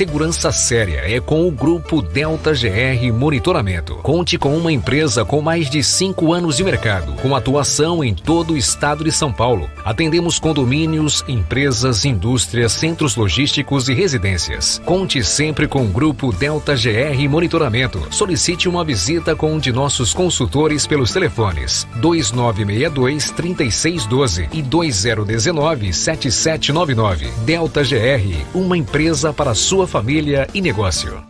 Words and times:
Segurança 0.00 0.50
séria 0.50 1.02
é 1.04 1.20
com 1.20 1.46
o 1.46 1.50
Grupo 1.50 2.00
Delta 2.00 2.52
GR 2.54 3.12
Monitoramento. 3.12 3.96
Conte 3.96 4.38
com 4.38 4.56
uma 4.56 4.72
empresa 4.72 5.26
com 5.26 5.42
mais 5.42 5.68
de 5.68 5.84
cinco 5.84 6.32
anos 6.32 6.56
de 6.56 6.64
mercado, 6.64 7.12
com 7.20 7.36
atuação 7.36 8.02
em 8.02 8.14
todo 8.14 8.54
o 8.54 8.56
estado 8.56 9.04
de 9.04 9.12
São 9.12 9.30
Paulo. 9.30 9.68
Atendemos 9.84 10.38
condomínios, 10.38 11.22
empresas, 11.28 12.06
indústrias, 12.06 12.72
centros 12.72 13.14
logísticos 13.14 13.90
e 13.90 13.92
residências. 13.92 14.80
Conte 14.86 15.22
sempre 15.22 15.68
com 15.68 15.84
o 15.84 15.88
Grupo 15.88 16.32
Delta 16.32 16.74
GR 16.74 17.28
Monitoramento. 17.28 18.00
Solicite 18.10 18.70
uma 18.70 18.82
visita 18.82 19.36
com 19.36 19.52
um 19.52 19.58
de 19.58 19.70
nossos 19.70 20.14
consultores 20.14 20.86
pelos 20.86 21.12
telefones 21.12 21.86
2962 21.96 23.32
3612 23.32 24.48
e 24.50 24.62
2019 24.62 25.92
7799. 25.92 27.30
Delta 27.44 27.82
GR, 27.82 28.46
uma 28.54 28.78
empresa 28.78 29.30
para 29.30 29.54
sua 29.54 29.89
família 29.90 30.46
e 30.54 30.62
negócio. 30.62 31.29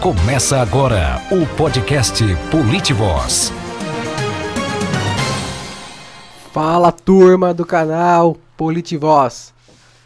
Começa 0.01 0.61
agora 0.61 1.21
o 1.29 1.45
podcast 1.57 2.23
Politivoz. 2.49 3.51
Fala 6.53 6.89
turma 6.89 7.53
do 7.53 7.65
canal 7.65 8.37
Politivoz. 8.55 9.53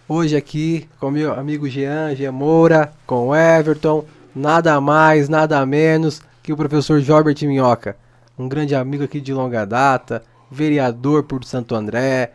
Hoje 0.07 0.35
aqui 0.35 0.89
com 0.99 1.11
meu 1.11 1.31
amigo 1.31 1.69
Jean, 1.69 2.15
Jean 2.15 2.31
Moura, 2.31 2.91
com 3.05 3.35
Everton, 3.35 4.03
nada 4.35 4.81
mais, 4.81 5.29
nada 5.29 5.63
menos 5.63 6.23
que 6.41 6.51
o 6.51 6.57
professor 6.57 6.99
Jorbert 7.01 7.37
Minhoca, 7.43 7.95
um 8.35 8.49
grande 8.49 8.73
amigo 8.73 9.03
aqui 9.03 9.21
de 9.21 9.31
longa 9.31 9.63
data, 9.63 10.23
vereador 10.51 11.23
por 11.23 11.43
Santo 11.43 11.75
André, 11.75 12.31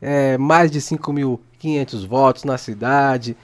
é, 0.00 0.36
mais 0.38 0.70
de 0.70 0.80
5.500 0.80 2.06
votos 2.06 2.44
na 2.44 2.58
cidade. 2.58 3.36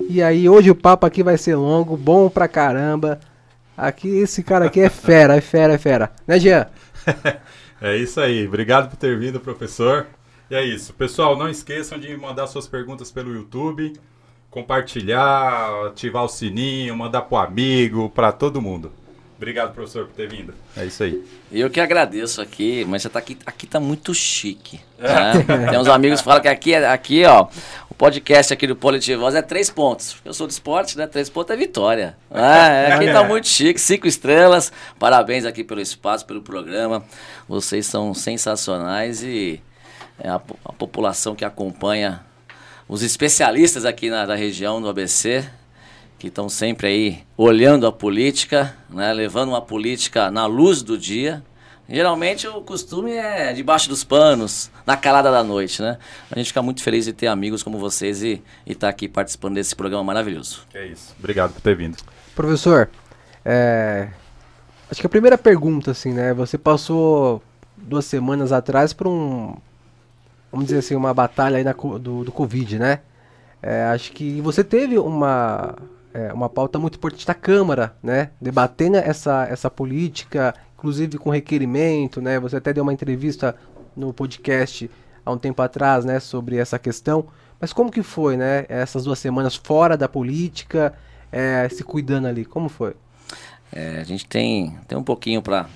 E 0.00 0.22
aí, 0.22 0.48
hoje 0.48 0.70
o 0.70 0.74
papo 0.74 1.06
aqui 1.06 1.22
vai 1.22 1.38
ser 1.38 1.54
longo, 1.54 1.96
bom 1.96 2.28
pra 2.28 2.48
caramba. 2.48 3.20
Aqui, 3.76 4.08
esse 4.08 4.42
cara 4.42 4.66
aqui 4.66 4.80
é 4.80 4.90
fera, 4.90 5.36
é 5.36 5.40
fera, 5.40 5.74
é 5.74 5.78
fera. 5.78 6.12
Né, 6.26 6.38
Jean? 6.38 6.66
é 7.80 7.96
isso 7.96 8.20
aí. 8.20 8.46
Obrigado 8.46 8.90
por 8.90 8.96
ter 8.96 9.18
vindo, 9.18 9.40
professor. 9.40 10.06
E 10.50 10.54
é 10.54 10.64
isso. 10.64 10.92
Pessoal, 10.92 11.36
não 11.36 11.48
esqueçam 11.48 11.98
de 11.98 12.14
mandar 12.16 12.46
suas 12.46 12.68
perguntas 12.68 13.10
pelo 13.10 13.32
YouTube, 13.32 13.94
compartilhar, 14.50 15.86
ativar 15.86 16.24
o 16.24 16.28
sininho, 16.28 16.96
mandar 16.96 17.22
pro 17.22 17.38
amigo, 17.38 18.10
para 18.10 18.32
todo 18.32 18.60
mundo. 18.60 18.92
Obrigado, 19.42 19.74
professor, 19.74 20.06
por 20.06 20.14
ter 20.14 20.28
vindo. 20.28 20.54
É 20.76 20.84
isso 20.84 21.02
aí. 21.02 21.20
Eu 21.50 21.68
que 21.68 21.80
agradeço 21.80 22.40
aqui, 22.40 22.84
mas 22.86 23.02
você 23.02 23.08
tá 23.08 23.18
aqui, 23.18 23.36
aqui 23.44 23.66
tá 23.66 23.80
muito 23.80 24.14
chique. 24.14 24.80
Né? 24.96 25.32
Tem 25.68 25.80
uns 25.80 25.88
amigos 25.88 26.20
que 26.20 26.24
falam 26.24 26.40
que 26.40 26.46
aqui, 26.46 26.72
aqui, 26.76 27.24
ó, 27.24 27.48
o 27.90 27.94
podcast 27.94 28.52
aqui 28.52 28.68
do 28.68 28.76
Politivoz 28.76 29.34
é 29.34 29.42
três 29.42 29.68
pontos. 29.68 30.14
Eu 30.24 30.32
sou 30.32 30.46
de 30.46 30.52
esporte, 30.52 30.96
né? 30.96 31.08
Três 31.08 31.28
pontos 31.28 31.52
é 31.52 31.56
vitória. 31.56 32.16
É, 32.30 32.92
aqui 32.94 33.12
tá 33.12 33.24
muito 33.24 33.48
chique, 33.48 33.80
cinco 33.80 34.06
estrelas. 34.06 34.70
Parabéns 34.96 35.44
aqui 35.44 35.64
pelo 35.64 35.80
espaço, 35.80 36.24
pelo 36.24 36.40
programa. 36.40 37.04
Vocês 37.48 37.84
são 37.84 38.14
sensacionais 38.14 39.24
e 39.24 39.60
é 40.20 40.28
a, 40.28 40.40
a 40.64 40.72
população 40.72 41.34
que 41.34 41.44
acompanha 41.44 42.20
os 42.88 43.02
especialistas 43.02 43.84
aqui 43.84 44.08
na, 44.08 44.24
na 44.24 44.36
região 44.36 44.80
do 44.80 44.88
ABC 44.88 45.44
que 46.22 46.28
estão 46.28 46.48
sempre 46.48 46.86
aí 46.86 47.18
olhando 47.36 47.84
a 47.84 47.90
política, 47.90 48.76
né, 48.88 49.12
levando 49.12 49.48
uma 49.48 49.60
política 49.60 50.30
na 50.30 50.46
luz 50.46 50.80
do 50.80 50.96
dia. 50.96 51.42
Geralmente 51.88 52.46
o 52.46 52.60
costume 52.60 53.10
é 53.10 53.52
debaixo 53.52 53.88
dos 53.88 54.04
panos, 54.04 54.70
na 54.86 54.96
calada 54.96 55.32
da 55.32 55.42
noite, 55.42 55.82
né? 55.82 55.98
A 56.30 56.38
gente 56.38 56.46
fica 56.46 56.62
muito 56.62 56.80
feliz 56.80 57.06
de 57.06 57.12
ter 57.12 57.26
amigos 57.26 57.64
como 57.64 57.76
vocês 57.76 58.22
e 58.22 58.40
estar 58.64 58.86
tá 58.86 58.88
aqui 58.88 59.08
participando 59.08 59.54
desse 59.54 59.74
programa 59.74 60.04
maravilhoso. 60.04 60.64
É 60.72 60.86
isso. 60.86 61.12
Obrigado 61.18 61.54
por 61.54 61.60
ter 61.60 61.74
vindo. 61.74 61.96
Professor, 62.36 62.88
é... 63.44 64.08
acho 64.88 65.00
que 65.00 65.06
a 65.08 65.10
primeira 65.10 65.36
pergunta, 65.36 65.90
assim, 65.90 66.12
né? 66.12 66.32
Você 66.34 66.56
passou 66.56 67.42
duas 67.76 68.04
semanas 68.04 68.52
atrás 68.52 68.92
por 68.92 69.08
um, 69.08 69.56
vamos 70.52 70.66
dizer 70.66 70.78
assim, 70.78 70.94
uma 70.94 71.12
batalha 71.12 71.56
aí 71.56 71.64
na, 71.64 71.72
do, 71.72 72.22
do 72.22 72.30
Covid, 72.30 72.78
né? 72.78 73.00
É, 73.60 73.86
acho 73.86 74.12
que 74.12 74.40
você 74.40 74.62
teve 74.62 74.96
uma 74.98 75.74
é, 76.14 76.32
uma 76.32 76.48
pauta 76.48 76.78
muito 76.78 76.96
importante 76.96 77.26
da 77.26 77.34
Câmara, 77.34 77.94
né? 78.02 78.30
Debatendo 78.40 78.96
essa, 78.96 79.46
essa 79.46 79.70
política, 79.70 80.54
inclusive 80.74 81.18
com 81.18 81.30
requerimento, 81.30 82.20
né? 82.20 82.38
Você 82.40 82.56
até 82.56 82.72
deu 82.72 82.82
uma 82.82 82.92
entrevista 82.92 83.56
no 83.96 84.12
podcast 84.12 84.90
há 85.24 85.32
um 85.32 85.38
tempo 85.38 85.62
atrás, 85.62 86.04
né? 86.04 86.20
Sobre 86.20 86.56
essa 86.56 86.78
questão. 86.78 87.26
Mas 87.60 87.72
como 87.72 87.90
que 87.90 88.02
foi, 88.02 88.36
né? 88.36 88.66
Essas 88.68 89.04
duas 89.04 89.18
semanas 89.18 89.56
fora 89.56 89.96
da 89.96 90.08
política, 90.08 90.94
é, 91.30 91.68
se 91.68 91.82
cuidando 91.82 92.26
ali, 92.26 92.44
como 92.44 92.68
foi? 92.68 92.94
É, 93.72 94.00
a 94.00 94.04
gente 94.04 94.26
tem, 94.26 94.78
tem 94.86 94.98
um 94.98 95.04
pouquinho 95.04 95.40
para 95.40 95.66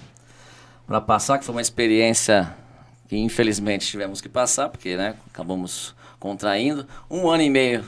para 0.86 1.00
passar, 1.00 1.38
que 1.38 1.44
foi 1.44 1.54
uma 1.54 1.60
experiência 1.60 2.54
que 3.08 3.16
infelizmente 3.16 3.86
tivemos 3.86 4.20
que 4.20 4.28
passar, 4.28 4.68
porque 4.68 4.96
né, 4.96 5.16
acabamos 5.32 5.94
contraindo. 6.18 6.86
Um 7.10 7.28
ano 7.28 7.42
e 7.42 7.50
meio 7.50 7.84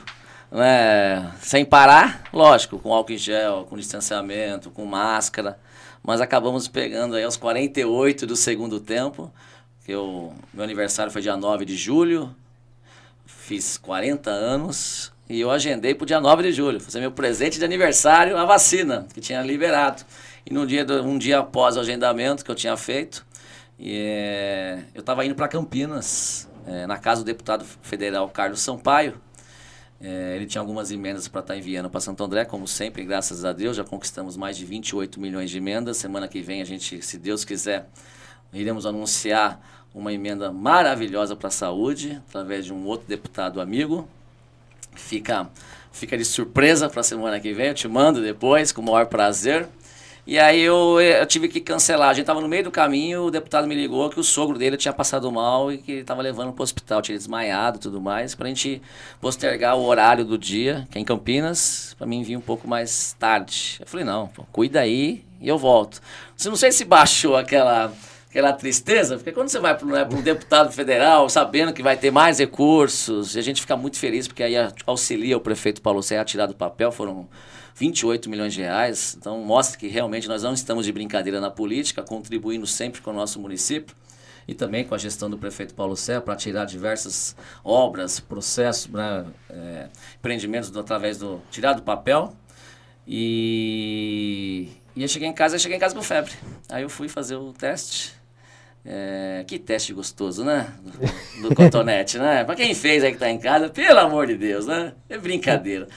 né, 0.51 1.31
sem 1.41 1.63
parar, 1.63 2.23
lógico, 2.33 2.79
com 2.79 2.93
álcool 2.93 3.13
em 3.13 3.17
gel, 3.17 3.65
com 3.69 3.77
distanciamento, 3.77 4.71
com 4.71 4.85
máscara, 4.85 5.59
mas 6.03 6.21
acabamos 6.21 6.67
pegando 6.67 7.15
aí 7.15 7.23
aos 7.23 7.37
48 7.37 8.25
do 8.25 8.35
segundo 8.35 8.79
tempo, 8.79 9.31
que 9.85 9.91
eu, 9.91 10.33
meu 10.53 10.63
aniversário 10.63 11.11
foi 11.11 11.21
dia 11.21 11.37
9 11.37 11.65
de 11.65 11.75
julho, 11.75 12.35
fiz 13.25 13.77
40 13.77 14.29
anos 14.29 15.11
e 15.29 15.39
eu 15.39 15.51
agendei 15.51 15.93
para 15.93 16.03
o 16.03 16.07
dia 16.07 16.19
9 16.19 16.43
de 16.43 16.51
julho, 16.51 16.79
fazer 16.79 16.99
meu 16.99 17.11
presente 17.11 17.59
de 17.59 17.65
aniversário, 17.65 18.35
a 18.35 18.45
vacina, 18.45 19.07
que 19.13 19.21
tinha 19.21 19.41
liberado. 19.43 20.03
E 20.43 20.51
no 20.53 20.65
dia 20.65 20.83
do, 20.83 21.03
um 21.03 21.17
dia 21.17 21.39
após 21.39 21.77
o 21.77 21.79
agendamento 21.79 22.43
que 22.43 22.49
eu 22.49 22.55
tinha 22.55 22.75
feito, 22.75 23.23
e, 23.77 23.93
é, 23.95 24.79
eu 24.95 25.01
estava 25.01 25.23
indo 25.23 25.35
para 25.35 25.47
Campinas, 25.47 26.49
é, 26.65 26.87
na 26.87 26.97
casa 26.97 27.21
do 27.21 27.25
deputado 27.25 27.63
federal 27.83 28.27
Carlos 28.29 28.59
Sampaio, 28.59 29.21
é, 30.01 30.35
ele 30.35 30.45
tinha 30.45 30.61
algumas 30.61 30.91
emendas 30.91 31.27
para 31.27 31.41
estar 31.41 31.53
tá 31.53 31.59
enviando 31.59 31.89
para 31.89 31.99
Santo 31.99 32.23
André, 32.23 32.45
como 32.45 32.67
sempre, 32.67 33.03
graças 33.03 33.43
a 33.43 33.51
Deus, 33.51 33.75
já 33.75 33.83
conquistamos 33.83 34.37
mais 34.37 34.55
de 34.55 34.63
28 34.63 35.19
milhões 35.19 35.49
de 35.49 35.57
emendas. 35.57 35.97
Semana 35.97 36.27
que 36.27 36.41
vem 36.41 36.61
a 36.61 36.65
gente, 36.65 37.01
se 37.01 37.17
Deus 37.17 37.43
quiser, 37.43 37.89
iremos 38.53 38.85
anunciar 38.85 39.61
uma 39.93 40.13
emenda 40.13 40.51
maravilhosa 40.51 41.35
para 41.35 41.49
a 41.49 41.51
saúde, 41.51 42.21
através 42.29 42.65
de 42.65 42.73
um 42.73 42.85
outro 42.85 43.07
deputado 43.07 43.59
amigo. 43.59 44.07
Fica, 44.95 45.49
fica 45.91 46.17
de 46.17 46.23
surpresa 46.23 46.89
para 46.89 47.01
a 47.01 47.03
semana 47.03 47.39
que 47.39 47.53
vem, 47.53 47.67
eu 47.67 47.73
te 47.73 47.87
mando 47.87 48.21
depois, 48.21 48.71
com 48.71 48.81
o 48.81 48.85
maior 48.85 49.07
prazer. 49.07 49.67
E 50.27 50.37
aí 50.37 50.61
eu, 50.61 50.99
eu 51.01 51.25
tive 51.25 51.47
que 51.47 51.59
cancelar. 51.59 52.09
A 52.09 52.13
gente 52.13 52.23
estava 52.23 52.41
no 52.41 52.47
meio 52.47 52.63
do 52.63 52.71
caminho, 52.71 53.23
o 53.23 53.31
deputado 53.31 53.67
me 53.67 53.75
ligou 53.75 54.09
que 54.09 54.19
o 54.19 54.23
sogro 54.23 54.57
dele 54.57 54.77
tinha 54.77 54.93
passado 54.93 55.31
mal 55.31 55.71
e 55.71 55.77
que 55.77 55.91
ele 55.91 56.01
estava 56.01 56.21
levando 56.21 56.53
para 56.53 56.61
o 56.61 56.63
hospital, 56.63 57.01
tinha 57.01 57.17
desmaiado 57.17 57.77
e 57.77 57.81
tudo 57.81 57.99
mais, 57.99 58.35
para 58.35 58.45
a 58.45 58.49
gente 58.49 58.81
postergar 59.19 59.75
o 59.77 59.85
horário 59.85 60.23
do 60.23 60.37
dia, 60.37 60.87
que 60.91 60.97
é 60.97 61.01
em 61.01 61.05
Campinas, 61.05 61.95
para 61.97 62.05
mim 62.05 62.21
vir 62.21 62.37
um 62.37 62.41
pouco 62.41 62.67
mais 62.67 63.15
tarde. 63.17 63.77
Eu 63.79 63.87
falei, 63.87 64.05
não, 64.05 64.27
pô, 64.27 64.43
cuida 64.51 64.79
aí 64.79 65.23
e 65.41 65.47
eu 65.47 65.57
volto. 65.57 66.01
Não 66.45 66.55
sei 66.55 66.71
se 66.71 66.85
baixou 66.85 67.35
aquela 67.35 67.91
aquela 68.29 68.53
tristeza, 68.53 69.15
porque 69.15 69.31
quando 69.31 69.49
você 69.49 69.59
vai 69.59 69.75
para 69.75 69.87
né, 69.87 70.07
um 70.11 70.21
deputado 70.21 70.71
federal, 70.71 71.27
sabendo 71.29 71.73
que 71.73 71.81
vai 71.81 71.97
ter 71.97 72.11
mais 72.11 72.37
recursos, 72.37 73.35
e 73.35 73.39
a 73.39 73.41
gente 73.41 73.59
fica 73.59 73.75
muito 73.75 73.97
feliz, 73.97 74.27
porque 74.27 74.43
aí 74.43 74.53
auxilia 74.85 75.35
o 75.35 75.41
prefeito 75.41 75.81
Paulo 75.81 76.03
Serra 76.03 76.21
a 76.21 76.25
tirar 76.25 76.45
do 76.45 76.55
papel, 76.55 76.91
foram 76.91 77.27
28 77.79 78.29
milhões 78.29 78.53
de 78.53 78.59
reais, 78.59 79.15
então 79.17 79.39
mostra 79.39 79.79
que 79.79 79.87
realmente 79.87 80.27
nós 80.27 80.43
não 80.43 80.53
estamos 80.53 80.85
de 80.85 80.91
brincadeira 80.91 81.39
na 81.39 81.49
política, 81.49 82.03
contribuindo 82.03 82.67
sempre 82.67 82.99
com 82.99 83.11
o 83.11 83.13
nosso 83.13 83.39
município 83.39 83.95
e 84.45 84.53
também 84.53 84.83
com 84.83 84.93
a 84.93 84.97
gestão 84.97 85.29
do 85.29 85.37
prefeito 85.37 85.73
Paulo 85.73 85.95
Serra 85.95 86.19
para 86.19 86.35
tirar 86.35 86.65
diversas 86.65 87.37
obras, 87.63 88.19
processos, 88.19 88.91
né, 88.91 89.25
é, 89.49 89.87
empreendimentos 90.17 90.69
do, 90.69 90.79
através 90.81 91.19
do 91.19 91.41
tirar 91.49 91.71
do 91.71 91.81
papel. 91.81 92.35
E, 93.07 94.67
e 94.93 95.01
eu 95.01 95.07
cheguei 95.07 95.29
em 95.29 95.33
casa, 95.33 95.55
eu 95.55 95.59
cheguei 95.59 95.77
em 95.77 95.79
casa 95.79 95.95
com 95.95 96.01
febre. 96.01 96.33
Aí 96.67 96.83
eu 96.83 96.89
fui 96.89 97.07
fazer 97.07 97.37
o 97.37 97.53
teste. 97.53 98.13
É, 98.83 99.43
que 99.47 99.59
teste 99.59 99.93
gostoso, 99.93 100.43
né? 100.43 100.73
Do, 101.41 101.49
do 101.49 101.55
cotonete, 101.55 102.17
né? 102.17 102.43
Para 102.43 102.55
quem 102.55 102.73
fez 102.73 103.03
aí 103.03 103.13
que 103.13 103.17
tá 103.17 103.29
em 103.29 103.37
casa, 103.37 103.69
pelo 103.69 103.99
amor 103.99 104.27
de 104.27 104.35
Deus, 104.35 104.65
né? 104.65 104.93
É 105.07 105.17
brincadeira. 105.17 105.87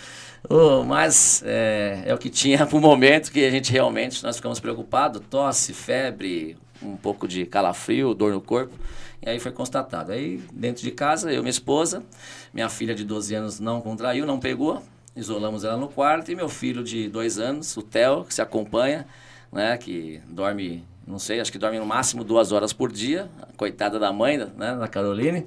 Oh, 0.48 0.82
mas 0.82 1.42
é, 1.46 2.02
é, 2.06 2.14
o 2.14 2.18
que 2.18 2.28
tinha 2.28 2.66
pro 2.66 2.80
momento 2.80 3.30
que 3.30 3.44
a 3.44 3.50
gente 3.50 3.72
realmente 3.72 4.22
nós 4.22 4.36
ficamos 4.36 4.58
preocupados, 4.58 5.22
tosse, 5.30 5.72
febre, 5.72 6.56
um 6.82 6.96
pouco 6.96 7.28
de 7.28 7.46
calafrio, 7.46 8.12
dor 8.12 8.32
no 8.32 8.40
corpo. 8.40 8.74
E 9.24 9.28
aí 9.30 9.38
foi 9.38 9.52
constatado. 9.52 10.10
Aí 10.12 10.42
dentro 10.52 10.82
de 10.82 10.90
casa, 10.90 11.30
eu 11.30 11.38
e 11.38 11.42
minha 11.42 11.50
esposa, 11.50 12.02
minha 12.52 12.68
filha 12.68 12.94
de 12.94 13.04
12 13.04 13.34
anos 13.34 13.60
não 13.60 13.80
contraiu, 13.80 14.26
não 14.26 14.40
pegou, 14.40 14.82
isolamos 15.14 15.62
ela 15.62 15.76
no 15.76 15.88
quarto 15.88 16.32
e 16.32 16.34
meu 16.34 16.48
filho 16.48 16.82
de 16.82 17.08
dois 17.08 17.38
anos, 17.38 17.76
o 17.76 17.82
Theo, 17.82 18.24
que 18.24 18.34
se 18.34 18.42
acompanha, 18.42 19.06
né, 19.52 19.76
que 19.76 20.20
dorme, 20.26 20.84
não 21.06 21.18
sei, 21.18 21.40
acho 21.40 21.52
que 21.52 21.58
dorme 21.58 21.78
no 21.78 21.86
máximo 21.86 22.24
duas 22.24 22.50
horas 22.50 22.72
por 22.72 22.90
dia, 22.90 23.30
coitada 23.56 23.98
da 23.98 24.12
mãe, 24.12 24.38
né, 24.38 24.74
da 24.74 24.88
Caroline. 24.88 25.46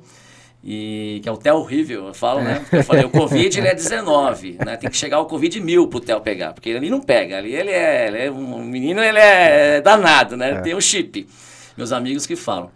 E 0.67 1.19
que 1.21 1.29
é 1.29 1.31
o 1.31 1.37
Theo 1.37 1.57
horrível, 1.57 2.07
eu 2.07 2.13
falo, 2.15 2.41
né? 2.41 2.55
Porque 2.61 2.77
eu 2.77 2.83
falei, 2.83 3.05
o 3.05 3.09
Covid 3.11 3.55
ele 3.55 3.67
é 3.67 3.75
19, 3.75 4.57
né? 4.65 4.75
Tem 4.75 4.89
que 4.89 4.97
chegar 4.97 5.19
o 5.19 5.25
Covid 5.25 5.61
mil 5.61 5.87
pro 5.87 5.99
Theo 5.99 6.19
pegar, 6.21 6.53
porque 6.53 6.69
ele 6.69 6.89
não 6.89 6.99
pega. 6.99 7.37
Ali 7.37 7.53
ele 7.53 7.69
é, 7.69 8.07
ele 8.07 8.17
é 8.17 8.31
um 8.31 8.63
menino, 8.63 8.99
ele 8.99 9.19
é 9.19 9.79
danado, 9.79 10.35
né? 10.35 10.53
É. 10.53 10.61
Tem 10.61 10.73
um 10.73 10.81
chip. 10.81 11.29
Meus 11.77 11.91
amigos 11.91 12.25
que 12.25 12.35
falam. 12.35 12.71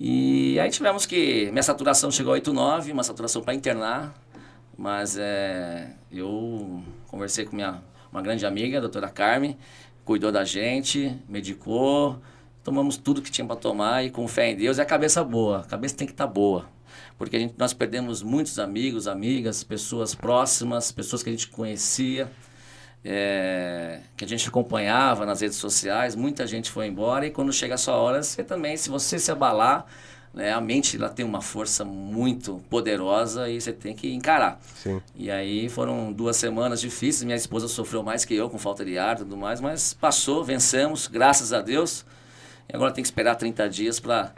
E 0.00 0.58
aí 0.58 0.68
tivemos 0.68 1.06
que. 1.06 1.48
Minha 1.52 1.62
saturação 1.62 2.10
chegou 2.10 2.34
a 2.34 2.40
8,9, 2.40 2.90
uma 2.90 3.04
saturação 3.04 3.40
para 3.40 3.54
internar. 3.54 4.12
Mas 4.76 5.16
é, 5.16 5.90
eu 6.10 6.82
conversei 7.06 7.44
com 7.44 7.54
minha, 7.54 7.80
uma 8.10 8.20
grande 8.20 8.46
amiga, 8.46 8.78
a 8.78 8.80
doutora 8.80 9.08
Carmen, 9.08 9.56
cuidou 10.04 10.32
da 10.32 10.44
gente, 10.44 11.16
medicou, 11.28 12.18
tomamos 12.64 12.96
tudo 12.96 13.22
que 13.22 13.30
tinha 13.30 13.46
para 13.46 13.56
tomar 13.56 14.04
e 14.04 14.10
com 14.10 14.26
fé 14.26 14.50
em 14.50 14.56
Deus 14.56 14.78
e 14.78 14.80
a 14.80 14.84
cabeça 14.84 15.22
boa. 15.22 15.60
A 15.60 15.64
cabeça 15.64 15.96
tem 15.96 16.06
que 16.06 16.12
estar 16.12 16.26
tá 16.26 16.32
boa 16.32 16.66
porque 17.18 17.36
a 17.36 17.40
gente, 17.40 17.54
nós 17.58 17.74
perdemos 17.74 18.22
muitos 18.22 18.58
amigos, 18.60 19.08
amigas, 19.08 19.64
pessoas 19.64 20.14
próximas, 20.14 20.92
pessoas 20.92 21.22
que 21.22 21.28
a 21.28 21.32
gente 21.32 21.48
conhecia, 21.48 22.30
é, 23.04 24.00
que 24.16 24.24
a 24.24 24.28
gente 24.28 24.48
acompanhava 24.48 25.26
nas 25.26 25.40
redes 25.40 25.56
sociais, 25.56 26.14
muita 26.14 26.46
gente 26.46 26.70
foi 26.70 26.86
embora 26.86 27.26
e 27.26 27.30
quando 27.30 27.52
chega 27.52 27.74
a 27.74 27.78
sua 27.78 27.96
hora, 27.96 28.22
você 28.22 28.44
também, 28.44 28.76
se 28.76 28.88
você 28.88 29.18
se 29.18 29.32
abalar, 29.32 29.84
né, 30.32 30.52
a 30.52 30.60
mente 30.60 30.96
ela 30.96 31.08
tem 31.08 31.24
uma 31.24 31.40
força 31.40 31.84
muito 31.84 32.62
poderosa 32.70 33.48
e 33.48 33.60
você 33.60 33.72
tem 33.72 33.96
que 33.96 34.12
encarar. 34.12 34.60
Sim. 34.76 35.02
E 35.16 35.28
aí 35.28 35.68
foram 35.68 36.12
duas 36.12 36.36
semanas 36.36 36.80
difíceis, 36.80 37.24
minha 37.24 37.36
esposa 37.36 37.66
sofreu 37.66 38.04
mais 38.04 38.24
que 38.24 38.34
eu 38.34 38.48
com 38.48 38.58
falta 38.58 38.84
de 38.84 38.96
ar 38.96 39.16
e 39.16 39.18
tudo 39.18 39.36
mais, 39.36 39.60
mas 39.60 39.92
passou, 39.92 40.44
vencemos, 40.44 41.08
graças 41.08 41.52
a 41.52 41.60
Deus. 41.60 42.06
E 42.68 42.76
agora 42.76 42.92
tem 42.92 43.02
que 43.02 43.08
esperar 43.08 43.34
30 43.34 43.68
dias 43.68 43.98
para 43.98 44.32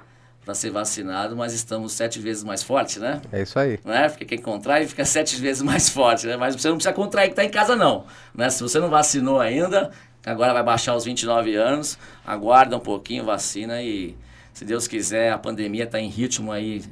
para 0.45 0.55
ser 0.55 0.71
vacinado, 0.71 1.37
mas 1.37 1.53
estamos 1.53 1.93
sete 1.93 2.19
vezes 2.19 2.43
mais 2.43 2.63
fortes, 2.63 2.97
né? 2.97 3.21
É 3.31 3.43
isso 3.43 3.59
aí. 3.59 3.79
Né? 3.85 4.09
Porque 4.09 4.25
quem 4.25 4.39
contrai 4.39 4.87
fica 4.87 5.05
sete 5.05 5.37
vezes 5.37 5.63
mais 5.63 5.89
forte, 5.89 6.27
né? 6.27 6.37
Mas 6.37 6.57
você 6.57 6.69
não 6.69 6.77
precisa 6.77 6.95
contrair 6.95 7.29
que 7.29 7.33
está 7.33 7.45
em 7.45 7.51
casa, 7.51 7.77
não. 7.77 8.07
Né? 8.35 8.49
Se 8.49 8.63
você 8.63 8.79
não 8.79 8.89
vacinou 8.89 9.39
ainda, 9.39 9.91
agora 10.25 10.53
vai 10.53 10.63
baixar 10.63 10.97
os 10.97 11.05
29 11.05 11.55
anos, 11.55 11.99
aguarda 12.27 12.77
um 12.77 12.81
pouquinho, 12.81 13.25
vacina 13.25 13.83
e, 13.83 14.17
se 14.53 14.65
Deus 14.65 14.89
quiser, 14.89 15.33
a 15.33 15.39
pandemia 15.39 15.85
está 15.85 16.01
em 16.01 16.09
ritmo 16.09 16.51
aí 16.53 16.83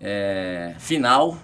é, 0.00 0.74
final, 0.78 1.38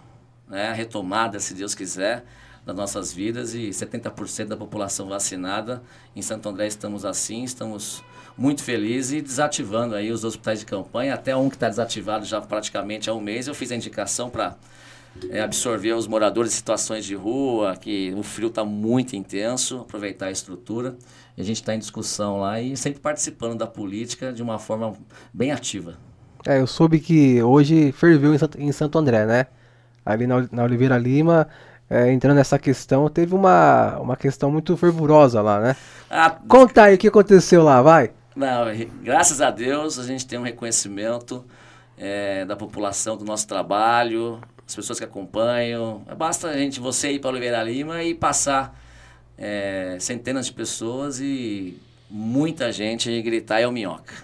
né? 0.48 0.72
retomada, 0.72 1.40
se 1.40 1.54
Deus 1.54 1.74
quiser, 1.74 2.24
das 2.64 2.76
nossas 2.76 3.12
vidas 3.12 3.54
e 3.54 3.70
70% 3.70 4.46
da 4.46 4.56
população 4.56 5.08
vacinada. 5.08 5.82
Em 6.14 6.22
Santo 6.22 6.48
André 6.48 6.66
estamos 6.66 7.04
assim, 7.04 7.42
estamos 7.42 8.02
muito 8.36 8.62
feliz 8.62 9.12
e 9.12 9.20
desativando 9.20 9.94
aí 9.94 10.10
os 10.10 10.24
hospitais 10.24 10.60
de 10.60 10.66
campanha, 10.66 11.14
até 11.14 11.36
um 11.36 11.48
que 11.48 11.56
está 11.56 11.68
desativado 11.68 12.24
já 12.24 12.40
praticamente 12.40 13.08
há 13.08 13.14
um 13.14 13.20
mês. 13.20 13.46
Eu 13.46 13.54
fiz 13.54 13.70
a 13.70 13.76
indicação 13.76 14.28
para 14.28 14.56
é, 15.30 15.40
absorver 15.40 15.92
os 15.92 16.06
moradores 16.06 16.52
em 16.52 16.56
situações 16.56 17.04
de 17.04 17.14
rua, 17.14 17.76
que 17.76 18.12
o 18.16 18.22
frio 18.22 18.48
está 18.48 18.64
muito 18.64 19.14
intenso, 19.14 19.80
aproveitar 19.80 20.26
a 20.26 20.30
estrutura. 20.30 20.96
E 21.36 21.40
a 21.40 21.44
gente 21.44 21.56
está 21.56 21.74
em 21.74 21.78
discussão 21.78 22.40
lá 22.40 22.60
e 22.60 22.76
sempre 22.76 23.00
participando 23.00 23.58
da 23.58 23.66
política 23.66 24.32
de 24.32 24.42
uma 24.42 24.58
forma 24.58 24.94
bem 25.32 25.50
ativa. 25.52 25.96
É, 26.46 26.60
eu 26.60 26.66
soube 26.66 27.00
que 27.00 27.42
hoje 27.42 27.90
ferveu 27.92 28.32
em 28.58 28.72
Santo, 28.72 28.98
André, 28.98 29.24
né? 29.24 29.46
Ali 30.04 30.26
na, 30.26 30.46
na 30.52 30.62
Oliveira 30.64 30.98
Lima, 30.98 31.48
é, 31.88 32.12
entrando 32.12 32.36
nessa 32.36 32.58
questão, 32.58 33.08
teve 33.08 33.34
uma, 33.34 33.98
uma 33.98 34.16
questão 34.16 34.50
muito 34.50 34.76
fervorosa 34.76 35.40
lá, 35.40 35.60
né? 35.60 35.76
Ah, 36.10 36.36
Conta 36.46 36.84
aí 36.84 36.96
o 36.96 36.98
que 36.98 37.08
aconteceu 37.08 37.62
lá, 37.62 37.80
vai. 37.80 38.10
Não, 38.34 38.64
graças 39.00 39.40
a 39.40 39.48
Deus 39.48 39.96
a 39.96 40.02
gente 40.02 40.26
tem 40.26 40.36
um 40.36 40.42
reconhecimento 40.42 41.44
é, 41.96 42.44
da 42.44 42.56
população 42.56 43.16
do 43.16 43.24
nosso 43.24 43.46
trabalho, 43.46 44.40
as 44.66 44.74
pessoas 44.74 44.98
que 44.98 45.04
acompanham. 45.04 46.04
Basta 46.18 46.48
a 46.48 46.58
gente, 46.58 46.80
você 46.80 47.12
ir 47.12 47.20
para 47.20 47.30
Oliveira 47.30 47.62
Lima 47.62 48.02
e 48.02 48.12
passar 48.12 48.76
é, 49.38 49.96
centenas 50.00 50.46
de 50.46 50.52
pessoas 50.52 51.20
e 51.20 51.78
muita 52.10 52.72
gente 52.72 53.22
gritar 53.22 53.60
é 53.60 53.68
o 53.68 53.72
minhoca. 53.72 54.14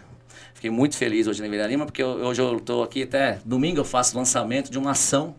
Fiquei 0.54 0.70
muito 0.70 0.96
feliz 0.96 1.28
hoje 1.28 1.38
na 1.38 1.44
Oliveira 1.44 1.68
Lima, 1.68 1.86
porque 1.86 2.02
eu, 2.02 2.08
hoje 2.08 2.42
eu 2.42 2.56
estou 2.56 2.82
aqui 2.82 3.04
até 3.04 3.38
domingo 3.44 3.78
eu 3.78 3.84
faço 3.84 4.18
lançamento 4.18 4.72
de 4.72 4.78
uma 4.78 4.90
ação, 4.90 5.36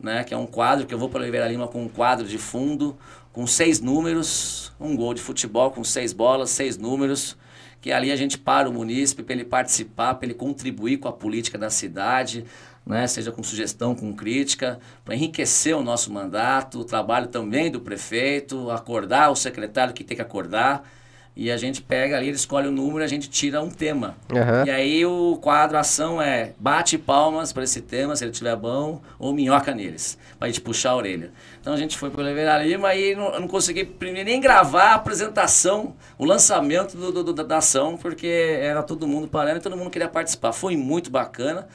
né, 0.00 0.24
que 0.24 0.32
é 0.32 0.36
um 0.38 0.46
quadro 0.46 0.86
que 0.86 0.94
eu 0.94 0.98
vou 0.98 1.10
para 1.10 1.20
Oliveira 1.20 1.46
Lima 1.46 1.68
com 1.68 1.84
um 1.84 1.88
quadro 1.88 2.26
de 2.26 2.38
fundo, 2.38 2.96
com 3.30 3.46
seis 3.46 3.78
números, 3.78 4.72
um 4.80 4.96
gol 4.96 5.12
de 5.12 5.20
futebol 5.20 5.70
com 5.70 5.84
seis 5.84 6.14
bolas, 6.14 6.48
seis 6.48 6.78
números 6.78 7.36
que 7.80 7.92
ali 7.92 8.12
a 8.12 8.16
gente 8.16 8.38
para 8.38 8.68
o 8.68 8.72
munícipe 8.72 9.22
para 9.22 9.34
ele 9.34 9.44
participar, 9.44 10.14
para 10.14 10.26
ele 10.26 10.34
contribuir 10.34 10.98
com 10.98 11.08
a 11.08 11.12
política 11.12 11.56
da 11.56 11.70
cidade, 11.70 12.44
né, 12.84 13.06
seja 13.06 13.30
com 13.30 13.42
sugestão, 13.42 13.94
com 13.94 14.12
crítica, 14.14 14.78
para 15.04 15.14
enriquecer 15.14 15.76
o 15.76 15.82
nosso 15.82 16.12
mandato, 16.12 16.80
o 16.80 16.84
trabalho 16.84 17.28
também 17.28 17.70
do 17.70 17.80
prefeito, 17.80 18.70
acordar 18.70 19.30
o 19.30 19.36
secretário 19.36 19.94
que 19.94 20.04
tem 20.04 20.16
que 20.16 20.22
acordar. 20.22 20.88
E 21.36 21.50
a 21.50 21.56
gente 21.56 21.80
pega 21.80 22.16
ali, 22.16 22.26
ele 22.26 22.36
escolhe 22.36 22.68
o 22.68 22.72
número, 22.72 23.04
a 23.04 23.06
gente 23.06 23.30
tira 23.30 23.62
um 23.62 23.70
tema. 23.70 24.16
Uhum. 24.30 24.66
E 24.66 24.70
aí 24.70 25.06
o 25.06 25.38
quadro, 25.40 25.76
a 25.76 25.80
ação 25.80 26.20
é 26.20 26.52
bate 26.58 26.98
palmas 26.98 27.52
para 27.52 27.62
esse 27.62 27.80
tema, 27.80 28.14
se 28.16 28.24
ele 28.24 28.32
tiver 28.32 28.54
bom, 28.56 29.00
ou 29.18 29.32
minhoca 29.32 29.74
neles, 29.74 30.18
para 30.38 30.48
a 30.48 30.50
gente 30.50 30.60
puxar 30.60 30.90
a 30.90 30.96
orelha. 30.96 31.30
Então 31.60 31.72
a 31.72 31.76
gente 31.76 31.96
foi 31.96 32.10
para 32.10 32.20
o 32.20 32.24
Oliveira 32.24 32.62
Lima 32.62 32.94
e 32.94 33.14
não, 33.14 33.32
eu 33.32 33.40
não 33.40 33.48
consegui 33.48 33.88
nem 34.24 34.40
gravar 34.40 34.90
a 34.90 34.94
apresentação, 34.94 35.94
o 36.18 36.24
lançamento 36.24 36.96
do, 36.96 37.22
do, 37.22 37.32
da 37.32 37.58
ação, 37.58 37.96
porque 37.96 38.58
era 38.60 38.82
todo 38.82 39.06
mundo 39.06 39.28
parando 39.28 39.58
e 39.58 39.62
todo 39.62 39.76
mundo 39.76 39.90
queria 39.90 40.08
participar. 40.08 40.52
Foi 40.52 40.76
muito 40.76 41.10
bacana. 41.10 41.68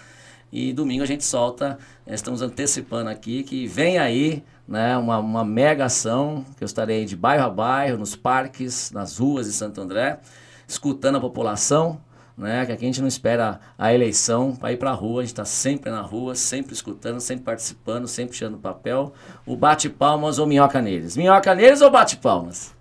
E 0.51 0.71
domingo 0.71 1.03
a 1.03 1.07
gente 1.07 1.23
solta, 1.23 1.77
estamos 2.07 2.41
antecipando 2.41 3.09
aqui 3.09 3.43
que 3.43 3.67
vem 3.67 3.97
aí 3.97 4.43
né, 4.67 4.97
uma, 4.97 5.19
uma 5.19 5.45
mega 5.45 5.85
ação, 5.85 6.45
que 6.57 6.63
eu 6.63 6.65
estarei 6.65 7.05
de 7.05 7.15
bairro 7.15 7.45
a 7.45 7.49
bairro, 7.49 7.97
nos 7.97 8.15
parques, 8.15 8.91
nas 8.91 9.17
ruas 9.17 9.47
de 9.47 9.53
Santo 9.53 9.81
André, 9.81 10.19
escutando 10.67 11.17
a 11.17 11.21
população, 11.21 11.99
né, 12.37 12.65
que 12.65 12.71
aqui 12.71 12.83
a 12.83 12.87
gente 12.87 13.01
não 13.01 13.07
espera 13.07 13.59
a 13.77 13.93
eleição 13.93 14.55
para 14.55 14.73
ir 14.73 14.77
para 14.77 14.91
a 14.91 14.93
rua, 14.93 15.21
a 15.21 15.23
gente 15.23 15.33
está 15.33 15.45
sempre 15.45 15.89
na 15.89 16.01
rua, 16.01 16.35
sempre 16.35 16.73
escutando, 16.73 17.19
sempre 17.19 17.45
participando, 17.45 18.07
sempre 18.07 18.35
tirando 18.35 18.57
papel. 18.57 19.13
O 19.45 19.55
bate-palmas 19.55 20.37
ou 20.37 20.45
minhoca 20.45 20.81
neles? 20.81 21.15
Minhoca 21.15 21.55
neles 21.55 21.81
ou 21.81 21.89
bate-palmas? 21.89 22.73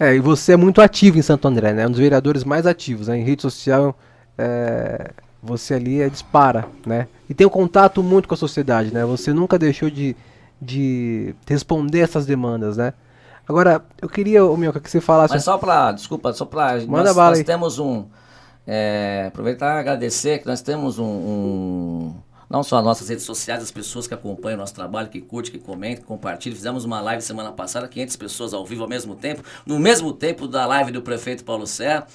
É, 0.00 0.14
e 0.14 0.20
você 0.20 0.52
é 0.52 0.56
muito 0.56 0.80
ativo 0.80 1.18
em 1.18 1.22
Santo 1.22 1.46
André, 1.46 1.72
né? 1.72 1.86
Um 1.86 1.90
dos 1.90 2.00
vereadores 2.00 2.44
mais 2.44 2.66
ativos, 2.66 3.08
né? 3.08 3.18
Em 3.18 3.22
rede 3.22 3.42
social, 3.42 3.96
é, 4.38 5.10
você 5.42 5.74
ali 5.74 6.00
é 6.00 6.08
dispara, 6.08 6.66
né? 6.86 7.08
E 7.28 7.34
tem 7.34 7.46
um 7.46 7.50
contato 7.50 8.02
muito 8.02 8.28
com 8.28 8.34
a 8.34 8.36
sociedade, 8.36 8.92
né? 8.92 9.04
Você 9.04 9.32
nunca 9.32 9.58
deixou 9.58 9.90
de 9.90 10.16
de 10.62 11.34
responder 11.46 11.98
essas 11.98 12.24
demandas, 12.24 12.76
né? 12.76 12.94
Agora, 13.48 13.84
eu 14.00 14.08
queria, 14.08 14.44
o 14.44 14.56
meu, 14.56 14.72
que 14.72 14.88
você 14.88 15.00
falasse. 15.00 15.34
Mas 15.34 15.42
só 15.42 15.58
para, 15.58 15.90
desculpa, 15.90 16.32
só 16.32 16.44
para. 16.44 16.74
Manda 16.86 17.06
nós, 17.06 17.16
bala 17.16 17.30
nós 17.30 17.42
temos 17.42 17.80
um. 17.80 18.04
É, 18.64 19.24
aproveitar 19.26 19.76
e 19.76 19.80
agradecer 19.80 20.38
que 20.38 20.46
nós 20.46 20.62
temos 20.62 21.00
um, 21.00 21.04
um, 21.04 22.14
não 22.48 22.62
só 22.62 22.78
as 22.78 22.84
nossas 22.84 23.08
redes 23.08 23.24
sociais, 23.24 23.60
as 23.60 23.72
pessoas 23.72 24.06
que 24.06 24.14
acompanham 24.14 24.56
o 24.56 24.60
nosso 24.60 24.72
trabalho, 24.72 25.08
que 25.08 25.20
curtem, 25.20 25.50
que 25.50 25.58
comentam, 25.58 26.02
que 26.02 26.06
compartilham. 26.06 26.54
Fizemos 26.54 26.84
uma 26.84 27.00
live 27.00 27.20
semana 27.20 27.50
passada, 27.50 27.88
500 27.88 28.14
pessoas 28.14 28.54
ao 28.54 28.64
vivo 28.64 28.84
ao 28.84 28.88
mesmo 28.88 29.16
tempo, 29.16 29.42
no 29.66 29.80
mesmo 29.80 30.12
tempo 30.12 30.46
da 30.46 30.64
live 30.64 30.92
do 30.92 31.02
prefeito 31.02 31.42
Paulo 31.42 31.66
Serra 31.66 32.06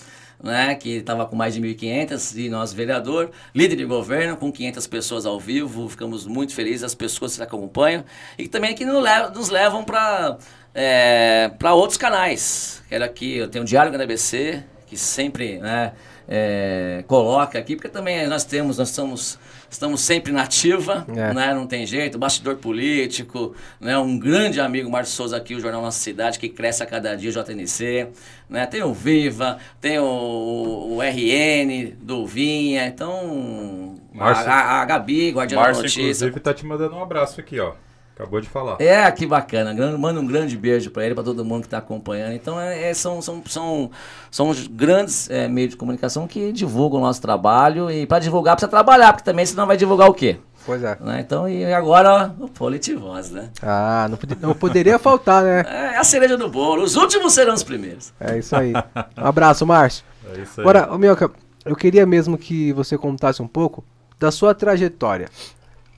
né, 0.41 0.75
que 0.75 0.98
estava 0.98 1.25
com 1.25 1.36
mais 1.36 1.53
de 1.53 1.62
1.500, 1.62 2.38
e 2.38 2.50
nós, 2.50 2.74
vereador, 2.74 3.32
líder 3.53 3.75
de 3.75 3.86
governo, 3.86 4.38
com 4.38 4.51
500 4.51 4.88
pessoas 4.88 5.25
ao 5.25 5.39
vivo, 5.39 5.89
ficamos 5.89 6.25
muito 6.25 6.53
felizes, 6.53 6.84
as 6.84 6.96
pessoas 6.96 7.36
que 7.36 7.44
acompanham, 7.44 8.03
e 8.38 8.48
também 8.48 8.75
que 8.75 8.86
nos 8.86 9.50
levam 9.50 9.84
para 9.84 10.38
é, 10.74 11.50
para 11.58 11.74
outros 11.74 11.98
canais. 11.98 12.84
Quero 12.88 13.03
aqui, 13.03 13.38
eu 13.38 13.48
tenho 13.48 13.63
o 13.63 13.67
Diário 13.67 13.91
da 13.91 14.03
ABC, 14.03 14.63
que 14.86 14.96
sempre 14.96 15.58
né, 15.58 15.94
é, 16.27 17.03
coloca 17.07 17.57
aqui, 17.57 17.75
porque 17.75 17.89
também 17.89 18.27
nós 18.27 18.43
temos, 18.43 18.77
nós 18.77 18.89
somos 18.89 19.39
estamos 19.69 20.01
sempre 20.01 20.31
na 20.31 20.43
ativa, 20.43 21.05
é. 21.10 21.34
né? 21.34 21.53
Não 21.53 21.67
tem 21.67 21.86
jeito, 21.86 22.17
bastidor 22.17 22.55
político, 22.55 23.55
né? 23.79 23.98
Um 23.98 24.17
grande 24.17 24.60
amigo, 24.60 24.89
Márcio 24.89 25.15
Souza 25.15 25.38
aqui, 25.38 25.55
o 25.55 25.60
Jornal 25.60 25.81
Nossa 25.81 26.00
Cidade, 26.00 26.39
que 26.39 26.50
cresce 26.50 26.84
a 26.84 26.86
cada 26.86 27.15
dia, 27.15 27.29
o 27.29 27.34
JNC, 27.34 28.07
né? 28.50 28.65
Tem 28.65 28.84
o 28.84 28.93
Viva, 28.93 29.57
tem 29.79 30.00
o, 30.00 30.05
o 30.05 31.01
RN 31.01 31.96
do 32.01 32.25
Vinha, 32.25 32.88
então... 32.88 33.96
Márcio, 34.13 34.48
a, 34.48 34.53
a, 34.53 34.81
a 34.81 34.86
Gabi, 34.86 35.31
Guardiã 35.31 35.57
Márcio, 35.57 35.75
da 35.75 35.81
Notícia. 35.84 36.01
inclusive, 36.01 36.39
tá 36.39 36.53
te 36.53 36.65
mandando 36.65 36.96
um 36.96 37.03
abraço 37.03 37.39
aqui, 37.39 37.60
ó. 37.60 37.74
Acabou 38.17 38.41
de 38.41 38.50
falar. 38.50 38.77
É, 38.79 39.09
que 39.12 39.27
bacana. 39.27 39.75
Manda 39.95 40.19
um 40.19 40.25
grande 40.25 40.57
beijo 40.57 40.89
para 40.89 41.05
ele, 41.05 41.13
para 41.13 41.24
todo 41.24 41.45
mundo 41.45 41.62
que 41.62 41.67
está 41.67 41.77
acompanhando. 41.77 42.33
Então, 42.33 42.59
é, 42.59 42.89
é, 42.89 42.93
são, 42.95 43.21
são, 43.21 43.43
são, 43.45 43.91
são 44.31 44.50
os 44.50 44.65
grandes 44.65 45.29
é, 45.29 45.47
meios 45.47 45.69
de 45.69 45.77
comunicação 45.77 46.25
que 46.25 46.51
divulgam 46.51 47.00
o 47.00 47.03
nosso 47.03 47.21
trabalho. 47.21 47.91
E 47.91 48.07
para 48.07 48.17
divulgar, 48.17 48.55
precisa 48.55 48.71
trabalhar, 48.71 49.13
porque 49.13 49.24
também 49.24 49.45
senão 49.45 49.67
vai 49.67 49.77
divulgar 49.77 50.09
o 50.09 50.15
quê? 50.15 50.39
Pois 50.65 50.83
é. 50.83 50.97
Né? 51.00 51.19
Então, 51.19 51.47
e 51.47 51.71
agora, 51.71 52.33
o 52.39 52.47
Politivoz, 52.47 53.29
né? 53.29 53.51
Ah, 53.62 54.07
não, 54.09 54.17
podia, 54.17 54.38
não 54.41 54.55
poderia 54.55 54.97
faltar, 54.97 55.43
né? 55.43 55.63
É, 55.69 55.97
a 55.97 56.03
cereja 56.03 56.36
do 56.36 56.50
bolo. 56.50 56.81
Os 56.81 56.95
últimos 56.95 57.33
serão 57.33 57.53
os 57.53 57.63
primeiros. 57.63 58.12
É 58.19 58.39
isso 58.39 58.55
aí. 58.55 58.74
Um 59.15 59.27
abraço, 59.27 59.63
Márcio. 59.63 60.03
É 60.33 60.41
isso 60.41 60.59
aí. 60.59 60.62
Agora, 60.62 60.91
ô, 60.91 60.97
Mioca, 60.97 61.29
eu 61.63 61.75
queria 61.75 62.05
mesmo 62.07 62.36
que 62.36 62.74
você 62.74 62.97
contasse 62.97 63.43
um 63.43 63.47
pouco 63.47 63.86
da 64.19 64.31
sua 64.31 64.55
trajetória. 64.55 65.29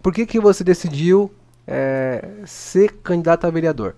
Por 0.04 0.14
que, 0.14 0.26
que 0.26 0.40
você 0.40 0.66
decidiu 0.66 1.32
é, 1.70 2.28
ser 2.48 2.94
candidato 3.04 3.46
a 3.46 3.52
vereador? 3.52 3.96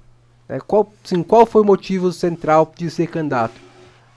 É, 0.49 0.59
qual, 0.59 0.91
sim, 1.05 1.23
qual 1.23 1.45
foi 1.45 1.61
o 1.61 1.65
motivo 1.65 2.11
central 2.11 2.73
de 2.75 2.89
ser 2.89 3.07
candidato? 3.07 3.55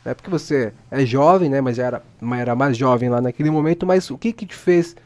É 0.04 0.12
porque 0.12 0.28
você 0.28 0.73
é 0.90 1.06
jovem, 1.06 1.49
né? 1.49 1.61
Mas 1.61 1.78
era, 1.78 2.02
era 2.37 2.56
mais 2.56 2.76
jovem 2.76 3.08
lá 3.08 3.20
naquele 3.20 3.50
momento. 3.50 3.87
Mas 3.87 4.11
o 4.11 4.18
que 4.18 4.32
que 4.32 4.44
te 4.44 4.54
fez 4.54 4.96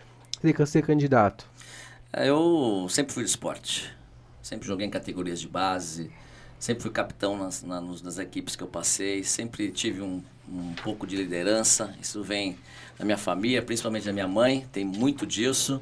ser, 0.40 0.66
ser 0.66 0.82
candidato? 0.82 1.44
É, 2.10 2.30
eu 2.30 2.86
sempre 2.88 3.12
fui 3.12 3.22
de 3.22 3.28
esporte. 3.28 3.94
Sempre 4.42 4.66
joguei 4.66 4.86
em 4.86 4.90
categorias 4.90 5.38
de 5.38 5.46
base. 5.46 6.10
Sempre 6.58 6.82
fui 6.82 6.90
capitão 6.90 7.36
nas, 7.36 7.62
nas, 7.62 8.02
nas 8.02 8.18
equipes 8.18 8.56
que 8.56 8.62
eu 8.62 8.66
passei. 8.66 9.22
Sempre 9.22 9.70
tive 9.70 10.00
um, 10.00 10.22
um 10.50 10.72
pouco 10.82 11.06
de 11.06 11.14
liderança. 11.14 11.94
Isso 12.00 12.22
vem 12.22 12.56
da 12.98 13.04
minha 13.04 13.18
família, 13.18 13.62
principalmente 13.62 14.06
da 14.06 14.12
minha 14.12 14.26
mãe. 14.26 14.66
Tem 14.72 14.84
muito 14.84 15.26
disso. 15.26 15.80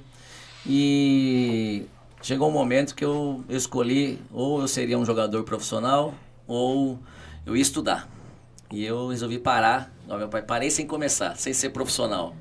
E 0.67 1.87
chegou 2.27 2.49
um 2.49 2.53
momento 2.53 2.93
que 2.93 3.05
eu, 3.05 3.45
escolhi 3.49 4.19
ou 4.33 4.61
eu 4.61 4.67
seria 4.67 4.99
um 4.99 5.05
jogador 5.05 5.45
profissional 5.45 6.13
ou 6.45 6.99
eu 7.47 7.55
ia 7.55 7.63
estudar. 7.63 8.09
E 8.73 8.85
eu 8.85 9.11
resolvi 9.11 9.39
parar. 9.39 9.95
meu 10.09 10.29
pai, 10.29 10.43
parei 10.43 10.69
sem 10.69 10.89
começar, 10.89 11.37
sem 11.37 11.53
ser 11.53 11.71
profissional. 11.71 12.35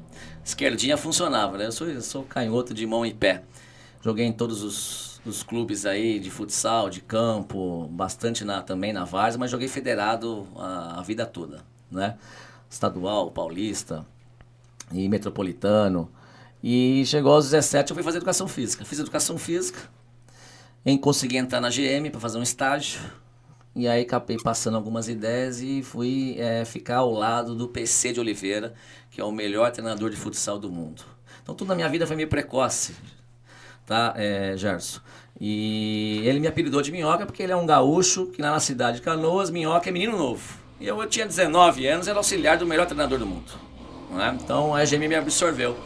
Esquerdinha 0.43 0.97
funcionava, 0.97 1.59
né? 1.59 1.67
Eu 1.67 1.71
sou, 1.71 1.87
eu 1.87 2.01
sou 2.01 2.23
canhoto 2.23 2.73
de 2.73 2.83
mão 2.87 3.05
e 3.05 3.13
pé. 3.13 3.43
Joguei 4.01 4.25
em 4.25 4.33
todos 4.33 4.63
os, 4.63 5.21
os 5.23 5.43
clubes 5.43 5.85
aí 5.85 6.17
de 6.17 6.31
futsal, 6.31 6.89
de 6.89 7.01
campo, 7.01 7.87
bastante 7.91 8.43
na, 8.43 8.63
também 8.63 8.91
na 8.91 9.05
Várzea, 9.05 9.37
mas 9.37 9.51
joguei 9.51 9.67
federado 9.67 10.47
a, 10.55 10.99
a 10.99 11.03
vida 11.03 11.27
toda, 11.27 11.63
né? 11.91 12.17
Estadual, 12.67 13.29
paulista 13.29 14.03
e 14.91 15.07
metropolitano. 15.07 16.09
E 16.67 17.05
chegou 17.05 17.31
aos 17.31 17.51
17, 17.51 17.91
eu 17.91 17.95
fui 17.95 18.01
fazer 18.01 18.17
educação 18.17 18.47
física. 18.47 18.83
Fiz 18.83 18.97
educação 18.97 19.37
física, 19.37 19.79
em 20.83 20.97
consegui 20.97 21.37
entrar 21.37 21.61
na 21.61 21.69
GM 21.69 22.09
para 22.09 22.19
fazer 22.19 22.39
um 22.39 22.41
estágio. 22.41 22.99
E 23.75 23.87
aí 23.87 24.01
acabei 24.01 24.35
passando 24.37 24.73
algumas 24.73 25.07
ideias 25.07 25.61
e 25.61 25.83
fui 25.83 26.35
é, 26.39 26.65
ficar 26.65 26.97
ao 26.97 27.11
lado 27.11 27.53
do 27.53 27.67
PC 27.67 28.13
de 28.13 28.19
Oliveira, 28.19 28.73
que 29.11 29.21
é 29.21 29.23
o 29.23 29.31
melhor 29.31 29.71
treinador 29.71 30.09
de 30.09 30.15
futsal 30.15 30.57
do 30.57 30.71
mundo. 30.71 31.03
Então 31.43 31.53
tudo 31.53 31.67
na 31.67 31.75
minha 31.75 31.87
vida 31.87 32.07
foi 32.07 32.15
meio 32.15 32.29
precoce, 32.29 32.95
tá, 33.85 34.15
é, 34.17 34.57
Gerson? 34.57 35.01
E 35.39 36.23
ele 36.25 36.39
me 36.39 36.47
apelidou 36.47 36.81
de 36.81 36.91
Minhoca 36.91 37.27
porque 37.27 37.43
ele 37.43 37.51
é 37.51 37.55
um 37.55 37.67
gaúcho 37.67 38.25
que 38.25 38.41
lá 38.41 38.49
na 38.49 38.59
cidade 38.59 38.97
de 38.97 39.03
Canoas, 39.03 39.51
Minhoca 39.51 39.87
é 39.87 39.91
menino 39.91 40.17
novo. 40.17 40.57
E 40.79 40.87
eu, 40.87 40.99
eu 40.99 41.07
tinha 41.07 41.27
19 41.27 41.85
anos, 41.85 42.07
era 42.07 42.17
auxiliar 42.17 42.57
do 42.57 42.65
melhor 42.65 42.87
treinador 42.87 43.19
do 43.19 43.27
mundo. 43.27 43.51
Né? 44.09 44.35
Então 44.41 44.73
a 44.73 44.83
GM 44.83 45.07
me 45.07 45.13
absorveu. 45.13 45.77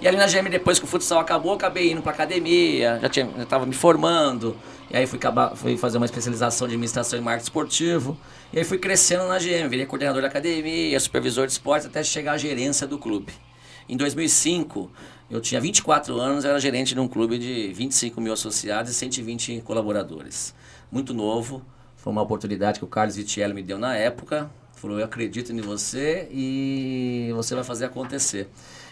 E 0.00 0.06
ali 0.06 0.16
na 0.16 0.26
GM, 0.26 0.50
depois 0.50 0.78
que 0.78 0.84
o 0.84 0.88
futsal 0.88 1.18
acabou, 1.18 1.54
acabei 1.54 1.90
indo 1.90 2.02
pra 2.02 2.12
academia, 2.12 2.98
já, 3.00 3.08
tinha, 3.08 3.30
já 3.36 3.46
tava 3.46 3.64
me 3.64 3.74
formando. 3.74 4.56
E 4.90 4.96
aí 4.96 5.06
fui, 5.06 5.18
acabar, 5.18 5.56
fui 5.56 5.76
fazer 5.76 5.96
uma 5.96 6.04
especialização 6.04 6.68
de 6.68 6.74
administração 6.74 7.18
e 7.18 7.22
marketing 7.22 7.44
esportivo. 7.44 8.18
E 8.52 8.58
aí 8.58 8.64
fui 8.64 8.78
crescendo 8.78 9.26
na 9.26 9.38
GM, 9.38 9.68
virei 9.68 9.86
coordenador 9.86 10.20
da 10.20 10.28
academia, 10.28 11.00
supervisor 11.00 11.46
de 11.46 11.52
esportes, 11.52 11.86
até 11.86 12.02
chegar 12.04 12.32
à 12.32 12.38
gerência 12.38 12.86
do 12.86 12.98
clube. 12.98 13.32
Em 13.88 13.96
2005, 13.96 14.90
eu 15.30 15.40
tinha 15.40 15.60
24 15.60 16.18
anos, 16.20 16.44
era 16.44 16.58
gerente 16.60 16.92
de 16.94 17.00
um 17.00 17.08
clube 17.08 17.38
de 17.38 17.72
25 17.72 18.20
mil 18.20 18.32
associados 18.32 18.90
e 18.90 18.94
120 18.94 19.62
colaboradores. 19.62 20.54
Muito 20.90 21.14
novo, 21.14 21.64
foi 21.96 22.12
uma 22.12 22.22
oportunidade 22.22 22.78
que 22.78 22.84
o 22.84 22.88
Carlos 22.88 23.16
Vitiello 23.16 23.54
me 23.54 23.62
deu 23.62 23.78
na 23.78 23.96
época. 23.96 24.50
Falou, 24.74 24.98
eu 24.98 25.04
acredito 25.04 25.52
em 25.52 25.60
você 25.60 26.28
e 26.30 27.32
você 27.34 27.54
vai 27.54 27.64
fazer 27.64 27.86
acontecer. 27.86 28.48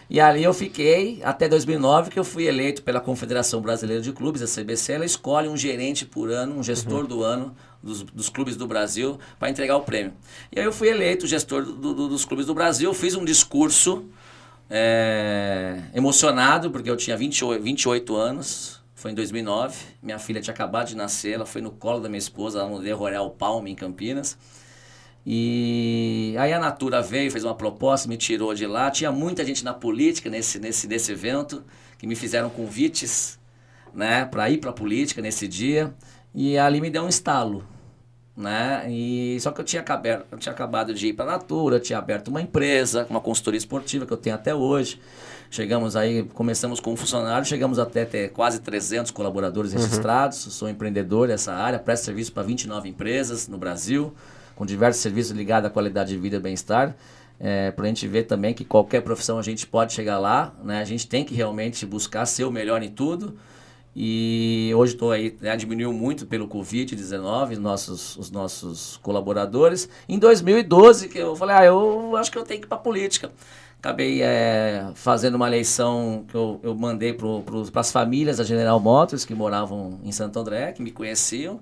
E 0.09 0.19
ali 0.19 0.43
eu 0.43 0.53
fiquei 0.53 1.19
até 1.23 1.47
2009, 1.47 2.11
que 2.11 2.19
eu 2.19 2.23
fui 2.23 2.45
eleito 2.45 2.83
pela 2.83 2.99
Confederação 2.99 3.61
Brasileira 3.61 4.01
de 4.01 4.11
Clubes, 4.11 4.41
a 4.41 4.45
CBC. 4.45 4.93
Ela 4.93 5.05
escolhe 5.05 5.47
um 5.47 5.57
gerente 5.57 6.05
por 6.05 6.29
ano, 6.29 6.59
um 6.59 6.63
gestor 6.63 7.01
uhum. 7.01 7.07
do 7.07 7.23
ano 7.23 7.55
dos, 7.81 8.01
dos, 8.01 8.29
clubes 8.29 8.55
do 8.55 8.65
Brasil, 8.67 9.19
para 9.39 9.49
entregar 9.49 9.77
o 9.77 9.81
prêmio. 9.81 10.13
E 10.51 10.59
aí 10.59 10.65
eu 10.65 10.71
fui 10.71 10.89
eleito 10.89 11.27
gestor 11.27 11.63
do, 11.63 11.93
do, 11.93 12.07
dos 12.07 12.25
clubes 12.25 12.47
do 12.47 12.53
Brasil, 12.53 12.91
fiz 12.93 13.15
um 13.15 13.23
discurso 13.23 14.05
é, 14.69 15.81
emocionado, 15.93 16.71
porque 16.71 16.89
eu 16.89 16.97
tinha 16.97 17.15
28, 17.15 17.61
28 17.63 18.15
anos. 18.15 18.83
Foi 18.95 19.11
em 19.11 19.13
2009. 19.13 19.77
Minha 20.01 20.17
filha 20.17 20.41
tinha 20.41 20.53
acabado 20.53 20.87
de 20.87 20.95
nascer, 20.95 21.33
ela 21.33 21.45
foi 21.45 21.61
no 21.61 21.69
colo 21.69 21.99
da 21.99 22.09
minha 22.09 22.17
esposa, 22.17 22.63
lá 22.63 22.69
no 22.69 22.79
Le 22.79 22.91
Royal 22.91 23.29
Palme, 23.29 23.71
em 23.71 23.75
Campinas. 23.75 24.37
E 25.25 26.35
aí 26.37 26.53
a 26.53 26.59
Natura 26.59 27.01
veio, 27.01 27.31
fez 27.31 27.43
uma 27.43 27.55
proposta, 27.55 28.07
me 28.07 28.15
tirou 28.15 28.53
de 28.53 28.67
lá. 28.67 28.91
Tinha 28.91 29.11
muita 29.11 29.43
gente 29.43 29.63
na 29.63 29.73
política 29.73 30.29
nesse, 30.29 30.59
nesse, 30.59 30.87
nesse 30.87 31.11
evento, 31.11 31.63
que 31.97 32.05
me 32.05 32.15
fizeram 32.15 32.49
convites 32.49 33.39
né, 33.93 34.25
para 34.25 34.47
ir 34.49 34.59
para 34.59 34.69
a 34.69 34.73
política 34.73 35.21
nesse 35.21 35.47
dia. 35.47 35.91
E 36.33 36.57
ali 36.59 36.79
me 36.79 36.91
deu 36.91 37.03
um 37.03 37.09
estalo. 37.09 37.65
Né? 38.37 38.85
E, 38.89 39.37
só 39.39 39.49
que 39.49 39.61
eu 39.61 39.65
tinha, 39.65 39.81
acabado, 39.81 40.25
eu 40.29 40.37
tinha 40.37 40.53
acabado 40.53 40.93
de 40.93 41.07
ir 41.07 41.13
para 41.13 41.25
a 41.25 41.37
Natura, 41.37 41.79
tinha 41.79 41.97
aberto 41.97 42.27
uma 42.27 42.41
empresa, 42.41 43.07
uma 43.09 43.21
consultoria 43.21 43.57
esportiva 43.57 44.05
que 44.05 44.13
eu 44.13 44.17
tenho 44.17 44.35
até 44.35 44.53
hoje. 44.53 45.01
Chegamos 45.49 45.95
aí, 45.95 46.23
começamos 46.33 46.79
com 46.79 46.91
um 46.93 46.97
funcionário, 46.97 47.47
chegamos 47.47 47.79
até 47.79 48.03
ter 48.03 48.31
quase 48.31 48.59
300 48.59 49.09
colaboradores 49.11 49.71
uhum. 49.71 49.79
registrados. 49.79 50.37
Sou 50.37 50.69
empreendedor 50.69 51.29
dessa 51.29 51.53
área, 51.53 51.79
presto 51.79 52.03
serviço 52.03 52.31
para 52.31 52.43
29 52.43 52.89
empresas 52.89 53.47
no 53.47 53.57
Brasil 53.57 54.13
com 54.55 54.65
diversos 54.65 55.01
serviços 55.01 55.31
ligados 55.31 55.67
à 55.67 55.69
qualidade 55.69 56.09
de 56.09 56.17
vida 56.17 56.37
e 56.37 56.39
bem-estar. 56.39 56.95
É, 57.39 57.71
para 57.71 57.85
a 57.85 57.87
gente 57.87 58.07
ver 58.07 58.23
também 58.23 58.53
que 58.53 58.63
qualquer 58.63 59.01
profissão 59.01 59.37
a 59.37 59.41
gente 59.41 59.67
pode 59.67 59.93
chegar 59.93 60.17
lá, 60.17 60.53
né? 60.63 60.79
A 60.79 60.85
gente 60.85 61.05
tem 61.05 61.25
que 61.25 61.33
realmente 61.33 61.85
buscar 61.85 62.25
ser 62.25 62.45
o 62.45 62.51
melhor 62.51 62.81
em 62.81 62.89
tudo. 62.89 63.37
E 63.95 64.73
hoje 64.75 64.93
estou 64.93 65.11
aí, 65.11 65.37
né, 65.39 65.55
diminuiu 65.55 65.93
muito 65.93 66.25
pelo 66.25 66.49
Covid-19 66.49 67.53
os 67.53 67.57
nossos, 67.57 68.17
os 68.17 68.29
nossos 68.29 68.97
colaboradores. 68.97 69.87
Em 70.07 70.19
2012, 70.19 71.07
que 71.07 71.17
eu 71.17 71.33
falei, 71.35 71.55
ah, 71.55 71.65
eu 71.65 72.13
acho 72.17 72.29
que 72.29 72.37
eu 72.37 72.43
tenho 72.43 72.59
que 72.59 72.65
ir 72.65 72.69
para 72.69 72.77
política. 72.77 73.31
Acabei 73.79 74.21
é, 74.21 74.91
fazendo 74.95 75.35
uma 75.35 75.47
eleição 75.47 76.25
que 76.27 76.35
eu, 76.35 76.59
eu 76.61 76.75
mandei 76.75 77.13
para 77.13 77.79
as 77.79 77.91
famílias 77.91 78.37
da 78.37 78.43
General 78.43 78.79
Motors, 78.79 79.23
que 79.23 79.33
moravam 79.33 79.99
em 80.03 80.11
Santo 80.11 80.39
André, 80.39 80.73
que 80.73 80.81
me 80.81 80.91
conheciam. 80.91 81.61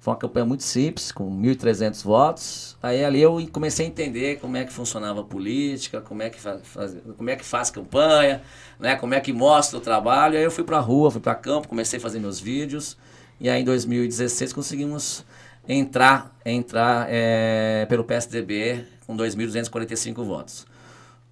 Foi 0.00 0.14
uma 0.14 0.18
campanha 0.18 0.46
muito 0.46 0.62
simples, 0.62 1.12
com 1.12 1.30
1.300 1.30 2.02
votos. 2.02 2.76
Aí 2.82 3.04
ali 3.04 3.20
eu 3.20 3.46
comecei 3.52 3.84
a 3.84 3.88
entender 3.88 4.40
como 4.40 4.56
é 4.56 4.64
que 4.64 4.72
funcionava 4.72 5.20
a 5.20 5.24
política, 5.24 6.00
como 6.00 6.22
é 6.22 6.30
que 6.30 6.40
faz, 6.40 6.96
como 7.18 7.28
é 7.28 7.36
que 7.36 7.44
faz 7.44 7.70
campanha, 7.70 8.40
né, 8.78 8.96
como 8.96 9.12
é 9.12 9.20
que 9.20 9.30
mostra 9.30 9.76
o 9.76 9.80
trabalho. 9.80 10.38
Aí 10.38 10.42
eu 10.42 10.50
fui 10.50 10.64
para 10.64 10.78
a 10.78 10.80
rua, 10.80 11.10
fui 11.10 11.20
para 11.20 11.34
campo, 11.34 11.68
comecei 11.68 11.98
a 11.98 12.02
fazer 12.02 12.18
meus 12.18 12.40
vídeos. 12.40 12.96
E 13.38 13.50
aí 13.50 13.60
em 13.60 13.64
2016 13.64 14.54
conseguimos 14.54 15.22
entrar, 15.68 16.34
entrar 16.46 17.06
é, 17.10 17.84
pelo 17.86 18.02
PSDB 18.02 18.86
com 19.06 19.14
2.245 19.14 20.24
votos. 20.24 20.66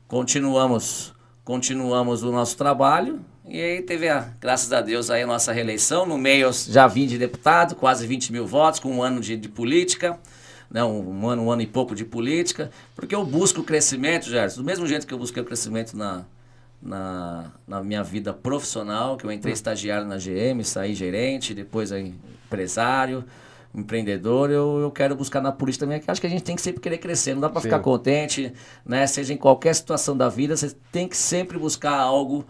Continuamos, 0.07 1.15
continuamos 1.43 2.23
o 2.23 2.31
nosso 2.31 2.55
trabalho 2.59 3.25
E 3.51 3.61
aí 3.61 3.83
teve, 3.83 4.09
a, 4.09 4.29
graças 4.39 4.73
a 4.73 4.83
Deus, 4.83 5.11
aí 5.11 5.23
a 5.23 5.27
nossa 5.27 5.53
reeleição. 5.53 6.05
No 6.05 6.19
meio 6.19 6.51
já 6.53 6.87
vim 6.87 7.07
de 7.07 7.17
deputado, 7.17 7.75
quase 7.75 8.07
20 8.07 8.31
mil 8.31 8.47
votos, 8.47 8.79
com 8.79 8.91
um 8.91 9.03
ano 9.03 9.21
de, 9.21 9.37
de 9.37 9.49
política. 9.49 10.19
Né, 10.71 10.85
um, 10.85 11.23
um 11.23 11.29
ano, 11.29 11.45
um 11.45 11.51
ano 11.51 11.63
e 11.63 11.67
pouco 11.67 11.95
de 11.95 12.05
política, 12.05 12.71
porque 12.95 13.15
eu 13.15 13.25
busco 13.25 13.63
o 13.63 13.65
crescimento, 13.65 14.29
Gerson, 14.29 14.61
do 14.61 14.67
mesmo 14.67 14.87
jeito 14.87 15.07
que 15.07 15.15
eu 15.15 15.19
busquei 15.19 15.43
o 15.43 15.47
crescimento 15.47 15.97
na, 15.97 16.27
na, 16.83 17.51
na 17.67 17.83
minha 17.83 18.03
vida 18.03 18.35
profissional, 18.35 19.17
que 19.17 19.25
eu 19.25 19.33
entrei 19.33 19.55
estagiário 19.55 20.07
na 20.07 20.17
GM, 20.19 20.63
saí 20.63 20.95
gerente, 20.95 21.55
depois 21.55 21.91
aí 21.91 22.15
empresário, 22.45 23.25
empreendedor, 23.75 24.51
eu, 24.51 24.79
eu 24.79 24.91
quero 24.91 25.17
buscar 25.17 25.41
na 25.41 25.53
política 25.53 25.87
também, 25.87 26.01
que 26.01 26.11
acho 26.11 26.21
que 26.21 26.27
a 26.27 26.31
gente 26.31 26.45
tem 26.45 26.55
que 26.55 26.61
sempre 26.61 26.83
querer 26.83 26.99
crescer, 26.99 27.33
não 27.33 27.41
dá 27.41 27.49
para 27.49 27.63
ficar 27.63 27.79
contente, 27.81 28.53
né? 28.85 29.07
Seja 29.07 29.33
em 29.33 29.39
qualquer 29.39 29.75
situação 29.75 30.15
da 30.15 30.29
vida, 30.29 30.55
você 30.55 30.77
tem 30.93 31.09
que 31.09 31.17
sempre 31.17 31.57
buscar 31.59 31.99
algo 31.99 32.45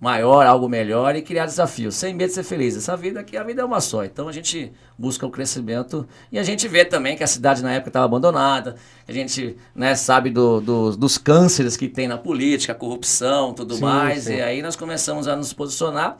maior, 0.00 0.46
algo 0.46 0.66
melhor 0.66 1.14
e 1.14 1.20
criar 1.20 1.44
desafios, 1.44 1.94
sem 1.94 2.14
medo 2.14 2.28
de 2.28 2.34
ser 2.34 2.42
feliz. 2.42 2.74
Essa 2.74 2.96
vida 2.96 3.20
aqui, 3.20 3.36
a 3.36 3.42
vida 3.42 3.60
é 3.60 3.64
uma 3.64 3.82
só. 3.82 4.02
Então 4.02 4.28
a 4.28 4.32
gente 4.32 4.72
busca 4.98 5.26
o 5.26 5.30
crescimento 5.30 6.08
e 6.32 6.38
a 6.38 6.42
gente 6.42 6.66
vê 6.66 6.86
também 6.86 7.14
que 7.16 7.22
a 7.22 7.26
cidade 7.26 7.62
na 7.62 7.72
época 7.72 7.90
estava 7.90 8.06
abandonada, 8.06 8.76
a 9.06 9.12
gente 9.12 9.56
né, 9.74 9.94
sabe 9.94 10.30
do, 10.30 10.60
do, 10.60 10.96
dos 10.96 11.18
cânceres 11.18 11.76
que 11.76 11.86
tem 11.86 12.08
na 12.08 12.16
política, 12.16 12.74
corrupção, 12.74 13.52
tudo 13.52 13.74
sim, 13.74 13.82
mais. 13.82 14.24
Sim. 14.24 14.36
E 14.36 14.42
aí 14.42 14.62
nós 14.62 14.74
começamos 14.74 15.28
a 15.28 15.36
nos 15.36 15.52
posicionar. 15.52 16.16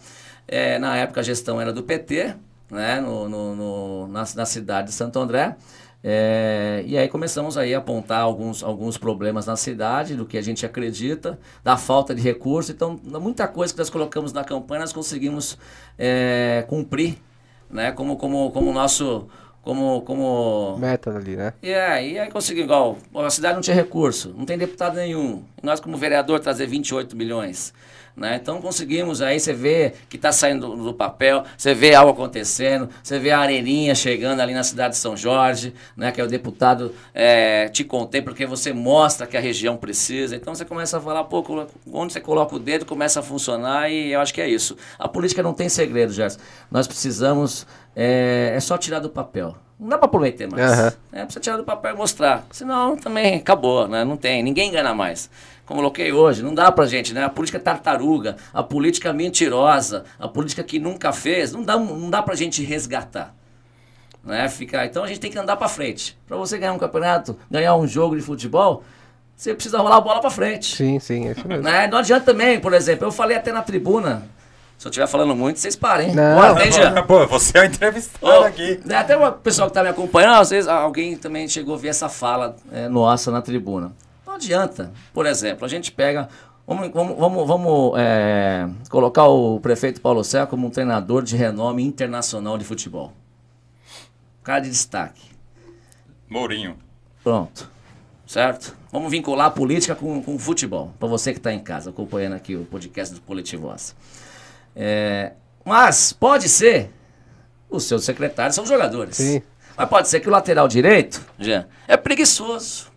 É, 0.47 0.79
na 0.79 0.97
época 0.97 1.21
a 1.21 1.23
gestão 1.23 1.61
era 1.61 1.73
do 1.73 1.83
PT, 1.83 2.35
né, 2.71 3.01
no, 3.01 3.29
no, 3.29 3.57
no 3.57 4.07
na, 4.09 4.25
na 4.35 4.45
cidade 4.45 4.89
de 4.89 4.95
Santo 4.95 5.19
André. 5.19 5.57
É, 6.03 6.83
e 6.87 6.97
aí 6.97 7.09
começamos 7.09 7.59
aí 7.59 7.75
a 7.75 7.79
apontar 7.79 8.23
alguns, 8.23 8.63
alguns 8.63 8.97
problemas 8.97 9.47
na 9.47 9.57
cidade, 9.57 10.15
do 10.15 10.25
que 10.25 10.39
a 10.39 10.43
gente 10.43 10.65
acredita, 10.65 11.39
da 11.63 11.77
falta 11.77 12.15
de 12.15 12.23
recurso. 12.23 12.73
Então, 12.73 12.99
muita 13.05 13.47
coisa 13.47 13.73
que 13.73 13.79
nós 13.79 13.91
colocamos 13.91 14.33
na 14.33 14.43
campanha, 14.43 14.81
nós 14.81 14.93
conseguimos 14.93 15.59
é, 15.99 16.65
cumprir, 16.69 17.19
né? 17.71 17.93
Como, 17.93 18.17
como, 18.17 18.51
como 18.51 18.73
nosso... 18.73 19.29
Como, 19.63 20.01
como... 20.03 20.79
Meta 20.79 21.15
ali, 21.15 21.37
né? 21.37 21.53
É, 21.63 22.09
e 22.09 22.19
aí 22.19 22.31
conseguimos, 22.31 22.65
igual, 22.65 22.97
a 23.15 23.29
cidade 23.29 23.57
não 23.57 23.61
tinha 23.61 23.77
recurso, 23.77 24.35
não 24.35 24.47
tem 24.47 24.57
deputado 24.57 24.95
nenhum. 24.95 25.45
Nós, 25.63 25.81
como 25.81 25.99
vereador, 25.99 26.41
trazer 26.41 26.67
28 26.67 27.15
milhões. 27.15 27.75
Né? 28.21 28.39
Então 28.41 28.61
conseguimos 28.61 29.23
aí, 29.23 29.41
você 29.41 29.55
vê 29.55 29.95
que 30.11 30.17
está 30.17 30.31
saindo 30.31 30.77
do, 30.77 30.85
do, 30.85 30.93
papel, 30.93 31.43
você 31.57 31.73
vê 31.73 31.95
algo 31.95 32.13
acontecendo, 32.13 32.91
você 33.03 33.19
vê 33.19 33.31
a 33.31 33.39
Areninha 33.39 33.95
chegando 33.95 34.41
ali 34.41 34.53
na 34.53 34.63
cidade 34.63 34.91
de 34.91 35.01
São 35.01 35.17
Jorge, 35.17 35.73
né? 35.97 36.13
que 36.13 36.21
é 36.21 36.25
o 36.25 36.27
deputado 36.27 36.95
é, 37.15 37.69
te 37.69 37.83
contém, 37.83 38.21
porque 38.21 38.45
você 38.45 38.75
mostra 38.75 39.27
que 39.27 39.39
a 39.39 39.41
região 39.41 39.75
precisa. 39.75 40.37
Então 40.37 40.55
você 40.55 40.67
começa 40.67 40.99
a 40.99 41.01
falar, 41.01 41.25
pô, 41.25 41.67
onde 41.91 42.13
você 42.13 42.21
coloca 42.21 42.55
o 42.55 42.59
dedo, 42.59 42.85
começa 42.85 43.21
a 43.21 43.23
funcionar 43.23 43.91
e 43.91 44.13
eu 44.13 44.21
acho 44.21 44.35
que 44.35 44.43
é 44.43 44.49
isso. 44.49 44.77
A 44.99 45.09
política 45.09 45.43
não 45.43 45.55
tem 45.55 45.71
segredo, 45.71 46.13
Gerson. 46.13 46.41
Nós 46.71 46.87
precisamos, 46.87 47.67
é, 47.97 48.53
é 48.55 48.61
só 48.61 48.77
tirar 48.77 48.99
do 48.99 49.09
papel. 49.09 49.57
Não 49.81 49.89
dá 49.89 49.97
para 49.97 50.09
prometer 50.09 50.47
mais. 50.47 50.79
Uhum. 50.79 50.91
É, 51.11 51.25
precisa 51.25 51.41
tirar 51.41 51.57
do 51.57 51.65
papel 51.65 51.95
e 51.95 51.97
mostrar. 51.97 52.45
Senão 52.51 52.97
também 52.97 53.37
acabou, 53.37 53.89
né? 53.89 54.05
Não 54.05 54.17
tem, 54.17 54.43
ninguém 54.43 54.69
engana 54.69 54.95
mais 54.95 55.31
como 55.71 55.83
coloquei 55.83 56.13
hoje, 56.13 56.43
não 56.43 56.53
dá 56.53 56.73
pra 56.73 56.85
gente, 56.85 57.15
né? 57.15 57.23
A 57.23 57.29
política 57.29 57.61
tartaruga, 57.61 58.37
a 58.53 58.61
política 58.61 59.13
mentirosa, 59.13 60.05
a 60.19 60.27
política 60.27 60.65
que 60.65 60.81
nunca 60.81 61.13
fez, 61.13 61.53
não 61.53 61.63
dá, 61.63 61.79
não 61.79 62.11
dá 62.11 62.21
pra 62.21 62.35
gente 62.35 62.61
resgatar. 62.65 63.33
Né? 64.25 64.49
Ficar, 64.49 64.85
então 64.87 65.05
a 65.05 65.07
gente 65.07 65.21
tem 65.21 65.31
que 65.31 65.39
andar 65.39 65.57
para 65.57 65.69
frente. 65.69 66.19
Para 66.27 66.37
você 66.37 66.59
ganhar 66.59 66.73
um 66.73 66.79
campeonato, 66.79 67.39
ganhar 67.49 67.77
um 67.77 67.87
jogo 67.87 68.17
de 68.17 68.23
futebol, 68.23 68.83
você 69.37 69.55
precisa 69.55 69.79
rolar 69.79 69.99
a 69.99 70.01
bola 70.01 70.21
para 70.21 70.29
frente. 70.29 70.75
Sim, 70.75 70.99
sim, 70.99 71.29
é 71.29 71.33
isso 71.33 71.47
mesmo. 71.47 71.63
Né? 71.63 71.87
Não 71.87 71.99
adianta 71.99 72.33
também, 72.33 72.59
por 72.59 72.75
exemplo, 72.75 73.07
eu 73.07 73.13
falei 73.13 73.37
até 73.37 73.53
na 73.53 73.63
tribuna, 73.63 74.25
se 74.81 74.87
eu 74.87 74.89
estiver 74.89 75.07
falando 75.07 75.37
muito, 75.37 75.59
vocês 75.59 75.77
parem. 75.77 76.15
Não, 76.15 76.57
Pô, 77.07 77.27
pô, 77.27 77.27
você 77.27 77.59
é 77.59 77.61
o 77.61 77.65
entrevistado 77.67 78.25
oh, 78.25 78.45
aqui. 78.45 78.81
Né, 78.83 78.97
até 78.97 79.15
o 79.15 79.33
pessoal 79.33 79.69
que 79.69 79.73
está 79.73 79.83
me 79.83 79.91
acompanhando, 79.91 80.41
às 80.41 80.49
vezes 80.49 80.67
alguém 80.67 81.19
também 81.19 81.47
chegou 81.47 81.75
a 81.75 81.79
ver 81.79 81.89
essa 81.89 82.09
fala 82.09 82.57
é, 82.73 82.89
nossa 82.89 83.31
na 83.31 83.43
tribuna. 83.43 83.93
Não 84.27 84.37
adianta. 84.37 84.91
Por 85.13 85.27
exemplo, 85.27 85.67
a 85.67 85.69
gente 85.69 85.93
pega. 85.93 86.31
Vamos, 86.67 86.91
vamos, 86.95 87.19
vamos, 87.19 87.47
vamos 87.47 87.93
é, 87.99 88.71
colocar 88.89 89.27
o 89.27 89.61
prefeito 89.61 90.01
Paulo 90.01 90.25
Serra 90.25 90.47
como 90.47 90.69
um 90.69 90.71
treinador 90.71 91.23
de 91.25 91.37
renome 91.37 91.83
internacional 91.83 92.57
de 92.57 92.65
futebol. 92.65 93.13
Cara 94.43 94.61
de 94.61 94.71
destaque. 94.71 95.29
Mourinho. 96.27 96.79
Pronto. 97.23 97.71
Certo? 98.27 98.75
Vamos 98.91 99.11
vincular 99.11 99.49
a 99.49 99.51
política 99.51 99.95
com, 99.95 100.23
com 100.23 100.37
o 100.37 100.39
futebol. 100.39 100.91
Para 100.99 101.07
você 101.07 101.33
que 101.33 101.39
está 101.39 101.53
em 101.53 101.61
casa, 101.61 101.91
acompanhando 101.91 102.33
aqui 102.33 102.57
o 102.57 102.65
podcast 102.65 103.15
do 103.15 103.21
Coletivosa. 103.21 103.93
É, 104.75 105.33
mas 105.65 106.13
pode 106.13 106.49
ser 106.49 106.91
os 107.71 107.85
seus 107.85 108.05
secretários 108.05 108.55
são 108.55 108.67
jogadores. 108.67 109.17
Sim. 109.17 109.43
Mas 109.77 109.89
pode 109.89 110.09
ser 110.09 110.21
que 110.21 110.29
o 110.29 110.33
lateral 110.33 110.67
direito, 110.67 111.25
já, 111.39 111.65
é 111.87 111.97
preguiçoso. 111.97 112.91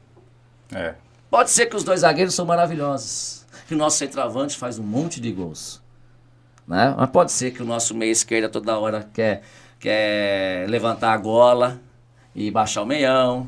É. 0.73 0.95
Pode 1.29 1.49
ser 1.51 1.67
que 1.67 1.75
os 1.75 1.83
dois 1.83 2.01
zagueiros 2.01 2.33
são 2.33 2.45
maravilhosos, 2.45 3.45
que 3.67 3.73
o 3.73 3.77
nosso 3.77 3.97
centroavante 3.97 4.57
faz 4.57 4.79
um 4.79 4.83
monte 4.83 5.21
de 5.21 5.31
gols. 5.31 5.81
Né? 6.67 6.93
Mas 6.97 7.09
pode 7.09 7.31
ser 7.31 7.51
que 7.51 7.61
o 7.61 7.65
nosso 7.65 7.95
meia 7.95 8.11
esquerda 8.11 8.49
toda 8.49 8.77
hora 8.77 9.07
quer, 9.13 9.41
quer 9.79 10.67
levantar 10.67 11.13
a 11.13 11.17
gola 11.17 11.79
e 12.35 12.49
baixar 12.49 12.81
o 12.81 12.85
meião, 12.85 13.47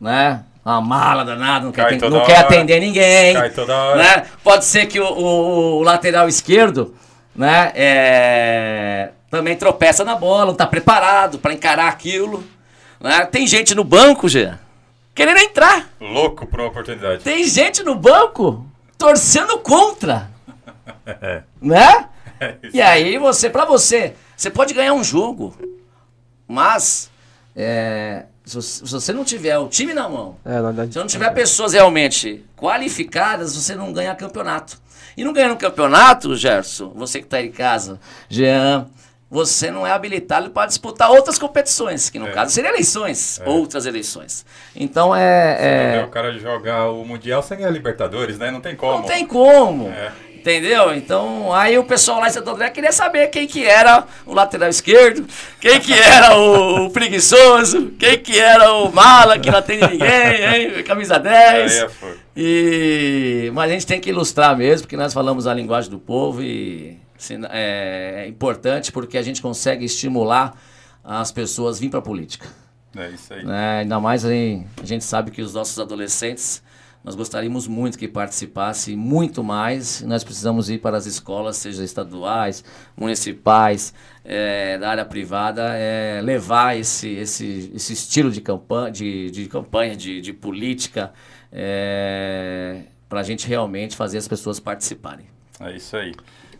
né? 0.00 0.44
Uma 0.64 0.80
mala 0.80 1.24
danada, 1.24 1.64
não, 1.64 1.72
quer, 1.72 2.00
não 2.00 2.24
quer 2.24 2.38
atender 2.38 2.78
ninguém. 2.78 3.34
Cai 3.34 3.50
toda 3.50 3.76
hora. 3.76 3.98
Né? 3.98 4.26
Pode 4.44 4.64
ser 4.64 4.86
que 4.86 5.00
o, 5.00 5.04
o, 5.04 5.78
o 5.78 5.82
lateral 5.82 6.28
esquerdo 6.28 6.94
né, 7.34 7.72
é, 7.74 9.10
também 9.30 9.56
tropeça 9.56 10.04
na 10.04 10.14
bola, 10.14 10.46
não 10.46 10.52
está 10.52 10.66
preparado 10.66 11.38
para 11.38 11.52
encarar 11.52 11.88
aquilo. 11.88 12.44
Né? 13.00 13.24
Tem 13.26 13.46
gente 13.46 13.74
no 13.74 13.84
banco, 13.84 14.28
Gê, 14.28 14.52
querendo 15.14 15.38
entrar. 15.38 15.88
Louco 16.00 16.46
por 16.46 16.60
uma 16.60 16.68
oportunidade. 16.68 17.22
Tem 17.24 17.44
gente 17.44 17.82
no 17.82 17.94
banco 17.94 18.66
torcendo 18.98 19.58
contra. 19.58 20.30
é. 21.06 21.42
Né? 21.60 22.08
É 22.40 22.56
e 22.72 22.82
aí 22.82 23.18
você, 23.18 23.48
para 23.48 23.64
você, 23.64 24.14
você 24.36 24.50
pode 24.50 24.74
ganhar 24.74 24.94
um 24.94 25.04
jogo, 25.04 25.56
mas 26.48 27.08
é, 27.54 28.24
se, 28.44 28.82
você 28.82 29.12
não 29.12 29.24
tiver 29.24 29.56
o 29.58 29.68
time 29.68 29.94
na 29.94 30.08
mão, 30.08 30.36
é, 30.44 30.60
não, 30.60 30.72
não, 30.72 30.90
se 30.90 30.98
não 30.98 31.06
tiver 31.06 31.30
pessoas 31.30 31.72
realmente 31.72 32.44
qualificadas, 32.56 33.54
você 33.54 33.76
não 33.76 33.92
ganha 33.92 34.14
campeonato. 34.14 34.81
E 35.16 35.24
não 35.24 35.32
ganhando 35.32 35.56
campeonato, 35.56 36.34
Gerson, 36.34 36.92
você 36.94 37.18
que 37.18 37.26
está 37.26 37.40
em 37.40 37.50
casa, 37.50 38.00
Jean, 38.28 38.86
você 39.32 39.70
não 39.70 39.86
é 39.86 39.90
habilitado 39.90 40.50
para 40.50 40.66
disputar 40.66 41.10
outras 41.10 41.38
competições, 41.38 42.10
que 42.10 42.18
no 42.18 42.28
é. 42.28 42.32
caso 42.32 42.52
seriam 42.52 42.70
eleições, 42.72 43.40
é. 43.40 43.48
outras 43.48 43.86
eleições. 43.86 44.44
Então 44.76 45.16
é. 45.16 45.96
é... 45.98 46.04
O 46.04 46.08
cara 46.08 46.38
jogar 46.38 46.90
o 46.90 47.02
Mundial 47.02 47.42
sem 47.42 47.64
a 47.64 47.70
Libertadores, 47.70 48.38
né? 48.38 48.50
Não 48.50 48.60
tem 48.60 48.76
como. 48.76 48.98
Não 48.98 49.02
tem 49.04 49.26
como. 49.26 49.88
É. 49.88 50.12
Entendeu? 50.34 50.92
Então, 50.92 51.54
aí 51.54 51.78
o 51.78 51.84
pessoal 51.84 52.18
lá 52.18 52.26
em 52.26 52.30
Santo 52.32 52.50
André 52.50 52.68
queria 52.68 52.90
saber 52.90 53.28
quem 53.28 53.46
que 53.46 53.64
era 53.64 54.04
o 54.26 54.34
lateral 54.34 54.68
esquerdo, 54.68 55.24
quem 55.60 55.80
que 55.80 55.94
era 55.94 56.36
o, 56.36 56.86
o 56.86 56.90
preguiçoso, 56.90 57.92
quem 57.92 58.18
que 58.18 58.38
era 58.38 58.72
o 58.72 58.92
mala 58.92 59.38
que 59.38 59.48
não 59.50 59.60
atende 59.60 59.86
ninguém, 59.86 60.76
hein? 60.76 60.82
camisa 60.82 61.16
10. 61.16 61.72
Aí 61.72 61.78
é 61.78 61.88
e... 62.36 63.50
Mas 63.54 63.70
a 63.70 63.74
gente 63.74 63.86
tem 63.86 64.00
que 64.00 64.10
ilustrar 64.10 64.56
mesmo, 64.56 64.86
porque 64.86 64.96
nós 64.96 65.12
falamos 65.12 65.46
a 65.46 65.54
linguagem 65.54 65.90
do 65.90 65.98
povo 65.98 66.42
e 66.42 66.98
é, 67.50 68.24
é 68.24 68.28
importante 68.28 68.90
porque 68.90 69.16
a 69.16 69.22
gente 69.22 69.40
consegue 69.40 69.84
estimular 69.84 70.56
as 71.04 71.30
pessoas 71.30 71.76
a 71.76 71.80
vir 71.80 71.90
para 71.90 71.98
a 71.98 72.02
política. 72.02 72.48
É 72.96 73.10
isso 73.10 73.32
aí. 73.32 73.44
É, 73.46 73.80
ainda 73.80 73.98
mais 74.00 74.24
aí, 74.24 74.64
a 74.82 74.86
gente 74.86 75.04
sabe 75.04 75.30
que 75.30 75.40
os 75.40 75.54
nossos 75.54 75.78
adolescentes, 75.78 76.62
nós 77.02 77.14
gostaríamos 77.14 77.66
muito 77.66 77.98
que 77.98 78.06
participasse 78.06 78.94
muito 78.94 79.42
mais. 79.42 80.02
Nós 80.02 80.22
precisamos 80.22 80.68
ir 80.68 80.78
para 80.78 80.96
as 80.96 81.06
escolas, 81.06 81.56
seja 81.56 81.82
estaduais, 81.82 82.62
municipais, 82.96 83.94
é, 84.24 84.78
da 84.78 84.90
área 84.90 85.04
privada, 85.04 85.74
é, 85.74 86.20
levar 86.22 86.76
esse, 86.76 87.08
esse, 87.08 87.72
esse 87.74 87.92
estilo 87.94 88.30
de 88.30 88.40
campanha, 88.40 88.90
de, 88.90 89.30
de, 89.30 89.46
campanha, 89.46 89.96
de, 89.96 90.20
de 90.20 90.32
política, 90.32 91.12
é, 91.52 92.82
para 93.08 93.20
a 93.20 93.22
gente 93.22 93.46
realmente 93.46 93.96
fazer 93.96 94.18
as 94.18 94.26
pessoas 94.26 94.58
participarem. 94.58 95.26
É 95.60 95.72
isso 95.72 95.96
aí. 95.96 96.14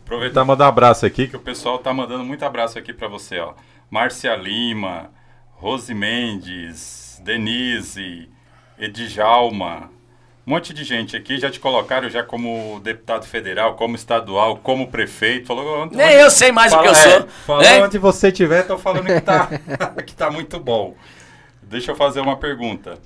Aproveitar 0.05 0.43
e 0.43 0.45
mandar 0.45 0.67
um 0.67 0.69
abraço 0.69 1.07
aqui, 1.07 1.27
que 1.27 1.37
o 1.37 1.41
pessoal 1.41 1.79
tá 1.79 1.93
mandando 1.93 2.25
muito 2.25 2.45
abraço 2.45 2.79
aqui 2.79 2.93
para 2.93 3.09
você, 3.09 3.39
ó. 3.39 3.55
Márcia 3.91 4.35
Lima, 4.37 5.11
Rose 5.53 5.95
Mendes, 5.95 7.21
Denise, 7.25 8.29
Edjalma, 8.79 9.91
um 10.45 10.51
monte 10.51 10.75
de 10.75 10.83
gente 10.83 11.17
aqui 11.17 11.39
já 11.39 11.49
te 11.51 11.61
colocaram 11.61 12.11
já 12.11 12.25
como 12.25 12.81
deputado 12.81 13.25
federal, 13.25 13.77
como 13.77 13.95
estadual, 13.95 14.57
como 14.57 14.89
prefeito. 14.89 15.47
Falou, 15.47 15.85
onde, 15.85 15.97
Nem 15.97 16.15
eu 16.15 16.31
sei 16.31 16.51
mais 16.51 16.73
fala, 16.73 16.83
o 16.83 16.85
que 16.85 16.91
eu 16.91 17.01
é, 17.01 17.19
sou. 17.19 17.29
Falou 17.47 17.63
é? 17.63 17.85
onde 17.85 17.97
você 17.97 18.29
estiver, 18.29 18.67
tô 18.67 18.77
falando 18.77 19.07
que 19.07 19.21
tá, 19.21 19.49
que 20.05 20.15
tá 20.15 20.31
muito 20.33 20.59
bom. 20.59 20.97
Deixa 21.63 21.93
eu 21.93 21.97
fazer 21.97 22.21
uma 22.21 22.37
pergunta. 22.37 22.99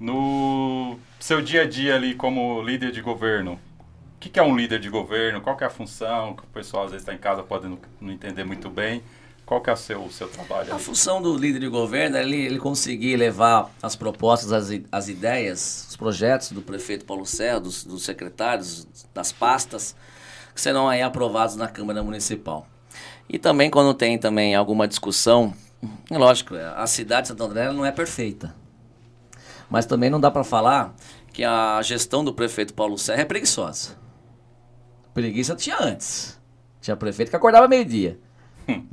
No 0.00 0.98
seu 1.18 1.42
dia 1.42 1.62
a 1.62 1.68
dia 1.68 1.96
ali 1.96 2.14
como 2.14 2.62
líder 2.62 2.92
de 2.92 3.00
governo, 3.00 3.54
o 3.54 4.20
que, 4.20 4.28
que 4.28 4.38
é 4.38 4.42
um 4.42 4.56
líder 4.56 4.78
de 4.78 4.88
governo? 4.88 5.40
Qual 5.40 5.56
que 5.56 5.64
é 5.64 5.66
a 5.66 5.70
função? 5.70 6.34
Que 6.34 6.44
o 6.44 6.46
pessoal 6.46 6.84
às 6.84 6.90
vezes 6.90 7.02
está 7.02 7.14
em 7.14 7.18
casa 7.18 7.42
pode 7.42 7.66
não, 7.66 7.78
não 8.00 8.12
entender 8.12 8.44
muito 8.44 8.68
bem. 8.70 9.02
Qual 9.48 9.62
que 9.62 9.70
é 9.70 9.72
o 9.72 9.76
seu, 9.76 10.02
o 10.04 10.10
seu 10.12 10.28
trabalho? 10.28 10.72
A 10.72 10.76
aí? 10.76 10.82
função 10.82 11.22
do 11.22 11.34
líder 11.34 11.60
de 11.60 11.68
governo 11.68 12.18
é 12.18 12.22
ele, 12.22 12.36
ele 12.36 12.58
conseguir 12.58 13.16
levar 13.16 13.70
as 13.82 13.96
propostas, 13.96 14.52
as, 14.52 14.80
as 14.92 15.08
ideias, 15.08 15.86
os 15.88 15.96
projetos 15.96 16.52
do 16.52 16.60
prefeito 16.60 17.06
Paulo 17.06 17.24
Serra, 17.24 17.58
dos, 17.58 17.82
dos 17.82 18.04
secretários, 18.04 18.86
das 19.14 19.32
pastas, 19.32 19.96
que 20.54 20.60
serão 20.60 20.86
aí 20.86 21.00
aprovados 21.00 21.56
na 21.56 21.66
Câmara 21.66 22.02
Municipal. 22.02 22.66
E 23.26 23.38
também 23.38 23.70
quando 23.70 23.94
tem 23.94 24.18
também 24.18 24.54
alguma 24.54 24.86
discussão, 24.86 25.54
é 26.10 26.18
lógico, 26.18 26.54
a 26.54 26.86
cidade 26.86 27.22
de 27.22 27.28
Santo 27.28 27.44
André 27.44 27.72
não 27.72 27.86
é 27.86 27.90
perfeita. 27.90 28.54
Mas 29.70 29.86
também 29.86 30.08
não 30.10 30.20
dá 30.20 30.30
para 30.30 30.44
falar 30.44 30.94
que 31.32 31.44
a 31.44 31.80
gestão 31.82 32.24
do 32.24 32.32
prefeito 32.32 32.72
Paulo 32.74 32.96
Serra 32.98 33.22
é 33.22 33.24
preguiçosa. 33.24 33.96
Preguiça 35.14 35.54
tinha 35.56 35.76
antes. 35.80 36.38
Tinha 36.80 36.96
prefeito 36.96 37.30
que 37.30 37.36
acordava 37.36 37.68
meio-dia. 37.68 38.18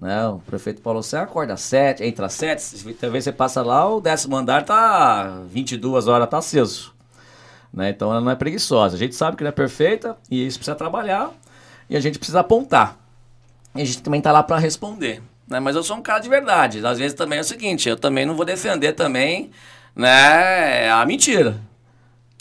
Né? 0.01 0.25
O 0.27 0.39
prefeito 0.39 0.81
Paulo 0.81 1.03
Serra 1.03 1.23
acorda 1.23 1.53
às 1.53 1.61
sete, 1.61 2.03
entra 2.03 2.27
às 2.27 2.33
sete, 2.33 2.61
se- 2.61 2.93
talvez 2.93 3.25
você 3.25 3.31
passa 3.31 3.61
lá, 3.61 3.88
o 3.93 3.99
décimo 3.99 4.35
andar 4.38 4.63
tá 4.63 5.41
22 5.49 6.07
horas, 6.07 6.29
tá 6.29 6.38
aceso. 6.38 6.93
Né? 7.73 7.89
Então 7.89 8.09
ela 8.09 8.21
não 8.21 8.31
é 8.31 8.35
preguiçosa. 8.35 8.95
A 8.95 8.99
gente 8.99 9.15
sabe 9.15 9.35
que 9.35 9.43
não 9.43 9.49
é 9.49 9.51
perfeita 9.51 10.17
e 10.31 10.45
isso 10.47 10.57
precisa 10.57 10.75
trabalhar 10.75 11.29
e 11.89 11.97
a 11.97 11.99
gente 11.99 12.17
precisa 12.17 12.39
apontar. 12.39 12.97
E 13.75 13.81
a 13.81 13.85
gente 13.85 14.01
também 14.01 14.21
tá 14.21 14.31
lá 14.31 14.41
para 14.41 14.57
responder. 14.57 15.21
Né? 15.45 15.59
Mas 15.59 15.75
eu 15.75 15.83
sou 15.83 15.97
um 15.97 16.01
cara 16.01 16.19
de 16.19 16.29
verdade. 16.29 16.85
Às 16.85 16.97
vezes 16.97 17.13
também 17.13 17.38
é 17.38 17.41
o 17.41 17.45
seguinte, 17.45 17.89
eu 17.89 17.97
também 17.97 18.25
não 18.25 18.33
vou 18.35 18.45
defender 18.45 18.93
também 18.93 19.51
né, 19.95 20.89
a 20.89 21.05
mentira. 21.05 21.62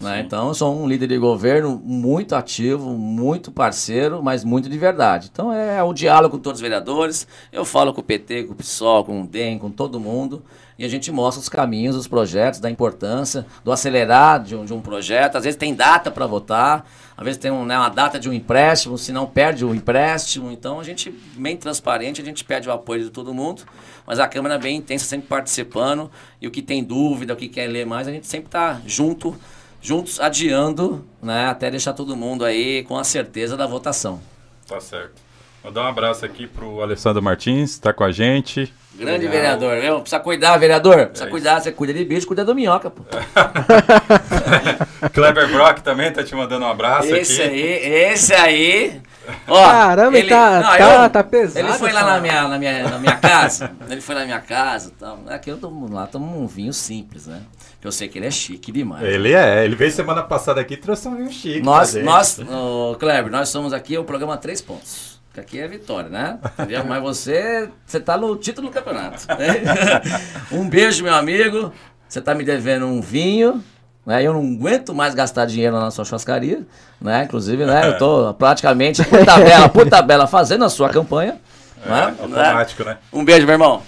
Né? 0.01 0.21
Então, 0.21 0.49
eu 0.49 0.55
sou 0.55 0.77
um 0.77 0.89
líder 0.89 1.07
de 1.07 1.19
governo 1.19 1.81
muito 1.83 2.35
ativo, 2.35 2.91
muito 2.91 3.53
parceiro, 3.53 4.23
mas 4.23 4.43
muito 4.43 4.69
de 4.69 4.77
verdade. 4.77 5.31
Então, 5.33 5.53
é 5.53 5.83
o 5.83 5.93
diálogo 5.93 6.37
com 6.37 6.43
todos 6.43 6.59
os 6.59 6.63
vereadores. 6.63 7.27
Eu 7.53 7.65
falo 7.65 7.95
com 7.95 8.01
o 8.01 8.05
PT, 8.05 8.45
com 8.45 8.53
o 8.53 8.57
PSOL, 8.57 9.05
com 9.05 9.23
o 9.23 9.27
DEM, 9.27 9.59
com 9.59 9.71
todo 9.71 10.01
mundo. 10.01 10.43
E 10.79 10.85
a 10.85 10.89
gente 10.89 11.13
mostra 11.13 11.41
os 11.41 11.49
caminhos, 11.49 11.95
os 11.95 12.09
projetos, 12.09 12.59
da 12.59 12.71
importância, 12.71 13.47
do 13.63 13.71
acelerar 13.71 14.43
de 14.43 14.57
um, 14.57 14.65
de 14.65 14.73
um 14.73 14.81
projeto. 14.81 15.37
Às 15.37 15.45
vezes 15.45 15.57
tem 15.57 15.75
data 15.75 16.11
para 16.11 16.27
votar, 16.27 16.85
às 17.17 17.25
vezes 17.25 17.41
tem 17.41 17.51
um, 17.51 17.65
né, 17.65 17.79
uma 17.79 17.89
data 17.89 18.19
de 18.19 18.29
um 18.29 18.33
empréstimo, 18.33 18.99
se 18.99 19.13
não 19.13 19.27
perde 19.27 19.65
o 19.65 19.75
empréstimo. 19.75 20.51
Então, 20.51 20.81
a 20.81 20.85
gente, 20.85 21.11
bem 21.37 21.57
transparente, 21.57 22.21
a 22.21 22.25
gente 22.25 22.43
pede 22.45 22.69
o 22.69 22.73
apoio 22.73 23.05
de 23.05 23.11
todo 23.11 23.33
mundo. 23.33 23.63
Mas 24.07 24.19
a 24.19 24.27
Câmara 24.27 24.57
é 24.57 24.59
bem 24.59 24.77
intensa, 24.79 25.05
sempre 25.05 25.29
participando. 25.29 26.11
E 26.41 26.49
o 26.49 26.51
que 26.51 26.61
tem 26.61 26.83
dúvida, 26.83 27.35
o 27.35 27.37
que 27.37 27.49
quer 27.49 27.69
ler 27.69 27.87
mais, 27.87 28.09
a 28.09 28.13
gente 28.13 28.27
sempre 28.27 28.47
está 28.47 28.81
junto 28.85 29.37
juntos 29.85 30.19
adiando, 30.19 31.05
né, 31.21 31.45
até 31.45 31.71
deixar 31.71 31.93
todo 31.93 32.17
mundo 32.17 32.43
aí 32.43 32.83
com 32.85 32.97
a 32.97 33.05
certeza 33.05 33.55
da 33.55 33.67
votação. 33.67 34.19
Tá 34.67 34.81
certo. 34.81 35.24
Vou 35.65 35.73
dar 35.73 35.85
um 35.85 35.89
abraço 35.89 36.25
aqui 36.27 36.47
pro 36.47 36.83
Alessandro 36.83 37.23
Martins, 37.23 37.71
está 37.71 37.91
com 37.93 38.05
a 38.05 38.13
gente. 38.13 38.73
Grande 38.97 39.25
Legal. 39.27 39.33
vereador, 39.33 39.81
viu? 39.81 40.01
Precisa 40.03 40.21
cuidar, 40.21 40.57
vereador. 40.59 41.07
Precisa 41.07 41.27
É 41.27 41.31
cuidar, 41.31 41.59
você 41.61 41.73
cuida 41.73 41.93
de 41.95 42.05
bicho, 42.05 42.27
cuida 42.27 42.45
do 42.45 42.55
minhoca, 42.55 42.91
pô. 42.91 43.03
Kleber 45.13 45.51
Brock 45.51 45.81
também 45.81 46.13
tá 46.13 46.23
te 46.23 46.35
mandando 46.35 46.67
um 46.67 46.69
abraço 46.69 47.13
Esse 47.15 47.43
aqui. 47.43 47.51
aí, 47.51 48.13
esse 48.13 48.35
aí. 48.35 49.01
Ó, 49.49 49.65
Caramba, 49.65 50.19
ele 50.19 50.29
tá- 50.29 50.77
tá- 50.77 51.09
tá 51.09 51.25
pesado 51.25 51.67
Ele 51.67 51.79
foi 51.79 51.91
lá 51.93 52.05
na 52.05 52.21
minha, 52.21 52.47
na, 52.47 52.59
minha, 52.59 52.87
na 52.89 52.99
minha 52.99 53.17
casa. 53.17 53.73
ele 53.89 54.03
foi 54.03 54.15
na 54.15 54.25
minha 54.27 54.41
casa 54.41 54.91
e 54.91 54.93
tal. 54.93 55.19
Aqui 55.29 55.51
eu 55.51 55.57
tomo 55.57 55.91
lá, 55.93 56.07
tomo 56.07 56.39
um 56.43 56.47
vinho 56.47 56.75
simples, 56.75 57.27
né? 57.27 57.41
Que 57.81 57.87
eu 57.87 57.93
sei 57.93 58.07
que 58.07 58.19
ele 58.19 58.27
é 58.27 58.31
chique 58.31 58.71
demais. 58.71 59.03
Ele 59.03 59.33
é, 59.33 59.65
ele 59.65 59.75
veio 59.75 59.91
semana 59.91 60.23
passada 60.23 60.61
aqui 60.61 60.75
e 60.75 60.77
trouxe 60.77 61.09
um 61.09 61.17
vinho 61.17 61.33
chique. 61.33 61.63
Nós, 61.63 61.95
nós, 61.95 62.39
ô, 62.39 62.97
Kleber, 63.01 63.33
nós 63.33 63.49
somos 63.49 63.73
aqui 63.73 63.97
o 63.97 64.05
programa 64.05 64.37
Três 64.37 64.61
Pontos. 64.61 65.14
Que 65.35 65.41
aqui 65.41 65.59
é 65.59 65.67
vitória, 65.67 66.09
né? 66.09 66.39
Entendeu? 66.53 66.85
Mas 66.85 67.03
você, 67.03 67.69
você 67.85 67.99
tá 67.99 68.17
no 68.17 68.37
título 68.37 68.69
do 68.69 68.73
campeonato. 68.73 69.27
né? 69.29 70.01
um 70.53 70.69
beijo, 70.69 71.03
meu 71.03 71.13
amigo. 71.13 71.73
Você 72.09 72.21
tá 72.21 72.37
me 72.37 72.45
devendo 72.45 72.87
um 72.87 73.01
vinho. 73.01 73.61
Né? 74.07 74.23
Eu 74.23 74.33
não 74.33 74.55
aguento 74.55 74.95
mais 74.95 75.13
gastar 75.13 75.47
dinheiro 75.47 75.75
na 75.75 75.91
sua 75.91 76.05
churrascaria. 76.05 76.65
Né? 77.01 77.25
Inclusive, 77.25 77.67
né? 77.67 77.89
Eu 77.89 77.99
tô 77.99 78.33
praticamente 78.35 79.03
por 79.03 79.27
tabela, 79.27 79.69
por 79.69 79.89
tabela 79.91 80.27
fazendo 80.29 80.65
a 80.65 80.69
sua 80.69 80.89
campanha. 80.89 81.41
É, 81.85 81.89
né? 81.89 82.15
automático, 82.21 82.85
né? 82.85 82.99
Um 83.13 83.25
beijo, 83.25 83.45
meu 83.45 83.55
irmão. 83.55 83.83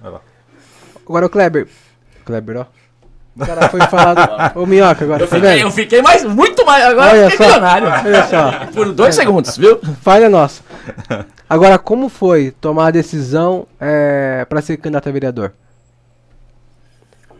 Vai 0.00 0.10
lá. 0.10 0.20
Agora 1.04 1.26
o 1.26 1.28
Kleber. 1.28 1.68
Kleber, 2.24 2.60
ó. 2.60 2.66
O 3.40 3.46
cara 3.46 3.68
foi 3.68 3.80
falar. 3.82 4.52
Ô, 4.56 4.66
Minhoca, 4.66 5.04
agora. 5.04 5.22
Eu 5.24 5.28
fiquei, 5.28 5.62
eu 5.62 5.70
fiquei 5.70 6.02
mais, 6.02 6.24
muito 6.24 6.64
mais. 6.66 6.84
Agora 6.84 7.10
Olha 7.12 7.16
eu 7.22 7.30
fiquei 7.30 7.46
só. 7.46 7.52
milionário. 7.52 7.88
Olha 7.88 8.26
só. 8.28 8.66
Por 8.74 8.92
dois 8.92 9.14
segundos, 9.14 9.56
viu? 9.56 9.80
Falha 10.02 10.28
nossa. 10.28 10.62
Agora, 11.48 11.78
como 11.78 12.08
foi 12.08 12.50
tomar 12.60 12.88
a 12.88 12.90
decisão 12.90 13.66
é, 13.80 14.44
pra 14.48 14.60
ser 14.62 14.76
candidato 14.76 15.08
a 15.08 15.12
vereador? 15.12 15.52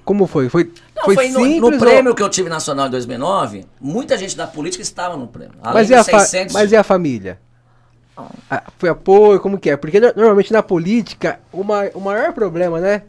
Como 0.05 0.27
foi? 0.27 0.49
Foi, 0.49 0.73
Não, 0.97 1.05
foi, 1.05 1.15
foi, 1.15 1.29
no- 1.29 1.39
simples? 1.41 1.61
no, 1.61 1.67
ou- 1.73 1.79
prêmio 1.79 2.15
que 2.15 2.23
eu 2.23 2.29
tive 2.29 2.49
nacional 2.49 2.87
em 2.89 2.91
2009, 2.91 3.67
muita 3.81 4.17
gente 4.19 4.37
da 4.37 4.47
política 4.47 4.83
estava 4.83 5.17
no 5.17 5.29
prêmio. 5.29 5.53
Mas, 5.63 5.89
e 5.91 5.95
a 5.95 6.03
fa- 6.03 6.19
600 6.21 6.55
mas 6.55 6.73
e 6.73 6.77
a 6.77 6.83
família? 6.83 7.39
Ah, 8.51 8.65
foi 8.77 8.89
apoio? 8.91 9.39
Como 9.41 9.57
que 9.59 9.71
é? 9.71 9.77
Porque 9.77 10.01
no- 10.01 10.13
normalmente 10.17 10.53
na 10.53 10.63
política, 10.63 11.39
o, 11.53 11.63
ma- 11.63 11.89
o 11.95 12.01
maior 12.01 12.33
problema, 12.33 12.81
né? 12.81 13.03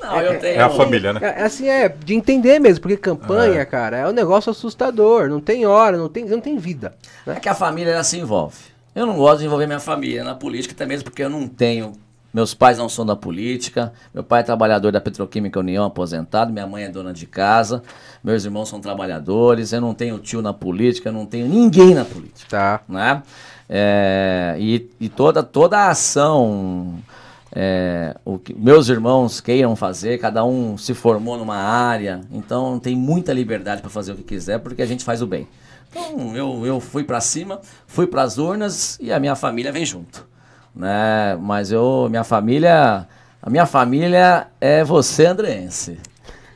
Não, 0.00 0.20
eu 0.20 0.38
tenho... 0.38 0.54
É 0.56 0.60
a 0.60 0.70
família, 0.70 1.12
né? 1.12 1.20
É, 1.22 1.42
assim, 1.42 1.68
é 1.68 1.88
de 1.88 2.14
entender 2.14 2.58
mesmo, 2.58 2.80
porque 2.82 2.96
campanha, 2.96 3.60
É. 3.60 3.64
cara, 3.64 3.96
é 3.96 4.08
um 4.08 4.12
negócio 4.12 4.50
assustador. 4.50 5.28
Não 5.28 5.40
tem 5.40 5.66
hora, 5.66 5.96
não 5.96 6.08
tem, 6.08 6.24
não 6.24 6.40
tem 6.40 6.56
vida. 6.56 6.94
né? 7.26 7.34
É 7.36 7.40
que 7.40 7.48
a 7.48 7.54
família 7.54 7.92
ela 7.92 8.04
se 8.04 8.18
envolve. 8.18 8.56
Eu 8.94 9.06
não 9.06 9.16
gosto 9.16 9.40
de 9.40 9.46
envolver 9.46 9.66
minha 9.66 9.80
família 9.80 10.24
na 10.24 10.34
política, 10.34 10.74
até 10.74 10.86
mesmo 10.86 11.04
porque 11.04 11.22
eu 11.22 11.30
não 11.30 11.46
tenho. 11.46 11.92
Meus 12.32 12.52
pais 12.52 12.76
não 12.76 12.88
são 12.88 13.06
da 13.06 13.16
política. 13.16 13.92
Meu 14.12 14.22
pai 14.22 14.40
é 14.40 14.42
trabalhador 14.42 14.92
da 14.92 15.00
Petroquímica 15.00 15.58
União, 15.58 15.84
aposentado. 15.84 16.52
Minha 16.52 16.66
mãe 16.66 16.84
é 16.84 16.88
dona 16.88 17.12
de 17.12 17.24
casa. 17.26 17.82
Meus 18.22 18.44
irmãos 18.44 18.68
são 18.68 18.80
trabalhadores. 18.80 19.72
Eu 19.72 19.80
não 19.80 19.94
tenho 19.94 20.18
tio 20.18 20.42
na 20.42 20.52
política, 20.52 21.08
eu 21.08 21.12
não 21.12 21.24
tenho 21.24 21.48
ninguém 21.48 21.94
na 21.94 22.04
política. 22.04 22.48
Tá. 22.50 22.80
né? 22.88 23.22
É, 23.68 24.56
e, 24.58 24.88
e 25.00 25.08
toda, 25.08 25.42
toda 25.42 25.78
a 25.78 25.90
ação, 25.90 26.98
é, 27.60 28.14
o 28.24 28.38
que 28.38 28.54
meus 28.54 28.88
irmãos 28.88 29.40
queiram 29.40 29.74
fazer, 29.74 30.16
cada 30.18 30.44
um 30.44 30.78
se 30.78 30.94
formou 30.94 31.36
numa 31.36 31.56
área, 31.56 32.20
então 32.30 32.78
tem 32.78 32.94
muita 32.94 33.32
liberdade 33.32 33.80
para 33.80 33.90
fazer 33.90 34.12
o 34.12 34.14
que 34.14 34.22
quiser, 34.22 34.60
porque 34.60 34.80
a 34.80 34.86
gente 34.86 35.02
faz 35.02 35.22
o 35.22 35.26
bem. 35.26 35.48
Então 35.90 36.36
eu, 36.36 36.64
eu 36.64 36.78
fui 36.78 37.02
para 37.02 37.20
cima, 37.20 37.60
fui 37.84 38.06
para 38.06 38.22
as 38.22 38.38
urnas 38.38 38.96
e 39.00 39.12
a 39.12 39.18
minha 39.18 39.34
família 39.34 39.72
vem 39.72 39.84
junto, 39.84 40.24
né? 40.72 41.36
Mas 41.40 41.72
eu, 41.72 42.06
minha 42.08 42.22
família, 42.22 43.08
a 43.42 43.50
minha 43.50 43.66
família 43.66 44.46
é 44.60 44.84
você, 44.84 45.26
andreense. 45.26 45.98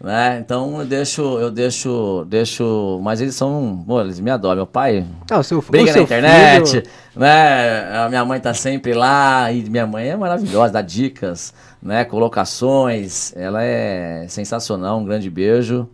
Né? 0.03 0.41
Então 0.41 0.81
eu 0.81 0.85
deixo, 0.85 1.23
eu 1.39 1.49
deixo, 1.49 2.25
deixo, 2.29 2.99
mas 3.05 3.21
eles 3.21 3.37
são, 3.37 3.85
pô, 3.87 4.01
eles 4.01 4.19
me 4.19 4.33
adoram. 4.33 4.57
Meu 4.57 4.67
pai 4.67 5.07
Ah, 5.31 5.41
seu, 5.45 5.63
briga 5.63 5.93
na 5.93 5.93
internet, 6.03 6.71
filho- 6.71 6.87
né? 7.15 7.97
A 8.05 8.09
minha 8.09 8.25
mãe 8.25 8.41
tá 8.41 8.53
sempre 8.53 8.95
lá 8.95 9.53
e 9.53 9.63
minha 9.71 9.87
mãe 9.87 10.09
é 10.09 10.17
maravilhosa, 10.17 10.73
dá 10.73 10.83
dicas, 10.83 11.55
né? 11.81 12.05
Colocações. 12.05 13.33
Ela 13.37 13.63
é 13.63 14.27
sensacional, 14.29 14.99
um 14.99 15.05
grande 15.05 15.31
beijo. 15.31 15.89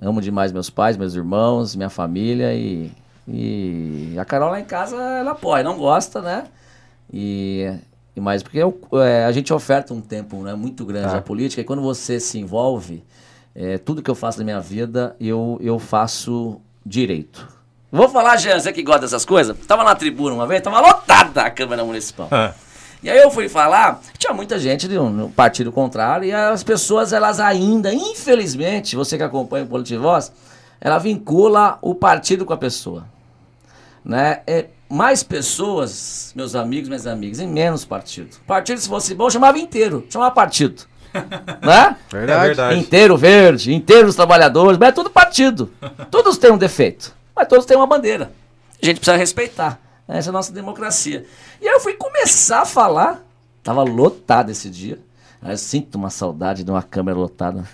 Amo 0.00 0.20
demais 0.20 0.52
meus 0.52 0.68
pais, 0.68 0.98
meus 0.98 1.14
irmãos, 1.14 1.74
minha 1.74 1.88
família 1.88 2.52
e, 2.52 2.92
e 3.26 4.14
a 4.18 4.26
Carol 4.26 4.50
lá 4.50 4.60
em 4.60 4.64
casa 4.64 4.94
ela 4.94 5.30
apoia, 5.30 5.64
não 5.64 5.78
gosta, 5.78 6.20
né? 6.20 6.44
E, 7.10 7.72
e 8.14 8.20
mais 8.20 8.42
porque 8.42 8.58
eu, 8.58 8.78
é, 8.92 9.24
a 9.24 9.32
gente 9.32 9.52
oferta 9.54 9.94
um 9.94 10.02
tempo 10.02 10.42
né, 10.42 10.54
muito 10.54 10.84
grande 10.84 11.08
à 11.16 11.20
política 11.22 11.62
e 11.62 11.64
quando 11.64 11.80
você 11.80 12.20
se 12.20 12.38
envolve, 12.38 13.02
é, 13.60 13.76
tudo 13.76 14.00
que 14.00 14.08
eu 14.08 14.14
faço 14.14 14.38
na 14.38 14.44
minha 14.44 14.60
vida 14.60 15.16
eu, 15.20 15.58
eu 15.60 15.80
faço 15.80 16.60
direito. 16.86 17.44
Vou 17.90 18.08
falar, 18.08 18.36
Jean, 18.36 18.60
você 18.60 18.72
que 18.72 18.84
gosta 18.84 19.00
dessas 19.00 19.24
coisas? 19.24 19.56
Tava 19.66 19.82
na 19.82 19.96
tribuna 19.96 20.36
uma 20.36 20.46
vez, 20.46 20.62
tava 20.62 20.78
lotada 20.78 21.42
a 21.42 21.50
Câmara 21.50 21.84
Municipal. 21.84 22.28
Ah, 22.30 22.54
E 23.02 23.10
aí 23.10 23.18
eu 23.18 23.32
fui 23.32 23.48
falar, 23.48 24.00
tinha 24.16 24.32
muita 24.32 24.60
gente 24.60 24.86
de 24.86 24.96
um 24.96 25.28
partido 25.30 25.72
contrário, 25.72 26.28
e 26.28 26.32
as 26.32 26.62
pessoas, 26.62 27.12
elas 27.12 27.40
ainda, 27.40 27.92
infelizmente, 27.92 28.94
você 28.94 29.16
que 29.16 29.24
acompanha 29.24 29.64
o 29.64 29.68
Politivoz, 29.68 30.30
ela 30.80 30.98
vincula 30.98 31.78
o 31.82 31.96
partido 31.96 32.44
com 32.44 32.52
a 32.52 32.56
pessoa. 32.56 33.06
Né? 34.04 34.40
É, 34.46 34.66
mais 34.88 35.24
pessoas, 35.24 36.32
meus 36.36 36.54
amigos, 36.54 36.88
minhas 36.88 37.08
amigas, 37.08 37.40
e 37.40 37.46
menos 37.46 37.84
partido. 37.84 38.36
Partido, 38.46 38.78
se 38.78 38.88
fosse 38.88 39.16
bom, 39.16 39.28
chamava 39.28 39.58
inteiro, 39.58 40.06
chamava 40.08 40.30
partido. 40.30 40.84
Né? 41.62 41.96
é 42.12 42.26
verdade. 42.26 42.78
Inteiro 42.78 43.16
verde, 43.16 43.74
inteiro 43.74 44.08
os 44.08 44.16
trabalhadores, 44.16 44.78
mas 44.78 44.90
é 44.90 44.92
tudo 44.92 45.10
partido. 45.10 45.70
Todos 46.10 46.38
têm 46.38 46.52
um 46.52 46.58
defeito, 46.58 47.14
mas 47.34 47.48
todos 47.48 47.64
têm 47.66 47.76
uma 47.76 47.86
bandeira. 47.86 48.30
A 48.82 48.86
gente 48.86 48.96
precisa 48.96 49.16
respeitar. 49.16 49.80
Essa 50.06 50.28
é 50.28 50.30
a 50.30 50.32
nossa 50.32 50.52
democracia. 50.52 51.26
E 51.60 51.68
aí 51.68 51.74
eu 51.74 51.80
fui 51.80 51.92
começar 51.92 52.62
a 52.62 52.66
falar. 52.66 53.22
Tava 53.62 53.82
lotado 53.82 54.50
esse 54.50 54.70
dia. 54.70 54.98
Aí 55.42 55.52
eu 55.52 55.58
sinto 55.58 55.96
uma 55.96 56.08
saudade 56.08 56.64
de 56.64 56.70
uma 56.70 56.82
câmera 56.82 57.18
lotada. 57.18 57.64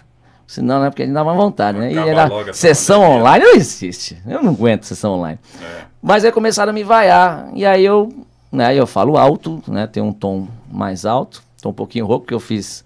Senão, 0.46 0.80
né? 0.82 0.90
Porque 0.90 1.02
a 1.02 1.06
gente 1.06 1.14
dava 1.14 1.32
vontade, 1.32 1.78
né? 1.78 1.92
E 1.92 1.96
era 1.96 2.28
sessão 2.52 3.00
pandemia. 3.00 3.20
online 3.20 3.44
não 3.44 3.54
existe. 3.54 4.18
Eu 4.26 4.42
não 4.42 4.52
aguento 4.52 4.84
sessão 4.84 5.12
online. 5.12 5.38
É. 5.62 5.84
Mas 6.02 6.24
aí 6.24 6.32
começaram 6.32 6.70
a 6.70 6.72
me 6.72 6.82
vaiar. 6.82 7.48
E 7.54 7.64
aí 7.64 7.84
eu, 7.84 8.12
né, 8.50 8.74
eu 8.74 8.86
falo 8.86 9.16
alto, 9.16 9.62
né? 9.66 9.86
Tem 9.86 10.02
um 10.02 10.12
tom 10.12 10.48
mais 10.70 11.06
alto. 11.06 11.42
Tô 11.62 11.70
um 11.70 11.74
pouquinho 11.74 12.04
rouco, 12.04 12.24
porque 12.24 12.34
eu 12.34 12.40
fiz 12.40 12.84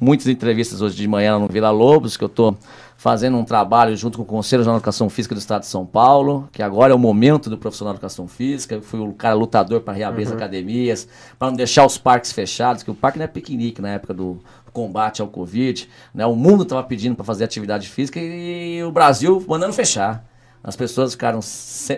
muitas 0.00 0.26
entrevistas 0.26 0.80
hoje 0.80 0.96
de 0.96 1.06
manhã 1.08 1.38
no 1.38 1.48
Vila 1.48 1.70
Lobos, 1.70 2.16
que 2.16 2.24
eu 2.24 2.28
tô 2.28 2.54
fazendo 2.96 3.36
um 3.36 3.44
trabalho 3.44 3.96
junto 3.96 4.18
com 4.18 4.24
o 4.24 4.26
Conselho 4.26 4.62
de 4.62 4.68
Educação 4.68 5.08
Física 5.08 5.34
do 5.34 5.38
Estado 5.38 5.60
de 5.60 5.68
São 5.68 5.86
Paulo, 5.86 6.48
que 6.52 6.62
agora 6.62 6.92
é 6.92 6.96
o 6.96 6.98
momento 6.98 7.48
do 7.48 7.56
profissional 7.56 7.94
de 7.94 7.98
educação 7.98 8.26
física. 8.26 8.74
Eu 8.74 8.82
fui 8.82 8.98
o 8.98 9.12
cara 9.12 9.34
lutador 9.34 9.80
para 9.80 9.94
reabrir 9.94 10.26
as 10.26 10.32
academias, 10.32 11.08
para 11.38 11.48
não 11.48 11.56
deixar 11.56 11.86
os 11.86 11.96
parques 11.96 12.32
fechados, 12.32 12.82
que 12.82 12.90
o 12.90 12.94
parque 12.94 13.18
não 13.18 13.24
é 13.24 13.28
piquenique 13.28 13.80
na 13.80 13.90
época 13.90 14.12
do 14.12 14.40
combate 14.72 15.22
ao 15.22 15.28
Covid. 15.28 15.88
Né? 16.12 16.26
O 16.26 16.34
mundo 16.34 16.64
estava 16.64 16.82
pedindo 16.82 17.14
para 17.14 17.24
fazer 17.24 17.44
atividade 17.44 17.88
física 17.88 18.18
e 18.20 18.82
o 18.82 18.90
Brasil 18.90 19.44
mandando 19.46 19.72
fechar. 19.72 20.24
As 20.62 20.74
pessoas 20.74 21.12
ficaram 21.12 21.38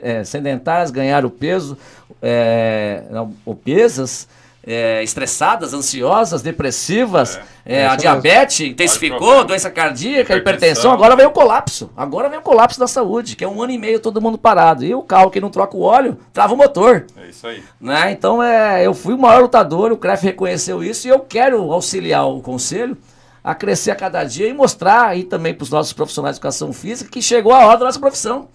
eh, 0.03 0.23
sedentárias, 0.23 0.91
ganharam 0.91 1.31
peso, 1.31 1.79
não, 3.11 3.33
obesas, 3.45 4.29
eh, 4.67 5.03
estressadas, 5.03 5.73
ansiosas, 5.73 6.43
depressivas, 6.43 7.41
eh, 7.65 7.87
a 7.87 7.97
diabetes 7.97 8.61
intensificou, 8.61 9.19
problema. 9.19 9.45
doença 9.45 9.71
cardíaca, 9.71 10.37
Hipertensão. 10.37 10.93
agora 10.93 11.17
veio 11.17 11.31
o 11.31 11.33
colapso. 11.33 11.91
Agora 11.97 12.29
veio 12.29 12.41
o 12.41 12.45
colapso 12.45 12.79
da 12.79 12.87
saúde, 12.87 13.37
que 13.37 13.45
é 13.45 13.49
um 13.49 13.63
ano 13.63 13.73
e 13.73 13.79
meio 13.79 14.01
todo 14.01 14.21
mundo 14.21 14.37
parado. 14.37 14.85
E 14.85 14.95
o 14.95 15.03
carro 15.03 15.31
que 15.31 15.41
não 15.41 15.51
troca 15.51 15.77
o 15.77 15.83
óleo, 15.83 16.19
trava 16.33 16.53
o 16.53 16.57
motor. 16.57 17.07
É 17.17 17.29
isso 17.29 17.47
aí. 17.47 17.63
Né? 17.81 18.13
Então 18.13 18.43
é, 18.43 18.87
eu 18.87 18.93
fui 18.93 19.15
o 19.15 19.19
maior 19.19 19.43
lutador, 19.43 19.93
o 19.93 19.97
CREF 19.97 20.23
reconheceu 20.23 20.85
isso 20.85 21.07
e 21.07 21.11
eu 21.11 21.21
quero 21.21 21.73
auxiliar 21.73 22.29
o 22.29 22.41
conselho 22.41 22.97
a 23.43 23.55
crescer 23.55 23.91
a 23.91 23.97
cada 23.97 24.23
dia 24.23 24.47
e 24.47 24.53
mostrar 24.53 25.07
aí 25.07 25.25
também 25.25 25.55
para 25.55 25.65
os 25.65 25.71
nossos 25.71 25.95
profissionais 25.95 26.37
de 26.37 26.39
educação 26.39 26.73
física 26.73 27.11
que 27.11 27.23
chegou 27.23 27.53
a 27.53 27.65
hora 27.67 27.79
da 27.79 27.87
nossa 27.87 27.99
profissão. 27.99 28.49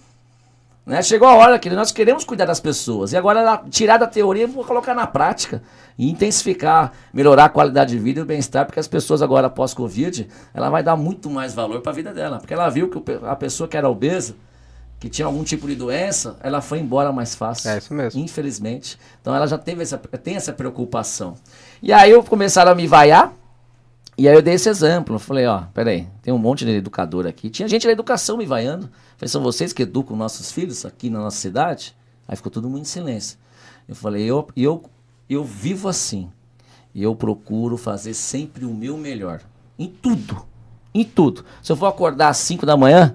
Né? 0.86 1.02
Chegou 1.02 1.26
a 1.26 1.34
hora 1.34 1.58
que 1.58 1.68
nós 1.68 1.90
queremos 1.90 2.22
cuidar 2.22 2.44
das 2.44 2.60
pessoas. 2.60 3.12
E 3.12 3.16
agora 3.16 3.60
tirar 3.68 3.96
da 3.96 4.06
teoria 4.06 4.44
e 4.44 4.46
vou 4.46 4.64
colocar 4.64 4.94
na 4.94 5.06
prática. 5.06 5.60
E 5.98 6.08
intensificar, 6.08 6.92
melhorar 7.12 7.46
a 7.46 7.48
qualidade 7.48 7.90
de 7.90 7.98
vida 7.98 8.20
e 8.20 8.22
o 8.22 8.26
bem-estar, 8.26 8.64
porque 8.64 8.78
as 8.78 8.86
pessoas 8.86 9.20
agora 9.20 9.50
pós-Covid, 9.50 10.28
ela 10.54 10.70
vai 10.70 10.82
dar 10.82 10.94
muito 10.94 11.28
mais 11.28 11.52
valor 11.54 11.80
para 11.80 11.90
a 11.90 11.94
vida 11.94 12.14
dela. 12.14 12.38
Porque 12.38 12.54
ela 12.54 12.68
viu 12.68 12.88
que 12.88 13.02
a 13.26 13.34
pessoa 13.34 13.68
que 13.68 13.76
era 13.76 13.88
obesa, 13.88 14.36
que 15.00 15.08
tinha 15.08 15.26
algum 15.26 15.42
tipo 15.42 15.66
de 15.66 15.74
doença, 15.74 16.36
ela 16.40 16.60
foi 16.60 16.78
embora 16.78 17.10
mais 17.10 17.34
fácil. 17.34 17.70
É 17.70 17.78
isso 17.78 17.92
mesmo. 17.92 18.20
Infelizmente. 18.20 18.96
Então 19.20 19.34
ela 19.34 19.46
já 19.46 19.58
teve 19.58 19.82
essa, 19.82 19.98
tem 19.98 20.36
essa 20.36 20.52
preocupação. 20.52 21.34
E 21.82 21.92
aí 21.92 22.12
eu 22.12 22.22
começaram 22.22 22.70
a 22.70 22.74
me 22.74 22.86
vaiar. 22.86 23.32
E 24.18 24.26
aí 24.28 24.34
eu 24.34 24.40
dei 24.40 24.54
esse 24.54 24.68
exemplo. 24.68 25.18
Falei, 25.18 25.46
ó, 25.46 25.62
peraí, 25.74 26.08
tem 26.22 26.32
um 26.32 26.38
monte 26.38 26.64
de 26.64 26.70
educador 26.70 27.26
aqui. 27.26 27.50
Tinha 27.50 27.68
gente 27.68 27.86
da 27.86 27.92
educação 27.92 28.36
me 28.36 28.46
vaiando. 28.46 28.88
Falei, 29.16 29.28
são 29.28 29.42
vocês 29.42 29.72
que 29.72 29.82
educam 29.82 30.16
nossos 30.16 30.50
filhos 30.50 30.86
aqui 30.86 31.10
na 31.10 31.18
nossa 31.18 31.36
cidade? 31.36 31.94
Aí 32.26 32.36
ficou 32.36 32.50
todo 32.50 32.68
mundo 32.68 32.82
em 32.82 32.84
silêncio. 32.84 33.38
Eu 33.86 33.94
falei, 33.94 34.24
eu, 34.24 34.46
eu, 34.56 34.82
eu 35.28 35.44
vivo 35.44 35.88
assim. 35.88 36.30
E 36.94 37.02
eu 37.02 37.14
procuro 37.14 37.76
fazer 37.76 38.14
sempre 38.14 38.64
o 38.64 38.72
meu 38.72 38.96
melhor. 38.96 39.42
Em 39.78 39.86
tudo. 39.86 40.46
Em 40.94 41.04
tudo. 41.04 41.44
Se 41.62 41.70
eu 41.70 41.76
for 41.76 41.86
acordar 41.86 42.28
às 42.28 42.38
5 42.38 42.64
da 42.64 42.76
manhã, 42.76 43.14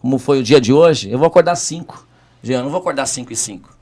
como 0.00 0.18
foi 0.18 0.40
o 0.40 0.42
dia 0.42 0.60
de 0.60 0.72
hoje, 0.72 1.10
eu 1.10 1.18
vou 1.18 1.26
acordar 1.26 1.52
às 1.52 1.60
5. 1.60 2.06
Jean, 2.42 2.58
eu 2.58 2.64
não 2.64 2.70
vou 2.70 2.80
acordar 2.80 3.04
às 3.04 3.10
5 3.10 3.32
e 3.32 3.36
5. 3.36 3.76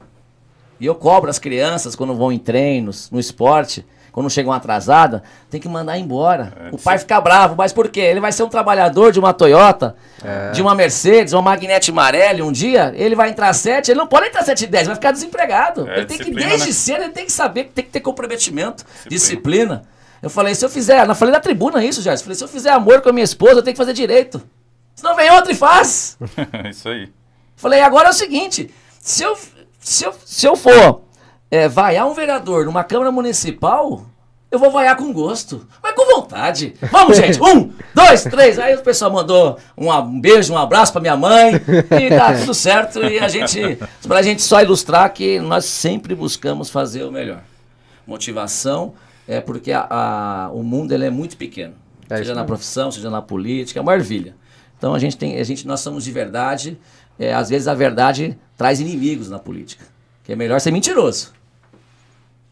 E 0.78 0.86
eu 0.86 0.94
cobro 0.94 1.28
as 1.28 1.38
crianças 1.38 1.96
quando 1.96 2.14
vão 2.14 2.30
em 2.30 2.38
treinos, 2.38 3.10
no 3.10 3.18
esporte, 3.18 3.84
quando 4.14 4.30
chegam 4.30 4.52
atrasadas, 4.52 5.22
tem 5.50 5.60
que 5.60 5.68
mandar 5.68 5.98
embora. 5.98 6.70
o 6.70 6.78
pai 6.78 6.98
fica 6.98 7.20
bravo, 7.20 7.56
mas 7.58 7.72
por 7.72 7.88
quê? 7.88 7.98
Ele 7.98 8.20
vai 8.20 8.30
ser 8.30 8.44
um 8.44 8.48
trabalhador 8.48 9.10
de 9.10 9.18
uma 9.18 9.34
Toyota, 9.34 9.96
de 10.52 10.62
uma 10.62 10.72
Mercedes, 10.72 11.32
uma 11.32 11.42
Magnete 11.42 11.90
Marelli 11.90 12.40
um 12.40 12.52
dia, 12.52 12.94
ele 12.96 13.16
vai 13.16 13.30
entrar 13.30 13.52
7, 13.52 13.90
ele 13.90 13.98
não 13.98 14.06
pode 14.06 14.28
entrar 14.28 14.44
7 14.44 14.62
e 14.62 14.66
10, 14.68 14.86
vai 14.86 14.94
ficar 14.94 15.10
desempregado. 15.10 15.90
É, 15.90 15.96
ele 15.96 16.06
tem 16.06 16.16
que, 16.16 16.24
disciplina, 16.26 16.48
desde 16.48 16.68
né? 16.68 16.72
cedo, 16.72 17.02
ele 17.02 17.12
tem 17.12 17.26
que 17.26 17.32
saber 17.32 17.64
que 17.64 17.72
tem 17.72 17.84
que 17.84 17.90
ter 17.90 18.00
comprometimento, 18.00 18.84
disciplina. 19.08 19.82
Eu 20.22 20.30
falei, 20.30 20.54
se 20.54 20.64
eu 20.64 20.70
fizer, 20.70 21.04
eu 21.08 21.14
falei 21.16 21.34
na 21.34 21.40
tribuna 21.40 21.84
isso, 21.84 22.00
Gerson, 22.00 22.22
falei, 22.22 22.36
se 22.36 22.44
eu 22.44 22.48
fizer 22.48 22.70
amor 22.70 23.00
com 23.02 23.08
a 23.08 23.12
minha 23.12 23.24
esposa, 23.24 23.54
eu 23.54 23.62
tenho 23.64 23.74
que 23.74 23.78
fazer 23.78 23.94
direito. 23.94 24.40
Senão 24.94 25.16
vem 25.16 25.28
outra 25.32 25.50
e 25.50 25.56
faz. 25.56 26.16
É 26.52 26.70
isso 26.70 26.88
aí. 26.88 27.12
Falei, 27.56 27.80
agora 27.80 28.06
é 28.06 28.10
o 28.10 28.14
seguinte, 28.14 28.72
se 29.00 29.24
eu, 29.24 29.36
se 29.80 30.04
eu, 30.04 30.14
se 30.24 30.46
eu 30.46 30.54
for 30.54 31.02
é, 31.50 31.68
vaiar 31.68 32.06
um 32.06 32.14
vereador 32.14 32.64
numa 32.66 32.82
Câmara 32.84 33.10
Municipal, 33.12 34.06
eu 34.50 34.58
vou 34.58 34.70
vaiar 34.70 34.96
com 34.96 35.12
gosto, 35.12 35.66
mas 35.82 35.94
com 35.94 36.06
vontade. 36.20 36.74
Vamos, 36.90 37.16
gente, 37.16 37.40
um, 37.42 37.72
dois, 37.94 38.22
três. 38.22 38.58
Aí 38.58 38.74
o 38.76 38.82
pessoal 38.82 39.10
mandou 39.12 39.58
um, 39.76 40.20
beijo, 40.20 40.52
um 40.52 40.58
abraço 40.58 40.92
pra 40.92 41.00
minha 41.00 41.16
mãe, 41.16 41.54
e 41.54 42.08
tá 42.16 42.34
tudo 42.38 42.54
certo. 42.54 43.02
E 43.04 43.18
a 43.18 43.28
gente, 43.28 43.78
pra 44.06 44.22
gente 44.22 44.42
só 44.42 44.62
ilustrar 44.62 45.12
que 45.12 45.40
nós 45.40 45.64
sempre 45.64 46.14
buscamos 46.14 46.70
fazer 46.70 47.02
o 47.04 47.10
melhor. 47.12 47.42
Motivação 48.06 48.94
é 49.26 49.40
porque 49.40 49.72
a- 49.72 49.86
a- 49.90 50.50
o 50.52 50.62
mundo 50.62 50.92
ele 50.92 51.06
é 51.06 51.10
muito 51.10 51.36
pequeno. 51.36 51.74
É 52.08 52.18
seja 52.18 52.34
na 52.34 52.44
profissão, 52.44 52.90
seja 52.90 53.08
na 53.10 53.22
política, 53.22 53.80
é 53.80 53.82
uma 53.82 53.94
ervilha. 53.94 54.36
Então 54.76 54.94
a 54.94 54.98
gente 54.98 55.16
tem, 55.16 55.38
a 55.40 55.44
gente, 55.44 55.66
nós 55.66 55.80
somos 55.80 56.04
de 56.04 56.12
verdade. 56.12 56.78
é, 57.18 57.32
às 57.32 57.48
vezes 57.48 57.68
a 57.68 57.74
verdade 57.74 58.36
traz 58.56 58.80
inimigos 58.80 59.30
na 59.30 59.38
política. 59.38 59.84
Que 60.24 60.32
é 60.32 60.36
melhor 60.36 60.60
ser 60.60 60.70
mentiroso. 60.70 61.32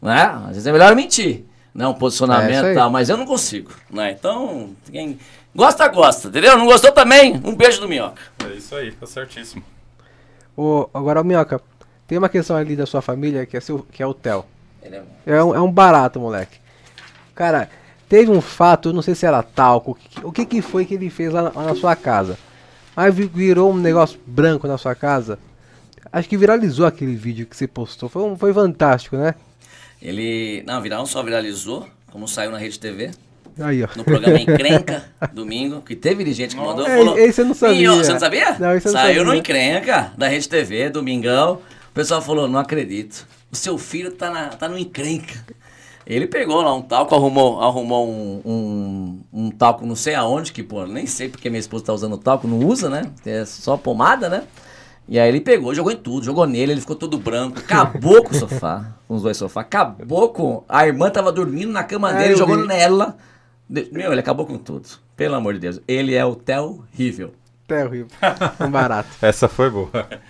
Né? 0.01 0.21
Às 0.21 0.47
vezes 0.49 0.67
é 0.67 0.71
melhor 0.71 0.95
mentir. 0.95 1.43
Né? 1.73 1.87
Um 1.87 1.91
É 1.91 1.93
posicionamento 1.95 2.65
aí. 2.65 2.71
e 2.71 2.75
tal, 2.75 2.89
mas 2.89 3.09
eu 3.09 3.17
não 3.17 3.25
consigo. 3.25 3.71
Né? 3.89 4.11
Então, 4.11 4.71
quem 4.91 5.17
gosta, 5.55 5.87
gosta, 5.87 6.27
entendeu? 6.27 6.57
Não 6.57 6.65
gostou 6.65 6.91
também? 6.91 7.41
Um 7.43 7.55
beijo 7.55 7.81
do 7.81 7.89
minhoca. 7.89 8.21
É 8.45 8.53
isso 8.55 8.75
aí, 8.75 8.91
tá 8.91 9.05
certíssimo. 9.07 9.63
Ô, 10.55 10.87
agora, 10.93 11.19
ô, 11.19 11.23
Minhoca, 11.23 11.59
tem 12.05 12.17
uma 12.17 12.29
questão 12.29 12.55
ali 12.55 12.75
da 12.75 12.85
sua 12.85 13.01
família 13.01 13.43
que 13.45 13.57
é, 13.57 13.59
seu, 13.59 13.79
que 13.91 14.03
é 14.03 14.05
o 14.05 14.13
Theo. 14.13 14.45
Ele 14.83 14.97
é- 14.97 15.03
É 15.25 15.43
um, 15.43 15.55
é 15.55 15.59
um 15.59 15.71
barato, 15.71 16.19
moleque. 16.19 16.59
Cara, 17.33 17.67
teve 18.07 18.29
um 18.29 18.39
fato, 18.39 18.89
eu 18.89 18.93
não 18.93 19.01
sei 19.01 19.15
se 19.15 19.25
era 19.25 19.41
talco, 19.41 19.97
o 20.21 20.31
que, 20.31 20.43
o 20.43 20.45
que, 20.45 20.61
foi 20.61 20.85
que 20.85 20.93
ele 20.93 21.09
fez 21.09 21.33
lá 21.33 21.41
na, 21.43 21.49
lá 21.49 21.63
na 21.69 21.75
sua 21.75 21.95
casa. 21.95 22.37
Mas 22.95 23.15
vi- 23.15 23.25
virou 23.25 23.71
um 23.71 23.75
negócio 23.77 24.19
branco 24.27 24.67
na 24.67 24.77
sua 24.77 24.93
casa. 24.93 25.39
Acho 26.11 26.27
que 26.29 26.37
viralizou 26.37 26.85
aquele 26.85 27.15
vídeo 27.15 27.45
que 27.47 27.55
você 27.55 27.67
postou. 27.67 28.07
Foi, 28.09 28.23
um- 28.23 28.37
foi 28.37 28.53
fantástico, 28.53 29.15
né? 29.17 29.33
Ele, 30.01 30.63
não, 30.67 30.81
viral, 30.81 31.05
só 31.05 31.23
viralizou, 31.23 31.87
como 32.11 32.27
saiu 32.27 32.51
na 32.51 32.57
Rede 32.57 32.79
TV. 32.79 33.11
Aí, 33.59 33.83
ó. 33.83 33.87
no 33.95 34.03
programa 34.03 34.39
Encrenca, 34.39 35.05
domingo, 35.31 35.81
que 35.81 35.95
teve 35.95 36.31
gente 36.33 36.55
que 36.55 36.61
mandou 36.61 36.87
É, 36.87 36.97
falou. 36.97 37.17
esse 37.19 37.39
eu 37.41 37.45
não 37.45 37.53
sabia. 37.53 37.75
"Minho, 37.77 37.95
Você 38.03 38.11
não 38.11 38.19
sabia? 38.19 38.55
Não, 38.59 38.75
esse 38.75 38.87
eu 38.87 38.93
não 38.93 38.99
Saiu 38.99 39.15
sabia. 39.19 39.23
no 39.31 39.35
Encrenca, 39.35 40.11
da 40.17 40.27
Rede 40.27 40.49
TV, 40.49 40.89
domingão. 40.89 41.59
O 41.89 41.93
pessoal 41.93 42.19
falou, 42.21 42.47
não 42.47 42.59
acredito. 42.59 43.27
O 43.51 43.55
seu 43.55 43.77
filho 43.77 44.11
tá, 44.11 44.31
na, 44.31 44.47
tá 44.49 44.67
no 44.67 44.77
Encrenca. 44.77 45.45
Ele 46.05 46.25
pegou 46.27 46.61
lá 46.61 46.73
um 46.73 46.81
talco, 46.81 47.13
arrumou, 47.15 47.61
arrumou 47.61 48.09
um, 48.09 48.41
um, 48.43 49.19
um 49.31 49.51
talco 49.51 49.85
não 49.85 49.95
sei 49.95 50.15
aonde, 50.15 50.51
que, 50.51 50.61
pô, 50.63 50.85
nem 50.85 51.05
sei 51.05 51.29
porque 51.29 51.49
minha 51.49 51.59
esposa 51.59 51.85
tá 51.85 51.93
usando 51.93 52.17
talco, 52.17 52.47
não 52.47 52.57
usa, 52.57 52.89
né? 52.89 53.03
É 53.25 53.45
só 53.45 53.77
pomada, 53.77 54.27
né? 54.27 54.43
E 55.07 55.19
aí 55.19 55.27
ele 55.27 55.41
pegou, 55.41 55.73
jogou 55.75 55.91
em 55.91 55.97
tudo, 55.97 56.25
jogou 56.25 56.45
nele, 56.47 56.71
ele 56.73 56.81
ficou 56.81 56.95
todo 56.95 57.17
branco, 57.17 57.59
acabou 57.59 58.23
com 58.23 58.31
o 58.31 58.39
sofá, 58.39 58.93
com 59.07 59.15
os 59.15 59.21
dois 59.21 59.35
sofás, 59.37 59.65
acabou 59.65 60.29
com. 60.29 60.63
A 60.67 60.87
irmã 60.87 61.09
tava 61.09 61.31
dormindo 61.31 61.71
na 61.71 61.83
cama 61.83 62.09
Ah, 62.09 62.13
dele, 62.13 62.35
jogou 62.35 62.57
vi. 62.61 62.67
nela. 62.67 63.17
Meu, 63.69 64.11
ele 64.11 64.19
acabou 64.21 64.45
com 64.45 64.57
tudo. 64.57 64.87
Pelo 65.15 65.35
amor 65.35 65.53
de 65.53 65.59
Deus. 65.59 65.81
Ele 65.87 66.13
é 66.15 66.23
o 66.25 66.35
terrível. 66.35 67.33
Terrível. 67.67 68.07
Um 68.59 68.69
barato. 68.69 69.09
Essa 69.21 69.47
foi 69.47 69.69
boa. 69.69 69.89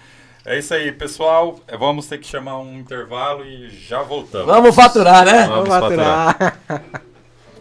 É 0.45 0.59
isso 0.59 0.73
aí, 0.73 0.91
pessoal. 0.91 1.57
É, 1.65 1.77
Vamos 1.77 2.05
ter 2.05 2.17
que 2.17 2.27
chamar 2.27 2.59
um 2.59 2.77
intervalo 2.77 3.45
e 3.45 3.69
já 3.69 4.01
voltamos. 4.03 4.45
Vamos 4.47 4.75
faturar, 4.75 5.23
né? 5.23 5.47
Vamos 5.47 5.69
Vamos 5.69 5.69
faturar. 5.69 6.53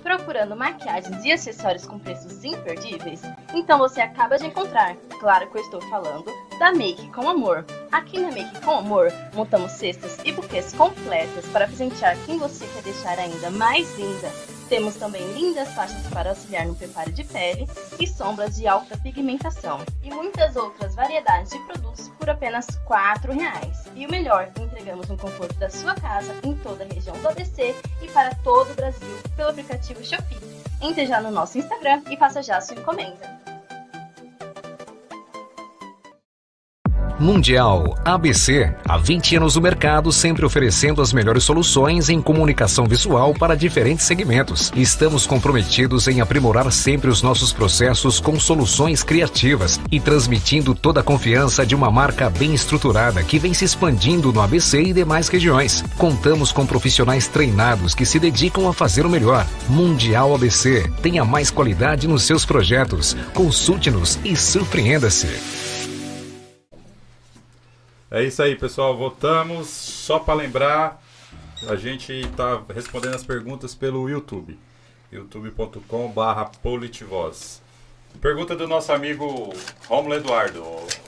Procurando 0.03 0.57
maquiagens 0.57 1.24
e 1.24 1.32
acessórios 1.32 1.86
com 1.86 1.98
preços 1.98 2.44
imperdíveis? 2.44 3.22
Então 3.55 3.78
você 3.78 4.00
acaba 4.00 4.36
de 4.36 4.46
encontrar. 4.46 4.96
Claro 5.20 5.48
que 5.50 5.59
eu 5.59 5.62
estou 5.62 5.80
falando 5.82 6.26
da 6.59 6.72
Make 6.72 7.09
com 7.12 7.28
Amor. 7.28 7.64
Aqui 7.90 8.18
na 8.18 8.28
Make 8.28 8.61
com 8.62 8.78
Amor, 8.78 9.12
montamos 9.34 9.72
cestas 9.72 10.18
e 10.24 10.32
buquês 10.32 10.72
completas 10.72 11.46
para 11.46 11.66
presentear 11.66 12.16
quem 12.26 12.38
você 12.38 12.66
quer 12.66 12.82
deixar 12.82 13.18
ainda 13.18 13.50
mais 13.50 13.96
linda. 13.96 14.51
Temos 14.72 14.96
também 14.96 15.22
lindas 15.34 15.68
faixas 15.74 16.00
para 16.06 16.30
auxiliar 16.30 16.64
no 16.64 16.74
preparo 16.74 17.12
de 17.12 17.22
pele 17.24 17.68
e 18.00 18.06
sombras 18.06 18.56
de 18.56 18.66
alta 18.66 18.96
pigmentação. 18.96 19.80
E 20.02 20.08
muitas 20.08 20.56
outras 20.56 20.94
variedades 20.94 21.52
de 21.52 21.58
produtos 21.66 22.08
por 22.18 22.30
apenas 22.30 22.64
4 22.86 23.34
reais. 23.34 23.84
E 23.94 24.06
o 24.06 24.10
melhor, 24.10 24.50
entregamos 24.58 25.08
no 25.08 25.18
conforto 25.18 25.54
da 25.56 25.68
sua 25.68 25.94
casa 25.94 26.34
em 26.42 26.54
toda 26.54 26.84
a 26.84 26.86
região 26.86 27.14
do 27.18 27.28
ABC 27.28 27.74
e 28.00 28.08
para 28.12 28.34
todo 28.36 28.70
o 28.70 28.74
Brasil 28.74 29.14
pelo 29.36 29.50
aplicativo 29.50 30.02
Shopee. 30.02 30.40
Entre 30.80 31.04
já 31.04 31.20
no 31.20 31.30
nosso 31.30 31.58
Instagram 31.58 32.00
e 32.10 32.16
faça 32.16 32.42
já 32.42 32.56
a 32.56 32.62
sua 32.62 32.78
encomenda. 32.78 33.32
Mundial 37.22 37.96
ABC, 38.04 38.74
há 38.84 38.98
20 38.98 39.36
anos 39.36 39.54
no 39.54 39.62
mercado, 39.62 40.10
sempre 40.10 40.44
oferecendo 40.44 41.00
as 41.00 41.12
melhores 41.12 41.44
soluções 41.44 42.08
em 42.08 42.20
comunicação 42.20 42.84
visual 42.84 43.32
para 43.32 43.54
diferentes 43.54 44.04
segmentos. 44.06 44.72
Estamos 44.74 45.24
comprometidos 45.24 46.08
em 46.08 46.20
aprimorar 46.20 46.72
sempre 46.72 47.08
os 47.08 47.22
nossos 47.22 47.52
processos 47.52 48.18
com 48.18 48.40
soluções 48.40 49.04
criativas 49.04 49.78
e 49.88 50.00
transmitindo 50.00 50.74
toda 50.74 50.98
a 50.98 51.04
confiança 51.04 51.64
de 51.64 51.76
uma 51.76 51.92
marca 51.92 52.28
bem 52.28 52.54
estruturada 52.54 53.22
que 53.22 53.38
vem 53.38 53.54
se 53.54 53.64
expandindo 53.64 54.32
no 54.32 54.40
ABC 54.40 54.82
e 54.82 54.92
demais 54.92 55.28
regiões. 55.28 55.84
Contamos 55.96 56.50
com 56.50 56.66
profissionais 56.66 57.28
treinados 57.28 57.94
que 57.94 58.04
se 58.04 58.18
dedicam 58.18 58.68
a 58.68 58.72
fazer 58.72 59.06
o 59.06 59.10
melhor. 59.10 59.46
Mundial 59.68 60.34
ABC, 60.34 60.90
tenha 61.00 61.24
mais 61.24 61.52
qualidade 61.52 62.08
nos 62.08 62.24
seus 62.24 62.44
projetos. 62.44 63.16
Consulte-nos 63.32 64.18
e 64.24 64.34
surpreenda-se. 64.34 65.61
É 68.14 68.22
isso 68.22 68.42
aí, 68.42 68.54
pessoal. 68.54 68.94
Voltamos. 68.94 69.68
Só 69.68 70.18
para 70.18 70.34
lembrar, 70.34 71.02
a 71.66 71.76
gente 71.76 72.12
está 72.12 72.60
respondendo 72.74 73.14
as 73.14 73.24
perguntas 73.24 73.74
pelo 73.74 74.06
YouTube. 74.06 74.58
youtube.com/barra 75.10 76.50
Politivoz. 76.62 77.62
Pergunta 78.20 78.54
do 78.54 78.68
nosso 78.68 78.92
amigo 78.92 79.54
Romulo 79.88 80.14
Eduardo. 80.14 80.62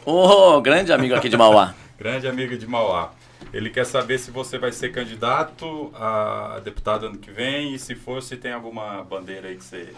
Ô, 0.06 0.54
oh, 0.56 0.62
grande 0.62 0.94
amigo 0.94 1.14
aqui 1.14 1.28
de 1.28 1.36
Mauá. 1.36 1.74
grande 2.00 2.26
amigo 2.26 2.56
de 2.56 2.66
Mauá. 2.66 3.12
Ele 3.52 3.68
quer 3.68 3.84
saber 3.84 4.18
se 4.18 4.30
você 4.30 4.56
vai 4.56 4.72
ser 4.72 4.90
candidato 4.90 5.92
a 5.94 6.58
deputado 6.64 7.04
ano 7.04 7.18
que 7.18 7.30
vem 7.30 7.74
e 7.74 7.78
se 7.78 7.94
for, 7.94 8.22
se 8.22 8.38
tem 8.38 8.52
alguma 8.52 9.04
bandeira 9.04 9.48
aí 9.48 9.56
que 9.58 9.64
você 9.64 9.92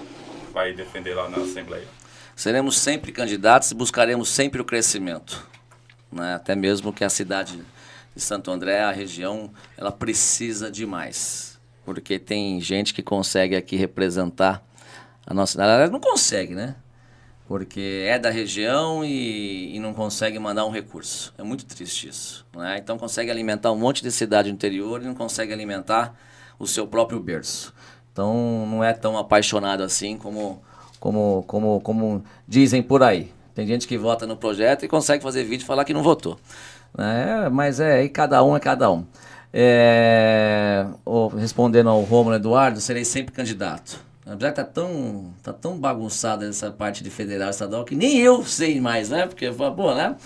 vai 0.53 0.73
defender 0.73 1.15
lá 1.15 1.29
na 1.29 1.37
Assembleia. 1.37 1.87
Seremos 2.35 2.77
sempre 2.77 3.13
candidatos 3.13 3.71
e 3.71 3.77
buscaremos 3.77 4.29
sempre 4.29 4.61
o 4.61 4.65
crescimento 4.65 5.55
né? 6.17 6.35
até 6.35 6.55
mesmo 6.57 6.93
que 6.93 7.05
a 7.05 7.11
cidade 7.11 7.63
de 8.15 8.23
Santo 8.23 8.51
André, 8.51 8.81
a 8.81 8.91
região, 8.91 9.51
ela 9.77 9.93
precisa 9.93 10.71
de 10.71 10.87
mais. 10.87 11.61
Porque 11.85 12.19
tem 12.19 12.61
gente 12.61 12.93
que 12.93 13.03
consegue 13.03 13.55
aqui 13.55 13.77
representar 13.77 14.65
a 15.27 15.35
nossa 15.35 15.53
cidade. 15.53 15.93
Não 15.93 16.01
consegue, 16.01 16.55
né? 16.55 16.75
Porque 17.47 18.05
é 18.05 18.19
da 18.19 18.29
região 18.29 19.05
e, 19.05 19.77
e, 19.77 19.79
não 19.79 19.95
consegue 19.95 20.37
mandar 20.39 20.67
um 20.67 20.71
recurso. 20.71 21.33
É 21.39 21.45
muito 21.45 21.65
triste 21.65 22.09
isso. 22.09 22.45
Né? 22.57 22.79
Então 22.79 22.99
consegue 22.99 23.31
alimentar 23.31 23.71
um 23.71 23.79
monte 23.79 24.03
de 24.03 24.11
cidade 24.11 24.51
interior 24.51 25.01
e 25.01 25.05
não 25.05 25.15
consegue 25.15 25.53
alimentar 25.53 26.19
o 26.59 26.67
seu 26.67 26.89
próprio 26.89 27.21
berço. 27.21 27.73
Então 28.13 28.67
não 28.67 28.83
é 28.83 28.93
tão 28.93 29.17
apaixonado 29.17 29.83
assim 29.83 30.17
como, 30.17 30.61
como, 30.99 31.45
como, 31.47 31.81
como 31.83 32.25
dizem 32.49 32.83
por 32.83 33.03
aí. 33.03 33.33
Tem 33.57 33.67
gente 33.67 33.89
que 33.89 33.97
vota 33.97 34.27
no 34.27 34.37
projeto 34.37 34.85
e 34.85 34.89
consegue 34.89 35.23
fazer 35.23 35.43
vídeo 35.43 35.65
e 35.65 35.67
falar 35.67 35.87
que 35.87 35.95
não 35.95 36.03
votou. 36.03 36.39
É, 36.99 37.49
mas 37.49 37.81
é, 37.81 38.01
aí 38.01 38.09
cada 38.11 38.45
um 38.45 38.55
é 38.55 38.61
cada 38.61 38.91
um. 38.91 39.03
É, 39.51 40.85
respondendo 41.39 41.89
ao 41.89 42.03
Romulo 42.03 42.37
Eduardo, 42.37 42.83
serei 42.83 43.03
sempre 43.03 43.33
candidato. 43.33 43.99
Apesar 44.27 44.51
que 44.51 44.57
tá 44.57 44.65
tão, 44.65 45.33
tá 45.43 45.55
tão 45.55 45.79
bagunçada 45.79 46.47
essa 46.47 46.71
parte 46.71 47.03
de 47.03 47.09
federal 47.09 47.49
e 47.49 47.51
estadual 47.51 47.83
que 47.83 47.95
nem 47.95 48.19
eu 48.19 48.45
sei 48.45 48.79
mais, 48.79 49.09
né? 49.09 49.27
Porque, 49.27 49.51
pô, 49.51 49.95
né? 49.95 50.17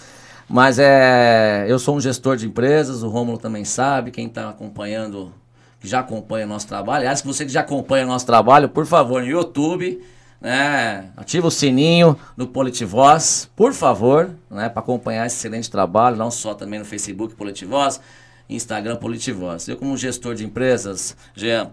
Mas 0.48 0.80
é, 0.80 1.66
eu 1.68 1.78
sou 1.78 1.94
um 1.94 2.00
gestor 2.00 2.36
de 2.36 2.48
empresas, 2.48 3.04
o 3.04 3.08
Romulo 3.08 3.38
também 3.38 3.64
sabe, 3.64 4.10
quem 4.10 4.26
está 4.26 4.50
acompanhando, 4.50 5.32
que 5.78 5.86
já 5.86 6.00
acompanha 6.00 6.46
o 6.46 6.48
nosso 6.48 6.66
trabalho. 6.66 7.02
Aliás, 7.02 7.20
que 7.20 7.28
você 7.28 7.46
que 7.46 7.52
já 7.52 7.60
acompanha 7.60 8.04
o 8.04 8.08
nosso 8.08 8.26
trabalho, 8.26 8.68
por 8.68 8.86
favor, 8.86 9.22
no 9.22 9.28
YouTube, 9.28 10.02
né? 10.40 11.10
Ativa 11.16 11.46
o 11.46 11.50
sininho 11.50 12.16
no 12.36 12.46
Politivoz, 12.46 13.50
por 13.54 13.72
favor, 13.72 14.30
né? 14.50 14.68
Para 14.68 14.80
acompanhar 14.80 15.26
esse 15.26 15.36
excelente 15.36 15.70
trabalho, 15.70 16.16
não 16.16 16.30
só 16.30 16.54
também 16.54 16.78
no 16.78 16.84
Facebook 16.84 17.34
Politivoz, 17.34 18.00
Instagram 18.48 18.96
Politivoz. 18.96 19.68
Eu 19.68 19.76
como 19.76 19.96
gestor 19.96 20.34
de 20.34 20.44
empresas, 20.44 21.16
Jean, 21.34 21.70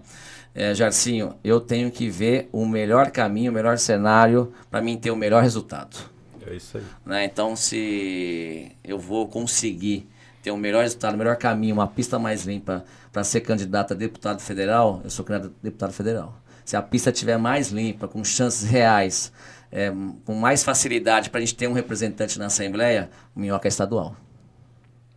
é, 0.54 0.74
Jarcinho, 0.74 1.36
eu 1.44 1.62
tenho 1.62 1.90
que 1.90 2.10
ver 2.10 2.50
o 2.52 2.66
melhor 2.66 3.10
caminho, 3.12 3.52
o 3.52 3.54
melhor 3.54 3.78
cenário 3.78 4.52
para 4.70 4.82
mim 4.82 4.98
ter 4.98 5.12
o 5.12 5.16
melhor 5.16 5.42
resultado. 5.42 5.98
É 6.46 6.56
isso 6.56 6.78
aí. 6.78 6.84
Né? 7.06 7.26
Então, 7.26 7.56
se 7.56 8.72
eu 8.84 8.98
vou 8.98 9.28
conseguir 9.28 10.08
ter 10.42 10.52
o 10.52 10.58
melhor 10.58 10.84
resultado, 10.84 11.14
o 11.14 11.18
melhor 11.18 11.36
caminho, 11.36 11.76
uma 11.76 11.88
pista 11.88 12.18
mais 12.18 12.46
limpa 12.46 12.84
para 13.12 13.24
ser 13.24 13.42
candidato 13.42 13.94
a 13.94 13.96
deputado 13.96 14.42
federal, 14.42 15.02
eu 15.04 15.10
sou 15.10 15.24
candidato 15.26 15.54
a 15.60 15.64
deputado 15.64 15.94
federal 15.94 16.42
se 16.68 16.76
a 16.76 16.82
pista 16.82 17.12
estiver 17.12 17.38
mais 17.38 17.70
limpa, 17.70 18.10
com 18.10 18.22
chances 18.26 18.70
reais, 18.70 19.32
é, 19.72 19.90
com 20.26 20.36
mais 20.36 20.66
facilidade 20.66 21.30
para 21.30 21.38
a 21.38 21.40
gente 21.40 21.56
ter 21.56 21.66
um 21.66 21.72
representante 21.72 22.38
na 22.38 22.48
Assembleia, 22.48 23.10
o 23.34 23.40
Minhoca 23.40 23.66
é 23.66 23.70
estadual. 23.70 24.18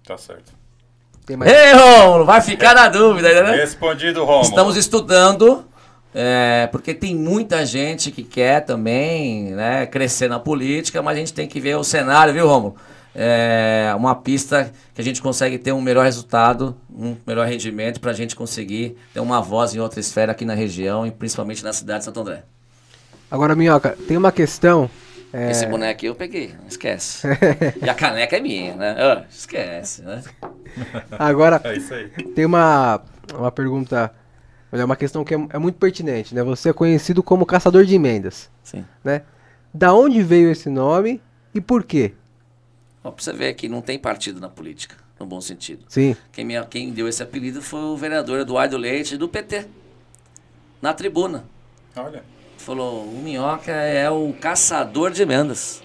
Tá 0.06 0.16
certo. 0.16 0.52
Mais... 1.36 1.50
Ei, 1.50 1.72
Romulo, 1.72 2.24
vai 2.24 2.40
ficar 2.40 2.72
na 2.72 2.88
dúvida, 2.88 3.42
né? 3.42 3.56
Respondido, 3.56 4.24
Romulo. 4.24 4.44
Estamos 4.44 4.76
estudando, 4.76 5.66
é, 6.14 6.68
porque 6.70 6.94
tem 6.94 7.16
muita 7.16 7.66
gente 7.66 8.12
que 8.12 8.22
quer 8.22 8.60
também 8.60 9.50
né, 9.50 9.86
crescer 9.86 10.28
na 10.28 10.38
política, 10.38 11.02
mas 11.02 11.16
a 11.16 11.18
gente 11.18 11.34
tem 11.34 11.48
que 11.48 11.58
ver 11.58 11.74
o 11.74 11.82
cenário, 11.82 12.32
viu, 12.32 12.46
Romulo? 12.46 12.76
É, 13.14 13.92
uma 13.96 14.14
pista 14.14 14.72
que 14.94 15.00
a 15.00 15.04
gente 15.04 15.20
consegue 15.20 15.58
ter 15.58 15.72
um 15.72 15.80
melhor 15.80 16.04
resultado, 16.04 16.76
um 16.92 17.16
melhor 17.26 17.46
rendimento 17.46 18.00
para 18.00 18.10
a 18.10 18.14
gente 18.14 18.36
conseguir 18.36 18.96
ter 19.12 19.20
uma 19.20 19.40
voz 19.40 19.74
em 19.74 19.80
outra 19.80 20.00
esfera 20.00 20.32
aqui 20.32 20.44
na 20.44 20.54
região 20.54 21.06
e 21.06 21.10
principalmente 21.10 21.64
na 21.64 21.72
cidade 21.72 22.00
de 22.00 22.04
Santo 22.04 22.20
André. 22.20 22.44
Agora, 23.30 23.54
Minhoca, 23.54 23.96
tem 24.08 24.16
uma 24.16 24.32
questão. 24.32 24.90
É... 25.32 25.50
Esse 25.50 25.66
boneco 25.66 25.92
aqui 25.92 26.06
eu 26.06 26.14
peguei, 26.14 26.54
esquece. 26.68 27.26
e 27.80 27.88
a 27.88 27.94
caneca 27.94 28.36
é 28.36 28.40
minha, 28.40 28.74
né? 28.74 28.96
Oh, 28.98 29.24
esquece, 29.30 30.02
né? 30.02 30.22
Agora, 31.18 31.60
é 31.64 32.22
tem 32.34 32.44
uma, 32.44 33.00
uma 33.32 33.52
pergunta, 33.52 34.12
é 34.72 34.84
uma 34.84 34.96
questão 34.96 35.24
que 35.24 35.34
é, 35.34 35.38
é 35.50 35.58
muito 35.58 35.76
pertinente, 35.76 36.34
né? 36.34 36.42
Você 36.42 36.70
é 36.70 36.72
conhecido 36.72 37.22
como 37.22 37.46
caçador 37.46 37.84
de 37.84 37.94
emendas. 37.94 38.50
Sim. 38.64 38.84
Né? 39.04 39.22
Da 39.72 39.94
onde 39.94 40.20
veio 40.22 40.50
esse 40.50 40.68
nome 40.68 41.20
e 41.54 41.60
por 41.60 41.84
quê? 41.84 42.14
Ó, 43.02 43.10
pra 43.10 43.22
você 43.22 43.32
ver 43.32 43.54
que 43.54 43.68
não 43.68 43.80
tem 43.80 43.98
partido 43.98 44.40
na 44.40 44.48
política, 44.48 44.96
no 45.18 45.26
bom 45.26 45.40
sentido. 45.40 45.84
Sim. 45.88 46.14
Quem, 46.32 46.44
me, 46.44 46.62
quem 46.66 46.90
deu 46.90 47.08
esse 47.08 47.22
apelido 47.22 47.62
foi 47.62 47.80
o 47.80 47.96
vereador 47.96 48.40
Eduardo 48.40 48.76
Leite, 48.76 49.16
do 49.16 49.28
PT, 49.28 49.66
na 50.82 50.92
tribuna. 50.92 51.44
Olha. 51.96 52.22
Falou, 52.58 53.04
o 53.04 53.22
Minhoca 53.22 53.72
é 53.72 54.10
o 54.10 54.34
caçador 54.38 55.10
de 55.10 55.22
emendas. 55.22 55.82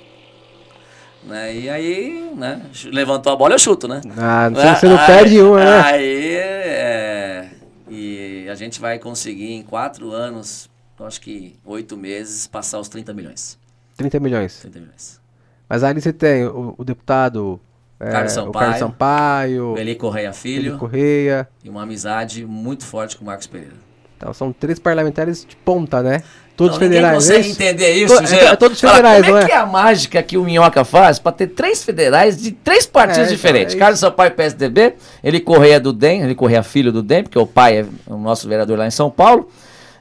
Né? 1.24 1.56
E 1.56 1.70
aí, 1.70 2.32
né, 2.36 2.70
levantou 2.86 3.34
a 3.34 3.36
bola, 3.36 3.56
eu 3.56 3.60
chuto, 3.60 3.88
né? 3.88 4.02
Ah, 4.18 4.50
não 4.50 4.62
sei, 4.62 4.76
você 4.76 4.88
não 4.88 5.00
aí, 5.00 5.06
perde 5.08 5.42
uma, 5.42 5.64
né? 5.64 5.82
Aí, 5.82 6.36
é, 6.36 7.50
e 7.90 8.48
a 8.48 8.54
gente 8.54 8.80
vai 8.80 9.00
conseguir 9.00 9.54
em 9.54 9.64
quatro 9.64 10.12
anos, 10.12 10.70
acho 11.00 11.20
que 11.22 11.56
oito 11.66 11.98
meses, 11.98 12.46
passar 12.46 12.80
os 12.80 12.88
30 12.90 13.14
milhões. 13.14 13.58
30 13.98 14.20
milhões? 14.20 14.60
30 14.60 14.80
milhões. 14.80 15.25
Mas 15.68 15.84
aí 15.84 15.94
você 15.94 16.14
tem 16.14 16.46
o, 16.46 16.76
o 16.78 16.84
deputado 16.84 17.60
é, 18.00 18.12
Carlos 18.12 18.32
Sampaio, 18.34 18.50
o 18.50 18.54
Carlos 18.54 18.80
Sampaio, 18.80 19.76
Correia 19.98 20.34
Filho, 20.34 20.78
Correia, 20.78 21.48
e 21.64 21.70
uma 21.70 21.84
amizade 21.84 22.46
muito 22.46 22.86
forte 22.86 23.16
com 23.16 23.24
o 23.24 23.28
Marcos 23.28 23.48
Pereira. 23.48 23.86
Então 24.18 24.34
são 24.34 24.52
três 24.52 24.80
parlamentares 24.80 25.46
de 25.46 25.56
ponta, 25.56 26.02
né? 26.02 26.24
Todos 26.56 26.74
não, 26.74 26.80
federais. 26.80 27.26
Ninguém 27.26 27.44
consegue 27.44 27.48
é 27.48 27.52
entender 27.52 27.92
isso, 27.94 28.16
to, 28.16 28.34
é, 28.34 28.56
Todos 28.56 28.80
federais, 28.80 29.24
é? 29.24 29.28
Como 29.28 29.38
é 29.38 29.46
que 29.46 29.52
é 29.52 29.58
a 29.58 29.66
mágica 29.66 30.24
que 30.24 30.38
o 30.38 30.44
Minhoca 30.44 30.86
faz 30.86 31.20
para 31.20 31.34
ter 31.34 31.48
três 31.48 31.84
federais 31.84 32.42
de 32.42 32.52
três 32.52 32.86
partidos 32.86 33.20
é, 33.20 33.24
então, 33.24 33.36
diferentes? 33.36 33.76
É 33.76 33.78
Carlos 33.78 34.00
Sampaio, 34.00 34.32
PSDB, 34.32 34.96
ele 35.24 35.40
Correia 35.42 35.80
do 35.80 35.92
DEM, 35.92 36.22
ele 36.22 36.36
Correia 36.36 36.64
Filho 36.64 36.94
do 36.94 37.04
DEM, 37.04 37.24
porque 37.24 37.38
o 37.38 37.46
pai 37.46 37.80
é 37.80 37.86
o 38.08 38.18
nosso 38.18 38.48
vereador 38.48 38.78
lá 38.78 38.88
em 38.88 38.92
São 38.92 39.10
Paulo. 39.10 39.50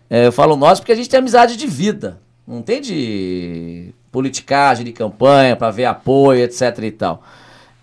É, 0.08 0.26
eu 0.26 0.32
falo 0.32 0.54
nós 0.54 0.78
porque 0.78 0.92
a 0.92 0.96
gente 0.96 1.08
tem 1.08 1.18
amizade 1.18 1.56
de 1.56 1.66
vida. 1.66 2.18
Não 2.46 2.62
tem 2.62 2.80
de 2.80 3.92
politicagem 4.14 4.84
de 4.84 4.92
campanha 4.92 5.56
para 5.56 5.72
ver 5.72 5.86
apoio, 5.86 6.44
etc 6.44 6.78
e 6.84 6.92
tal. 6.92 7.20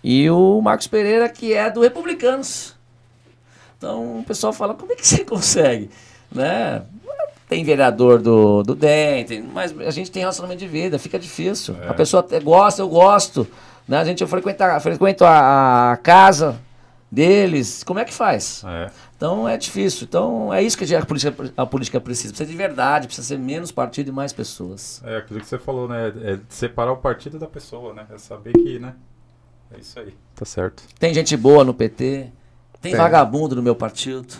E 0.02 0.30
o 0.30 0.62
Marcos 0.62 0.86
Pereira, 0.86 1.28
que 1.28 1.52
é 1.52 1.70
do 1.70 1.82
Republicanos. 1.82 2.74
Então 3.76 4.20
o 4.20 4.24
pessoal 4.24 4.50
fala, 4.50 4.72
como 4.72 4.92
é 4.92 4.96
que 4.96 5.06
você 5.06 5.22
consegue? 5.26 5.90
Né? 6.34 6.80
Tem 7.50 7.62
vereador 7.62 8.22
do, 8.22 8.62
do 8.62 8.74
DEM, 8.74 9.26
tem, 9.26 9.42
mas 9.42 9.78
a 9.78 9.90
gente 9.90 10.10
tem 10.10 10.20
relacionamento 10.20 10.60
de 10.60 10.66
vida, 10.66 10.98
fica 10.98 11.18
difícil. 11.18 11.76
É. 11.82 11.88
A 11.88 11.92
pessoa 11.92 12.20
até 12.20 12.40
gosta, 12.40 12.80
eu 12.80 12.88
gosto. 12.88 13.46
Né? 13.86 13.98
A 13.98 14.04
gente 14.04 14.24
frequenta, 14.26 14.80
frequento 14.80 15.26
a, 15.26 15.92
a 15.92 15.96
casa 15.98 16.58
deles, 17.10 17.84
como 17.84 18.00
é 18.00 18.06
que 18.06 18.14
faz? 18.14 18.64
É. 18.66 18.90
Então 19.22 19.48
é 19.48 19.56
difícil. 19.56 20.04
Então 20.04 20.52
é 20.52 20.60
isso 20.60 20.76
que 20.76 20.92
a 20.96 21.06
política, 21.06 21.52
a 21.56 21.64
política 21.64 22.00
precisa. 22.00 22.34
Precisa 22.34 22.50
de 22.50 22.56
verdade, 22.56 23.06
precisa 23.06 23.28
ser 23.28 23.38
menos 23.38 23.70
partido 23.70 24.08
e 24.08 24.12
mais 24.12 24.32
pessoas. 24.32 25.00
É 25.04 25.18
aquilo 25.18 25.38
que 25.38 25.46
você 25.46 25.60
falou, 25.60 25.86
né? 25.88 26.08
É 26.24 26.40
separar 26.48 26.90
o 26.90 26.96
partido 26.96 27.38
da 27.38 27.46
pessoa, 27.46 27.94
né? 27.94 28.04
É 28.10 28.18
saber 28.18 28.52
que, 28.52 28.80
né? 28.80 28.96
É 29.72 29.78
isso 29.78 29.96
aí. 30.00 30.12
Tá 30.34 30.44
certo. 30.44 30.82
Tem 30.98 31.14
gente 31.14 31.36
boa 31.36 31.62
no 31.62 31.72
PT, 31.72 32.32
tem, 32.80 32.96
vagabundo 32.96 33.54
no 33.54 33.62
meu 33.62 33.76
partido. 33.76 34.34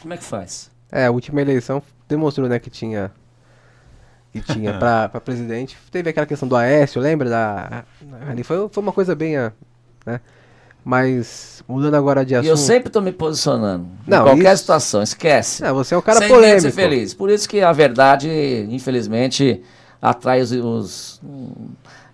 Como 0.00 0.12
é 0.12 0.16
que 0.16 0.24
faz? 0.24 0.68
É, 0.90 1.06
a 1.06 1.12
última 1.12 1.40
eleição 1.40 1.80
demonstrou, 2.08 2.48
né, 2.48 2.58
que 2.58 2.68
tinha 2.68 3.12
que 4.32 4.40
tinha 4.40 4.76
pra, 4.76 5.06
pra 5.08 5.20
presidente. 5.20 5.78
Teve 5.92 6.10
aquela 6.10 6.26
questão 6.26 6.48
do 6.48 6.56
Aécio, 6.56 7.00
lembra? 7.00 7.30
Da, 7.30 7.84
ali 8.28 8.42
foi, 8.42 8.68
foi 8.68 8.82
uma 8.82 8.92
coisa 8.92 9.14
bem. 9.14 9.36
ah, 9.36 9.52
Né? 10.04 10.20
Mas, 10.88 11.64
mudando 11.66 11.94
agora 11.96 12.24
de 12.24 12.34
E 12.34 12.36
assunto. 12.36 12.48
eu 12.48 12.56
sempre 12.56 12.90
tô 12.90 13.00
me 13.00 13.10
posicionando. 13.10 13.88
Não, 14.06 14.20
em 14.20 14.22
qualquer 14.22 14.52
isso- 14.54 14.58
situação, 14.62 15.02
esquece. 15.02 15.60
Não, 15.64 15.74
você 15.74 15.96
é 15.96 15.98
um 15.98 16.00
cara 16.00 16.20
Sem 16.20 16.28
polêmico. 16.28 16.60
ser 16.60 16.70
feliz. 16.70 17.12
Por 17.12 17.28
isso 17.28 17.48
que 17.48 17.60
a 17.60 17.72
verdade, 17.72 18.28
infelizmente, 18.70 19.60
atrai 20.00 20.40
os. 20.40 20.52
os- 20.52 21.20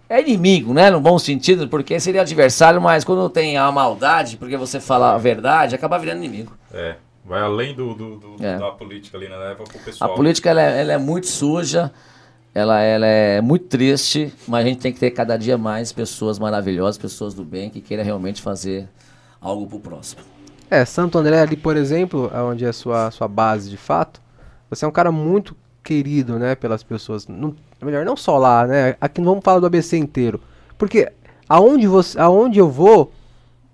é 0.08 0.22
inimigo, 0.22 0.72
né? 0.72 0.90
No 0.90 1.02
bom 1.02 1.18
sentido, 1.18 1.68
porque 1.68 2.00
seria 2.00 2.22
adversário, 2.22 2.80
mas 2.80 3.04
quando 3.04 3.28
tem 3.28 3.58
a 3.58 3.70
maldade, 3.70 4.38
porque 4.38 4.56
você 4.56 4.80
fala 4.80 5.12
a 5.14 5.18
verdade, 5.18 5.74
acaba 5.74 5.98
virando 5.98 6.24
inimigo. 6.24 6.52
É, 6.72 6.96
vai 7.26 7.42
além 7.42 7.74
do, 7.74 7.92
do- 7.92 8.16
do- 8.16 8.36
É. 8.42 8.56
da 8.58 8.70
política 8.70 9.18
ali, 9.18 9.28
né? 9.28 9.36
Leva 9.36 9.64
pro 9.64 9.64
A 9.80 9.84
pessoal. 9.84 10.14
política 10.14 10.48
ela 10.48 10.62
é, 10.62 10.80
ela 10.80 10.92
é 10.94 10.98
muito 10.98 11.26
suja, 11.26 11.92
ela, 12.54 12.80
ela 12.80 13.06
é 13.06 13.40
muito 13.40 13.66
triste, 13.66 14.32
mas 14.46 14.64
a 14.64 14.68
gente 14.68 14.80
tem 14.80 14.92
que 14.92 15.00
ter 15.00 15.10
cada 15.10 15.36
dia 15.36 15.56
mais 15.56 15.92
pessoas 15.92 16.38
maravilhosas, 16.38 16.98
pessoas 16.98 17.32
do 17.34 17.44
bem, 17.44 17.70
que 17.70 17.80
queiram 17.80 18.04
realmente 18.04 18.42
fazer 18.42 18.88
algo 19.40 19.66
pro 19.66 19.80
próximo. 19.80 20.22
É, 20.70 20.84
Santo 20.84 21.18
André 21.18 21.40
ali, 21.40 21.56
por 21.56 21.76
exemplo, 21.76 22.30
onde 22.50 22.64
é 22.64 22.68
a 22.68 22.72
sua, 22.72 23.10
sua 23.10 23.28
base 23.28 23.68
de 23.68 23.76
fato, 23.76 24.20
você 24.68 24.84
é 24.84 24.88
um 24.88 24.92
cara 24.92 25.12
muito 25.12 25.56
querido, 25.82 26.38
né, 26.38 26.54
pelas 26.54 26.82
pessoas. 26.82 27.26
Não, 27.26 27.54
melhor, 27.82 28.04
não 28.04 28.16
só 28.16 28.38
lá, 28.38 28.66
né? 28.66 28.96
Aqui 29.00 29.20
não 29.20 29.28
vamos 29.28 29.44
falar 29.44 29.60
do 29.60 29.66
ABC 29.66 29.96
inteiro. 29.96 30.40
Porque 30.78 31.10
aonde, 31.48 31.86
você, 31.86 32.18
aonde 32.18 32.58
eu 32.58 32.70
vou, 32.70 33.12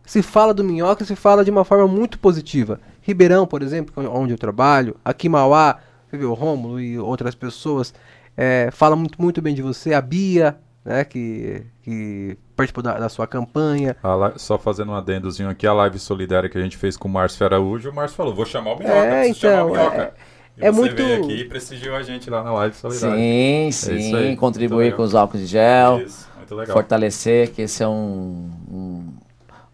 se 0.04 0.22
fala 0.22 0.54
do 0.54 0.64
Minhoca, 0.64 1.04
se 1.04 1.14
fala 1.14 1.44
de 1.44 1.50
uma 1.50 1.64
forma 1.64 1.86
muito 1.86 2.18
positiva. 2.18 2.80
Ribeirão, 3.02 3.46
por 3.46 3.62
exemplo, 3.62 4.10
onde 4.12 4.32
eu 4.32 4.38
trabalho, 4.38 4.96
aqui 5.04 5.26
em 5.26 5.30
Mauá, 5.30 5.78
você 6.08 6.16
vê 6.16 6.24
o 6.24 6.34
Rômulo 6.34 6.80
e 6.80 6.98
outras 6.98 7.34
pessoas, 7.34 7.94
é, 8.40 8.70
fala 8.70 8.94
muito, 8.94 9.20
muito 9.20 9.42
bem 9.42 9.52
de 9.54 9.60
você. 9.62 9.92
A 9.92 10.00
Bia, 10.00 10.56
né, 10.84 11.04
que, 11.04 11.62
que 11.82 12.38
participou 12.56 12.82
da, 12.84 12.96
da 12.98 13.08
sua 13.08 13.26
campanha. 13.26 13.96
Só 14.36 14.56
fazendo 14.56 14.92
um 14.92 14.94
adendozinho 14.94 15.48
aqui, 15.50 15.66
a 15.66 15.72
live 15.72 15.98
solidária 15.98 16.48
que 16.48 16.56
a 16.56 16.62
gente 16.62 16.76
fez 16.76 16.96
com 16.96 17.08
o 17.08 17.10
Márcio 17.10 17.44
Araújo, 17.44 17.90
o 17.90 17.94
Márcio 17.94 18.16
falou, 18.16 18.32
vou 18.34 18.46
chamar 18.46 18.72
o 18.74 18.78
Minhoca, 18.78 18.94
É, 18.96 19.18
preciso 19.24 19.40
chamar 19.40 19.64
o 19.64 19.70
então, 19.70 19.82
Minhoca. 19.90 20.02
é- 20.02 20.12
E 20.60 20.64
é 20.66 20.72
você 20.72 20.80
muito- 20.80 20.96
veio 20.96 21.22
aqui 21.24 21.32
e 21.40 21.44
prestigiou 21.44 21.94
a 21.96 22.02
gente 22.02 22.28
lá 22.30 22.42
na 22.42 22.52
live 22.52 22.74
solidária. 22.76 23.16
Sim, 23.16 23.68
isso 23.68 23.86
sim, 23.86 24.12
muito 24.12 24.38
contribuir 24.40 24.94
com 24.96 25.02
os 25.02 25.14
álcoons 25.14 25.40
de 25.42 25.46
gel, 25.46 26.00
Isso, 26.00 26.28
muito 26.36 26.54
legal. 26.54 26.74
fortalecer, 26.74 27.50
que 27.52 27.62
esse 27.62 27.82
é 27.82 27.86
um, 27.88 28.50
um- 28.70 29.12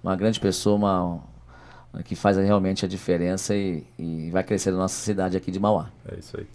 uma 0.03 0.15
grande 0.15 0.39
pessoa, 0.39 0.77
uma, 0.77 1.21
que 2.05 2.15
faz 2.15 2.37
realmente 2.37 2.85
a 2.85 2.89
diferença 2.89 3.55
e, 3.57 3.83
e 3.99 4.29
vai 4.31 4.43
crescer 4.43 4.73
na 4.73 4.77
nossa 4.79 4.97
cidade 5.01 5.37
aqui 5.39 5.51
de 5.51 5.59
Mauá. 5.59 5.89
É 6.11 6.19
isso 6.19 6.37
aí. 6.39 6.47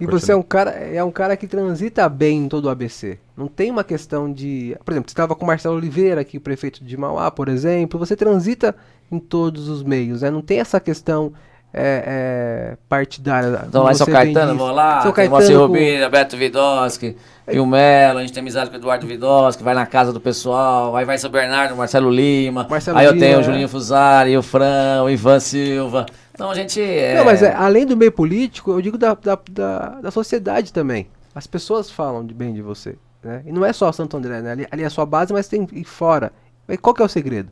E 0.00 0.04
Continua. 0.04 0.20
você 0.20 0.32
é 0.32 0.36
um 0.36 0.42
cara, 0.42 0.70
é 0.70 1.02
um 1.02 1.10
cara 1.10 1.36
que 1.36 1.48
transita 1.48 2.08
bem 2.08 2.44
em 2.44 2.48
todo 2.48 2.66
o 2.66 2.68
ABC. 2.68 3.18
Não 3.36 3.48
tem 3.48 3.70
uma 3.70 3.82
questão 3.82 4.32
de, 4.32 4.76
por 4.84 4.92
exemplo, 4.92 5.10
você 5.10 5.12
estava 5.12 5.34
com 5.34 5.44
o 5.44 5.46
Marcelo 5.46 5.74
Oliveira 5.76 6.20
aqui, 6.20 6.36
o 6.36 6.40
prefeito 6.40 6.84
de 6.84 6.96
Mauá, 6.96 7.30
por 7.32 7.48
exemplo. 7.48 7.98
Você 7.98 8.14
transita 8.14 8.76
em 9.10 9.18
todos 9.18 9.68
os 9.68 9.82
meios, 9.82 10.22
né? 10.22 10.30
Não 10.30 10.40
tem 10.40 10.60
essa 10.60 10.78
questão 10.78 11.32
é, 11.74 12.72
é, 12.72 12.76
partidária. 12.88 13.64
Então 13.66 13.82
lá 13.82 13.92
em 13.92 13.94
São 13.94 14.06
Caetano, 14.06 14.56
vou 14.56 14.70
lá, 14.70 15.02
São 15.02 15.12
tem 15.12 15.28
Caetano 15.28 15.58
com- 15.60 15.66
Rubira, 15.66 16.08
Beto 16.08 16.36
Vidosky, 16.36 17.16
e 17.50 17.58
o 17.58 17.66
Melo, 17.66 18.18
a 18.18 18.22
gente 18.22 18.32
tem 18.32 18.40
amizade 18.40 18.70
com 18.70 18.76
o 18.76 18.78
Eduardo 18.78 19.06
Vidosky, 19.06 19.62
vai 19.62 19.74
na 19.74 19.84
casa 19.84 20.12
do 20.12 20.20
pessoal, 20.20 20.96
aí 20.96 21.04
vai 21.04 21.18
São 21.18 21.30
Bernardo, 21.30 21.76
Marcelo 21.76 22.10
Lima, 22.10 22.66
Marcelo 22.70 22.98
aí 22.98 23.06
eu 23.06 23.12
Lima, 23.12 23.26
tenho 23.26 23.38
o 23.38 23.40
é. 23.40 23.44
Julinho 23.44 23.68
Fusari, 23.68 24.36
o 24.36 24.42
Fran, 24.42 25.02
o 25.04 25.10
Ivan 25.10 25.40
Silva. 25.40 26.06
Então 26.38 26.52
a 26.52 26.54
gente 26.54 26.80
é... 26.80 27.16
Não, 27.16 27.24
mas 27.24 27.42
é, 27.42 27.52
além 27.52 27.84
do 27.84 27.96
meio 27.96 28.12
político, 28.12 28.70
eu 28.70 28.80
digo 28.80 28.96
da, 28.96 29.12
da, 29.12 29.36
da, 29.50 29.88
da 30.02 30.10
sociedade 30.12 30.72
também. 30.72 31.08
As 31.34 31.48
pessoas 31.48 31.90
falam 31.90 32.24
de 32.24 32.32
bem 32.32 32.54
de 32.54 32.62
você. 32.62 32.96
Né? 33.24 33.42
E 33.44 33.50
não 33.50 33.64
é 33.64 33.72
só 33.72 33.90
Santo 33.90 34.16
André, 34.16 34.40
né? 34.40 34.52
Ali, 34.52 34.68
ali 34.70 34.82
é 34.84 34.86
a 34.86 34.90
sua 34.90 35.04
base, 35.04 35.32
mas 35.32 35.48
tem 35.48 35.66
e 35.72 35.82
fora. 35.82 36.30
E 36.68 36.76
qual 36.76 36.94
que 36.94 37.02
é 37.02 37.04
o 37.04 37.08
segredo? 37.08 37.50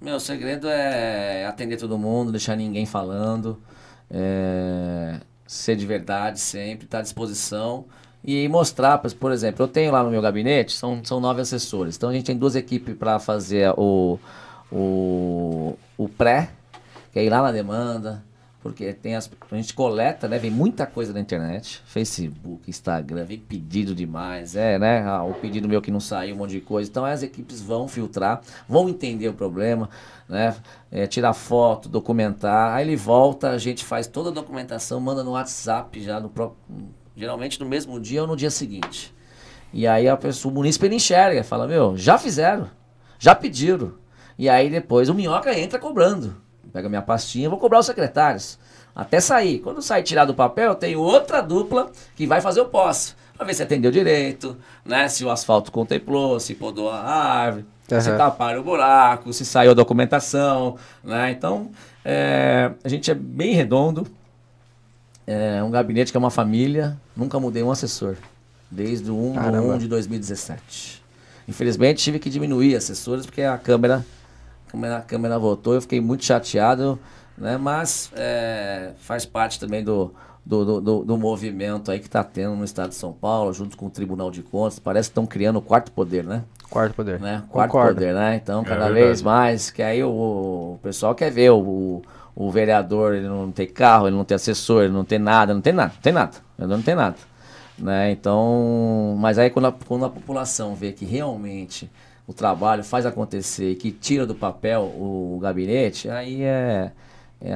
Meu 0.00 0.18
segredo 0.18 0.66
é 0.66 1.44
atender 1.44 1.76
todo 1.76 1.98
mundo, 1.98 2.30
deixar 2.32 2.56
ninguém 2.56 2.86
falando, 2.86 3.58
é, 4.10 5.20
ser 5.46 5.76
de 5.76 5.84
verdade 5.84 6.40
sempre, 6.40 6.86
estar 6.86 7.00
à 7.00 7.02
disposição 7.02 7.84
e 8.24 8.48
mostrar, 8.48 8.96
por- 8.96 9.12
por 9.12 9.30
exemplo, 9.30 9.62
eu 9.62 9.68
tenho 9.68 9.92
lá 9.92 10.02
no 10.02 10.10
meu 10.10 10.22
gabinete, 10.22 10.72
são, 10.72 11.04
são 11.04 11.20
nove 11.20 11.42
assessores, 11.42 11.96
então 11.96 12.08
a 12.08 12.14
gente 12.14 12.24
tem 12.24 12.36
duas 12.36 12.56
equipes 12.56 12.96
para 12.96 13.18
fazer 13.18 13.74
o, 13.76 14.18
o, 14.72 15.76
o 15.98 16.08
pré, 16.08 16.48
que 17.12 17.18
é 17.18 17.24
ir 17.24 17.30
lá 17.30 17.42
na 17.42 17.52
demanda, 17.52 18.24
porque 18.62 18.92
tem 18.92 19.16
as, 19.16 19.30
a 19.50 19.56
gente 19.56 19.72
coleta, 19.72 20.28
né? 20.28 20.38
Vem 20.38 20.50
muita 20.50 20.86
coisa 20.86 21.12
na 21.14 21.20
internet, 21.20 21.82
Facebook, 21.86 22.68
Instagram, 22.68 23.24
vem 23.24 23.38
pedido 23.38 23.94
demais, 23.94 24.54
é, 24.54 24.78
né? 24.78 25.02
ah, 25.06 25.22
o 25.22 25.32
pedido 25.32 25.66
meu 25.66 25.80
que 25.80 25.90
não 25.90 25.98
saiu, 26.00 26.34
um 26.34 26.38
monte 26.38 26.50
de 26.50 26.60
coisa. 26.60 26.90
Então 26.90 27.04
as 27.04 27.22
equipes 27.22 27.62
vão 27.62 27.88
filtrar, 27.88 28.42
vão 28.68 28.88
entender 28.88 29.28
o 29.28 29.32
problema, 29.32 29.88
né? 30.28 30.54
é, 30.92 31.06
tirar 31.06 31.32
foto, 31.32 31.88
documentar. 31.88 32.74
Aí 32.74 32.86
ele 32.86 32.96
volta, 32.96 33.50
a 33.50 33.58
gente 33.58 33.82
faz 33.84 34.06
toda 34.06 34.28
a 34.28 34.32
documentação, 34.32 35.00
manda 35.00 35.24
no 35.24 35.30
WhatsApp 35.32 35.98
já 36.02 36.20
no 36.20 36.28
pró- 36.28 36.54
geralmente 37.16 37.58
no 37.58 37.66
mesmo 37.66 37.98
dia 37.98 38.20
ou 38.20 38.28
no 38.28 38.36
dia 38.36 38.50
seguinte. 38.50 39.14
E 39.72 39.86
aí 39.86 40.06
a 40.06 40.16
pessoa, 40.18 40.52
o 40.52 40.54
munícipe 40.54 40.84
ele 40.84 40.96
enxerga, 40.96 41.42
fala, 41.42 41.66
meu, 41.66 41.96
já 41.96 42.18
fizeram, 42.18 42.68
já 43.18 43.34
pediram. 43.34 43.94
E 44.38 44.48
aí 44.50 44.68
depois 44.68 45.08
o 45.08 45.14
minhoca 45.14 45.58
entra 45.58 45.78
cobrando. 45.78 46.36
Pega 46.72 46.88
minha 46.88 47.02
pastinha, 47.02 47.50
vou 47.50 47.58
cobrar 47.58 47.80
os 47.80 47.86
secretários. 47.86 48.58
Até 48.94 49.20
sair. 49.20 49.58
Quando 49.60 49.80
sair 49.82 50.02
tirar 50.02 50.24
do 50.24 50.34
papel, 50.34 50.74
tem 50.74 50.96
outra 50.96 51.40
dupla 51.40 51.90
que 52.16 52.26
vai 52.26 52.40
fazer 52.40 52.60
o 52.60 52.66
pós. 52.66 53.16
Pra 53.36 53.46
ver 53.46 53.54
se 53.54 53.62
atendeu 53.62 53.90
direito, 53.90 54.56
né? 54.84 55.08
Se 55.08 55.24
o 55.24 55.30
asfalto 55.30 55.72
contemplou, 55.72 56.38
se 56.38 56.54
podou 56.54 56.90
a 56.90 57.00
árvore, 57.00 57.64
se 57.88 57.94
Aham. 57.94 58.18
taparam 58.18 58.60
o 58.60 58.64
buraco, 58.64 59.32
se 59.32 59.44
saiu 59.46 59.70
a 59.70 59.74
documentação, 59.74 60.76
né? 61.02 61.30
Então, 61.30 61.70
é, 62.04 62.70
a 62.84 62.88
gente 62.88 63.10
é 63.10 63.14
bem 63.14 63.54
redondo. 63.54 64.06
É 65.26 65.62
um 65.62 65.70
gabinete 65.70 66.10
que 66.10 66.16
é 66.16 66.20
uma 66.20 66.30
família. 66.30 66.98
Nunca 67.16 67.38
mudei 67.40 67.62
um 67.62 67.70
assessor. 67.70 68.16
Desde 68.70 69.10
o 69.10 69.16
1 69.16 69.32
de 69.32 69.38
Caramba. 69.38 69.74
1 69.74 69.78
de 69.78 69.88
2017. 69.88 71.02
Infelizmente 71.48 72.02
tive 72.02 72.18
que 72.18 72.28
diminuir 72.28 72.76
assessores 72.76 73.26
porque 73.26 73.42
a 73.42 73.56
Câmara, 73.58 74.04
a 74.70 74.72
Câmara, 74.72 74.96
a 74.98 75.02
Câmara 75.02 75.38
votou. 75.38 75.74
Eu 75.74 75.82
fiquei 75.82 76.00
muito 76.00 76.24
chateado, 76.24 76.98
né? 77.36 77.56
mas 77.56 78.10
é, 78.14 78.92
faz 79.00 79.26
parte 79.26 79.58
também 79.60 79.82
do, 79.84 80.12
do, 80.44 80.64
do, 80.64 80.80
do- 80.80 81.04
do 81.04 81.18
movimento 81.18 81.90
aí 81.90 81.98
que 81.98 82.06
está 82.06 82.22
tendo 82.24 82.54
no 82.56 82.64
estado 82.64 82.90
de 82.90 82.94
São 82.94 83.12
Paulo, 83.12 83.52
junto 83.52 83.76
com 83.76 83.86
o 83.86 83.90
Tribunal 83.90 84.30
de 84.30 84.42
Contas. 84.42 84.78
Parece 84.78 85.08
que 85.08 85.12
estão 85.12 85.26
criando 85.26 85.56
o 85.58 85.62
quarto 85.62 85.90
poder, 85.92 86.24
né? 86.24 86.44
Quarto 86.68 86.94
poder. 86.94 87.18
né? 87.20 87.42
Quarto 87.48 87.72
Concordo. 87.72 87.94
poder, 87.94 88.14
né? 88.14 88.36
Então, 88.36 88.62
cada 88.62 88.84
verdade. 88.86 88.94
vez 89.06 89.22
mais, 89.22 89.70
que 89.70 89.82
aí 89.82 90.04
o, 90.04 90.08
o 90.08 90.78
pessoal 90.82 91.14
quer 91.16 91.30
ver 91.30 91.50
o, 91.50 91.58
o, 91.58 92.02
o 92.36 92.50
vereador, 92.50 93.14
ele 93.14 93.26
não 93.28 93.50
tem 93.50 93.66
carro, 93.66 94.06
ele 94.06 94.14
não 94.16 94.24
tem 94.24 94.36
assessor, 94.36 94.84
ele 94.84 94.92
não 94.92 95.04
tem 95.04 95.18
nada, 95.18 95.52
não 95.52 95.60
tem 95.60 95.72
nada, 95.72 95.92
não 95.94 96.00
tem 96.00 96.12
nada, 96.12 96.30
o 96.36 96.56
vereador 96.58 96.76
não 96.76 96.84
tem 96.84 96.94
nada. 96.94 97.16
Né? 97.76 98.12
Então, 98.12 99.16
mas 99.18 99.38
aí 99.38 99.48
quando 99.50 99.66
a, 99.66 99.72
quando 99.72 100.04
a 100.04 100.10
população 100.10 100.74
vê 100.74 100.92
que 100.92 101.04
realmente 101.04 101.90
o 102.30 102.32
trabalho 102.32 102.84
faz 102.84 103.04
acontecer 103.04 103.72
e 103.72 103.74
que 103.74 103.90
tira 103.90 104.24
do 104.24 104.36
papel 104.36 104.82
o, 104.82 105.38
gabinete, 105.42 106.08
aí 106.08 106.42
é, 106.42 106.92
é 107.40 107.54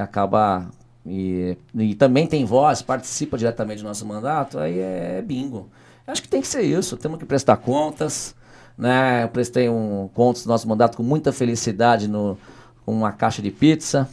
e, 1.05 1.57
e 1.73 1.95
também 1.95 2.27
tem 2.27 2.43
voz, 2.43 2.81
participa 2.81 3.37
diretamente 3.37 3.81
do 3.81 3.87
nosso 3.87 4.05
mandato, 4.05 4.59
aí 4.59 4.79
é 4.79 5.21
bingo. 5.25 5.69
Acho 6.05 6.21
que 6.21 6.27
tem 6.27 6.41
que 6.41 6.47
ser 6.47 6.63
isso, 6.63 6.97
temos 6.97 7.17
que 7.19 7.25
prestar 7.25 7.57
contas, 7.57 8.35
né? 8.77 9.23
Eu 9.23 9.29
prestei 9.29 9.69
um 9.69 10.09
contas 10.13 10.43
do 10.43 10.49
nosso 10.49 10.67
mandato 10.67 10.97
com 10.97 11.03
muita 11.03 11.31
felicidade 11.31 12.07
no, 12.09 12.37
com 12.85 12.91
uma 12.91 13.11
caixa 13.13 13.41
de 13.41 13.51
pizza, 13.51 14.09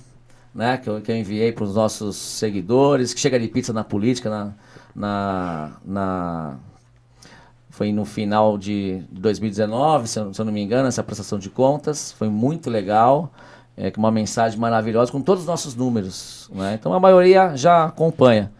né? 0.55 0.77
Que 0.79 0.89
eu, 0.89 1.01
que 1.01 1.11
eu 1.11 1.17
enviei 1.17 1.51
para 1.51 1.65
os 1.65 1.75
nossos 1.75 2.17
seguidores, 2.17 3.13
que 3.13 3.21
chega 3.21 3.39
de 3.41 3.49
pizza 3.49 3.73
na 3.73 3.83
política, 3.83 4.31
na, 4.31 4.53
na, 4.95 5.73
na- 5.85 6.57
foi 7.73 7.91
no 7.91 8.05
final 8.05 8.57
de 8.59 9.03
2019, 9.11 10.07
se 10.07 10.21
eu, 10.21 10.33
se 10.33 10.41
eu 10.41 10.45
não 10.45 10.53
me 10.53 10.63
engano, 10.63 10.87
essa 10.89 11.03
prestação 11.03 11.39
de 11.39 11.49
contas, 11.51 12.13
foi 12.13 12.29
muito 12.29 12.69
legal, 12.69 13.33
é, 13.77 13.91
com 13.91 13.99
uma 13.99 14.11
mensagem 14.11 14.59
maravilhosa, 14.61 15.11
com 15.11 15.23
todos 15.23 15.43
os 15.45 15.49
nossos 15.49 15.75
números, 15.75 16.51
né? 16.55 16.77
Então 16.79 16.93
a 16.93 17.01
maioria 17.01 17.57
já 17.57 17.87
acompanha. 17.87 18.53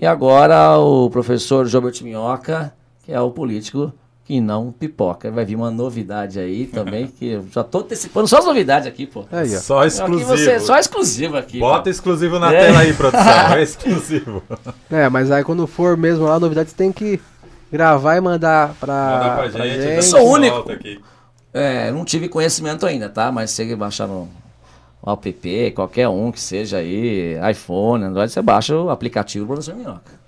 E 0.00 0.06
agora 0.06 0.78
o 0.78 1.10
professor 1.10 1.66
Gilbert 1.66 2.00
Minhoca, 2.02 2.72
que 3.04 3.12
é 3.12 3.20
o 3.20 3.30
político 3.32 3.92
que 4.24 4.40
não 4.40 4.70
pipoca. 4.70 5.28
Vai 5.32 5.44
vir 5.44 5.56
uma 5.56 5.70
novidade 5.70 6.38
aí 6.38 6.66
também, 6.66 7.08
que 7.08 7.26
eu 7.32 7.44
já 7.50 7.64
tô 7.64 7.80
antecipando 7.80 8.28
só 8.28 8.38
as 8.38 8.44
novidades 8.46 8.86
aqui, 8.86 9.04
pô. 9.04 9.24
Aí. 9.32 9.48
Só 9.48 9.78
Aqui 9.80 9.88
exclusivo. 9.88 10.28
você, 10.30 10.60
só 10.60 10.78
exclusivo 10.78 11.36
aqui. 11.36 11.58
Bota 11.58 11.82
pô. 11.82 11.90
exclusivo 11.90 12.38
na 12.38 12.54
É. 12.54 12.60
tela 12.66 12.78
aí, 12.78 12.94
produção. 12.94 13.26
É 13.58 13.62
exclusivo. 13.62 14.42
É, 14.88 15.08
mas 15.08 15.30
aí 15.32 15.42
quando 15.42 15.66
for 15.66 15.96
mesmo 15.96 16.24
lá, 16.26 16.36
a 16.36 16.40
novidade 16.40 16.70
você 16.70 16.76
tem 16.76 16.92
que 16.92 17.20
gravar 17.72 18.16
e 18.16 18.20
mandar 18.20 18.74
pra, 18.74 18.94
Manda 18.94 19.24
pra 19.24 19.50
pra 19.50 19.66
gente. 19.66 19.82
gente. 19.82 19.96
Eu 19.96 20.02
sou 20.02 20.20
o 20.20 20.32
único. 20.32 20.64
É, 21.52 21.90
não 21.90 22.04
tive 22.04 22.28
conhecimento 22.28 22.86
ainda, 22.86 23.08
tá? 23.08 23.32
Mas 23.32 23.50
você 23.50 23.74
baixar 23.74 24.06
no, 24.06 24.28
app, 25.06 25.72
qualquer 25.72 26.08
um 26.08 26.30
que 26.30 26.40
seja 26.40 26.78
aí, 26.78 27.36
iPhone, 27.50 28.04
Android, 28.04 28.30
você 28.30 28.40
baixa 28.40 28.76
o 28.76 28.90
aplicativo 28.90 29.44
do 29.44 29.48
Professor 29.48 29.74
Minhoca. 29.74 30.20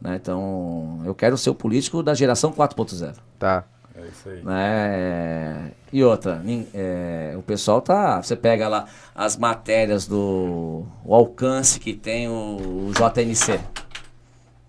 Né? 0.00 0.16
Então, 0.16 1.00
eu 1.04 1.14
quero 1.14 1.38
ser 1.38 1.50
o 1.50 1.54
político 1.54 2.02
da 2.02 2.14
geração 2.14 2.52
4.0. 2.52 3.14
Tá. 3.38 3.64
É 3.94 4.06
isso 4.06 4.28
aí. 4.28 4.42
Né? 4.44 5.72
E 5.90 6.04
outra, 6.04 6.42
é, 6.74 7.34
o 7.38 7.42
pessoal 7.42 7.80
tá. 7.80 8.22
Você 8.22 8.36
pega 8.36 8.68
lá 8.68 8.84
as 9.14 9.38
matérias 9.38 10.06
do 10.06 10.84
o 11.02 11.14
alcance 11.14 11.80
que 11.80 11.94
tem 11.94 12.28
o, 12.28 12.88
o 12.88 12.92
JMC, 12.92 13.58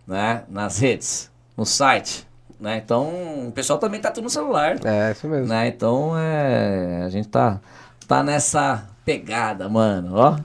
né? 0.07 0.43
Nas 0.47 0.79
redes, 0.79 1.29
no 1.57 1.65
site. 1.65 2.25
Né? 2.59 2.81
Então, 2.83 3.47
o 3.47 3.51
pessoal 3.51 3.77
também 3.79 3.99
tá 3.99 4.09
tudo 4.11 4.23
no 4.25 4.29
celular. 4.29 4.77
É, 4.83 5.11
isso 5.11 5.27
mesmo. 5.27 5.47
Né? 5.47 5.67
Então, 5.67 6.13
é, 6.17 7.03
a 7.05 7.09
gente 7.09 7.27
tá, 7.27 7.59
tá 8.07 8.23
nessa 8.23 8.83
pegada, 9.05 9.67
mano. 9.69 10.11
Ó. 10.15 10.35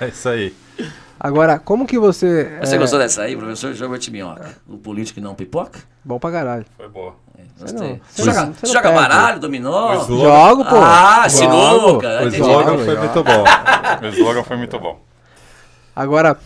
É 0.00 0.08
isso 0.08 0.28
aí. 0.28 0.54
Agora, 1.18 1.58
como 1.58 1.86
que 1.86 1.98
você. 1.98 2.58
Você 2.62 2.76
é, 2.76 2.78
gostou 2.78 2.98
dessa 2.98 3.22
aí, 3.22 3.36
professor 3.36 3.74
Gilbert 3.74 4.10
Minhoca? 4.10 4.56
O 4.66 4.78
político 4.78 5.16
que 5.16 5.20
não 5.20 5.34
pipoca? 5.34 5.80
Bom 6.02 6.18
pra 6.18 6.30
caralho. 6.32 6.64
Foi 6.78 6.88
boa. 6.88 7.14
Gostei. 7.60 7.78
não- 7.90 8.00
Você, 8.08 8.22
você 8.22 8.24
joga, 8.24 8.46
não- 8.46 8.52
você 8.54 8.66
joga 8.72 8.92
baralho, 8.92 9.38
dominó? 9.40 9.96
Jogo, 10.06 10.64
pô. 10.64 10.76
Ah, 10.76 11.28
sinuca. 11.28 12.22
O 12.24 12.28
slogan 12.28 12.70
Jogo, 12.70 12.84
foi 12.86 12.96
muito 12.96 13.22
bom. 13.24 13.44
O 14.02 14.06
slogan 14.06 14.42
foi 14.44 14.56
muito 14.56 14.78
bom. 14.78 14.98
Agora, 15.94 16.38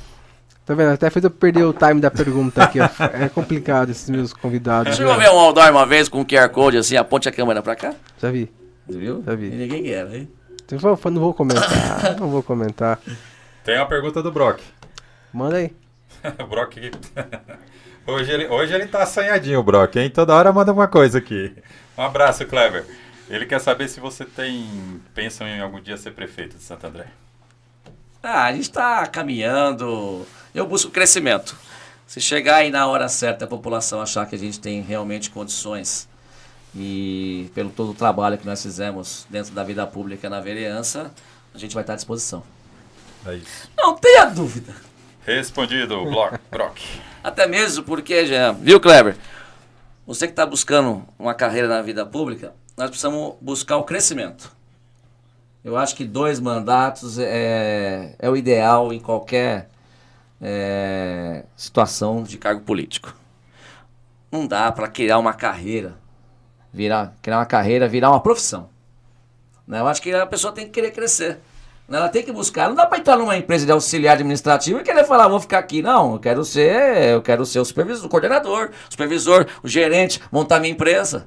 tá 0.64 0.74
vendo? 0.74 0.92
Até 0.92 1.10
fez 1.10 1.24
eu 1.24 1.30
perder 1.30 1.64
o 1.64 1.72
time 1.72 2.00
da 2.00 2.10
pergunta 2.10 2.62
aqui. 2.64 2.78
ó. 2.80 2.88
É 3.12 3.28
complicado 3.28 3.90
esses 3.90 4.08
meus 4.10 4.32
convidados. 4.32 4.96
Chegou 4.96 5.12
a 5.12 5.16
ver 5.16 5.28
um 5.30 5.38
outdoor 5.38 5.70
uma 5.70 5.86
vez 5.86 6.08
com 6.08 6.20
um 6.20 6.24
QR 6.24 6.48
Code 6.50 6.76
assim, 6.78 6.96
aponte 6.96 7.28
a 7.28 7.32
câmera 7.32 7.62
pra 7.62 7.74
cá? 7.76 7.94
Já 8.20 8.30
vi. 8.30 8.50
Você 8.86 8.98
viu? 8.98 9.22
Já 9.26 9.34
vi. 9.34 9.46
E 9.46 9.50
ninguém 9.56 9.82
quer, 9.82 10.14
hein? 10.14 10.28
Eu 10.70 10.78
vou- 10.78 10.98
Não 11.10 11.20
vou 11.20 11.34
comentar. 11.34 12.16
Não 12.20 12.28
vou 12.30 12.42
comentar. 12.42 12.98
Tem 13.64 13.76
uma 13.78 13.86
pergunta 13.86 14.22
do 14.22 14.30
Brock. 14.32 14.60
Manda 15.32 15.56
aí. 15.56 15.72
o 16.42 16.46
Brock. 16.48 16.76
hoje, 18.06 18.30
ele, 18.32 18.46
hoje 18.48 18.72
ele 18.74 18.86
tá 18.86 19.02
assanhadinho, 19.02 19.60
o 19.60 19.62
Brock, 19.62 19.96
hein? 19.96 20.10
Toda 20.10 20.34
hora 20.34 20.52
manda 20.52 20.72
uma 20.72 20.86
coisa 20.88 21.18
aqui. 21.18 21.54
Um 21.96 22.02
abraço, 22.02 22.44
Clever. 22.46 22.84
Ele 23.28 23.46
quer 23.46 23.58
saber 23.60 23.88
se 23.88 24.00
você 24.00 24.24
tem. 24.24 25.00
Pensam 25.14 25.46
em 25.46 25.60
algum 25.60 25.80
dia 25.80 25.96
ser 25.96 26.10
prefeito 26.12 26.56
de 26.58 26.62
Santo 26.62 26.86
André. 26.86 27.06
Ah, 28.22 28.44
a 28.44 28.52
gente 28.52 28.70
tá 28.70 29.06
caminhando. 29.06 30.26
Eu 30.54 30.68
busco 30.68 30.88
crescimento. 30.88 31.56
Se 32.06 32.20
chegar 32.20 32.56
aí 32.56 32.70
na 32.70 32.86
hora 32.86 33.08
certa 33.08 33.44
a 33.44 33.48
população 33.48 34.00
achar 34.00 34.24
que 34.26 34.36
a 34.36 34.38
gente 34.38 34.60
tem 34.60 34.80
realmente 34.82 35.28
condições 35.28 36.08
e 36.76 37.50
pelo 37.54 37.70
todo 37.70 37.90
o 37.90 37.94
trabalho 37.94 38.38
que 38.38 38.46
nós 38.46 38.62
fizemos 38.62 39.26
dentro 39.28 39.52
da 39.52 39.64
vida 39.64 39.84
pública 39.84 40.30
na 40.30 40.40
vereança, 40.40 41.10
a 41.52 41.58
gente 41.58 41.74
vai 41.74 41.82
estar 41.82 41.94
à 41.94 41.96
disposição. 41.96 42.44
É 43.26 43.34
isso. 43.34 43.68
Não 43.76 43.96
tenha 43.96 44.26
dúvida. 44.26 44.76
Respondido, 45.26 46.04
Block, 46.04 46.38
Brock. 46.50 46.78
Até 47.22 47.48
mesmo 47.48 47.82
porque, 47.82 48.24
Jean, 48.24 48.52
viu, 48.52 48.78
Kleber? 48.78 49.16
Você 50.06 50.26
que 50.26 50.32
está 50.32 50.46
buscando 50.46 51.04
uma 51.18 51.34
carreira 51.34 51.66
na 51.66 51.82
vida 51.82 52.06
pública, 52.06 52.52
nós 52.76 52.90
precisamos 52.90 53.34
buscar 53.40 53.78
o 53.78 53.82
crescimento. 53.82 54.52
Eu 55.64 55.76
acho 55.76 55.96
que 55.96 56.04
dois 56.04 56.38
mandatos 56.38 57.18
é, 57.18 58.14
é 58.18 58.30
o 58.30 58.36
ideal 58.36 58.92
em 58.92 59.00
qualquer 59.00 59.68
é, 60.46 61.44
situação 61.56 62.22
de 62.22 62.36
cargo 62.36 62.60
político. 62.60 63.16
Não 64.30 64.46
dá 64.46 64.70
para 64.70 64.88
criar 64.88 65.18
uma 65.18 65.32
carreira, 65.32 65.94
virar, 66.70 67.14
criar 67.22 67.38
uma 67.38 67.46
carreira, 67.46 67.88
virar 67.88 68.10
uma 68.10 68.20
profissão. 68.20 68.68
Né? 69.66 69.80
Eu 69.80 69.88
acho 69.88 70.02
que 70.02 70.12
a 70.12 70.26
pessoa 70.26 70.52
tem 70.52 70.66
que 70.66 70.72
querer 70.72 70.90
crescer. 70.90 71.38
né? 71.88 71.96
Ela 71.96 72.10
tem 72.10 72.22
que 72.22 72.30
buscar. 72.30 72.68
Não 72.68 72.74
dá 72.74 72.84
para 72.84 72.98
entrar 72.98 73.16
numa 73.16 73.34
empresa 73.38 73.64
de 73.64 73.72
auxiliar 73.72 74.16
administrativo 74.16 74.80
e 74.80 74.82
querer 74.82 75.04
falar, 75.04 75.28
vou 75.28 75.40
ficar 75.40 75.60
aqui. 75.60 75.80
Não, 75.80 76.12
eu 76.12 76.18
quero 76.18 76.44
ser, 76.44 77.14
eu 77.14 77.22
quero 77.22 77.46
ser 77.46 77.60
o 77.60 77.64
supervisor, 77.64 78.04
o 78.04 78.10
coordenador, 78.10 78.70
o 78.70 78.92
supervisor, 78.92 79.46
o 79.62 79.68
gerente, 79.68 80.20
montar 80.30 80.60
minha 80.60 80.72
empresa. 80.72 81.26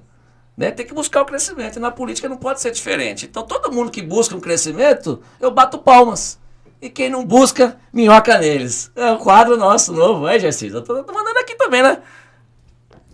Né? 0.55 0.69
Tem 0.69 0.85
que 0.85 0.93
buscar 0.93 1.23
o 1.23 1.25
crescimento. 1.25 1.77
E 1.77 1.79
na 1.79 1.89
política 1.89 2.29
não 2.29 2.37
pode 2.37 2.61
ser 2.61 2.69
diferente. 2.69 3.25
Então 3.25 3.41
todo 3.41 3.71
mundo 3.71 3.89
que 3.89 4.03
busca 4.03 4.35
um 4.35 4.39
crescimento, 4.39 5.23
eu 5.39 5.49
bato 5.49 5.79
palmas. 5.79 6.37
E 6.81 6.89
quem 6.89 7.09
não 7.09 7.25
busca, 7.25 7.75
minhoca 7.91 8.37
neles. 8.37 8.91
É 8.95 9.11
o 9.11 9.17
quadro 9.17 9.57
nosso 9.57 9.91
novo, 9.93 10.27
é, 10.27 10.37
Gercito? 10.39 10.77
Eu 10.77 10.81
tô, 10.83 11.03
tô 11.03 11.11
mandando 11.13 11.39
aqui 11.39 11.55
também, 11.55 11.81
né? 11.81 11.97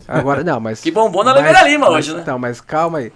Agora, 0.07 0.43
não, 0.43 0.59
mas. 0.59 0.82
Que 0.82 0.91
bombom 0.91 1.24
na 1.24 1.32
Oliveira 1.34 1.61
Lima 1.64 1.86
mas- 1.89 1.95
hoje, 1.95 2.14
né? 2.14 2.22
Então, 2.22 2.38
mas 2.38 2.59
calma 2.59 2.97
aí. 2.99 3.14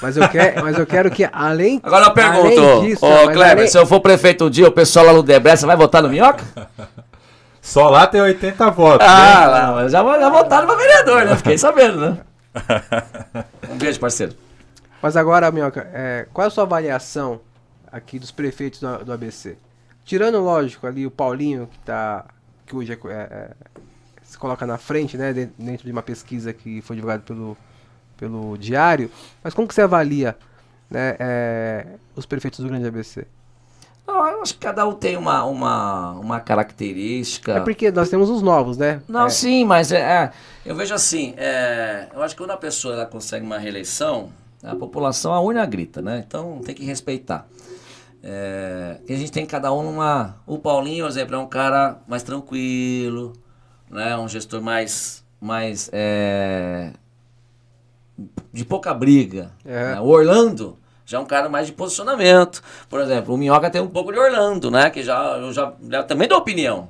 Mas 0.00 0.16
eu 0.16 0.28
quero, 0.28 0.62
mas 0.62 0.78
eu 0.78 0.86
quero 0.86 1.10
que 1.10 1.28
além. 1.32 1.80
Agora 1.82 2.06
eu 2.06 2.12
pergunto, 2.12 2.80
disso, 2.80 3.04
ô 3.04 3.24
Kleber, 3.30 3.50
além- 3.50 3.68
se 3.68 3.78
eu 3.78 3.86
for 3.86 4.00
prefeito 4.00 4.44
um 4.46 4.50
dia, 4.50 4.68
o 4.68 4.72
pessoal 4.72 5.06
lá 5.06 5.12
no 5.12 5.22
Debreça 5.22 5.66
vai 5.66 5.76
votar 5.76 6.02
no 6.02 6.08
Minhoca? 6.08 6.44
Só 7.60 7.90
lá 7.90 8.06
tem 8.06 8.20
80 8.20 8.70
votos. 8.70 9.06
Ah, 9.06 9.42
hein? 9.42 9.48
lá, 9.50 9.72
mas 9.74 9.92
já, 9.92 10.02
já 10.02 10.30
votaram 10.30 10.66
pra 10.66 10.76
vereador, 10.76 11.24
né? 11.26 11.36
Fiquei 11.36 11.58
sabendo, 11.58 12.00
né? 12.00 12.18
Um 13.70 13.76
beijo, 13.76 14.00
parceiro. 14.00 14.34
Mas 15.02 15.16
agora, 15.16 15.50
Minhoca, 15.50 15.86
é, 15.92 16.26
qual 16.32 16.44
é 16.44 16.48
a 16.48 16.50
sua 16.50 16.64
avaliação 16.64 17.40
aqui 17.92 18.18
dos 18.18 18.30
prefeitos 18.30 18.80
do, 18.80 19.04
do 19.04 19.12
ABC? 19.12 19.56
Tirando, 20.08 20.40
lógico, 20.40 20.86
ali 20.86 21.04
o 21.06 21.10
Paulinho, 21.10 21.66
que 21.70 21.78
tá. 21.80 22.24
que 22.64 22.74
hoje 22.74 22.92
é, 22.94 22.98
é, 23.12 23.12
é, 23.12 23.50
se 24.22 24.38
coloca 24.38 24.66
na 24.66 24.78
frente, 24.78 25.18
né? 25.18 25.34
de- 25.34 25.50
Dentro 25.58 25.84
de 25.84 25.92
uma 25.92 26.02
pesquisa 26.02 26.50
que 26.50 26.80
foi 26.80 26.96
divulgada 26.96 27.22
pelo, 27.26 27.54
pelo 28.16 28.56
Diário. 28.56 29.10
Mas 29.44 29.52
como 29.52 29.68
que 29.68 29.74
você 29.74 29.82
avalia 29.82 30.34
né, 30.90 31.14
é, 31.18 31.86
os 32.16 32.24
prefeitos 32.24 32.60
do 32.60 32.68
Grande 32.68 32.86
ABC? 32.86 33.26
Não, 34.06 34.26
eu 34.28 34.40
acho 34.40 34.54
que 34.54 34.60
cada 34.60 34.86
um 34.88 34.94
tem 34.94 35.18
uma, 35.18 35.44
uma, 35.44 36.12
uma 36.12 36.40
característica. 36.40 37.52
É 37.52 37.60
porque 37.60 37.90
nós 37.90 38.08
temos 38.08 38.30
os 38.30 38.40
novos, 38.40 38.78
né? 38.78 39.02
Não, 39.06 39.26
É, 39.26 39.28
sim, 39.28 39.66
mas 39.66 39.92
é, 39.92 40.00
é, 40.00 40.32
eu 40.64 40.74
vejo 40.74 40.94
assim, 40.94 41.34
é, 41.36 42.08
eu 42.14 42.22
acho 42.22 42.34
que 42.34 42.40
quando 42.40 42.52
a 42.52 42.56
pessoa 42.56 42.94
ela 42.94 43.04
consegue 43.04 43.44
uma 43.44 43.58
reeleição, 43.58 44.30
a 44.62 44.74
população, 44.74 45.34
a 45.34 45.40
urna 45.40 45.66
grita, 45.66 46.00
né? 46.00 46.24
Então 46.26 46.62
tem 46.64 46.74
que 46.74 46.82
respeitar. 46.86 47.46
É, 48.22 48.98
e 49.08 49.12
a 49.14 49.16
gente 49.16 49.32
tem 49.32 49.46
cada 49.46 49.72
um 49.72 49.82
numa... 49.82 50.36
O 50.46 50.58
Paulinho, 50.58 51.04
por 51.04 51.10
exemplo, 51.10 51.34
é 51.34 51.38
um 51.38 51.46
cara 51.46 51.98
mais 52.06 52.22
tranquilo, 52.22 53.32
né? 53.90 54.16
Um 54.16 54.28
gestor 54.28 54.60
mais... 54.60 55.24
mais 55.40 55.88
é, 55.92 56.92
de 58.52 58.64
pouca 58.64 58.92
briga. 58.92 59.52
É. 59.64 59.94
né? 59.94 60.00
O 60.00 60.06
Orlando 60.06 60.76
já 61.06 61.18
é 61.18 61.20
um 61.20 61.24
cara 61.26 61.48
mais 61.48 61.66
de 61.66 61.72
posicionamento. 61.72 62.62
Por 62.88 63.00
exemplo, 63.00 63.34
o 63.34 63.38
Minhoca 63.38 63.70
tem 63.70 63.80
um 63.80 63.88
pouco 63.88 64.12
de 64.12 64.18
Orlando, 64.18 64.70
né? 64.70 64.90
Que 64.90 65.02
já, 65.02 65.38
eu 65.38 65.52
já, 65.52 65.72
já 65.88 66.02
também 66.02 66.28
dou 66.28 66.38
opinião. 66.38 66.88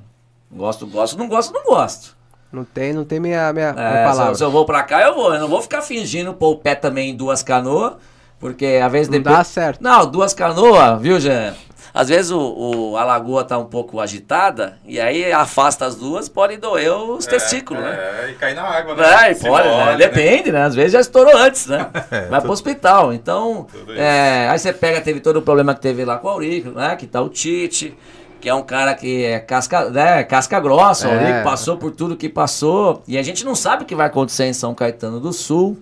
Gosto, 0.51 0.87
gosto, 0.87 1.17
não 1.17 1.27
gosto, 1.27 1.53
não 1.53 1.63
gosto. 1.63 2.17
Não 2.51 2.65
tem, 2.65 2.91
não 2.91 3.05
tem 3.05 3.19
minha, 3.19 3.53
minha, 3.53 3.71
minha 3.71 3.85
É, 3.85 4.01
se, 4.01 4.09
palavra. 4.09 4.31
eu, 4.31 4.35
se 4.35 4.43
eu 4.43 4.49
vou 4.49 4.65
pra 4.65 4.81
cá, 4.81 5.03
eu 5.03 5.13
vou. 5.13 5.33
Eu 5.33 5.39
não 5.39 5.47
vou 5.47 5.61
ficar 5.61 5.83
fingindo 5.83 6.33
pôr 6.33 6.49
o 6.53 6.57
pé 6.57 6.73
também 6.73 7.11
em 7.11 7.15
duas 7.15 7.43
canoas, 7.43 7.93
porque 8.39 8.79
às 8.83 8.91
vezes 8.91 9.07
Não 9.09 9.17
depois- 9.17 9.37
dá 9.37 9.43
certo. 9.43 9.81
Não, 9.81 10.05
duas 10.05 10.33
canoas, 10.33 11.01
viu, 11.01 11.19
Jean? 11.19 11.53
Às 11.91 12.07
vezes 12.07 12.29
o, 12.31 12.39
o- 12.39 12.97
a 12.97 13.03
lagoa 13.03 13.43
tá 13.43 13.57
um 13.57 13.65
pouco 13.65 13.99
agitada, 13.99 14.77
e 14.85 14.99
aí 14.99 15.31
afasta 15.31 15.85
as 15.87 15.95
duas, 15.95 16.29
pode 16.29 16.55
doer 16.57 16.91
os 16.93 17.25
testículos, 17.25 17.81
né? 17.83 17.97
É, 18.27 18.29
e 18.29 18.33
cair 18.35 18.53
na 18.53 18.61
água, 18.63 18.95
né? 18.95 19.31
É, 19.31 19.33
pode, 19.33 19.67
né? 19.67 19.85
molha, 19.85 19.97
depende, 19.97 20.51
né? 20.51 20.63
Às 20.65 20.75
vezes 20.75 20.91
já 20.93 20.99
estourou 20.99 21.35
antes, 21.35 21.65
né? 21.65 21.87
É, 22.11 22.27
Vai 22.27 22.41
pro 22.41 22.51
hospital. 22.51 23.11
Então, 23.11 23.65
é, 23.97 24.47
aí 24.49 24.59
você 24.59 24.71
pega, 24.71 25.01
teve 25.01 25.19
todo 25.19 25.37
o 25.37 25.41
problema 25.41 25.73
que 25.73 25.81
teve 25.81 26.05
lá 26.05 26.17
com 26.19 26.27
o 26.27 26.29
Aurico, 26.31 26.69
né? 26.69 26.95
Que 26.95 27.07
tá 27.07 27.19
o 27.21 27.27
Tite, 27.27 27.97
que 28.39 28.47
é 28.47 28.53
um 28.53 28.61
cara 28.61 28.93
que 28.93 29.25
é 29.25 29.39
casca, 29.39 29.89
né? 29.89 30.23
casca 30.23 30.59
grossa. 30.59 31.07
O 31.07 31.11
É. 31.11 31.17
Aurico 31.19 31.43
passou 31.43 31.75
por 31.75 31.89
tudo 31.91 32.15
que 32.15 32.29
passou. 32.29 33.01
E 33.07 33.17
a 33.17 33.23
gente 33.23 33.43
não 33.43 33.55
sabe 33.55 33.81
o 33.83 33.85
que 33.87 33.95
vai 33.95 34.05
acontecer 34.05 34.45
em 34.45 34.53
São 34.53 34.75
Caetano 34.75 35.19
do 35.19 35.33
Sul. 35.33 35.75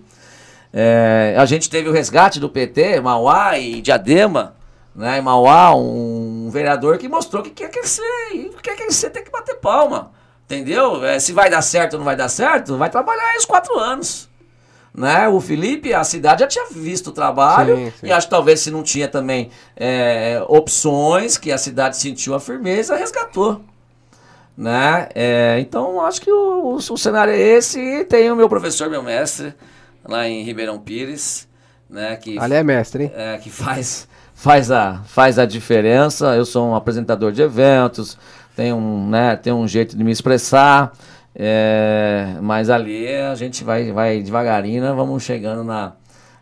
É, 0.80 1.34
a 1.36 1.44
gente 1.44 1.68
teve 1.68 1.88
o 1.88 1.92
resgate 1.92 2.38
do 2.38 2.48
PT, 2.48 3.00
Mauá 3.00 3.58
e 3.58 3.80
Diadema, 3.80 4.54
né? 4.94 5.18
Em 5.18 5.20
Mauá, 5.22 5.74
um 5.74 6.48
vereador 6.52 6.98
que 6.98 7.08
mostrou 7.08 7.42
que 7.42 7.50
quer 7.50 7.68
crescer. 7.68 8.02
E 8.32 8.50
quer 8.62 8.76
crescer 8.76 9.10
tem 9.10 9.24
que 9.24 9.30
bater 9.30 9.56
palma. 9.56 10.12
Entendeu? 10.44 11.04
É, 11.04 11.18
se 11.18 11.32
vai 11.32 11.50
dar 11.50 11.62
certo 11.62 11.94
ou 11.94 11.98
não 11.98 12.04
vai 12.04 12.14
dar 12.14 12.28
certo, 12.28 12.76
vai 12.76 12.88
trabalhar 12.88 13.22
aí 13.32 13.38
os 13.38 13.44
quatro 13.44 13.76
anos. 13.76 14.28
Né? 14.94 15.26
O 15.28 15.40
Felipe, 15.40 15.92
a 15.92 16.04
cidade 16.04 16.42
já 16.42 16.46
tinha 16.46 16.66
visto 16.70 17.08
o 17.08 17.12
trabalho 17.12 17.76
Sim, 17.76 17.92
sim. 18.00 18.06
e 18.06 18.12
acho 18.12 18.26
que 18.28 18.30
talvez 18.30 18.60
se 18.60 18.70
não 18.70 18.82
tinha 18.84 19.08
também 19.08 19.50
é, 19.76 20.40
opções 20.48 21.36
que 21.36 21.50
a 21.50 21.58
cidade 21.58 21.96
sentiu 21.96 22.34
a 22.36 22.40
firmeza, 22.40 22.94
resgatou. 22.96 23.60
Né? 24.56 25.08
É, 25.14 25.56
então 25.60 26.00
acho 26.00 26.20
que 26.20 26.30
o, 26.32 26.74
o- 26.74 26.76
o 26.76 26.96
cenário 26.98 27.32
é 27.32 27.38
esse 27.38 27.80
e 27.80 28.04
tem 28.04 28.30
o 28.30 28.36
meu 28.36 28.48
professor, 28.48 28.88
meu 28.88 29.02
mestre, 29.02 29.54
lá 30.08 30.26
em 30.26 30.42
Ribeirão 30.42 30.78
Pires, 30.78 31.46
né? 31.88 32.16
Que 32.16 32.38
Ali 32.38 32.54
é 32.54 32.62
mestre, 32.62 33.04
hein? 33.04 33.12
é, 33.14 33.36
que 33.36 33.50
faz, 33.50 34.08
faz, 34.34 34.70
a, 34.70 35.02
faz 35.04 35.38
a 35.38 35.44
diferença. 35.44 36.34
Eu 36.34 36.44
sou 36.44 36.70
um 36.70 36.74
apresentador 36.74 37.30
de 37.30 37.42
eventos, 37.42 38.18
tenho 38.56 38.76
um, 38.76 39.08
né, 39.08 39.36
tenho 39.36 39.56
um 39.56 39.68
jeito 39.68 39.96
de 39.96 40.02
me 40.02 40.10
expressar, 40.10 40.92
é, 41.34 42.36
mas 42.40 42.70
ali 42.70 43.06
a 43.14 43.34
gente 43.34 43.62
vai, 43.62 43.92
vai 43.92 44.22
devagarinho, 44.22 44.82
né, 44.82 44.92
vamos 44.92 45.22
chegando 45.22 45.62
na, 45.62 45.92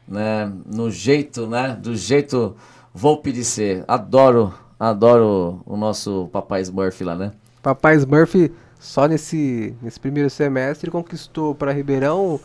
né, 0.09 0.51
no 0.65 0.91
jeito, 0.91 1.47
né, 1.47 1.77
do 1.79 1.95
jeito 1.95 2.57
Volpe 2.99 3.31
de 3.31 3.45
ser. 3.45 3.85
Adoro, 3.87 4.55
adoro 4.81 5.61
o 5.67 5.77
nosso 5.77 6.31
papai 6.33 6.63
Smurf 6.63 7.05
lá, 7.05 7.15
né? 7.15 7.31
Papai 7.63 7.95
Smurf 7.97 8.51
só 8.81 9.07
nesse, 9.07 9.75
nesse 9.83 10.01
primeiro 10.01 10.31
semestre 10.31 10.91
conquistou 10.91 11.55
para 11.55 11.73
Ribeirão 11.73 12.41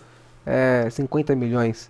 é, 0.45 0.87
50 0.89 1.35
milhões. 1.35 1.89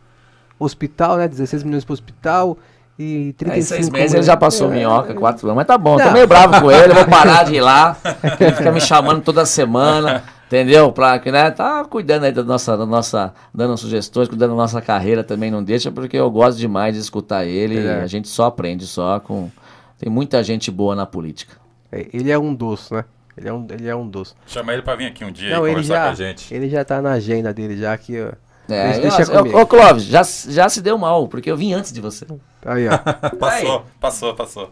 Hospital, 0.60 1.18
né? 1.18 1.28
16 1.28 1.64
milhões 1.64 1.84
para 1.84 1.94
hospital 1.94 2.58
e 3.00 3.34
35 3.38 3.54
É, 3.54 3.58
em 3.58 3.62
seis 3.62 3.90
meses 3.90 4.14
ele 4.14 4.24
já 4.24 4.38
passou 4.38 4.72
É, 4.72 4.76
minhoca, 4.76 5.14
quatro 5.14 5.48
anos. 5.48 5.56
Mas 5.58 5.68
tá 5.68 5.78
bom, 5.78 5.98
Não. 5.98 6.06
tô 6.06 6.12
meio 6.12 6.28
bravo 6.28 6.62
com 6.62 6.72
ele, 6.72 6.94
vou 6.94 7.06
parar 7.06 7.44
de 7.44 7.56
ir 7.56 7.62
lá. 7.62 7.98
Ele 8.40 8.52
fica 8.54 8.72
me 8.72 8.80
chamando 8.80 9.24
toda 9.24 9.46
semana, 9.46 10.24
entendeu? 10.46 10.92
Pra 10.92 11.18
que, 11.18 11.32
né? 11.32 11.50
Tá 11.50 11.84
cuidando 11.86 12.26
aí 12.26 12.32
da 12.32 12.44
nossa, 12.44 12.78
da 12.78 12.86
nossa, 12.86 13.34
dando 13.54 13.76
sugestões, 13.78 14.28
cuidando 14.28 14.52
da 14.52 14.56
nossa 14.58 14.82
carreira 14.82 15.24
também, 15.24 15.50
não 15.50 15.64
deixa, 15.64 15.92
porque 15.92 16.18
eu 16.18 16.30
gosto 16.30 16.58
demais 16.60 16.94
de 16.94 17.02
escutar 17.02 17.46
ele. 17.46 17.80
É. 17.86 18.02
A 18.02 18.08
gente 18.08 18.28
só 18.28 18.46
aprende 18.46 18.86
só 18.86 19.20
com. 19.20 19.50
Tem 19.98 20.12
muita 20.12 20.44
gente 20.44 20.70
boa 20.70 20.96
na 20.96 21.06
política. 21.06 21.56
É, 21.92 22.08
ele 22.14 22.32
é 22.32 22.38
um 22.38 22.54
doce, 22.54 22.94
né? 22.94 23.04
Ele 23.38 23.48
é 23.48 23.54
um, 23.54 23.68
ele 23.70 23.88
é 23.88 23.96
um 23.96 24.08
doce. 24.08 24.34
Chama 24.46 24.74
ele 24.74 24.82
pra 24.82 24.96
vir 24.96 25.08
aqui 25.08 25.24
um 25.24 25.32
dia 25.32 25.56
Não, 25.56 25.66
e 25.66 25.72
ele 25.72 25.82
conversar 25.82 25.94
já, 25.96 26.04
com 26.06 26.12
a 26.12 26.16
gente. 26.16 26.54
ele 26.54 26.70
já 26.70 26.84
tá 26.86 27.02
na 27.02 27.12
agenda 27.14 27.54
dele 27.54 27.78
já 27.78 27.94
aqui, 27.94 28.20
ó. 28.22 28.32
É, 28.72 29.00
Deixa- 29.00 29.24
eu-. 29.24 29.58
Ô, 29.58 29.66
Clóvis, 29.66 30.04
já, 30.04 30.22
já 30.24 30.70
se 30.70 30.82
deu 30.82 30.98
mal, 30.98 31.28
porque 31.28 31.50
eu 31.52 31.58
vim 31.58 31.74
antes 31.74 31.92
de 31.92 32.00
você. 32.00 32.26
Aí, 32.66 32.88
ó. 32.88 32.98
Passou, 33.38 33.86
passou, 34.00 34.34
passou. 34.36 34.72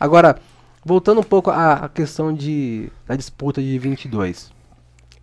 Agora, 0.00 0.36
voltando 0.84 1.20
um 1.20 1.24
pouco 1.24 1.50
à, 1.50 1.74
à 1.84 1.88
questão 1.88 2.32
de, 2.32 2.90
da 3.06 3.14
disputa 3.14 3.60
de 3.60 3.78
22. 3.78 4.50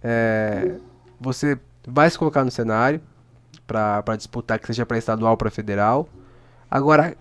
É, 0.03 0.75
você 1.19 1.57
vai 1.85 2.09
se 2.09 2.17
colocar 2.17 2.43
no 2.45 2.51
cenário 2.51 3.01
para 3.67 4.15
disputar, 4.15 4.59
que 4.59 4.67
seja 4.67 4.85
para 4.85 4.97
estadual 4.97 5.31
ou 5.31 5.37
para 5.37 5.51
federal. 5.51 6.07
Agora, 6.71 7.15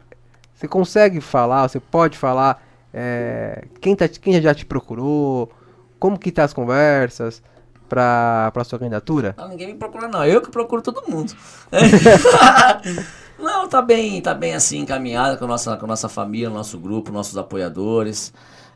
você 0.55 0.69
consegue 0.69 1.21
falar, 1.21 1.69
você 1.69 1.81
pode 1.81 2.17
falar 2.17 2.63
é, 2.93 3.67
quem, 3.81 3.95
tá, 3.95 4.09
quem 4.09 4.41
já 4.41 4.55
te 4.55 4.65
procurou, 4.65 5.51
como 5.99 6.19
que 6.19 6.33
tá 6.33 6.45
as 6.45 6.53
conversas 6.53 7.43
para 7.89 8.51
para 8.53 8.65
sua 8.65 8.79
candidatura? 8.79 9.35
Não, 9.37 9.49
ninguém 9.49 9.69
me 9.69 9.75
procura, 9.75 10.09
não. 10.09 10.25
Eu 10.25 10.41
que 10.41 10.51
procuro 10.51 10.83
todo 10.83 11.11
mundo. 11.11 11.33
não, 13.39 13.69
tá 13.69 13.83
bem, 13.83 14.21
tá 14.21 14.35
bem 14.35 14.55
assim 14.55 14.81
encaminhada 14.81 15.37
com 15.37 15.45
a 15.45 15.49
nossa, 15.49 15.77
com 15.77 15.85
a 15.85 15.89
nossa 15.89 16.09
família, 16.09 16.51
nosso 16.51 16.79
grupo, 16.79 17.13
nossos 17.13 17.37
apoiadores. 17.37 18.33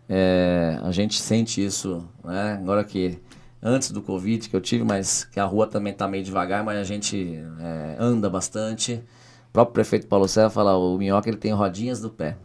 É, 0.09 0.79
a 0.83 0.91
gente 0.91 1.21
sente 1.21 1.65
isso, 1.65 2.07
né? 2.25 2.59
Agora 2.61 2.83
que 2.85 3.19
antes 3.63 3.93
do 3.93 4.03
Covid 4.03 4.49
que 4.49 4.57
eu 4.57 4.61
tive, 4.61 4.85
mas 4.85 5.25
que 5.25 5.39
a 5.39 5.45
rua 5.45 5.67
também 5.67 5.93
tá 5.93 6.09
meio 6.09 6.25
devagar, 6.25 6.65
mas 6.65 6.79
a 6.79 6.85
gente 6.85 7.41
é, 7.61 7.97
anda 7.99 8.29
bastante. 8.29 8.95
O 9.49 9.53
próprio 9.53 9.75
prefeito 9.75 10.07
Paulo 10.07 10.27
Serra 10.27 10.51
fala, 10.51 10.77
o 10.77 10.99
Minhoca 10.99 11.29
ele 11.29 11.37
tem 11.37 11.53
rodinhas 11.53 12.01
do 12.01 12.11
pé, 12.11 12.37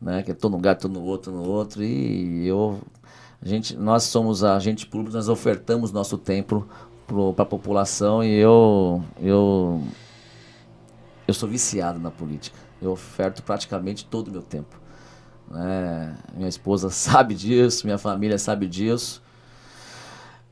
né? 0.00 0.22
Que 0.22 0.30
eu 0.30 0.34
tô 0.34 0.48
num 0.48 0.56
lugar, 0.56 0.76
tô 0.76 0.88
no 0.88 1.02
outro, 1.02 1.32
no 1.32 1.42
outro, 1.42 1.82
e 1.82 2.46
eu 2.46 2.80
a 3.42 3.48
gente, 3.48 3.76
nós 3.76 4.04
somos 4.04 4.42
agente 4.42 4.86
público, 4.86 5.14
nós 5.14 5.28
ofertamos 5.28 5.92
nosso 5.92 6.16
tempo 6.16 6.66
para 7.06 7.44
a 7.44 7.46
população 7.46 8.24
e 8.24 8.34
eu, 8.34 9.02
eu, 9.20 9.82
eu 11.28 11.34
sou 11.34 11.48
viciado 11.48 11.98
na 11.98 12.10
política. 12.10 12.58
Eu 12.80 12.92
oferto 12.92 13.42
praticamente 13.42 14.04
todo 14.04 14.28
o 14.28 14.30
meu 14.32 14.42
tempo. 14.42 14.76
né? 15.50 16.16
Minha 16.34 16.48
esposa 16.48 16.88
sabe 16.90 17.34
disso, 17.34 17.86
minha 17.86 17.98
família 17.98 18.38
sabe 18.38 18.66
disso. 18.66 19.22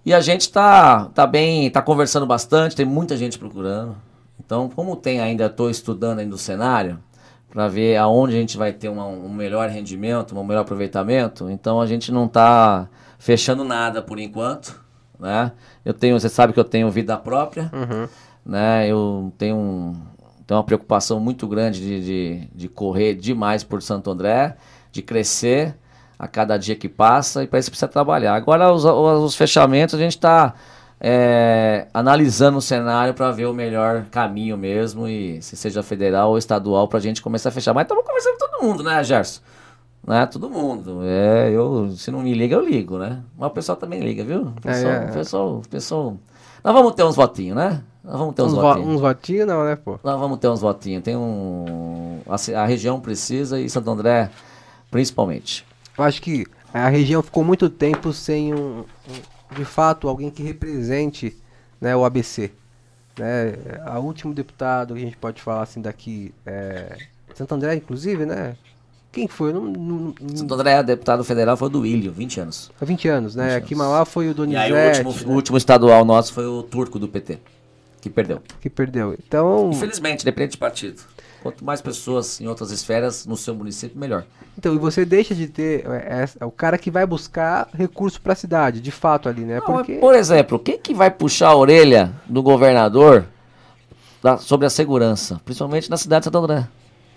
E 0.05 0.13
a 0.13 0.21
gente 0.21 0.53
tá, 0.53 1.07
tá 1.07 1.27
bem, 1.27 1.71
tá 1.71 1.81
conversando 1.81 2.27
bastante, 2.27 2.77
tem 2.77 2.85
muita 2.87 3.17
gente 3.17 3.39
procurando. 3.39 3.97
Então, 4.39 4.69
como 4.69 4.95
tem 4.95 5.21
ainda, 5.21 5.47
estou 5.47 5.71
estudando 5.71 6.19
ainda 6.19 6.35
o 6.35 6.39
cenário, 6.39 6.99
para 7.55 7.69
ver 7.69 7.97
aonde 7.97 8.35
a 8.37 8.39
gente 8.41 8.57
vai 8.59 8.73
ter 8.73 8.89
uma- 8.89 9.07
um 9.07 9.33
melhor 9.33 9.69
rendimento, 9.71 10.37
um 10.37 10.43
melhor 10.45 10.63
aproveitamento. 10.63 11.49
Então 11.49 11.81
a 11.81 11.87
gente 11.87 12.11
não 12.11 12.27
está 12.27 12.89
fechando 13.19 13.63
nada 13.65 14.03
por 14.03 14.19
enquanto, 14.19 14.79
né? 15.21 15.53
Eu 15.85 15.95
tenho, 15.95 16.19
você 16.19 16.29
sabe 16.29 16.53
que 16.53 16.59
eu 16.59 16.65
tenho 16.65 16.91
vida 16.91 17.17
própria, 17.17 17.71
né? 18.45 18.89
Eu 18.89 19.33
tenho, 19.39 19.57
um, 19.57 19.93
tenho 20.45 20.59
uma 20.59 20.65
preocupação 20.65 21.21
muito 21.21 21.47
grande 21.47 21.81
de, 21.81 22.05
de, 22.05 22.49
de 22.53 22.69
correr 22.69 23.15
demais 23.15 23.63
por 23.63 23.81
Santo 23.81 24.11
André, 24.11 24.57
de 24.91 25.01
crescer 25.01 25.77
a 26.19 26.27
cada 26.27 26.57
dia 26.57 26.75
que 26.75 26.89
passa 26.89 27.45
e 27.45 27.47
para 27.47 27.61
isso 27.61 27.71
precisa 27.71 27.89
trabalhar. 27.89 28.35
Agora 28.35 28.73
os, 28.73 28.85
os 28.85 29.37
fechamentos 29.37 29.95
a 29.95 29.99
gente 29.99 30.17
está 30.17 30.55
é, 31.01 31.87
analisando 31.93 32.59
o 32.59 32.63
cenário 32.63 33.13
para 33.15 33.31
ver 33.31 33.47
o 33.47 33.53
melhor 33.55 34.05
caminho 34.11 34.57
mesmo 34.57 35.07
e 35.09 35.41
se 35.43 35.57
seja 35.57 35.83
federal 35.83 36.31
ou 36.31 36.39
estadual 36.39 36.89
para 36.89 36.99
a 36.99 37.03
gente 37.03 37.21
começar 37.23 37.49
a 37.51 37.53
fechar. 37.53 37.75
Mas 37.75 37.85
estamos 37.85 38.05
conversando 38.05 38.33
com 38.39 38.47
todo 38.49 38.63
mundo, 38.63 38.83
né, 38.83 39.03
Gerson? 39.05 39.41
Né? 40.07 40.27
Todo 40.27 40.51
mundo. 40.51 41.01
É, 41.05 41.51
eu, 41.51 41.91
se 41.97 42.11
não 42.11 42.21
me 42.21 42.35
liga, 42.35 42.57
eu 42.57 42.65
ligo, 42.65 42.99
né? 42.99 43.21
Mas 43.39 43.51
o 43.51 43.55
pessoal 43.55 43.77
também 43.77 44.01
liga, 44.01 44.23
viu? 44.25 44.43
O 44.57 44.61
pessoal, 44.61 44.93
É, 44.93 44.97
é. 45.07 45.11
o 45.11 45.13
pessoal, 45.13 45.63
pessoal... 45.71 46.17
Nós 46.63 46.73
vamos 46.75 46.93
ter 46.95 47.05
uns 47.05 47.17
votinhos, 47.17 47.57
né? 47.57 47.83
Nós 48.03 48.19
vamos 48.19 48.35
ter 48.35 48.43
uns, 48.43 48.53
Uns, 48.53 48.55
vo 48.57 48.61
votinhos. 48.63 48.89
uns 48.89 49.01
votinhos 49.01 49.47
não, 49.47 49.65
né, 49.65 49.77
pô? 49.77 49.99
Nós 50.03 50.19
vamos 50.19 50.39
ter 50.39 50.49
uns 50.49 50.61
votinhos. 50.61 51.03
Tem 51.03 51.15
um... 51.17 52.21
A, 52.27 52.61
a 52.63 52.67
região 52.67 53.01
precisa 53.01 53.61
e 53.61 53.69
Santo 53.69 53.91
André 53.91 54.31
principalmente. 54.91 55.67
Eu 55.97 56.05
acho 56.05 56.23
que 56.23 56.47
a 56.73 56.89
região 56.89 57.23
ficou 57.23 57.43
muito 57.45 57.69
tempo 57.69 58.13
sem 58.13 58.55
um- 58.55 58.85
de 59.55 59.65
fato, 59.65 60.09
alguém 60.09 60.31
que 60.31 60.43
represente 60.43 61.37
né, 61.81 61.95
o 61.97 62.05
ABC. 62.05 62.51
Né? 63.19 63.55
A 63.85 63.99
último 63.99 64.35
deputado 64.35 64.95
que 64.95 65.01
a 65.01 65.05
gente 65.05 65.17
pode 65.17 65.41
falar 65.41 65.63
assim 65.63 65.81
daqui 65.81 66.35
é 66.45 66.97
Santo 67.35 67.55
André, 67.55 67.75
inclusive, 67.75 68.27
né? 68.27 68.57
Quem 69.13 69.29
foi? 69.29 69.53
Não, 69.53 69.63
não, 69.63 70.15
não, 70.21 70.37
Santo 70.37 70.55
André, 70.55 70.83
deputado 70.83 71.23
federal, 71.23 71.57
foi 71.57 71.69
o 71.69 71.71
do 71.71 71.81
Willio, 71.81 72.13
20 72.13 72.41
anos. 72.41 72.71
há 72.81 72.85
20 72.85 73.09
anos, 73.09 73.35
né? 73.37 73.55
20 73.55 73.57
Aqui. 73.57 73.75
Mauá 73.75 74.05
foi 74.05 74.29
o 74.29 74.31
E 74.33 74.35
Donizete, 74.35 74.73
aí 74.73 74.73
o 74.73 74.89
último, 74.89 75.13
né, 75.13 75.33
o 75.33 75.37
último 75.37 75.57
estadual 75.57 76.05
nosso 76.05 76.33
foi 76.33 76.47
o 76.47 76.63
turco 76.63 76.99
do 76.99 77.07
PT, 77.07 77.39
que 78.01 78.11
perdeu. 78.11 78.43
que 78.61 78.69
perdeu. 78.69 79.17
Então, 79.25 79.71
Infelizmente, 79.73 80.25
depende 80.25 80.53
de 80.53 80.59
partido. 80.59 81.01
Quanto 81.45 81.63
mais 81.63 81.83
pessoas 81.83 82.41
em 82.41 82.49
outras 82.49 82.71
esferas 82.71 83.27
no 83.27 83.37
seu 83.37 83.55
município, 83.55 83.99
melhor. 84.01 84.25
então 84.57 84.75
e 84.75 84.79
você 84.79 85.05
deixa 85.05 85.35
de 85.35 85.47
ter 85.47 85.85
é, 85.87 86.23
é, 86.25 86.29
é 86.41 86.45
o 86.47 86.51
cara 86.51 86.79
que 86.79 86.91
vai 86.91 87.05
buscar 87.05 87.69
recurso 87.75 88.19
para 88.19 88.33
a 88.33 88.37
cidade, 88.37 88.81
de 88.81 88.91
fato 88.91 89.29
ali, 89.29 89.43
né? 89.43 89.57
Não, 89.57 89.67
Porque 89.67 89.97
Por 89.97 90.15
exemplo, 90.15 90.59
quem 90.59 90.79
que 90.79 90.95
vai 90.95 91.11
puxar 91.11 91.49
a 91.51 91.55
orelha 91.57 92.11
do 92.27 92.43
governador 92.43 93.27
da- 94.23 94.39
sobre 94.39 94.67
a 94.67 94.71
segurança, 94.71 95.39
principalmente 95.45 95.91
na 95.91 95.99
cidade 95.99 96.23
de 96.23 96.25
Santo 96.25 96.39
André? 96.39 96.67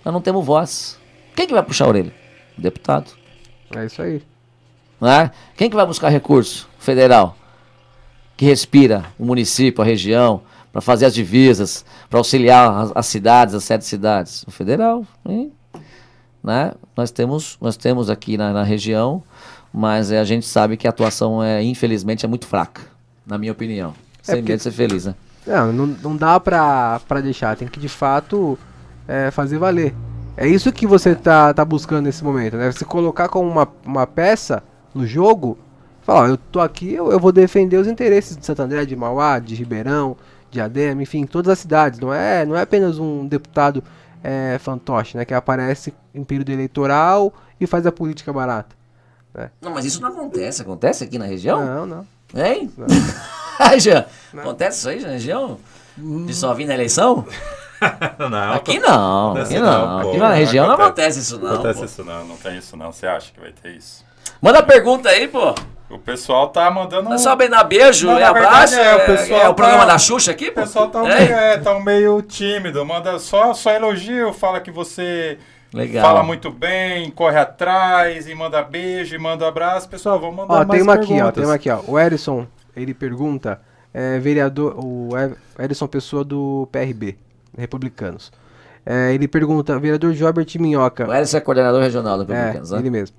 Nós 0.03 0.13
não 0.13 0.19
temos 0.21 0.45
voz. 0.45 0.99
Quem 1.33 1.47
que 1.47 1.53
vai 1.53 1.63
puxar 1.63 1.85
a 1.85 1.87
orelha? 1.87 2.13
O 2.57 2.61
deputado. 2.61 3.09
é 3.75 3.85
isso 3.85 4.01
aí. 4.01 4.21
né? 4.99 5.31
Quem 5.55 5.69
que 5.69 5.75
vai 5.77 5.85
buscar 5.85 6.09
recurso 6.09 6.67
federal? 6.77 7.37
Que 8.35 8.45
respira 8.45 9.05
o 9.17 9.25
município, 9.25 9.81
a 9.81 9.85
região, 9.85 10.41
para 10.71 10.81
fazer 10.81 11.05
as 11.05 11.13
divisas, 11.13 11.85
para 12.09 12.19
auxiliar 12.19 12.71
as, 12.83 12.91
as 12.95 13.05
cidades, 13.05 13.55
as 13.55 13.63
sete 13.63 13.85
cidades? 13.85 14.43
O 14.47 14.51
federal, 14.51 15.05
hein? 15.25 15.51
né? 16.43 16.71
Nós 16.95 17.11
temos, 17.11 17.57
nós 17.61 17.75
temos 17.77 18.09
aqui 18.09 18.37
na, 18.37 18.53
na 18.53 18.63
região, 18.63 19.21
mas 19.73 20.11
é, 20.11 20.19
a 20.19 20.23
gente 20.23 20.45
sabe 20.45 20.77
que 20.77 20.87
a 20.87 20.89
atuação 20.89 21.43
é, 21.43 21.61
infelizmente, 21.63 22.25
é 22.25 22.29
muito 22.29 22.47
fraca, 22.47 22.81
na 23.25 23.37
minha 23.37 23.51
opinião. 23.51 23.93
Sem 24.21 24.35
porque- 24.37 24.51
medo 24.53 24.57
de 24.57 24.63
ser 24.63 24.71
feliz, 24.71 25.05
né? 25.05 25.15
Não, 25.45 25.71
não, 25.71 25.87
não 25.87 26.15
dá 26.17 26.39
pra, 26.39 26.99
pra 27.07 27.21
deixar, 27.21 27.55
tem 27.55 27.67
que 27.69 27.79
de 27.79 27.87
fato 27.87 28.59
é, 29.07 29.31
fazer 29.31 29.57
valer. 29.57 29.95
É 30.35 30.45
isso 30.47 30.71
que 30.73 30.85
você 30.85 31.15
tá, 31.15 31.53
tá 31.53 31.63
buscando 31.63 32.03
nesse 32.05 32.21
momento, 32.23 32.57
né? 32.57 32.69
Você 32.71 32.83
colocar 32.83 33.29
como 33.29 33.49
uma, 33.49 33.67
uma 33.85 34.05
peça 34.05 34.61
no 34.93 35.07
jogo, 35.07 35.57
falar, 36.01 36.23
ó, 36.23 36.27
eu 36.27 36.37
tô 36.37 36.59
aqui, 36.59 36.93
eu, 36.93 37.11
eu 37.11 37.19
vou 37.19 37.31
defender 37.31 37.77
os 37.77 37.87
interesses 37.87 38.35
de 38.35 38.45
Santo 38.45 38.61
André, 38.61 38.85
de 38.85 38.95
Mauá, 38.95 39.39
de 39.39 39.55
Ribeirão, 39.55 40.17
de 40.51 40.61
Adema, 40.61 41.01
enfim, 41.03 41.25
todas 41.25 41.51
as 41.51 41.59
cidades. 41.59 41.99
Não 41.99 42.13
é, 42.13 42.45
não 42.45 42.55
é 42.55 42.61
apenas 42.61 42.97
um 42.99 43.25
deputado 43.27 43.83
é, 44.23 44.57
fantoche, 44.59 45.17
né? 45.17 45.25
Que 45.25 45.33
aparece 45.33 45.93
em 46.13 46.23
período 46.23 46.51
eleitoral 46.51 47.33
e 47.59 47.67
faz 47.67 47.85
a 47.85 47.91
política 47.91 48.31
barata. 48.33 48.75
Não, 49.61 49.71
mas 49.71 49.85
isso 49.85 50.01
não 50.01 50.09
acontece. 50.09 50.63
Acontece 50.63 51.03
aqui 51.03 51.19
na 51.19 51.25
região? 51.25 51.63
Não, 51.63 51.85
não. 51.85 52.07
Hein? 52.35 52.71
Ai, 53.59 53.79
Jean, 53.79 54.05
acontece 54.35 54.79
isso 54.79 54.89
aí 54.89 55.01
na 55.01 55.09
região? 55.09 55.59
De 55.95 56.33
só 56.33 56.53
vir 56.53 56.65
na 56.65 56.73
eleição? 56.73 57.25
Não, 58.17 58.53
Aqui 58.53 58.79
não, 58.79 59.37
aqui 59.37 59.59
não, 59.59 59.87
não. 59.97 60.01
pô. 60.01 60.09
Aqui 60.09 60.17
na 60.17 60.33
região 60.33 60.65
não 60.65 60.73
Acontece. 60.73 61.19
acontece 61.19 61.19
isso 61.19 61.39
não. 61.39 61.53
acontece 61.53 61.79
pô. 61.79 61.85
isso 61.85 62.03
não, 62.03 62.25
não 62.25 62.37
tem 62.37 62.57
isso 62.57 62.75
não. 62.75 62.91
Você 62.91 63.05
acha 63.05 63.31
que 63.31 63.39
vai 63.39 63.51
ter 63.51 63.69
isso? 63.75 64.03
Manda 64.41 64.63
pergunta 64.63 65.09
aí, 65.09 65.27
pô. 65.27 65.53
O 65.89 65.97
pessoal 65.97 66.49
tá 66.49 66.69
mandando 66.69 67.03
Não 67.03 67.13
é 67.13 67.15
um... 67.15 67.17
só 67.17 67.35
bem 67.35 67.49
dar 67.49 67.63
beijo 67.63 68.07
Não, 68.07 68.17
e 68.17 68.19
na 68.19 68.29
abraço. 68.29 68.75
verdade, 68.75 69.01
é, 69.01 69.03
o 69.03 69.05
pessoal 69.17 69.41
é 69.41 69.49
o 69.49 69.53
programa 69.53 69.85
tá- 69.85 69.93
da 69.93 69.97
Xuxa 69.97 70.31
aqui, 70.31 70.49
O 70.49 70.53
pessoal 70.53 70.89
tá, 70.89 70.99
É? 71.07 71.19
meio, 71.19 71.33
é, 71.33 71.57
tá 71.59 71.79
meio 71.79 72.21
tímido, 72.21 72.85
manda 72.85 73.17
só, 73.19 73.53
só 73.53 73.71
elogio, 73.71 74.33
fala 74.33 74.59
que 74.59 74.69
você 74.69 75.37
Legal. 75.73 76.03
fala 76.05 76.23
muito 76.23 76.51
bem, 76.51 77.09
corre 77.11 77.37
atrás, 77.37 78.27
e 78.27 78.35
manda 78.35 78.61
beijo, 78.61 79.15
e 79.15 79.17
manda 79.17 79.47
abraço. 79.47 79.87
Pessoal, 79.87 80.19
vamos 80.19 80.35
mandar 80.35 80.53
Ó, 80.53 80.57
mais 80.57 80.69
tem 80.69 80.81
uma 80.81 80.93
aqui, 80.95 81.03
ó, 81.05 81.07
perguntas. 81.15 81.33
tem 81.35 81.45
uma 81.45 81.53
aqui, 81.55 81.69
ó. 81.69 81.79
O 81.87 81.97
Erison, 81.97 82.45
ele 82.75 82.93
pergunta, 82.93 83.61
é, 83.93 84.19
vereador, 84.19 84.75
o 84.77 85.09
Erison 85.57 85.87
Pessoa 85.87 86.23
do 86.23 86.67
PRB, 86.69 87.15
Republicanos. 87.57 88.29
É, 88.85 89.13
ele 89.13 89.27
pergunta, 89.27 89.77
vereador 89.79 90.13
Jorbert 90.13 90.47
Minhoca. 90.59 91.07
O 91.07 91.13
Edson 91.13 91.37
é 91.37 91.39
coordenador 91.41 91.81
regional 91.81 92.17
do 92.17 92.23
É, 92.31 92.35
Republicanos, 92.35 92.71
né? 92.71 92.79
ele 92.79 92.89
mesmo. 92.89 93.15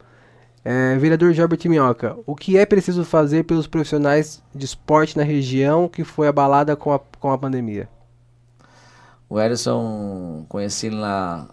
É, 0.65 0.97
vereador 0.97 1.33
Jorbert 1.33 1.61
Minhoca, 1.67 2.17
o 2.27 2.35
que 2.35 2.59
é 2.59 2.67
preciso 2.67 3.05
fazer 3.05 3.45
pelos 3.45 3.67
profissionais 3.67 4.43
de 4.55 4.65
esporte 4.65 5.17
na 5.17 5.23
região 5.23 5.89
que 5.89 6.05
foi 6.05 6.29
abalada 6.29 6.77
com 6.77 6.93
a, 6.93 6.99
com 6.99 7.31
a 7.31 7.39
pandemia? 7.39 7.89
O 9.29 9.39
Erison, 9.39 10.45
conheci 10.49 10.91
na 10.91 11.49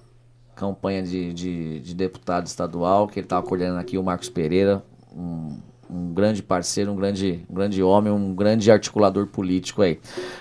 campanha 0.55 1.03
de, 1.03 1.33
de, 1.33 1.79
de 1.81 1.93
deputado 1.93 2.47
estadual, 2.47 3.07
que 3.07 3.19
ele 3.19 3.25
estava 3.25 3.45
coordenando 3.45 3.79
aqui, 3.79 3.97
o 3.97 4.03
Marcos 4.03 4.29
Pereira, 4.29 4.81
um, 5.15 5.59
um 5.89 6.13
grande 6.13 6.41
parceiro, 6.41 6.91
um 6.91 6.95
grande, 6.95 7.45
um 7.49 7.53
grande 7.53 7.83
homem, 7.83 8.11
um 8.11 8.33
grande 8.33 8.71
articulador 8.71 9.27
político 9.27 9.81
aí. 9.81 9.99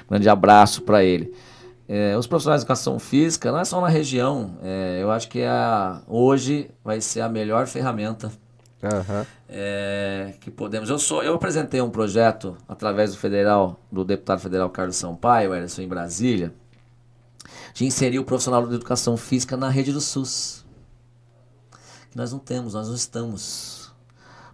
grande 0.09 0.29
abraço 0.29 0.83
para 0.83 1.03
ele. 1.03 1.35
É, 1.89 2.17
os 2.17 2.27
profissionais 2.27 2.63
de 2.63 2.65
educação 2.65 2.99
física, 2.99 3.53
não 3.53 3.59
é 3.59 3.65
só 3.65 3.81
na 3.81 3.89
região, 3.89 4.57
é, 4.63 5.01
eu 5.03 5.11
acho 5.11 5.29
que 5.29 5.41
é 5.41 5.49
a, 5.49 6.01
hoje 6.09 6.71
vai 6.83 7.01
ser 7.01 7.21
a 7.21 7.29
melhor 7.29 7.67
ferramenta 7.67 8.33
Aham. 8.85 9.27
é, 9.49 10.35
que 10.41 10.51
podemos. 10.51 10.91
Eu 10.91 10.99
sou, 10.99 11.23
eu 11.23 11.35
apresentei 11.35 11.81
um 11.81 11.91
projeto 11.91 12.57
através 12.69 13.13
do 13.13 13.19
federal, 13.19 13.81
do 13.91 14.05
deputado 14.05 14.41
federal 14.41 14.69
Carlos 14.71 14.97
Sampaio, 14.97 15.55
Ederson 15.55 15.83
em 15.83 15.89
Brasília, 15.89 16.53
de 17.73 17.85
inserir 17.85 18.19
o 18.19 18.25
profissional 18.25 18.67
de 18.67 18.75
educação 18.75 19.17
física 19.17 19.57
na 19.57 19.69
rede 19.69 19.93
do 19.93 20.01
SUS. 20.01 20.65
Que 22.11 22.17
nós 22.17 22.33
não 22.33 22.39
temos, 22.39 22.75
nós 22.75 22.89
não 22.89 22.95
estamos. 22.95 23.93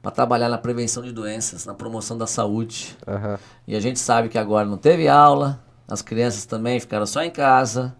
Para 0.00 0.10
trabalhar 0.10 0.48
na 0.48 0.56
prevenção 0.56 1.02
de 1.02 1.12
doenças, 1.12 1.66
na 1.66 1.74
promoção 1.74 2.16
da 2.16 2.26
saúde. 2.26 2.96
Aham. 3.06 3.38
E 3.66 3.76
a 3.76 3.80
gente 3.80 3.98
sabe 3.98 4.30
que 4.30 4.38
agora 4.38 4.66
não 4.66 4.78
teve 4.78 5.06
aula, 5.08 5.62
as 5.86 6.00
crianças 6.00 6.46
também 6.46 6.80
ficaram 6.80 7.04
só 7.04 7.22
em 7.22 7.30
casa. 7.30 7.94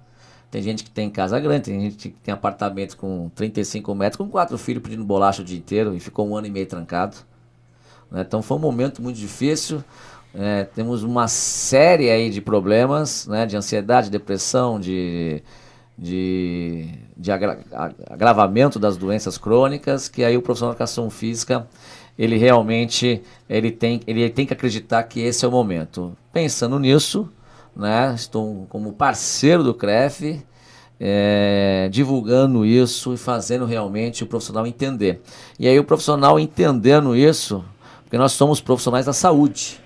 Tem 0.51 0.63
gente 0.63 0.83
que 0.83 0.91
tem 0.91 1.09
casa 1.09 1.39
grande, 1.39 1.65
tem 1.67 1.81
gente 1.81 2.09
que 2.09 2.17
tem 2.23 2.35
apartamento 2.35 2.97
com 2.97 3.31
35 3.35 3.95
metros, 3.95 4.17
com 4.19 4.29
quatro 4.29 4.59
filhos 4.59 4.83
pedindo 4.83 5.05
bolacha 5.05 5.43
o 5.43 5.45
dia 5.45 5.57
inteiro 5.59 5.95
e 5.95 6.01
ficou 6.01 6.29
um 6.29 6.37
ano 6.37 6.47
e 6.49 6.51
meio 6.51 6.67
trancado. 6.67 7.17
né? 8.11 8.23
Então 8.27 8.43
foi 8.43 8.57
um 8.57 8.61
momento 8.61 9.01
muito 9.03 9.17
difícil. 9.17 9.83
É, 10.35 10.65
temos 10.65 11.03
uma 11.03 11.27
série 11.29 12.09
aí 12.11 12.31
de 12.31 12.41
problemas, 12.41 13.27
né, 13.27 13.47
de 13.47 13.57
ansiedade, 13.57 14.09
depressão, 14.11 14.79
de, 14.79 15.43
de, 15.99 16.87
de 17.17 17.33
agra- 17.33 17.59
agravamento 18.09 18.79
das 18.79 18.97
doenças 18.97 19.37
crônicas, 19.37 20.09
que 20.09 20.23
aí 20.25 20.37
o 20.37 20.43
profissional 20.43 20.73
de 20.73 20.77
educação 20.77 21.11
física 21.11 21.67
ele 22.19 22.37
realmente 22.37 23.23
ele 23.49 23.71
tem, 23.71 24.01
ele 24.07 24.29
tem 24.31 24.45
que 24.47 24.53
acreditar 24.53 25.03
que 25.05 25.21
esse 25.21 25.45
é 25.45 25.49
o 25.49 25.51
momento. 25.51 26.17
Pensando 26.33 26.79
nisso, 26.79 27.29
né, 27.75 28.13
estou 28.15 28.67
como 28.69 28.93
parceiro 28.93 29.63
do 29.63 29.75
CREF, 29.75 30.45
é, 31.01 31.89
divulgando 31.91 32.65
isso 32.65 33.15
e 33.15 33.17
fazendo 33.17 33.65
realmente 33.65 34.23
o 34.23 34.27
profissional 34.27 34.67
entender. 34.67 35.23
E 35.59 35.67
aí 35.67 35.79
o 35.79 35.85
profissional 35.85 36.39
entendendo 36.39 37.17
isso, 37.17 37.65
porque 38.03 38.19
nós 38.19 38.33
somos 38.33 38.61
profissionais 38.61 39.07
da 39.07 39.13
saúde. 39.13 39.81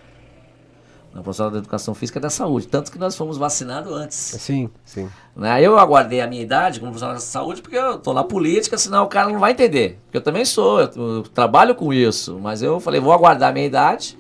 O 1.15 1.23
profissional 1.23 1.53
da 1.53 1.59
educação 1.59 1.95
física 1.95 2.19
é 2.19 2.23
da 2.23 2.31
saúde, 2.31 2.67
tanto 2.67 2.91
que 2.91 2.99
nós 2.99 3.17
fomos 3.17 3.39
vacinados 3.39 3.93
antes. 3.93 4.17
Sim, 4.17 4.69
sim. 4.85 5.09
Né? 5.37 5.63
Eu 5.63 5.79
aguardei 5.79 6.21
a 6.21 6.27
minha 6.27 6.43
idade 6.43 6.81
como 6.81 6.91
profissional 6.91 7.15
da 7.15 7.21
saúde 7.21 7.63
porque 7.63 7.77
eu 7.77 7.99
tô 7.99 8.13
na 8.13 8.25
política, 8.25 8.77
senão 8.77 9.05
o 9.05 9.07
cara 9.07 9.31
não 9.31 9.39
vai 9.39 9.53
entender. 9.53 10.01
Porque 10.07 10.17
eu 10.17 10.21
também 10.21 10.45
sou, 10.45 10.81
eu, 10.81 10.91
eu 10.97 11.23
trabalho 11.23 11.77
com 11.77 11.93
isso, 11.93 12.41
mas 12.43 12.63
eu 12.63 12.81
falei, 12.81 13.01
vou 13.01 13.13
aguardar 13.13 13.51
a 13.51 13.53
minha 13.53 13.65
idade, 13.65 14.19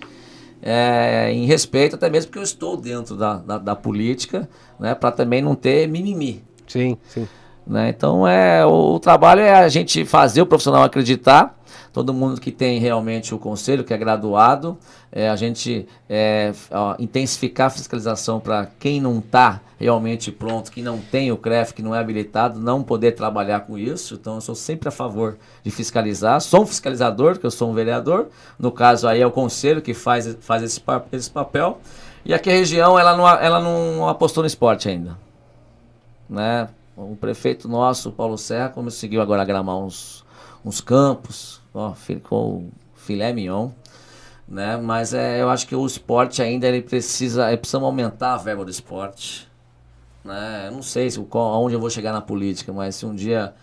é, 0.66 1.30
em 1.30 1.44
respeito 1.44 1.94
até 1.94 2.08
mesmo 2.08 2.28
porque 2.28 2.38
eu 2.38 2.42
estou 2.42 2.74
dentro 2.74 3.16
da, 3.16 3.36
da, 3.36 3.58
da 3.58 3.76
política, 3.76 4.48
né, 4.80 4.94
para 4.94 5.12
também 5.12 5.42
não 5.42 5.54
ter 5.54 5.86
mimimi. 5.86 6.42
Sim, 6.66 6.96
sim. 7.06 7.28
Né? 7.66 7.88
Então 7.88 8.26
é 8.26 8.64
o, 8.64 8.94
o 8.94 9.00
trabalho 9.00 9.40
é 9.40 9.54
a 9.54 9.68
gente 9.68 10.04
fazer 10.04 10.42
o 10.42 10.46
profissional 10.46 10.82
acreditar. 10.82 11.58
Todo 11.92 12.12
mundo 12.12 12.40
que 12.40 12.50
tem 12.50 12.80
realmente 12.80 13.32
o 13.32 13.38
conselho, 13.38 13.84
que 13.84 13.94
é 13.94 13.96
graduado, 13.96 14.76
é, 15.12 15.28
a 15.28 15.36
gente 15.36 15.86
é, 16.08 16.52
ó, 16.72 16.96
intensificar 16.98 17.68
a 17.68 17.70
fiscalização 17.70 18.40
para 18.40 18.66
quem 18.80 19.00
não 19.00 19.20
está 19.20 19.60
realmente 19.78 20.32
pronto, 20.32 20.72
que 20.72 20.82
não 20.82 20.98
tem 20.98 21.30
o 21.30 21.36
CREF, 21.36 21.72
que 21.72 21.82
não 21.82 21.94
é 21.94 22.00
habilitado, 22.00 22.58
não 22.58 22.82
poder 22.82 23.12
trabalhar 23.12 23.60
com 23.60 23.78
isso. 23.78 24.14
Então 24.14 24.34
eu 24.34 24.40
sou 24.40 24.56
sempre 24.56 24.88
a 24.88 24.92
favor 24.92 25.38
de 25.62 25.70
fiscalizar. 25.70 26.40
Sou 26.40 26.62
um 26.62 26.66
fiscalizador, 26.66 27.38
que 27.38 27.46
eu 27.46 27.50
sou 27.50 27.70
um 27.70 27.74
vereador. 27.74 28.26
No 28.58 28.72
caso 28.72 29.06
aí 29.06 29.20
é 29.20 29.26
o 29.26 29.30
conselho 29.30 29.80
que 29.80 29.94
faz, 29.94 30.36
faz 30.40 30.64
esse, 30.64 30.82
esse 31.12 31.30
papel. 31.30 31.80
E 32.24 32.34
aqui 32.34 32.50
a 32.50 32.54
região 32.54 32.98
ela 32.98 33.16
não, 33.16 33.28
ela 33.28 33.60
não 33.60 34.08
apostou 34.08 34.42
no 34.42 34.48
esporte 34.48 34.88
ainda 34.88 35.16
né? 36.28 36.68
O 36.96 37.16
prefeito 37.16 37.68
nosso, 37.68 38.12
Paulo 38.12 38.38
Serra, 38.38 38.68
conseguiu 38.68 39.20
agora 39.20 39.44
gramar 39.44 39.76
uns, 39.78 40.24
uns 40.64 40.80
campos, 40.80 41.60
ó, 41.74 41.92
ficou 41.92 42.68
filé 42.94 43.32
mignon, 43.32 43.70
né? 44.48 44.76
Mas 44.76 45.14
é, 45.14 45.42
eu 45.42 45.50
acho 45.50 45.66
que 45.66 45.74
o 45.74 45.86
esporte 45.86 46.42
ainda 46.42 46.66
ele 46.68 46.82
precisa, 46.82 47.48
ele 47.48 47.58
precisa 47.58 47.78
aumentar 47.82 48.34
a 48.34 48.38
verba 48.38 48.64
do 48.64 48.70
esporte, 48.70 49.48
né? 50.24 50.66
Eu 50.68 50.72
não 50.72 50.82
sei 50.82 51.10
se, 51.10 51.20
qual- 51.22 51.54
aonde 51.54 51.74
eu 51.76 51.80
vou 51.80 51.90
chegar 51.90 52.12
na 52.12 52.20
política, 52.20 52.72
mas 52.72 52.96
se 52.96 53.06
um 53.06 53.14
dia 53.14 53.54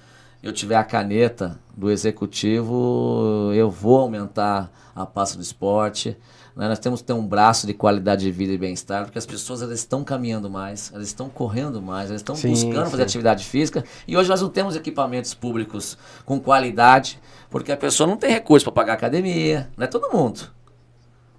eu 0.43 0.53
tiver 0.53 0.75
a 0.75 0.83
caneta 0.83 1.59
do 1.75 1.91
executivo, 1.91 3.51
eu 3.53 3.69
vou 3.69 3.99
aumentar 3.99 4.71
a 4.95 5.05
pasta 5.05 5.37
do 5.37 5.43
esporte. 5.43 6.17
Né? 6.55 6.67
Nós 6.67 6.79
temos 6.79 7.01
que 7.01 7.07
ter 7.07 7.13
um 7.13 7.25
braço 7.25 7.65
de 7.65 7.73
qualidade 7.73 8.23
de 8.23 8.31
vida 8.31 8.53
e 8.53 8.57
bem-estar, 8.57 9.05
porque 9.05 9.17
as 9.17 9.25
pessoas 9.25 9.61
elas 9.61 9.79
estão 9.79 10.03
caminhando 10.03 10.49
mais, 10.49 10.91
elas 10.93 11.07
estão 11.07 11.29
correndo 11.29 11.81
mais, 11.81 12.09
elas 12.09 12.21
estão 12.21 12.35
Sim, 12.35 12.49
buscando 12.49 12.85
fazer 12.89 12.97
sim. 12.97 13.03
atividade 13.03 13.45
física. 13.45 13.83
E 14.07 14.17
hoje 14.17 14.29
nós 14.29 14.41
não 14.41 14.49
temos 14.49 14.75
equipamentos 14.75 15.33
públicos 15.33 15.97
com 16.25 16.39
qualidade, 16.39 17.19
porque 17.49 17.71
a 17.71 17.77
pessoa 17.77 18.07
não 18.07 18.17
tem 18.17 18.31
recurso 18.31 18.65
para 18.65 18.73
pagar 18.73 18.93
academia, 18.93 19.69
não 19.77 19.85
é 19.85 19.87
todo 19.87 20.11
mundo. 20.11 20.41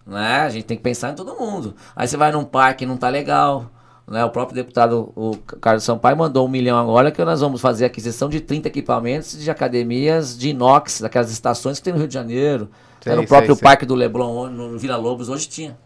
Né? 0.07 0.41
A 0.41 0.51
gente 0.51 0.65
tem 0.65 0.77
que 0.77 0.83
pensar 0.83 1.13
em 1.13 1.15
todo 1.15 1.37
mundo. 1.37 1.75
Aí 1.95 2.09
você 2.09 2.17
vai 2.17 2.33
num 2.33 2.45
parque 2.45 2.85
e 2.85 2.87
não 2.87 2.97
tá 2.97 3.09
legal. 3.09 3.71
Né? 4.07 4.25
O 4.25 4.31
próprio 4.31 4.57
deputado 4.57 5.13
o 5.15 5.37
Carlos 5.61 5.85
Sampaio 5.85 6.17
mandou 6.17 6.47
um 6.47 6.51
milhão 6.51 6.79
agora 6.79 7.11
que 7.11 7.25
nós 7.25 7.41
vamos 7.41 7.61
fazer 7.61 7.85
aquisição 7.85 8.29
de 8.29 8.41
30 8.41 8.69
equipamentos 8.69 9.39
de 9.39 9.51
academias 9.51 10.37
de 10.37 10.51
inox, 10.51 11.01
daquelas 11.01 11.31
estações 11.31 11.79
que 11.79 11.85
tem 11.85 11.93
no 11.93 12.01
Rio 12.01 12.09
de 12.09 12.15
Janeiro. 12.15 12.69
Sei, 13.03 13.13
Era 13.13 13.21
o 13.21 13.27
próprio 13.27 13.55
sei. 13.55 13.63
Parque 13.63 13.85
do 13.85 13.95
Leblon, 13.95 14.49
no 14.49 14.79
Vila 14.79 14.97
Lobos, 14.97 15.29
hoje 15.29 15.49
tinha. 15.49 15.77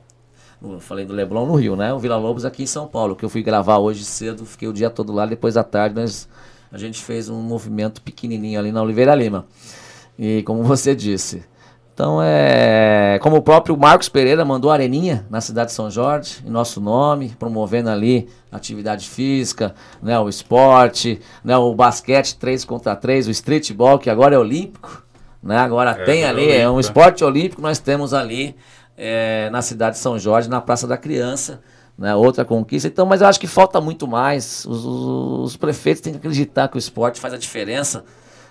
Eu 0.63 0.81
falei 0.81 1.05
do 1.05 1.13
Leblon 1.13 1.47
no 1.47 1.55
Rio, 1.55 1.77
né? 1.77 1.93
O 1.93 1.99
Vila 1.99 2.17
Lobos 2.17 2.45
aqui 2.45 2.63
em 2.63 2.67
São 2.67 2.87
Paulo, 2.87 3.15
que 3.17 3.25
eu 3.25 3.29
fui 3.29 3.43
gravar 3.43 3.79
hoje 3.79 4.05
cedo, 4.05 4.45
fiquei 4.45 4.69
o 4.69 4.73
dia 4.73 4.91
todo 4.91 5.13
lá, 5.13 5.27
depois 5.27 5.55
da 5.55 5.65
tarde 5.65 5.95
nós, 5.95 6.29
a 6.73 6.79
gente 6.79 7.03
fez 7.03 7.29
um 7.29 7.41
movimento 7.41 8.01
pequenininho 8.03 8.59
ali 8.59 8.73
na 8.73 8.83
Oliveira 8.83 9.15
Lima. 9.15 9.47
E 10.19 10.43
como 10.43 10.63
você 10.63 10.95
disse. 10.95 11.45
Então 11.97 12.21
é. 12.23 13.19
Como 13.23 13.37
o 13.37 13.43
próprio 13.43 13.75
Marcos 13.75 14.09
Pereira 14.09 14.45
mandou 14.45 14.71
a 14.71 14.75
areninha 14.75 15.27
na 15.31 15.41
cidade 15.41 15.71
de 15.71 15.75
São 15.75 15.91
Jorge, 15.91 16.43
em 16.45 16.51
nosso 16.51 16.79
nome, 16.79 17.35
promovendo 17.39 17.89
ali 17.89 18.29
atividade 18.53 19.09
física, 19.09 19.75
né, 20.03 20.19
o 20.19 20.29
esporte, 20.29 21.21
né, 21.43 21.57
o 21.57 21.75
basquete 21.75 22.37
3 22.37 22.67
contra 22.67 22.95
3, 22.95 23.29
o 23.29 23.31
streetball, 23.31 23.99
que 23.99 24.11
agora 24.11 24.35
é 24.35 24.39
olímpico. 24.39 25.06
Né, 25.43 25.57
agora 25.59 25.91
É, 25.93 26.05
tem 26.05 26.25
ali, 26.25 26.51
é 26.51 26.69
um 26.69 26.81
esporte 26.81 27.23
olímpico, 27.25 27.63
nós 27.63 27.79
temos 27.79 28.13
ali 28.13 28.57
é, 28.97 29.49
na 29.51 29.63
cidade 29.63 29.97
de 29.97 30.03
São 30.03 30.19
Jorge, 30.19 30.49
na 30.49 30.61
Praça 30.61 30.87
da 30.87 30.97
Criança. 30.97 31.61
Né, 31.99 32.15
outra 32.15 32.45
conquista. 32.45 32.87
Então, 32.89 33.07
mas 33.07 33.23
eu 33.23 33.27
acho 33.27 33.41
que 33.41 33.47
falta 33.47 33.81
muito 33.81 34.07
mais. 34.07 34.67
Os, 34.67 34.85
os- 34.85 35.45
os 35.53 35.57
prefeitos 35.57 36.03
têm 36.03 36.13
que 36.13 36.19
acreditar 36.19 36.69
que 36.69 36.77
o 36.77 36.79
esporte 36.79 37.19
faz 37.19 37.33
a 37.33 37.39
diferença. 37.39 38.05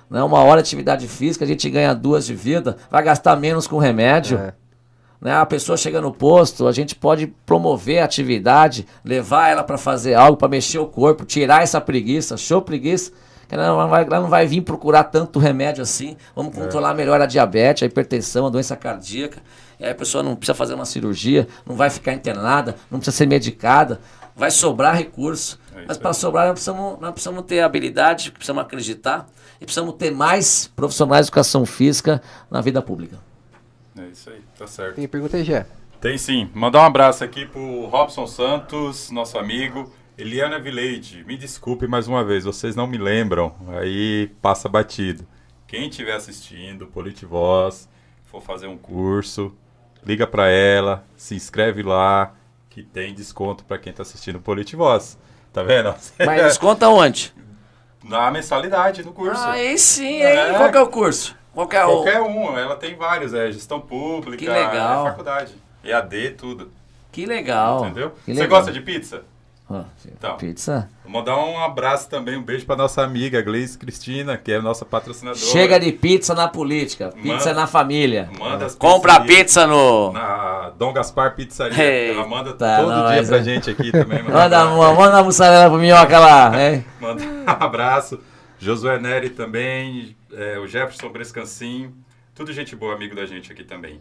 Né? 0.09 0.23
Uma 0.23 0.39
hora 0.43 0.63
de 0.63 0.67
atividade 0.67 1.07
física, 1.07 1.45
a 1.45 1.47
gente 1.47 1.69
ganha 1.69 1.93
duas 1.93 2.25
de 2.25 2.33
vida, 2.33 2.75
vai 2.89 3.03
gastar 3.03 3.36
menos 3.36 3.67
com 3.67 3.77
remédio. 3.77 4.39
É. 4.39 4.53
Né? 5.21 5.31
A 5.31 5.45
pessoa 5.45 5.77
chega 5.77 6.01
no 6.01 6.11
posto, 6.11 6.67
a 6.67 6.71
gente 6.71 6.95
pode 6.95 7.27
promover 7.45 7.99
a 7.99 8.05
atividade, 8.05 8.88
levar 9.03 9.49
ela 9.49 9.63
para 9.63 9.77
fazer 9.77 10.15
algo, 10.15 10.38
para 10.38 10.47
mexer 10.47 10.79
o 10.79 10.88
corpo, 10.88 11.23
tirar 11.23 11.61
essa 11.61 11.79
preguiça, 11.79 12.38
show 12.38 12.63
preguiça. 12.63 13.11
Ela 13.49 13.67
não, 13.67 13.89
vai, 13.89 14.03
ela 14.03 14.19
não 14.19 14.29
vai 14.29 14.45
vir 14.47 14.61
procurar 14.61 15.05
tanto 15.05 15.39
remédio 15.39 15.81
assim. 15.81 16.17
Vamos 16.35 16.55
controlar 16.55 16.93
melhor 16.93 17.21
a 17.21 17.25
diabetes, 17.25 17.83
a 17.83 17.85
hipertensão, 17.85 18.47
a 18.47 18.49
doença 18.49 18.75
cardíaca. 18.75 19.41
E 19.79 19.85
aí 19.85 19.91
a 19.91 19.95
pessoa 19.95 20.23
não 20.23 20.35
precisa 20.35 20.55
fazer 20.55 20.73
uma 20.73 20.85
cirurgia, 20.85 21.47
não 21.65 21.75
vai 21.75 21.89
ficar 21.89 22.13
internada, 22.13 22.75
não 22.89 22.99
precisa 22.99 23.17
ser 23.17 23.27
medicada. 23.27 23.99
Vai 24.35 24.51
sobrar 24.51 24.95
recurso. 24.95 25.59
É 25.75 25.85
Mas 25.87 25.97
para 25.97 26.13
sobrar, 26.13 26.45
nós 26.47 26.53
precisamos, 26.53 26.99
nós 26.99 27.11
precisamos 27.11 27.43
ter 27.43 27.61
habilidade, 27.61 28.31
precisamos 28.31 28.63
acreditar 28.63 29.27
e 29.59 29.65
precisamos 29.65 29.95
ter 29.95 30.11
mais 30.11 30.67
profissionais 30.67 31.25
de 31.25 31.29
educação 31.29 31.65
física 31.65 32.21
na 32.49 32.61
vida 32.61 32.81
pública. 32.81 33.17
É 33.97 34.07
isso 34.07 34.29
aí, 34.29 34.41
tá 34.57 34.67
certo. 34.67 34.95
Tem 34.95 35.07
pergunta 35.07 35.37
aí, 35.37 35.43
Gé? 35.43 35.65
Tem 36.01 36.17
sim. 36.17 36.49
Mandar 36.53 36.81
um 36.81 36.85
abraço 36.85 37.23
aqui 37.23 37.45
pro 37.45 37.85
Robson 37.85 38.27
Santos, 38.27 39.09
nosso 39.09 39.37
amigo. 39.37 39.91
Eliana 40.18 40.59
Vileide, 40.59 41.24
me 41.26 41.36
desculpe 41.36 41.88
mais 41.88 42.07
uma 42.07 42.24
vez, 42.24 42.45
vocês 42.45 42.76
não 42.76 42.88
me 42.88 42.97
lembram, 42.97 43.53
aí 43.80 44.28
passa 44.41 44.70
batido. 44.70 45.28
Quem 45.68 45.89
estiver 45.89 46.13
assistindo, 46.16 46.88
Politivoz, 46.88 47.89
for 48.26 48.41
fazer 48.41 48.68
um 48.68 48.78
curso, 48.78 49.53
liga 50.05 50.26
pra 50.26 50.47
ela, 50.47 51.03
se 51.18 51.36
inscreve 51.36 51.84
lá, 51.84 52.34
que 52.70 52.82
tem 52.82 53.13
desconto 53.13 53.66
pra 53.66 53.78
quem 53.78 53.91
tá 53.91 54.03
assistindo 54.03 54.39
Politivoz. 54.39 55.18
Tá 55.51 55.63
vendo? 55.63 55.93
Mas 56.26 56.43
desconta 56.43 56.88
onde? 56.88 57.34
Na 58.03 58.32
mensalidade 58.32 59.03
no 59.03 59.11
curso. 59.11 59.43
Aí 59.43 59.78
sim, 59.78 60.22
É. 60.22 60.49
aí 60.51 60.55
qual 60.55 60.72
que 60.72 60.78
é 60.78 60.82
o 60.82 60.88
curso? 60.88 61.36
Qualquer, 61.53 61.86
Qualquer 61.86 62.22
um, 62.22 62.57
ela 62.57 62.76
tem 62.76 62.95
vários, 62.95 63.34
é 63.34 63.51
gestão 63.51 63.80
pública, 63.82 64.38
Que 64.38 64.47
legal. 64.47 65.07
é 65.07 65.09
faculdade, 65.09 65.55
EAD, 65.84 66.32
tudo. 66.38 66.72
Que 67.11 67.26
legal. 67.26 67.86
Entendeu? 67.86 68.11
Que 68.26 68.34
Você 68.34 68.41
legal. 68.41 68.59
gosta 68.59 68.72
de 68.74 68.82
pizza? 68.82 69.24
Então. 70.05 70.38
Pizza? 70.38 70.88
Vou 71.03 71.11
mandar 71.11 71.38
um 71.38 71.57
abraço 71.59 72.07
também, 72.09 72.38
um 72.38 72.43
beijo 72.43 72.66
pra 72.66 72.76
nossa 72.76 73.01
amiga 73.03 73.41
Gleice 73.41 73.78
Cristina, 73.78 74.38
que 74.38 74.51
é 74.51 74.61
nossa 74.61 74.86
patrocinadora. 74.86 75.43
Chega 75.43 75.80
de 75.80 75.91
pizza 75.91 76.36
na 76.36 76.47
política, 76.47 77.09
pizza 77.11 77.49
Manda- 77.49 77.53
na 77.53 77.68
família. 77.68 78.30
Manda 78.39 78.66
as 78.68 78.76
Compra 78.76 79.20
pizza 79.22 79.66
no. 79.66 80.11
Na 80.13 80.70
Dom 80.78 80.93
Gaspar 80.93 81.36
Pizzaria. 81.36 81.84
Eita, 81.84 82.20
ela 82.20 82.28
manda 82.28 82.53
todo 82.53 82.57
dia 82.57 83.18
nós, 83.18 83.28
pra 83.28 83.38
é. 83.38 83.43
gente 83.43 83.70
aqui 83.72 83.91
também. 83.91 84.22
Manda, 84.24 84.68
um 84.70 84.76
uma- 84.76 84.93
manda 84.93 85.18
uma 85.18 85.24
mussarela 85.24 85.70
pro 85.70 85.80
minhoca 85.80 86.20
lá? 86.20 86.51
Manda 87.01 87.24
um 87.24 87.43
abraço. 87.47 88.20
Josué 88.59 88.99
Neri 88.99 89.30
também, 89.32 90.16
é, 90.34 90.57
o 90.59 90.68
Jefferson 90.68 91.09
Brescancin, 91.09 91.93
tudo 92.34 92.53
gente 92.53 92.76
boa, 92.76 92.93
amigo 92.93 93.16
da 93.16 93.26
gente 93.26 93.51
aqui 93.51 93.63
também. 93.63 93.99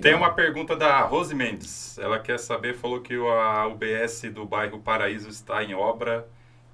Tem 0.00 0.14
uma 0.14 0.32
pergunta 0.32 0.74
da 0.76 1.00
Rose 1.02 1.34
Mendes. 1.34 1.98
Ela 1.98 2.18
quer 2.18 2.38
saber, 2.38 2.74
falou 2.74 3.00
que 3.00 3.16
o- 3.16 3.30
a 3.30 3.66
UBS 3.66 4.22
do 4.32 4.44
bairro 4.44 4.78
Paraíso 4.80 5.28
está 5.28 5.62
em 5.62 5.74
obra 5.74 6.26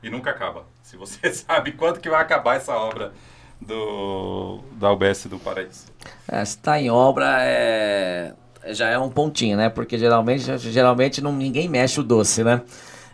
e 0.03 0.09
nunca 0.11 0.31
acaba. 0.31 0.65
Se 0.83 0.97
você 0.97 1.31
sabe 1.33 1.73
quando 1.73 2.01
que 2.01 2.09
vai 2.09 2.21
acabar 2.21 2.57
essa 2.57 2.75
obra 2.75 3.13
do, 3.61 4.61
da 4.73 4.91
UBS 4.93 5.27
do 5.27 5.39
Paraíso. 5.39 5.87
É, 6.29 6.45
se 6.45 6.59
tá 6.59 6.81
em 6.81 6.91
obra, 6.91 7.37
é... 7.41 8.35
já 8.69 8.89
é 8.89 8.99
um 8.99 9.09
pontinho, 9.11 9.57
né? 9.57 9.69
Porque 9.69 9.97
geralmente, 9.99 10.59
geralmente 10.59 11.21
não, 11.21 11.33
ninguém 11.33 11.69
mexe 11.69 12.01
o 12.01 12.03
doce, 12.03 12.43
né? 12.45 12.63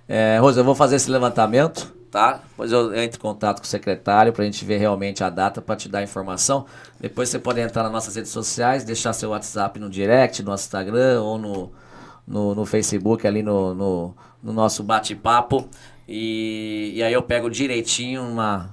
É, 0.09 0.38
Rosa, 0.41 0.61
eu 0.61 0.64
vou 0.64 0.74
fazer 0.74 0.97
esse 0.97 1.11
levantamento, 1.11 1.95
tá? 2.11 2.40
Depois 2.50 2.72
eu 2.72 2.94
entro 2.94 3.18
em 3.18 3.20
contato 3.20 3.58
com 3.58 3.64
o 3.64 3.68
secretário 3.68 4.32
pra 4.32 4.44
gente 4.44 4.64
ver 4.64 4.78
realmente 4.78 5.22
a 5.22 5.30
data 5.30 5.62
pra 5.62 5.76
te 5.76 5.88
dar 5.88 6.00
a 6.00 6.02
informação. 6.02 6.66
Depois 7.00 7.28
você 7.28 7.38
pode 7.38 7.61
entrar 7.61 7.82
nas 7.84 7.92
nossas 7.92 8.16
redes 8.16 8.30
sociais, 8.30 8.84
deixar 8.84 9.12
seu 9.12 9.30
WhatsApp 9.30 9.78
no 9.78 9.88
direct, 9.88 10.42
no 10.42 10.50
nosso 10.50 10.64
Instagram 10.64 11.22
ou 11.22 11.38
no, 11.38 11.72
no, 12.26 12.54
no 12.54 12.66
Facebook 12.66 13.26
ali 13.26 13.42
no, 13.42 13.74
no, 13.74 14.14
no 14.42 14.52
nosso 14.52 14.82
bate-papo. 14.82 15.68
E, 16.08 16.92
e 16.96 17.02
aí 17.02 17.12
eu 17.12 17.22
pego 17.22 17.48
direitinho 17.48 18.22
uma, 18.22 18.68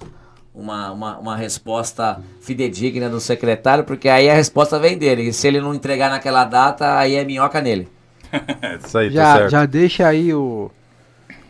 uma, 0.53 0.91
uma, 0.91 1.17
uma 1.19 1.35
resposta 1.35 2.19
fidedigna 2.41 3.07
do 3.09 3.19
secretário, 3.19 3.83
porque 3.83 4.09
aí 4.09 4.27
a 4.27 4.33
resposta 4.33 4.79
vem 4.79 4.97
dele. 4.97 5.29
E 5.29 5.33
se 5.33 5.47
ele 5.47 5.61
não 5.61 5.73
entregar 5.73 6.09
naquela 6.09 6.43
data, 6.43 6.97
aí 6.97 7.15
é 7.15 7.23
minhoca 7.23 7.61
nele. 7.61 7.87
É 8.61 8.75
isso 8.75 8.97
aí, 8.97 9.07
tá 9.07 9.13
Já, 9.13 9.35
certo. 9.37 9.49
já 9.51 9.65
deixa 9.65 10.07
aí 10.07 10.33
o, 10.33 10.69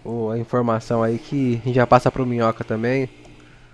o- 0.07 0.31
a 0.31 0.37
informação 0.39 1.03
aí 1.03 1.17
que 1.19 1.59
a 1.63 1.67
gente 1.67 1.75
já 1.75 1.85
passa 1.87 2.11
pro 2.11 2.25
Minhoca 2.25 2.63
também, 2.63 3.09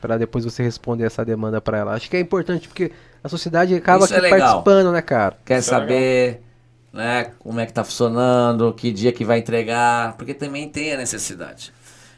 pra 0.02 0.18
depois 0.18 0.44
você 0.44 0.64
responder 0.64 1.06
essa 1.06 1.24
demanda 1.24 1.62
pra 1.62 1.78
ela. 1.78 1.94
Acho 1.94 2.10
que 2.10 2.18
é 2.18 2.20
importante 2.20 2.68
porque 2.68 2.92
a 3.24 3.30
sociedade 3.30 3.74
acaba 3.76 4.06
é 4.06 4.30
participando, 4.30 4.92
né, 4.92 5.02
cara? 5.02 5.38
Quer 5.46 5.60
Isso 5.60 5.74
é 5.74 5.78
saber 5.80 6.42
né, 6.92 7.32
como 7.40 7.60
é 7.60 7.66
que 7.66 7.74
tá 7.74 7.84
funcionando, 7.84 8.74
que 8.74 8.92
dia 8.92 9.12
que 9.12 9.26
vai 9.26 9.40
entregar, 9.40 10.16
porque 10.18 10.34
também 10.34 10.68
tem 10.70 10.94
a 10.94 10.98
necessidade. 10.98 11.74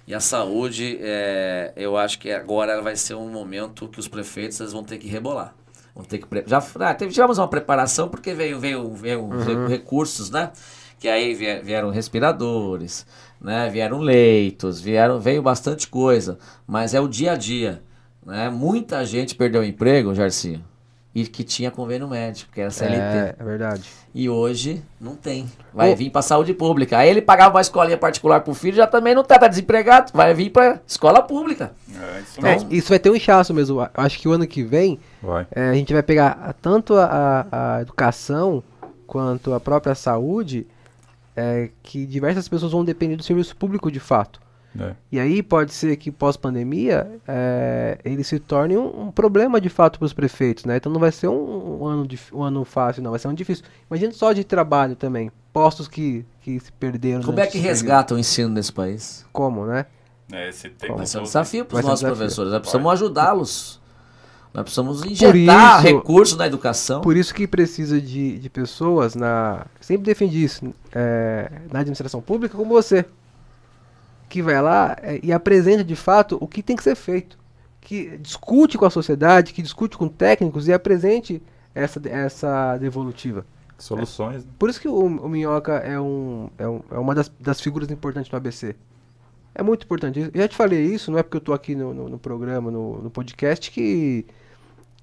E 0.08 0.14
a 0.14 0.20
saúde, 0.20 1.00
é, 1.02 1.72
eu 1.76 1.98
acho 1.98 2.20
que 2.20 2.32
agora 2.32 2.74
ela 2.74 2.82
vai 2.82 2.96
ser 2.96 3.16
um 3.16 3.30
momento 3.30 3.88
que 3.88 4.00
os 4.00 4.08
prefeitos 4.08 4.60
eles 4.60 4.74
vão 4.74 4.84
ter 4.84 4.98
que 4.98 5.08
rebolar. 5.08 5.54
Vão 5.96 6.04
ter 6.04 6.18
que 6.20 6.28
já 6.46 6.62
ah, 6.82 6.94
teve- 6.94 7.12
tivemos 7.14 7.38
uma 7.38 7.48
preparação 7.48 8.10
porque 8.10 8.34
veio 8.34 8.60
veio, 8.60 8.94
veio 8.94 9.26
os 9.28 9.46
re- 9.46 9.68
recursos, 9.68 10.30
né? 10.30 10.52
Que 11.00 11.08
aí 11.08 11.34
vie- 11.34 11.62
vieram 11.62 11.90
respiradores, 11.90 13.06
né? 13.42 13.70
Vieram 13.70 14.00
leitos, 14.00 14.80
vieram 14.82 15.20
veio 15.20 15.42
bastante 15.42 15.88
coisa, 15.88 16.38
mas 16.66 16.94
é 16.94 17.00
o 17.00 17.08
dia 17.08 17.34
a 17.34 17.36
dia, 17.36 17.82
né? 18.26 18.50
Muita 18.50 19.06
gente 19.06 19.36
perdeu 19.36 19.62
o 19.62 19.66
emprego, 19.66 20.14
Jarcinho, 20.16 20.64
e 21.14 21.26
que 21.26 21.44
tinha 21.44 21.72
convênio 21.72 22.08
médico, 22.10 22.52
que 22.52 22.60
era 22.60 22.70
CLT. 22.72 22.96
É, 23.00 23.36
é 23.40 23.44
verdade. 23.44 23.84
E 24.14 24.30
hoje 24.30 24.82
não 25.00 25.16
tem. 25.16 25.46
Vai 25.74 25.92
Ô. 25.94 25.96
vir 25.96 26.10
pra 26.10 26.22
saúde 26.22 26.54
pública. 26.54 26.98
Aí 26.98 27.10
ele 27.10 27.22
pagava 27.22 27.56
uma 27.56 27.62
escolinha 27.62 27.98
particular 27.98 28.42
pro 28.42 28.54
filho, 28.54 28.76
já 28.78 28.88
também 28.88 29.14
não 29.16 29.24
tá, 29.24 29.38
tá 29.40 29.48
desempregado. 29.48 30.12
Vai 30.14 30.34
vir 30.34 30.50
pra 30.50 30.80
escola 30.88 31.22
pública. 31.22 31.72
É 31.90 32.20
isso 32.22 32.40
É, 32.40 32.44
mesmo. 32.54 32.74
isso 32.74 32.90
vai 32.90 33.00
ter 33.00 33.10
um 33.10 33.16
inchaço 33.16 33.54
mesmo. 33.54 33.86
Acho 33.94 34.20
que 34.20 34.28
o 34.28 34.32
ano 34.34 34.46
que 34.48 34.64
vem 34.64 35.00
é, 35.52 35.70
a 35.70 35.74
gente 35.74 35.94
vai 35.94 36.04
pegar 36.04 36.54
tanto 36.62 36.96
a, 36.96 37.06
a- 37.52 37.76
a 37.78 37.82
educação 37.82 38.64
quanto 39.08 39.54
a 39.54 39.60
própria 39.60 39.96
saúde, 39.96 40.66
é, 41.36 41.70
que 41.84 42.06
diversas 42.06 42.48
pessoas 42.48 42.72
vão 42.72 42.84
depender 42.84 43.16
do 43.16 43.24
serviço 43.24 43.56
público 43.56 43.92
de 43.92 44.00
fato. 44.00 44.40
É. 44.80 44.94
E 45.12 45.20
aí 45.20 45.42
pode 45.42 45.74
ser 45.74 45.96
que 45.96 46.12
pós-pandemia 46.12 47.20
é, 47.28 47.98
ele 48.04 48.24
se 48.24 48.40
torne 48.40 48.78
um, 48.78 49.08
um 49.08 49.12
problema 49.12 49.60
de 49.62 49.70
fato 49.70 49.98
para 49.98 50.06
os 50.06 50.14
prefeitos, 50.14 50.66
né? 50.66 50.78
Então 50.78 50.92
não 50.92 51.00
vai 51.00 51.12
ser 51.12 51.30
um, 51.30 51.82
um 51.82 51.86
ano 51.86 52.08
um 52.34 52.44
ano 52.44 52.66
fácil, 52.66 53.02
não, 53.02 53.12
vai 53.12 53.20
ser 53.20 53.28
um 53.28 53.30
ano 53.30 53.38
difícil. 53.38 53.64
Imagina 53.90 54.12
só 54.12 54.34
de 54.34 54.44
trabalho 54.44 54.96
também, 54.96 55.32
postos 55.54 55.88
que, 55.88 56.26
que 56.42 56.60
se 56.60 56.72
perderam. 56.74 57.24
Como 57.24 57.40
é 57.40 57.44
que 57.44 57.50
esse 57.50 57.60
período. 57.60 57.70
resgata 57.70 58.16
o 58.16 58.20
ensino 58.20 58.50
nesse 58.50 58.74
país? 58.74 59.26
Como, 59.32 59.66
né? 59.66 59.86
É, 60.32 60.50
esse 60.50 60.70
tempo 60.70 60.98
Vai 60.98 61.06
ser 61.06 61.20
um 61.20 61.24
desafio 61.24 61.66
para 61.66 61.78
os 61.78 61.86
um 61.86 61.88
nossos 61.88 62.02
desafio. 62.02 62.18
professores. 62.18 62.52
Nós 62.52 62.62
precisamos 62.62 62.92
ajudá-los. 62.92 63.82
Nós 64.56 64.64
precisamos 64.64 65.04
injetar 65.04 65.84
isso- 65.86 65.96
recursos 65.96 66.38
na 66.38 66.48
educação. 66.48 67.02
Por 67.02 67.16
isso 67.18 67.34
que 67.34 67.46
precisa 67.48 68.00
de, 68.02 68.40
de 68.40 68.50
pessoas 68.50 69.14
na. 69.16 69.66
Sempre 69.82 70.06
defendi 70.06 70.44
isso, 70.44 70.74
é, 70.94 71.52
na 71.72 71.80
administração 71.80 72.22
pública 72.22 72.58
como 72.58 72.70
você. 72.70 73.06
Que 74.28 74.42
vai 74.42 74.62
lá 74.62 74.98
é, 75.02 75.20
e 75.22 75.32
apresenta 75.32 75.84
de 75.84 75.96
fato 75.96 76.38
o 76.42 76.48
que 76.48 76.64
tem 76.64 76.76
que 76.76 76.84
ser 76.84 76.96
feito. 76.96 77.38
Que 77.80 78.18
discute 78.18 78.78
com 78.78 78.86
a 78.86 78.90
sociedade, 78.90 79.54
que 79.54 79.62
discute 79.62 79.96
com 79.98 80.08
técnicos 80.08 80.68
e 80.68 80.74
apresente 80.74 81.42
essa, 81.76 82.02
essa 82.10 82.78
devolutiva. 82.78 83.46
Soluções, 83.78 84.44
né? 84.46 84.52
Por 84.58 84.70
isso 84.70 84.80
que 84.82 84.88
o, 84.88 84.96
o 85.06 85.30
Minhoca 85.30 85.74
é, 85.74 86.00
um, 86.00 86.50
é, 86.58 86.68
um- 86.68 86.82
é 86.92 86.98
uma 86.98 87.14
das, 87.14 87.30
das 87.40 87.60
figuras 87.62 87.92
importantes 87.92 88.32
no 88.32 88.38
ABC. 88.38 88.76
É 89.54 89.62
muito 89.62 89.84
importante. 89.86 90.20
Eu 90.34 90.42
já 90.42 90.48
te 90.48 90.56
falei 90.56 90.82
isso, 90.86 91.12
não 91.12 91.20
é 91.20 91.24
porque 91.24 91.38
eu 91.38 91.42
tô 91.42 91.54
aqui 91.54 91.76
no, 91.76 91.94
no, 91.94 92.10
no 92.10 92.18
programa, 92.18 92.72
no, 92.72 93.04
no 93.04 93.10
podcast, 93.12 93.70
que, 93.70 94.26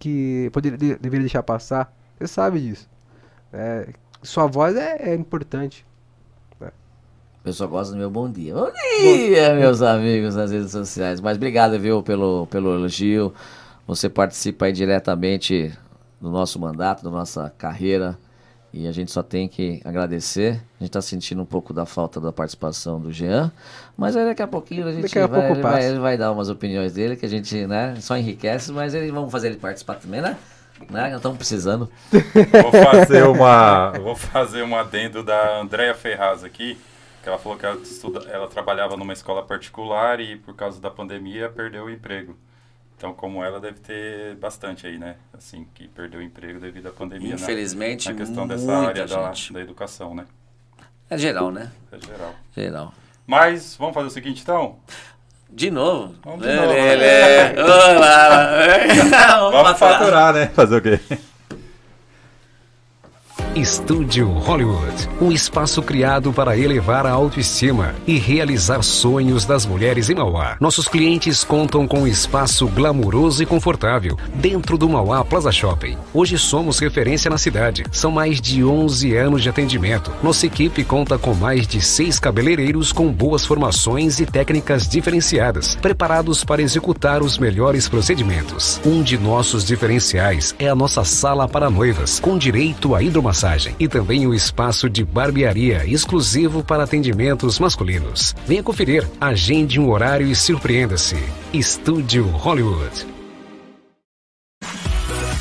que 0.03 0.51
poderia, 0.53 0.77
de- 0.77 0.97
deveria 0.97 1.21
deixar 1.21 1.45
passar. 1.45 1.95
Você 2.19 2.27
sabe 2.27 2.61
disso. 2.61 2.89
É, 3.53 3.89
sua 4.21 4.47
voz 4.49 4.75
é, 4.75 5.11
é 5.11 5.15
importante. 5.15 5.87
O 6.61 7.45
pessoal 7.45 7.71
gosta 7.71 7.93
do 7.93 7.99
meu 7.99 8.11
bom 8.11 8.29
dia. 8.31 8.53
Bom 8.55 8.71
dia, 9.01 9.55
meus 9.55 9.81
amigos 9.81 10.35
nas 10.35 10.51
redes 10.51 10.73
sociais. 10.73 11.21
Mas 11.21 11.37
obrigado, 11.37 11.79
viu, 11.79 12.03
pelo, 12.03 12.47
pelo 12.49 12.75
elogio. 12.75 13.33
Você 13.87 14.09
participa 14.09 14.67
aí 14.67 14.73
diretamente 14.73 15.73
do 16.21 16.31
nosso 16.31 16.59
mandato, 16.59 17.05
da 17.05 17.11
nossa 17.11 17.53
carreira. 17.57 18.19
E 18.73 18.89
a 18.89 18.93
gente 18.93 19.11
só 19.12 19.23
tem 19.23 19.47
que 19.47 19.83
agradecer. 19.85 20.53
A 20.81 20.85
gente 20.85 20.89
está 20.89 21.03
sentindo 21.03 21.43
um 21.43 21.47
pouco 21.47 21.75
da 21.75 21.85
falta 21.85 22.18
da 22.18 22.33
participação 22.33 22.99
do 22.99 23.12
Jean. 23.12 23.53
Mas 23.97 24.16
aí 24.16 24.25
daqui 24.25 24.43
a 24.43 24.47
pouquinho 24.47 24.87
a 24.87 24.93
gente 24.93 25.18
a 25.18 25.27
vai, 25.27 25.51
ele 25.51 25.61
vai, 25.61 25.85
ele 25.85 25.99
vai 25.99 26.16
dar 26.16 26.33
umas 26.33 26.49
opiniões 26.49 26.95
dele 26.95 27.14
que 27.14 27.27
a 27.27 27.29
gente 27.29 27.66
né, 27.66 27.97
só 28.01 28.16
enriquece. 28.16 28.73
Mas 28.73 28.95
ele, 28.95 29.12
vamos 29.12 29.31
fazer 29.31 29.49
ele 29.49 29.59
participar 29.59 29.97
também, 29.97 30.23
né? 30.23 30.39
né? 30.91 31.09
Nós 31.09 31.16
estamos 31.16 31.37
precisando. 31.37 31.91
Vou 32.11 32.73
fazer 32.73 33.25
uma, 33.25 33.93
vou 33.93 34.16
fazer 34.16 34.62
um 34.62 34.75
adendo 34.75 35.23
da 35.23 35.61
Andrea 35.61 35.95
Ferraz 35.95 36.43
aqui, 36.43 36.79
que 37.23 37.29
ela 37.29 37.39
falou 37.39 37.59
que 37.59 37.66
ela, 37.66 37.77
estuda, 37.77 38.27
ela 38.31 38.49
trabalhava 38.49 38.97
numa 38.97 39.12
escola 39.12 39.43
particular 39.43 40.18
e 40.18 40.37
por 40.37 40.55
causa 40.55 40.81
da 40.81 40.91
pandemia 40.91 41.51
perdeu 41.51 41.85
o 41.85 41.91
emprego. 41.91 42.37
Então, 43.03 43.13
como 43.13 43.43
ela 43.43 43.59
deve 43.59 43.81
ter 43.81 44.37
bastante 44.37 44.87
aí, 44.87 44.97
né? 44.97 45.17
Assim, 45.37 45.67
que 45.75 45.89
perdeu 45.89 46.21
o 46.21 46.23
emprego 46.23 46.61
devido 46.61 46.87
à 46.87 46.93
pandemia, 46.93 47.31
né? 47.31 47.35
Infelizmente, 47.35 48.09
Na 48.09 48.15
questão 48.15 48.47
dessa 48.47 48.73
área 48.73 49.05
da, 49.09 49.33
da 49.51 49.61
educação, 49.61 50.15
né? 50.15 50.25
É 51.11 51.19
geral, 51.19 51.51
né? 51.51 51.73
É 51.91 51.99
geral. 51.99 52.35
Geral. 52.55 52.95
Mas, 53.27 53.75
vamos 53.75 53.93
fazer 53.93 54.07
o 54.07 54.11
seguinte, 54.11 54.43
então? 54.43 54.77
De 55.51 55.69
novo? 55.69 56.15
Vamos 56.23 56.43
de 56.43 56.47
Lê, 56.47 56.55
novo. 56.55 56.69
lê, 56.69 56.95
lê. 56.95 57.61
Olá. 57.61 59.51
Vamos 59.51 59.79
faturar, 59.81 60.33
né? 60.33 60.47
Fazer 60.55 60.77
o 60.77 60.81
quê? 60.81 61.01
Estúdio 63.55 64.29
Hollywood, 64.31 65.11
um 65.21 65.31
espaço 65.31 65.83
criado 65.83 66.33
para 66.33 66.57
elevar 66.57 67.05
a 67.05 67.11
autoestima 67.11 67.95
e 68.07 68.17
realizar 68.19 68.83
sonhos 68.83 69.45
das 69.45 69.67
mulheres 69.67 70.09
em 70.09 70.15
Mauá. 70.15 70.57
Nossos 70.59 70.89
clientes 70.89 71.45
contam 71.45 71.87
com 71.87 72.01
um 72.01 72.07
espaço 72.07 72.67
glamuroso 72.69 73.43
e 73.43 73.47
confortável 73.47 74.17
dentro 74.37 74.79
do 74.79 74.89
Mauá 74.89 75.23
Plaza 75.23 75.53
Shopping. 75.53 75.99
Hoje 76.15 76.39
somos 76.39 76.79
referência 76.79 77.31
na 77.31 77.37
cidade. 77.37 77.85
São 77.93 78.11
mais 78.11 78.41
de 78.41 78.65
11 78.65 79.15
anos 79.17 79.43
de 79.43 79.51
atendimento. 79.51 80.11
Nossa 80.23 80.47
equipe 80.47 80.83
conta 80.83 81.19
com 81.19 81.35
mais 81.35 81.67
de 81.67 81.83
seis 81.83 82.19
cabeleireiros 82.19 82.91
com 82.91 83.13
boas 83.13 83.45
formações 83.45 84.19
e 84.19 84.25
técnicas 84.25 84.89
diferenciadas, 84.89 85.77
preparados 85.77 86.43
para 86.43 86.63
executar 86.63 87.23
os 87.23 87.37
melhores 87.37 87.87
procedimentos. 87.87 88.81
Um 88.83 89.03
de 89.03 89.19
nossos 89.19 89.63
diferenciais 89.63 90.55
é 90.59 90.69
a 90.69 90.75
nossa 90.75 91.05
sala 91.05 91.47
para 91.47 91.69
noivas, 91.69 92.19
com 92.19 92.39
direito 92.39 92.95
à 92.95 93.03
hidromassagem 93.03 93.41
e 93.78 93.88
também 93.88 94.26
o 94.26 94.34
espaço 94.34 94.88
de 94.88 95.05
barbearia 95.05 95.84
exclusivo 95.84 96.62
para 96.62 96.84
atendimentos 96.84 97.59
masculinos. 97.59 98.34
Venha 98.47 98.62
conferir, 98.62 99.09
agende 99.20 99.80
um 99.80 99.90
horário 99.90 100.28
e 100.28 100.34
surpreenda-se. 100.34 101.16
Estúdio 101.53 102.24
Hollywood. 102.26 103.07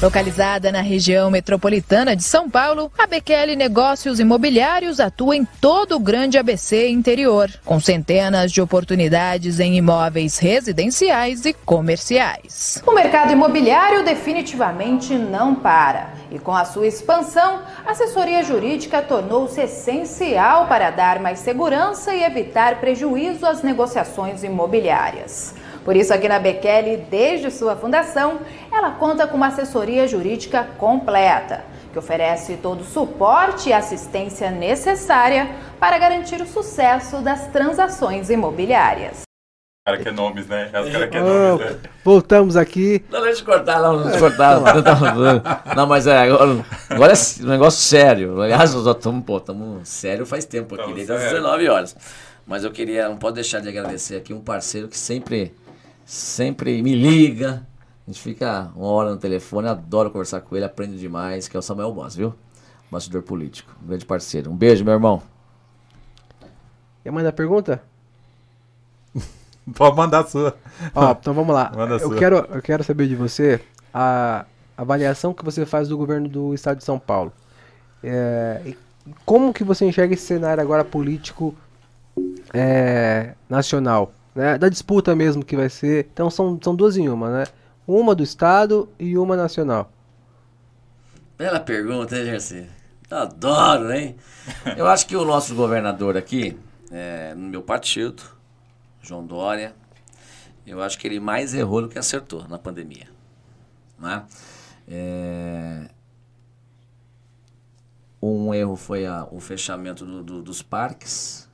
Localizada 0.01 0.71
na 0.71 0.81
região 0.81 1.29
metropolitana 1.29 2.15
de 2.15 2.23
São 2.23 2.49
Paulo, 2.49 2.91
a 2.97 3.05
Bekele 3.05 3.55
Negócios 3.55 4.19
Imobiliários 4.19 4.99
atua 4.99 5.35
em 5.35 5.45
todo 5.45 5.95
o 5.95 5.99
grande 5.99 6.39
ABC 6.39 6.89
interior, 6.89 7.51
com 7.63 7.79
centenas 7.79 8.51
de 8.51 8.59
oportunidades 8.63 9.59
em 9.59 9.77
imóveis 9.77 10.39
residenciais 10.39 11.45
e 11.45 11.53
comerciais. 11.53 12.81
O 12.87 12.95
mercado 12.95 13.31
imobiliário 13.31 14.03
definitivamente 14.03 15.13
não 15.13 15.53
para. 15.53 16.20
E 16.31 16.39
com 16.39 16.55
a 16.55 16.63
sua 16.63 16.87
expansão, 16.87 17.59
a 17.85 17.91
assessoria 17.91 18.41
jurídica 18.41 19.01
tornou-se 19.01 19.59
essencial 19.59 20.65
para 20.65 20.89
dar 20.89 21.19
mais 21.19 21.39
segurança 21.39 22.13
e 22.13 22.23
evitar 22.23 22.79
prejuízo 22.79 23.45
às 23.45 23.61
negociações 23.61 24.41
imobiliárias. 24.41 25.53
Por 25.83 25.93
isso, 25.93 26.13
aqui 26.13 26.29
na 26.29 26.39
Bekele, 26.39 27.05
desde 27.09 27.51
sua 27.51 27.75
fundação, 27.75 28.39
ela 28.71 28.91
conta 28.91 29.27
com 29.27 29.35
uma 29.35 29.47
assessoria 29.47 30.07
jurídica 30.07 30.69
completa, 30.77 31.65
que 31.91 31.99
oferece 31.99 32.55
todo 32.55 32.81
o 32.81 32.85
suporte 32.85 33.67
e 33.67 33.73
assistência 33.73 34.49
necessária 34.49 35.49
para 35.81 35.97
garantir 35.97 36.39
o 36.41 36.47
sucesso 36.47 37.17
das 37.17 37.47
transações 37.47 38.29
imobiliárias. 38.29 39.30
Cara 39.83 39.97
que 39.97 40.09
é 40.09 40.11
nomes, 40.11 40.45
né? 40.47 40.69
É 40.71 40.79
os 40.79 40.91
cara 40.91 41.07
que 41.07 41.17
é 41.17 41.23
Oh, 41.23 41.57
nomes, 41.57 41.71
né? 41.71 41.79
voltamos 42.05 42.55
aqui. 42.55 43.03
Não, 43.09 43.19
deixa 43.23 43.41
eu 43.41 43.45
cortar, 43.45 43.81
não, 43.81 44.03
deixa 44.03 44.17
eu 44.17 44.19
cortar. 44.19 45.75
não, 45.75 45.87
mas 45.87 46.05
é, 46.05 46.19
agora, 46.19 46.63
agora 46.87 47.13
é 47.13 47.43
um 47.43 47.47
negócio 47.47 47.81
sério. 47.81 48.39
Aliás, 48.39 48.75
nós 48.75 48.85
estamos, 48.85 49.25
pô, 49.25 49.37
estamos 49.37 49.89
sério 49.89 50.23
faz 50.23 50.45
tempo 50.45 50.75
aqui, 50.79 50.93
desde 50.93 51.11
as 51.13 51.21
sério. 51.21 51.37
19 51.37 51.67
horas. 51.67 51.95
Mas 52.45 52.63
eu 52.63 52.69
queria, 52.69 53.09
não 53.09 53.17
pode 53.17 53.35
deixar 53.35 53.59
de 53.59 53.69
agradecer 53.69 54.17
aqui 54.17 54.31
um 54.35 54.39
parceiro 54.41 54.87
que 54.87 54.97
sempre, 54.97 55.51
sempre 56.05 56.79
me 56.83 56.93
liga. 56.93 57.65
A 58.07 58.11
gente 58.11 58.21
fica 58.21 58.69
uma 58.75 58.87
hora 58.91 59.09
no 59.09 59.17
telefone, 59.17 59.67
adoro 59.67 60.11
conversar 60.11 60.41
com 60.41 60.55
ele, 60.55 60.65
aprendo 60.65 60.95
demais, 60.95 61.47
que 61.47 61.57
é 61.57 61.59
o 61.59 61.63
Samuel 61.63 61.91
Boss, 61.91 62.15
viu? 62.15 62.35
Bastidor 62.91 63.23
político, 63.23 63.71
um 63.83 63.87
grande 63.87 64.05
parceiro. 64.05 64.51
Um 64.51 64.55
beijo, 64.55 64.85
meu 64.85 64.93
irmão. 64.93 65.23
Quer 67.03 67.09
mandar 67.11 67.31
pergunta? 67.31 67.81
Pode 69.75 69.95
mandar 69.95 70.21
a 70.21 70.27
sua. 70.27 70.55
Ó, 70.93 71.11
então 71.11 71.33
vamos 71.33 71.53
lá. 71.53 71.71
Manda 71.75 71.95
eu 71.95 71.99
sua. 71.99 72.17
quero, 72.17 72.35
eu 72.37 72.61
quero 72.61 72.83
saber 72.83 73.07
de 73.07 73.15
você 73.15 73.59
a 73.93 74.45
avaliação 74.77 75.33
que 75.33 75.45
você 75.45 75.65
faz 75.65 75.87
do 75.87 75.97
governo 75.97 76.27
do 76.27 76.53
estado 76.53 76.77
de 76.77 76.83
São 76.83 76.97
Paulo. 76.97 77.31
É, 78.03 78.61
e 78.65 78.77
como 79.25 79.53
que 79.53 79.63
você 79.63 79.85
enxerga 79.85 80.13
esse 80.13 80.25
cenário 80.25 80.61
agora 80.61 80.83
político 80.83 81.55
é, 82.53 83.33
nacional? 83.49 84.11
Né? 84.33 84.57
Da 84.57 84.69
disputa 84.69 85.15
mesmo 85.15 85.45
que 85.45 85.55
vai 85.55 85.69
ser. 85.69 86.07
Então 86.11 86.29
são, 86.29 86.59
são 86.61 86.75
duas 86.75 86.97
em 86.97 87.09
uma, 87.09 87.29
né? 87.29 87.43
Uma 87.87 88.15
do 88.15 88.23
estado 88.23 88.89
e 88.99 89.17
uma 89.17 89.35
nacional. 89.35 89.91
Bela 91.37 91.59
pergunta, 91.59 92.15
hein, 92.15 92.25
Gersi? 92.25 92.67
Eu 93.09 93.17
adoro, 93.17 93.91
hein? 93.91 94.15
Eu 94.77 94.87
acho 94.87 95.05
que 95.05 95.15
o 95.15 95.25
nosso 95.25 95.53
governador 95.53 96.15
aqui, 96.15 96.57
é, 96.91 97.33
no 97.35 97.49
meu 97.49 97.61
partido, 97.61 98.23
João 99.01 99.25
Dória, 99.25 99.75
eu 100.65 100.81
acho 100.81 100.97
que 100.99 101.07
ele 101.07 101.19
mais 101.19 101.53
errou 101.53 101.81
do 101.81 101.89
que 101.89 101.97
acertou 101.97 102.47
na 102.47 102.57
pandemia. 102.59 103.07
Né? 103.99 104.25
É, 104.87 105.89
um 108.21 108.53
erro 108.53 108.75
foi 108.75 109.05
a- 109.05 109.27
o 109.31 109.39
fechamento 109.39 110.05
do- 110.05 110.23
do- 110.23 110.41
dos 110.43 110.61
parques. 110.61 111.49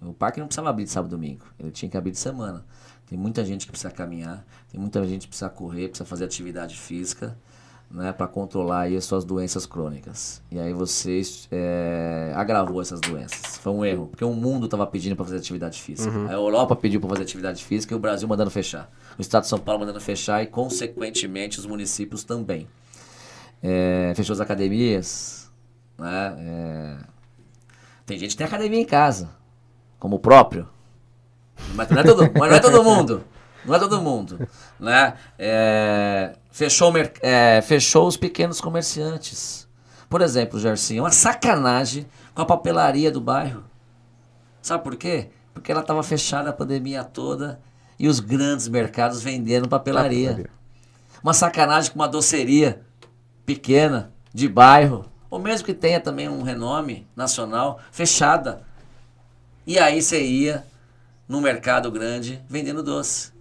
O 0.00 0.12
parque 0.12 0.40
não 0.40 0.46
precisava 0.48 0.70
abrir 0.70 0.84
de 0.84 0.90
sábado 0.90 1.10
e 1.10 1.16
domingo, 1.16 1.46
ele 1.58 1.70
tinha 1.70 1.88
que 1.88 1.96
abrir 1.96 2.10
de 2.10 2.18
semana. 2.18 2.64
Tem 3.06 3.16
muita 3.16 3.44
gente 3.44 3.66
que 3.66 3.72
precisa 3.72 3.90
caminhar, 3.92 4.44
tem 4.70 4.80
muita 4.80 5.06
gente 5.06 5.22
que 5.22 5.28
precisa 5.28 5.48
correr, 5.50 5.88
precisa 5.88 6.04
fazer 6.04 6.24
atividade 6.24 6.76
física, 6.76 7.38
né, 7.92 8.10
para 8.12 8.26
controlar 8.26 8.82
aí 8.82 8.96
as 8.96 9.04
suas 9.04 9.24
doenças 9.24 9.66
crônicas. 9.66 10.42
E 10.50 10.58
aí 10.58 10.72
você 10.72 11.20
é, 11.50 12.32
agravou 12.34 12.80
essas 12.80 12.98
doenças. 13.00 13.58
Foi 13.58 13.72
um 13.72 13.84
erro, 13.84 14.06
porque 14.06 14.24
o 14.24 14.32
mundo 14.32 14.64
estava 14.64 14.86
pedindo 14.86 15.14
para 15.14 15.26
fazer 15.26 15.36
atividade 15.36 15.80
física. 15.80 16.10
A 16.28 16.32
Europa 16.32 16.74
pediu 16.74 17.00
para 17.00 17.10
fazer 17.10 17.22
atividade 17.22 17.62
física 17.62 17.92
e 17.92 17.96
o 17.96 18.00
Brasil 18.00 18.26
mandando 18.26 18.50
fechar. 18.50 18.90
O 19.18 19.20
Estado 19.20 19.42
de 19.42 19.48
São 19.48 19.58
Paulo 19.58 19.80
mandando 19.80 20.00
fechar 20.00 20.42
e, 20.42 20.46
consequentemente, 20.46 21.58
os 21.58 21.66
municípios 21.66 22.24
também. 22.24 22.66
É, 23.62 24.12
fechou 24.16 24.32
as 24.32 24.40
academias, 24.40 25.52
né? 25.96 26.34
é, 26.38 26.96
tem 28.06 28.18
gente 28.18 28.30
que 28.30 28.36
tem 28.38 28.46
academia 28.46 28.80
em 28.80 28.84
casa, 28.84 29.30
como 29.98 30.16
o 30.16 30.18
próprio. 30.18 30.68
Mas 31.74 31.88
não 31.90 31.98
é 31.98 32.02
todo, 32.02 32.22
mas 32.38 32.50
não 32.50 32.56
é 32.56 32.60
todo 32.60 32.82
mundo. 32.82 33.24
Não 33.64 33.74
é 33.74 33.78
todo 33.78 34.00
mundo. 34.00 34.48
Né? 34.80 35.14
É, 35.38 36.34
fechou, 36.50 36.92
é, 37.20 37.62
fechou 37.62 38.08
os 38.08 38.16
pequenos 38.16 38.60
comerciantes. 38.60 39.68
Por 40.10 40.20
exemplo, 40.20 40.58
Gersinho, 40.58 40.98
é 40.98 41.02
uma 41.02 41.12
sacanagem 41.12 42.04
com 42.34 42.42
a 42.42 42.44
papelaria 42.44 43.08
do 43.08 43.20
bairro. 43.20 43.62
Sabe 44.60 44.82
por 44.82 44.96
quê? 44.96 45.30
Porque 45.54 45.70
ela 45.70 45.82
estava 45.82 46.02
fechada 46.02 46.50
a 46.50 46.52
pandemia 46.52 47.04
toda 47.04 47.60
e 47.96 48.08
os 48.08 48.18
grandes 48.18 48.66
mercados 48.66 49.22
vendendo 49.22 49.68
papelaria. 49.68 50.30
Papelaria. 50.30 50.50
Uma 51.22 51.32
sacanagem 51.32 51.92
com 51.92 52.00
uma 52.00 52.08
doceria 52.08 52.82
pequena, 53.46 54.12
de 54.34 54.48
bairro, 54.48 55.04
ou 55.30 55.38
mesmo 55.38 55.64
que 55.64 55.74
tenha 55.74 56.00
também 56.00 56.28
um 56.28 56.42
renome 56.42 57.06
nacional, 57.14 57.80
fechada. 57.90 58.62
E 59.66 59.78
aí 59.78 60.02
você 60.02 60.22
ia 60.22 60.64
no 61.28 61.40
mercado 61.40 61.90
grande 61.90 62.42
vendendo 62.48 62.82
doce, 62.82 63.31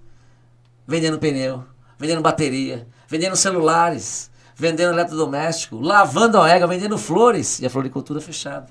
vendendo 0.92 1.18
pneu, 1.18 1.64
vendendo 1.98 2.22
bateria, 2.22 2.86
vendendo 3.08 3.38
celulares, 3.38 4.30
vendendo 4.54 4.92
eletrodoméstico, 4.92 5.80
lavando 5.80 6.38
a 6.40 6.50
égua, 6.50 6.68
vendendo 6.68 6.98
flores 6.98 7.60
e 7.62 7.66
a 7.66 7.70
floricultura 7.70 8.20
fechada. 8.20 8.68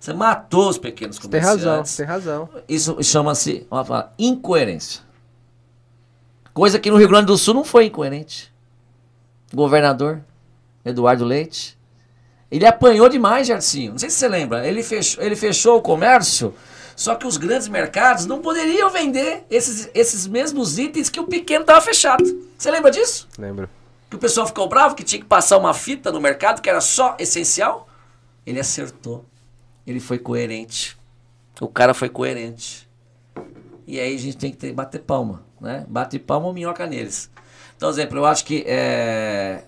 Você 0.00 0.12
matou 0.12 0.68
os 0.68 0.78
pequenos 0.78 1.16
Tem 1.16 1.30
comerciantes. 1.30 1.64
razão, 1.64 1.96
tem 1.96 2.06
razão. 2.06 2.48
Isso 2.68 3.02
chama-se 3.02 3.66
uma 3.70 4.12
incoerência. 4.18 5.02
Coisa 6.52 6.78
que 6.78 6.90
no 6.90 6.96
Rio 6.96 7.08
Grande 7.08 7.26
do 7.26 7.38
Sul 7.38 7.54
não 7.54 7.64
foi 7.64 7.86
incoerente. 7.86 8.52
O 9.52 9.56
governador, 9.56 10.20
Eduardo 10.84 11.24
Leite, 11.24 11.78
ele 12.50 12.66
apanhou 12.66 13.08
demais, 13.08 13.46
Jarcinho. 13.46 13.92
Não 13.92 13.98
sei 13.98 14.10
se 14.10 14.16
você 14.16 14.28
lembra. 14.28 14.66
Ele 14.66 14.82
fechou, 14.82 15.22
ele 15.22 15.36
fechou 15.36 15.78
o 15.78 15.82
comércio, 15.82 16.52
só 16.96 17.14
que 17.14 17.26
os 17.26 17.36
grandes 17.36 17.68
mercados 17.68 18.26
não 18.26 18.40
poderiam 18.40 18.90
vender 18.90 19.44
esses, 19.50 19.90
esses 19.94 20.26
mesmos 20.26 20.78
itens 20.78 21.08
que 21.08 21.20
o 21.20 21.26
pequeno 21.26 21.62
estava 21.62 21.80
fechado. 21.80 22.24
Você 22.56 22.70
lembra 22.70 22.90
disso? 22.90 23.28
Lembro. 23.38 23.68
Que 24.08 24.16
o 24.16 24.18
pessoal 24.18 24.46
ficou 24.46 24.68
bravo, 24.68 24.94
que 24.94 25.02
tinha 25.02 25.20
que 25.20 25.26
passar 25.26 25.58
uma 25.58 25.74
fita 25.74 26.12
no 26.12 26.20
mercado 26.20 26.62
que 26.62 26.70
era 26.70 26.80
só 26.80 27.16
essencial? 27.18 27.88
Ele 28.46 28.60
acertou. 28.60 29.24
Ele 29.86 30.00
foi 30.00 30.18
coerente. 30.18 30.96
O 31.60 31.68
cara 31.68 31.94
foi 31.94 32.08
coerente. 32.08 32.88
E 33.86 34.00
aí 34.00 34.14
a 34.14 34.18
gente 34.18 34.36
tem 34.36 34.50
que 34.50 34.56
ter, 34.56 34.72
bater 34.72 35.00
palma, 35.00 35.44
né? 35.60 35.84
Bate 35.88 36.18
palma 36.18 36.46
ou 36.46 36.52
minhoca 36.52 36.86
neles. 36.86 37.30
Então, 37.76 37.88
exemplo, 37.88 38.18
eu 38.18 38.24
acho 38.24 38.44
que 38.44 38.64
é... 38.66 39.64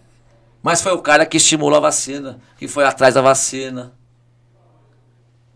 Mas 0.63 0.81
foi 0.81 0.93
o 0.93 0.99
cara 0.99 1.27
que 1.27 1.37
estimulou 1.37 1.77
a 1.77 1.81
vacina, 1.81 2.41
que 2.57 2.67
foi 2.67 2.85
atrás 2.85 3.15
da 3.15 3.21
vacina. 3.21 3.93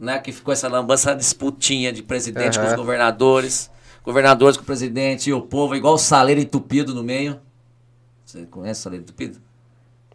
Né? 0.01 0.19
Que 0.19 0.33
ficou 0.33 0.53
essa 0.53 0.67
lambança, 0.67 1.11
essa 1.11 1.19
disputinha 1.19 1.93
de 1.93 2.03
presidente 2.03 2.59
com 2.59 2.67
os 2.67 2.73
governadores. 2.73 3.71
Governadores 4.03 4.57
com 4.57 4.63
o 4.63 4.67
presidente 4.67 5.29
e 5.29 5.33
o 5.35 5.43
povo, 5.43 5.77
igual 5.77 5.95
o 5.95 5.99
saleiro 5.99 6.41
entupido 6.41 6.95
no 6.95 7.03
meio. 7.05 7.39
Você 8.25 8.47
conhece 8.47 8.81
o 8.81 8.83
saleiro 8.85 9.03
entupido? 9.03 9.39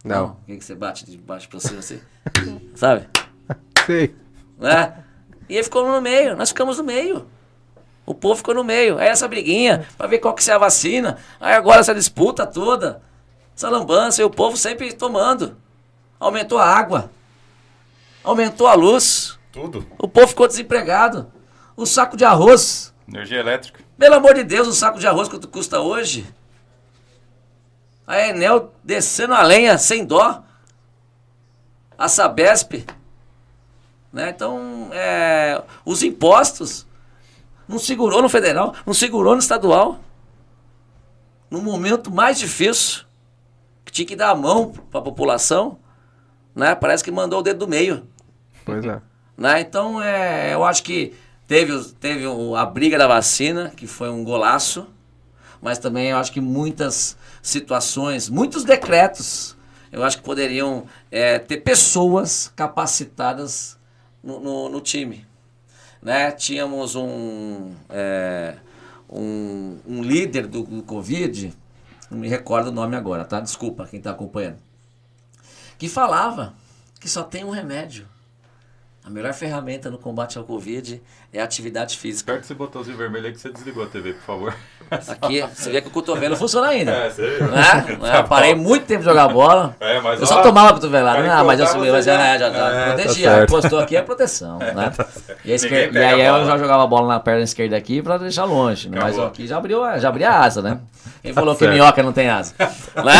Não. 0.04 0.36
O 0.42 0.46
que, 0.46 0.56
que 0.56 0.64
você 0.64 0.74
bate 0.74 1.06
de 1.06 1.16
baixo 1.16 1.48
pra 1.48 1.60
cima 1.60 1.78
assim? 1.78 2.00
Sabe? 2.74 3.08
Sei. 3.86 4.12
né? 4.58 5.04
E 5.48 5.54
ele 5.54 5.62
ficou 5.62 5.86
no 5.86 6.00
meio, 6.00 6.36
nós 6.36 6.48
ficamos 6.48 6.78
no 6.78 6.84
meio. 6.84 7.26
O 8.04 8.14
povo 8.14 8.36
ficou 8.36 8.54
no 8.54 8.64
meio. 8.64 8.98
Aí 8.98 9.08
essa 9.08 9.28
briguinha, 9.28 9.86
pra 9.96 10.06
ver 10.06 10.18
qual 10.18 10.34
que 10.34 10.48
é 10.48 10.54
a 10.54 10.58
vacina. 10.58 11.18
Aí 11.40 11.54
agora 11.54 11.80
essa 11.80 11.94
disputa 11.94 12.46
toda. 12.46 13.02
Essa 13.56 13.68
lambança, 13.68 14.20
e 14.20 14.24
o 14.24 14.30
povo 14.30 14.56
sempre 14.56 14.92
tomando. 14.92 15.56
Aumentou 16.18 16.58
a 16.58 16.66
água. 16.66 17.10
Aumentou 18.22 18.66
a 18.66 18.74
luz. 18.74 19.35
Tudo. 19.56 19.86
O 19.98 20.06
povo 20.06 20.28
ficou 20.28 20.46
desempregado. 20.46 21.32
O 21.74 21.86
saco 21.86 22.14
de 22.14 22.26
arroz. 22.26 22.94
Energia 23.08 23.40
elétrica. 23.40 23.82
Pelo 23.96 24.16
amor 24.16 24.34
de 24.34 24.44
Deus, 24.44 24.68
o 24.68 24.72
saco 24.72 24.98
de 24.98 25.06
arroz 25.06 25.30
quanto 25.30 25.48
custa 25.48 25.80
hoje? 25.80 26.26
A 28.06 28.20
Enel 28.20 28.74
descendo 28.84 29.32
a 29.32 29.42
lenha 29.42 29.78
sem 29.78 30.04
dó. 30.04 30.44
A 31.96 32.06
Sabesp. 32.06 32.84
Né? 34.12 34.28
Então, 34.28 34.90
é, 34.92 35.62
os 35.86 36.02
impostos 36.02 36.86
não 37.66 37.78
segurou 37.78 38.20
no 38.20 38.28
federal, 38.28 38.74
não 38.84 38.92
segurou 38.92 39.32
no 39.32 39.40
estadual. 39.40 39.98
No 41.50 41.62
momento 41.62 42.10
mais 42.10 42.38
difícil, 42.38 43.06
que 43.86 43.92
tinha 43.92 44.06
que 44.06 44.16
dar 44.16 44.30
a 44.30 44.34
mão 44.34 44.70
para 44.90 45.00
a 45.00 45.02
população, 45.02 45.78
né? 46.54 46.74
parece 46.74 47.02
que 47.02 47.10
mandou 47.10 47.40
o 47.40 47.42
dedo 47.42 47.60
do 47.60 47.68
meio. 47.68 48.06
Pois 48.62 48.84
é. 48.84 49.00
Né? 49.36 49.60
Então, 49.60 50.00
é, 50.02 50.54
eu 50.54 50.64
acho 50.64 50.82
que 50.82 51.14
teve, 51.46 51.84
teve 52.00 52.24
a 52.56 52.64
briga 52.64 52.96
da 52.96 53.06
vacina, 53.06 53.70
que 53.70 53.86
foi 53.86 54.10
um 54.10 54.24
golaço, 54.24 54.86
mas 55.60 55.78
também 55.78 56.10
eu 56.10 56.16
acho 56.16 56.32
que 56.32 56.40
muitas 56.40 57.16
situações, 57.42 58.28
muitos 58.28 58.64
decretos 58.64 59.56
eu 59.92 60.04
acho 60.04 60.18
que 60.18 60.22
poderiam 60.22 60.86
é, 61.10 61.38
ter 61.38 61.58
pessoas 61.58 62.52
capacitadas 62.54 63.78
no, 64.22 64.40
no, 64.40 64.68
no 64.68 64.80
time. 64.80 65.26
Né? 66.02 66.30
Tínhamos 66.32 66.94
um, 66.94 67.72
é, 67.88 68.56
um, 69.08 69.78
um, 69.86 70.02
líder 70.02 70.46
do, 70.46 70.62
do 70.64 70.82
Covid, 70.82 71.52
não 72.10 72.18
me 72.18 72.28
recordo 72.28 72.68
o 72.68 72.72
nome 72.72 72.94
agora, 72.94 73.24
tá? 73.24 73.40
Desculpa 73.40 73.86
quem 73.86 73.98
está 73.98 74.10
acompanhando. 74.10 74.58
Que 75.78 75.88
falava 75.88 76.54
que 77.00 77.08
só 77.08 77.22
tem 77.22 77.44
um 77.44 77.50
remédio. 77.50 78.06
A 79.06 79.10
melhor 79.10 79.32
ferramenta 79.32 79.88
no 79.88 79.98
combate 79.98 80.36
ao 80.36 80.42
Covid 80.42 81.00
é 81.32 81.40
a 81.40 81.44
atividade 81.44 81.96
física. 81.96 82.32
Aperta 82.32 82.48
esse 82.48 82.54
botãozinho 82.54 82.96
vermelho 82.96 83.26
aí 83.26 83.32
que 83.32 83.38
você 83.38 83.52
desligou 83.52 83.84
a 83.84 83.86
TV, 83.86 84.14
por 84.14 84.22
favor. 84.22 84.56
Aqui, 84.90 85.44
você 85.52 85.70
vê 85.70 85.80
que 85.80 85.88
o 85.88 85.90
cotovelo 85.90 86.36
funciona 86.36 86.68
ainda. 86.68 86.92
É, 86.92 87.10
você. 87.10 87.22
Né? 87.40 87.98
Tá 88.00 88.22
parei 88.22 88.54
muito 88.54 88.86
tempo 88.86 89.00
de 89.00 89.06
jogar 89.06 89.28
bola. 89.28 89.74
É, 89.80 90.00
mas 90.00 90.20
eu 90.20 90.24
ó, 90.24 90.26
só 90.26 90.42
tomava 90.42 90.72
cotovelada. 90.74 91.22
Não, 91.22 91.44
mas 91.44 91.58
eu 91.58 91.66
subi, 91.66 91.90
mas 91.90 92.04
já, 92.04 92.16
já, 92.16 92.38
já 92.38 92.50
tá, 92.50 92.70
é, 92.70 92.92
protegia. 92.92 93.40
Tá 93.40 93.46
Postou 93.46 93.78
aqui 93.80 93.96
é 93.96 94.02
proteção. 94.02 94.58
É, 94.60 94.72
né? 94.72 94.92
Tá 94.96 95.34
e, 95.44 95.52
esquerda, 95.52 95.98
e, 95.98 96.04
aí 96.04 96.20
eu 96.20 96.44
já 96.44 96.58
jogava 96.58 96.84
a 96.84 96.86
bola 96.86 97.08
na 97.08 97.20
perna 97.20 97.42
esquerda 97.42 97.76
aqui 97.76 98.00
pra 98.02 98.16
deixar 98.18 98.44
longe. 98.44 98.88
Né? 98.88 98.98
Mas 99.00 99.18
aqui 99.18 99.46
já 99.46 99.56
abriu, 99.56 99.82
já 99.98 100.08
abriu 100.08 100.28
a 100.28 100.40
asa, 100.40 100.62
né? 100.62 100.78
Quem 101.22 101.32
falou 101.32 101.54
tá 101.54 101.58
que 101.58 101.68
minhoca 101.68 102.02
não 102.02 102.12
tem 102.12 102.28
asa? 102.28 102.54
né? 102.58 103.14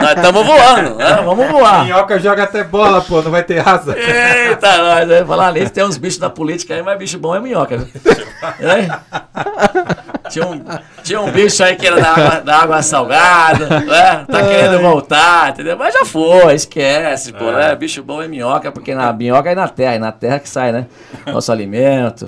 Nós 0.00 0.16
estamos 0.16 0.46
voando, 0.46 0.96
né? 0.96 1.14
Vamos 1.24 1.48
voar. 1.48 1.84
Minhoca 1.84 2.18
joga 2.18 2.44
até 2.44 2.64
bola, 2.64 3.00
pô, 3.00 3.22
não 3.22 3.30
vai 3.30 3.42
ter 3.42 3.66
asa. 3.66 3.96
Eita, 3.98 4.78
nós, 4.78 5.08
né? 5.08 5.24
Falar 5.24 5.52
nisso, 5.52 5.72
tem 5.72 5.84
uns 5.84 5.96
bichos 5.96 6.18
da 6.18 6.30
política 6.30 6.74
aí, 6.74 6.82
mas 6.82 6.98
bicho 6.98 7.18
bom 7.18 7.34
é 7.34 7.40
minhoca. 7.40 7.86
é? 8.60 8.88
Tinha 10.28 10.46
um, 10.46 10.64
tinha 11.02 11.20
um 11.20 11.30
bicho 11.30 11.62
aí 11.62 11.76
que 11.76 11.86
era 11.86 12.00
da 12.00 12.10
água, 12.10 12.40
da 12.40 12.56
água 12.56 12.82
salgada, 12.82 13.80
né? 13.80 14.24
Tá 14.30 14.42
querendo 14.46 14.80
voltar, 14.80 15.50
entendeu? 15.50 15.76
Mas 15.76 15.94
já 15.94 16.04
foi, 16.04 16.54
esquece, 16.54 17.32
pô, 17.32 17.50
né? 17.50 17.74
Bicho 17.74 18.02
bom 18.02 18.22
é 18.22 18.28
minhoca, 18.28 18.70
porque 18.70 18.94
na 18.94 19.12
minhoca 19.12 19.50
é 19.50 19.54
na 19.54 19.68
terra, 19.68 19.94
é 19.94 19.98
na 19.98 20.12
terra 20.12 20.38
que 20.38 20.48
sai, 20.48 20.72
né? 20.72 20.86
Nosso 21.26 21.50
alimento. 21.50 22.26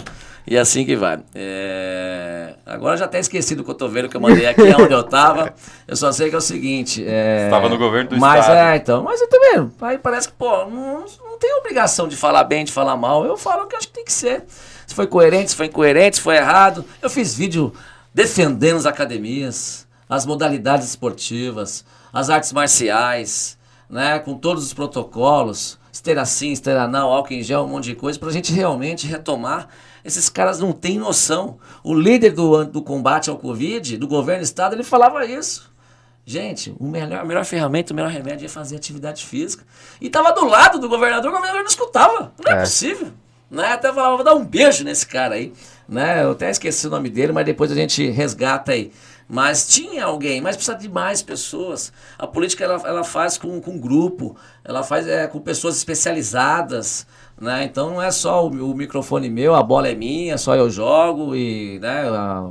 E 0.50 0.58
assim 0.58 0.84
que 0.84 0.96
vai. 0.96 1.20
É... 1.32 2.54
Agora 2.66 2.96
já 2.96 3.04
até 3.04 3.20
esqueci 3.20 3.54
do 3.54 3.62
cotovelo 3.62 4.08
que 4.08 4.16
eu 4.16 4.20
mandei 4.20 4.46
aqui, 4.46 4.62
onde 4.74 4.92
eu 4.92 5.04
tava. 5.04 5.54
Eu 5.86 5.94
só 5.94 6.10
sei 6.10 6.28
que 6.28 6.34
é 6.34 6.38
o 6.38 6.40
seguinte. 6.40 7.04
É... 7.06 7.44
Estava 7.44 7.68
no 7.68 7.78
governo 7.78 8.10
do 8.10 8.18
mas, 8.18 8.40
Estado. 8.40 8.56
É, 8.56 8.76
então. 8.76 9.02
Mas 9.04 9.20
eu 9.20 9.28
também. 9.28 9.70
Aí 9.80 9.98
parece 9.98 10.28
que, 10.28 10.34
pô, 10.34 10.64
não, 10.66 11.04
não 11.22 11.38
tem 11.38 11.54
obrigação 11.54 12.08
de 12.08 12.16
falar 12.16 12.42
bem, 12.42 12.64
de 12.64 12.72
falar 12.72 12.96
mal. 12.96 13.24
Eu 13.24 13.36
falo 13.36 13.62
o 13.62 13.66
que 13.66 13.76
acho 13.76 13.86
que 13.86 13.94
tem 13.94 14.04
que 14.04 14.12
ser. 14.12 14.44
Se 14.86 14.92
foi 14.92 15.06
coerente, 15.06 15.50
se 15.50 15.56
foi 15.56 15.66
incoerente, 15.66 16.16
se 16.16 16.22
foi 16.22 16.36
errado. 16.36 16.84
Eu 17.00 17.08
fiz 17.08 17.32
vídeo 17.32 17.72
defendendo 18.14 18.76
as 18.76 18.86
academias, 18.86 19.86
as 20.08 20.26
modalidades 20.26 20.88
esportivas, 20.88 21.84
as 22.12 22.30
artes 22.30 22.52
marciais, 22.52 23.58
né? 23.88 24.18
Com 24.18 24.34
todos 24.34 24.64
os 24.64 24.72
protocolos. 24.72 25.78
Esteira 25.92 26.24
sim, 26.24 26.52
esteira 26.52 26.86
não, 26.86 27.08
álcool 27.10 27.34
em 27.34 27.42
gel, 27.42 27.64
um 27.64 27.68
monte 27.68 27.86
de 27.86 27.94
coisa, 27.96 28.18
pra 28.18 28.30
gente 28.30 28.52
realmente 28.52 29.06
retomar 29.06 29.68
esses 30.04 30.28
caras 30.28 30.58
não 30.58 30.72
têm 30.72 30.98
noção. 30.98 31.58
O 31.82 31.94
líder 31.94 32.30
do, 32.30 32.64
do 32.64 32.82
combate 32.82 33.30
ao 33.30 33.36
Covid, 33.36 33.96
do 33.96 34.08
governo 34.08 34.42
do 34.42 34.44
estado, 34.44 34.74
ele 34.74 34.82
falava 34.82 35.24
isso. 35.24 35.70
Gente, 36.24 36.74
o 36.78 36.86
melhor, 36.86 37.20
a 37.20 37.24
melhor 37.24 37.44
ferramenta, 37.44 37.92
o 37.92 37.96
melhor 37.96 38.10
remédio 38.10 38.46
é 38.46 38.48
fazer 38.48 38.76
atividade 38.76 39.24
física. 39.24 39.64
E 40.00 40.06
estava 40.06 40.32
do 40.32 40.44
lado 40.44 40.78
do 40.78 40.88
governador, 40.88 41.30
o 41.30 41.34
governador 41.34 41.62
não 41.62 41.68
escutava. 41.68 42.32
Não 42.44 42.52
é, 42.52 42.56
é. 42.56 42.60
possível. 42.60 43.12
Né? 43.50 43.72
Até 43.72 43.92
falava, 43.92 44.16
vou 44.16 44.24
dar 44.24 44.34
um 44.34 44.44
beijo 44.44 44.84
nesse 44.84 45.06
cara 45.06 45.34
aí. 45.34 45.52
Né? 45.90 46.22
Eu 46.22 46.30
até 46.30 46.48
esqueci 46.48 46.86
o 46.86 46.90
nome 46.90 47.10
dele, 47.10 47.32
mas 47.32 47.44
depois 47.44 47.72
a 47.72 47.74
gente 47.74 48.08
resgata 48.10 48.70
aí. 48.70 48.92
Mas 49.28 49.66
tinha 49.66 50.04
alguém, 50.04 50.40
mas 50.40 50.56
precisa 50.56 50.76
de 50.76 50.88
mais 50.88 51.20
pessoas. 51.20 51.92
A 52.16 52.26
política 52.26 52.64
ela, 52.64 52.80
ela 52.84 53.04
faz 53.04 53.36
com, 53.36 53.60
com 53.60 53.78
grupo, 53.78 54.36
ela 54.64 54.84
faz 54.84 55.06
é, 55.06 55.26
com 55.26 55.40
pessoas 55.40 55.76
especializadas. 55.76 57.06
Né? 57.40 57.64
Então 57.64 57.90
não 57.90 58.02
é 58.02 58.10
só 58.10 58.46
o, 58.46 58.70
o, 58.70 58.74
microfone 58.74 59.28
meu, 59.28 59.54
a 59.54 59.62
bola 59.62 59.88
é 59.88 59.94
minha, 59.94 60.36
só 60.38 60.54
eu 60.54 60.68
jogo 60.68 61.34
e 61.34 61.78
né, 61.80 62.04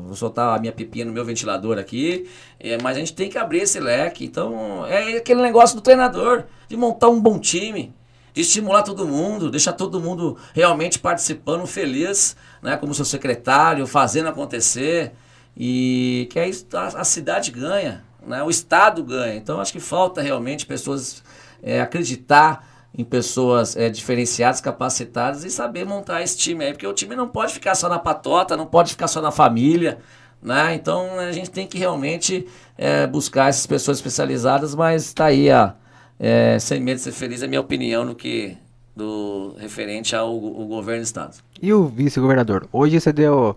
vou 0.03 0.15
soltar 0.15 0.57
a 0.57 0.59
minha 0.59 0.71
pipinha 0.71 1.05
no 1.05 1.13
meu 1.13 1.23
ventilador 1.23 1.77
aqui. 1.77 2.29
É, 2.59 2.77
mas 2.81 2.97
a 2.97 2.99
gente 2.99 3.13
tem 3.13 3.29
que 3.29 3.37
abrir 3.37 3.59
esse 3.59 3.79
leque. 3.79 4.25
Então 4.25 4.85
é 4.85 5.17
aquele 5.17 5.41
negócio 5.41 5.77
do 5.77 5.81
treinador, 5.81 6.43
de 6.67 6.75
montar 6.75 7.07
um 7.09 7.21
bom 7.21 7.39
time, 7.39 7.93
de 8.33 8.41
estimular 8.41 8.83
todo 8.83 9.05
mundo, 9.05 9.49
deixar 9.49 9.73
todo 9.73 9.99
mundo 9.99 10.37
realmente 10.53 10.97
participando, 10.97 11.65
feliz, 11.67 12.35
né, 12.61 12.77
como 12.77 12.93
seu 12.93 13.05
secretário, 13.05 13.85
fazendo 13.87 14.29
acontecer. 14.29 15.11
E 15.57 16.27
que 16.31 16.39
aí 16.39 16.51
a, 16.73 17.01
a 17.01 17.03
cidade 17.03 17.51
ganha, 17.51 18.03
né, 18.25 18.41
o 18.43 18.49
Estado 18.49 19.03
ganha. 19.03 19.35
Então 19.35 19.59
acho 19.59 19.73
que 19.73 19.79
falta 19.79 20.21
realmente 20.21 20.65
pessoas 20.65 21.23
é, 21.61 21.81
acreditar 21.81 22.67
em 22.97 23.03
pessoas 23.03 23.75
é, 23.75 23.89
diferenciadas, 23.89 24.61
capacitadas 24.61 25.43
e 25.43 25.51
saber 25.51 25.85
montar 25.85 26.21
esse 26.21 26.37
time 26.37 26.65
aí, 26.65 26.71
porque 26.71 26.87
o 26.87 26.93
time 26.93 27.15
não 27.15 27.27
pode 27.27 27.53
ficar 27.53 27.75
só 27.75 27.87
na 27.87 27.99
patota, 27.99 28.57
não 28.57 28.65
pode 28.65 28.91
ficar 28.91 29.07
só 29.07 29.21
na 29.21 29.31
família, 29.31 29.99
né? 30.41 30.73
Então 30.73 31.19
a 31.19 31.31
gente 31.31 31.51
tem 31.51 31.67
que 31.67 31.77
realmente 31.77 32.47
é, 32.77 33.05
buscar 33.05 33.49
essas 33.49 33.67
pessoas 33.67 33.97
especializadas, 33.97 34.73
mas 34.73 35.05
está 35.05 35.25
aí 35.25 35.51
a 35.51 35.75
é, 36.19 36.59
sem 36.59 36.81
medo 36.81 36.97
de 36.97 37.03
ser 37.03 37.13
feliz, 37.13 37.41
é 37.41 37.47
minha 37.47 37.61
opinião 37.61 38.03
no 38.03 38.13
que 38.13 38.57
do 38.93 39.55
referente 39.57 40.13
ao, 40.13 40.27
ao 40.27 40.65
governo 40.65 41.01
do 41.01 41.05
estado. 41.05 41.37
E 41.61 41.73
o 41.73 41.85
vice-governador? 41.87 42.67
Hoje 42.71 42.99
você 42.99 43.11
deu 43.11 43.55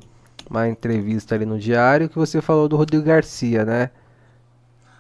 uma 0.50 0.68
entrevista 0.68 1.36
ali 1.36 1.46
no 1.46 1.58
diário 1.58 2.08
que 2.08 2.16
você 2.16 2.40
falou 2.40 2.68
do 2.68 2.76
Rodrigo 2.76 3.04
Garcia, 3.04 3.64
né? 3.64 3.90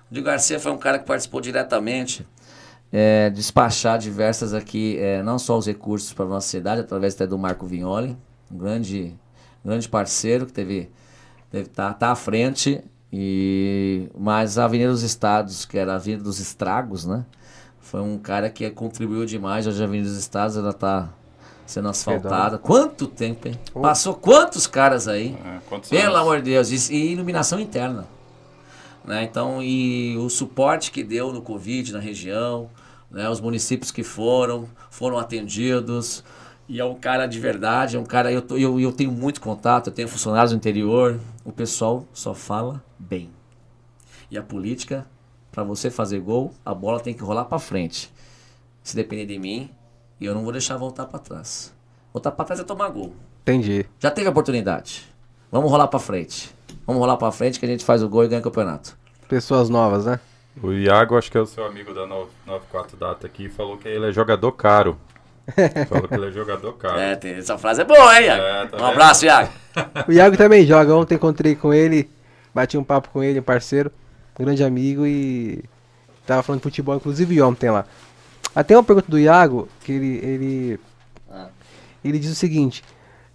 Rodrigo 0.04 0.26
Garcia 0.26 0.60
foi 0.60 0.70
um 0.70 0.78
cara 0.78 1.00
que 1.00 1.06
participou 1.06 1.40
diretamente 1.40 2.24
é, 2.92 3.30
despachar 3.30 3.98
diversas 3.98 4.54
aqui, 4.54 4.98
é, 5.00 5.22
não 5.22 5.38
só 5.38 5.56
os 5.56 5.66
recursos 5.66 6.12
para 6.12 6.26
a 6.26 6.28
nossa 6.28 6.46
cidade, 6.46 6.82
através 6.82 7.14
até 7.14 7.26
do 7.26 7.38
Marco 7.38 7.66
Vignoli, 7.66 8.16
um 8.50 8.58
grande, 8.58 9.14
grande 9.64 9.88
parceiro 9.88 10.44
que 10.46 10.52
teve, 10.52 10.90
tá, 11.74 11.94
tá 11.94 12.12
à 12.12 12.14
frente, 12.14 12.84
e 13.10 14.08
mas 14.16 14.58
a 14.58 14.66
Avenida 14.66 14.92
dos 14.92 15.02
Estados, 15.02 15.64
que 15.64 15.78
era 15.78 15.92
a 15.92 15.96
Avenida 15.96 16.22
dos 16.22 16.38
Estragos, 16.38 17.04
né? 17.06 17.24
Foi 17.80 18.00
um 18.00 18.16
cara 18.16 18.48
que 18.48 18.70
contribuiu 18.70 19.26
demais. 19.26 19.66
Hoje 19.66 19.82
a 19.82 19.86
Avenida 19.86 20.08
dos 20.08 20.18
Estados 20.18 20.56
ela 20.56 20.72
tá 20.72 21.12
sendo 21.72 21.88
asfaltada. 21.88 22.58
Quanto 22.58 23.06
tempo, 23.06 23.48
hein? 23.48 23.58
Passou 23.80 24.14
quantos 24.14 24.66
caras 24.66 25.08
aí? 25.08 25.36
É, 25.44 25.78
Pelo 25.88 26.02
anos? 26.02 26.20
amor 26.20 26.36
de 26.42 26.50
Deus. 26.50 26.90
E, 26.90 26.94
e 26.94 27.12
iluminação 27.12 27.58
interna. 27.58 28.06
Né? 29.04 29.24
Então, 29.24 29.62
e 29.62 30.16
o 30.18 30.28
suporte 30.28 30.90
que 30.90 31.02
deu 31.02 31.32
no 31.32 31.42
Covid 31.42 31.92
na 31.92 31.98
região, 31.98 32.70
né? 33.10 33.28
Os 33.28 33.40
municípios 33.40 33.90
que 33.90 34.02
foram, 34.02 34.68
foram 34.90 35.18
atendidos. 35.18 36.22
E 36.68 36.78
é 36.78 36.84
um 36.84 36.94
cara 36.94 37.26
de 37.26 37.40
verdade, 37.40 37.96
é 37.96 37.98
um 37.98 38.04
cara. 38.04 38.30
Eu, 38.30 38.42
tô, 38.42 38.56
eu, 38.56 38.78
eu 38.78 38.92
tenho 38.92 39.10
muito 39.10 39.40
contato, 39.40 39.88
eu 39.88 39.92
tenho 39.92 40.08
funcionários 40.08 40.52
no 40.52 40.58
interior. 40.58 41.18
O 41.44 41.52
pessoal 41.52 42.06
só 42.12 42.32
fala 42.34 42.82
bem. 42.98 43.30
E 44.30 44.38
a 44.38 44.42
política, 44.42 45.06
para 45.50 45.64
você 45.64 45.90
fazer 45.90 46.20
gol, 46.20 46.54
a 46.64 46.72
bola 46.72 47.00
tem 47.00 47.12
que 47.12 47.22
rolar 47.22 47.46
para 47.46 47.58
frente. 47.58 48.10
Se 48.82 48.94
depender 48.96 49.26
de 49.26 49.38
mim, 49.38 49.70
eu 50.26 50.34
não 50.34 50.42
vou 50.42 50.52
deixar 50.52 50.76
voltar 50.76 51.06
para 51.06 51.18
trás. 51.18 51.72
Voltar 52.12 52.30
para 52.32 52.44
trás 52.44 52.60
é 52.60 52.64
tomar 52.64 52.88
gol. 52.88 53.14
Entendi. 53.42 53.86
Já 53.98 54.10
teve 54.10 54.26
a 54.26 54.30
oportunidade. 54.30 55.12
Vamos 55.50 55.70
rolar 55.70 55.88
para 55.88 55.98
frente. 55.98 56.54
Vamos 56.86 57.00
rolar 57.00 57.16
para 57.16 57.32
frente 57.32 57.58
que 57.58 57.66
a 57.66 57.68
gente 57.68 57.84
faz 57.84 58.02
o 58.02 58.08
gol 58.08 58.24
e 58.24 58.28
ganha 58.28 58.40
o 58.40 58.44
campeonato. 58.44 58.96
Pessoas 59.28 59.68
novas, 59.68 60.06
né? 60.06 60.20
O 60.60 60.72
Iago, 60.72 61.16
acho 61.16 61.30
que 61.30 61.38
é 61.38 61.40
o 61.40 61.46
seu 61.46 61.64
amigo 61.64 61.94
da 61.94 62.06
94 62.06 62.96
Data 62.96 63.26
aqui, 63.26 63.48
falou 63.48 63.78
que 63.78 63.88
ele 63.88 64.08
é 64.08 64.12
jogador 64.12 64.52
caro. 64.52 64.98
falou 65.88 66.06
que 66.06 66.14
ele 66.14 66.28
é 66.28 66.30
jogador 66.30 66.72
caro. 66.74 66.98
É, 66.98 67.16
tem, 67.16 67.34
essa 67.34 67.56
frase 67.56 67.80
é 67.80 67.84
boa, 67.84 68.20
hein, 68.20 68.26
Iago? 68.26 68.42
É, 68.42 68.66
tá 68.66 68.76
um 68.76 68.86
abraço, 68.86 69.24
Iago. 69.24 69.50
o 70.06 70.12
Iago 70.12 70.36
também 70.36 70.66
joga. 70.66 70.94
Ontem 70.94 71.14
encontrei 71.14 71.56
com 71.56 71.72
ele, 71.72 72.10
bati 72.54 72.76
um 72.76 72.84
papo 72.84 73.08
com 73.08 73.22
ele, 73.22 73.40
um 73.40 73.42
parceiro, 73.42 73.90
um 74.38 74.44
grande 74.44 74.62
amigo 74.62 75.06
e 75.06 75.64
tava 76.26 76.42
falando 76.42 76.60
de 76.60 76.64
futebol, 76.64 76.96
inclusive 76.96 77.40
ontem 77.40 77.70
lá. 77.70 77.86
Até 78.54 78.76
uma 78.76 78.84
pergunta 78.84 79.10
do 79.10 79.18
Iago, 79.18 79.68
que 79.80 79.92
ele, 79.92 80.18
ele, 80.18 80.80
ah. 81.30 81.48
ele 82.04 82.18
diz 82.18 82.30
o 82.30 82.34
seguinte, 82.34 82.84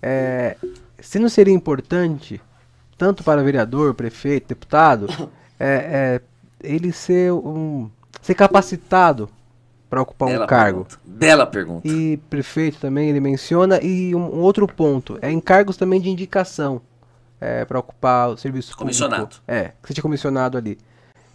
é, 0.02 0.56
se 0.99 1.19
não 1.19 1.30
seria 1.30 1.53
importante, 1.53 2.41
tanto 2.98 3.23
para 3.23 3.44
vereador, 3.44 3.94
prefeito, 3.94 4.49
deputado, 4.49 5.07
é, 5.60 6.22
é 6.22 6.22
ele 6.61 6.91
ser 6.91 7.31
um 7.31 7.89
ser 8.22 8.35
capacitado 8.35 9.30
para 9.89 10.02
ocupar 10.02 10.30
Bela 10.30 10.44
um 10.44 10.48
cargo. 10.48 10.85
Pergunta. 10.85 10.99
Bela 11.06 11.45
pergunta. 11.45 11.88
E 11.88 12.18
prefeito 12.30 12.80
também 12.80 13.10
ele 13.10 13.19
menciona 13.19 13.80
e 13.81 14.14
um, 14.14 14.19
um 14.19 14.39
outro 14.39 14.68
ponto 14.68 15.18
é 15.22 15.31
encargos 15.31 15.77
também 15.77 16.02
de 16.02 16.10
indicação 16.10 16.81
é, 17.39 17.64
para 17.64 17.80
ocupar 17.80 18.30
o 18.30 18.38
serviço 18.38 18.76
comissionado. 18.76 19.23
Público. 19.23 19.44
É, 19.48 19.72
que 19.81 19.88
seja 19.88 20.02
comissionado 20.02 20.57
ali. 20.57 20.77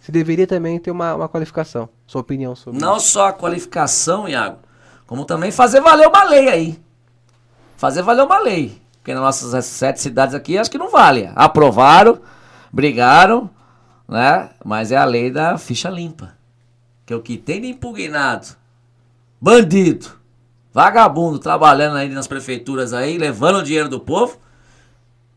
Você 0.03 0.11
deveria 0.11 0.45
também 0.45 0.77
ter 0.79 0.91
uma, 0.91 1.15
uma 1.15 1.29
qualificação. 1.29 1.87
Sua 2.05 2.19
opinião 2.19 2.53
sobre 2.57 2.77
Não 2.77 2.97
isso. 2.97 3.07
só 3.11 3.27
a 3.27 3.33
qualificação, 3.33 4.27
Iago, 4.27 4.57
como 5.07 5.23
também 5.23 5.49
fazer 5.49 5.79
valer 5.79 6.09
uma 6.09 6.25
lei 6.25 6.49
aí. 6.49 6.83
Fazer 7.77 8.01
valer 8.01 8.25
uma 8.25 8.37
lei. 8.37 8.81
Porque 8.97 9.13
nas 9.13 9.23
nossas 9.23 9.65
sete 9.65 10.01
cidades 10.01 10.35
aqui, 10.35 10.57
acho 10.57 10.69
que 10.69 10.77
não 10.77 10.89
vale. 10.89 11.31
Aprovaram, 11.33 12.19
brigaram, 12.69 13.49
né? 14.05 14.49
Mas 14.65 14.91
é 14.91 14.97
a 14.97 15.05
lei 15.05 15.31
da 15.31 15.57
ficha 15.57 15.89
limpa. 15.89 16.33
que 17.05 17.13
é 17.13 17.15
o 17.15 17.21
que 17.21 17.37
tem 17.37 17.61
de 17.61 17.67
impugnado, 17.67 18.47
bandido, 19.39 20.07
vagabundo 20.73 21.39
trabalhando 21.39 21.95
aí 21.95 22.09
nas 22.09 22.27
prefeituras 22.27 22.91
aí, 22.91 23.17
levando 23.17 23.59
o 23.59 23.63
dinheiro 23.63 23.87
do 23.87 24.01
povo. 24.01 24.37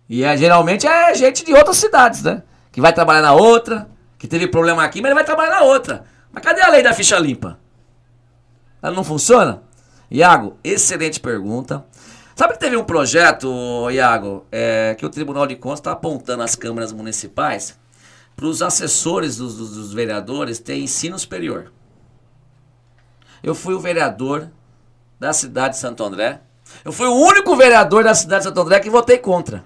E 0.08 0.24
é, 0.24 0.36
geralmente 0.36 0.88
é 0.88 1.14
gente 1.14 1.44
de 1.44 1.54
outras 1.54 1.76
cidades, 1.76 2.22
né? 2.24 2.42
Que 2.72 2.80
vai 2.80 2.92
trabalhar 2.92 3.22
na 3.22 3.32
outra, 3.32 3.88
que 4.18 4.26
teve 4.26 4.46
problema 4.48 4.84
aqui, 4.84 5.00
mas 5.00 5.10
ele 5.10 5.14
vai 5.14 5.24
trabalhar 5.24 5.50
na 5.50 5.62
outra. 5.62 6.04
Mas 6.32 6.42
cadê 6.42 6.60
a 6.60 6.68
lei 6.68 6.82
da 6.82 6.92
ficha 6.92 7.18
limpa? 7.18 7.58
Ela 8.82 8.94
não 8.94 9.04
funciona? 9.04 9.62
Iago, 10.10 10.58
excelente 10.62 11.20
pergunta. 11.20 11.84
Sabe 12.34 12.52
que 12.52 12.60
teve 12.60 12.76
um 12.76 12.84
projeto, 12.84 13.90
Iago, 13.90 14.46
é, 14.52 14.94
que 14.98 15.06
o 15.06 15.08
Tribunal 15.08 15.46
de 15.46 15.56
Contas 15.56 15.80
está 15.80 15.92
apontando 15.92 16.42
às 16.42 16.54
câmaras 16.54 16.92
municipais 16.92 17.78
para 18.36 18.46
os 18.46 18.60
assessores 18.60 19.38
dos, 19.38 19.56
dos, 19.56 19.74
dos 19.74 19.92
vereadores 19.94 20.58
ter 20.58 20.76
ensino 20.76 21.18
superior. 21.18 21.72
Eu 23.42 23.54
fui 23.54 23.74
o 23.74 23.80
vereador 23.80 24.50
da 25.18 25.32
cidade 25.32 25.74
de 25.74 25.80
Santo 25.80 26.04
André. 26.04 26.40
Eu 26.84 26.92
fui 26.92 27.06
o 27.06 27.14
único 27.14 27.56
vereador 27.56 28.04
da 28.04 28.14
cidade 28.14 28.42
de 28.42 28.48
Santo 28.48 28.60
André 28.60 28.80
que 28.80 28.90
votei 28.90 29.18
contra. 29.18 29.64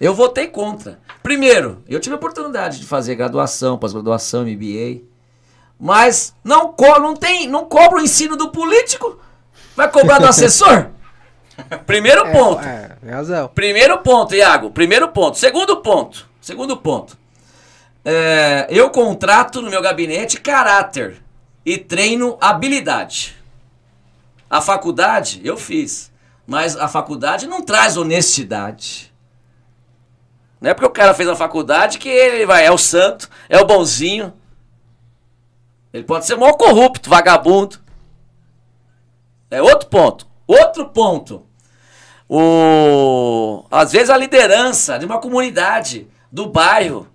Eu 0.00 0.14
votei 0.14 0.48
contra. 0.48 0.98
Primeiro, 1.22 1.82
eu 1.88 2.00
tive 2.00 2.14
a 2.14 2.18
oportunidade 2.18 2.80
de 2.80 2.86
fazer 2.86 3.14
graduação, 3.14 3.78
pós-graduação, 3.78 4.42
MBA. 4.42 5.02
Mas 5.78 6.34
não, 6.42 6.72
co 6.72 6.98
não, 6.98 7.14
tem, 7.14 7.46
não 7.48 7.64
cobra 7.64 7.98
o 7.98 8.02
ensino 8.02 8.36
do 8.36 8.50
político. 8.50 9.18
Vai 9.76 9.90
cobrar 9.90 10.18
do 10.18 10.26
assessor? 10.26 10.88
Primeiro 11.86 12.30
ponto. 12.32 12.64
É, 12.64 12.96
é, 13.04 13.10
razão. 13.10 13.48
Primeiro 13.48 13.98
ponto, 13.98 14.34
Iago. 14.34 14.70
Primeiro 14.70 15.08
ponto. 15.08 15.38
Segundo 15.38 15.78
ponto. 15.78 16.28
Segundo 16.40 16.76
ponto. 16.76 17.16
É, 18.04 18.66
eu 18.68 18.90
contrato 18.90 19.62
no 19.62 19.70
meu 19.70 19.80
gabinete 19.80 20.40
caráter 20.40 21.22
e 21.64 21.78
treino 21.78 22.36
habilidade. 22.40 23.36
A 24.50 24.60
faculdade 24.60 25.40
eu 25.42 25.56
fiz, 25.56 26.12
mas 26.46 26.76
a 26.76 26.86
faculdade 26.86 27.46
não 27.46 27.62
traz 27.62 27.96
honestidade. 27.96 29.13
Não 30.64 30.70
é 30.70 30.74
porque 30.74 30.86
o 30.86 30.90
cara 30.90 31.12
fez 31.12 31.28
a 31.28 31.36
faculdade 31.36 31.98
que 31.98 32.08
ele 32.08 32.46
vai, 32.46 32.64
é 32.64 32.72
o 32.72 32.78
santo, 32.78 33.28
é 33.50 33.58
o 33.60 33.66
bonzinho. 33.66 34.32
Ele 35.92 36.04
pode 36.04 36.24
ser 36.24 36.36
maior 36.36 36.54
corrupto, 36.54 37.10
vagabundo. 37.10 37.78
É 39.50 39.60
outro 39.60 39.90
ponto. 39.90 40.26
Outro 40.46 40.88
ponto. 40.88 41.46
O, 42.26 43.66
às 43.70 43.92
vezes 43.92 44.08
a 44.08 44.16
liderança 44.16 44.98
de 44.98 45.04
uma 45.04 45.20
comunidade, 45.20 46.08
do 46.32 46.46
bairro, 46.46 47.08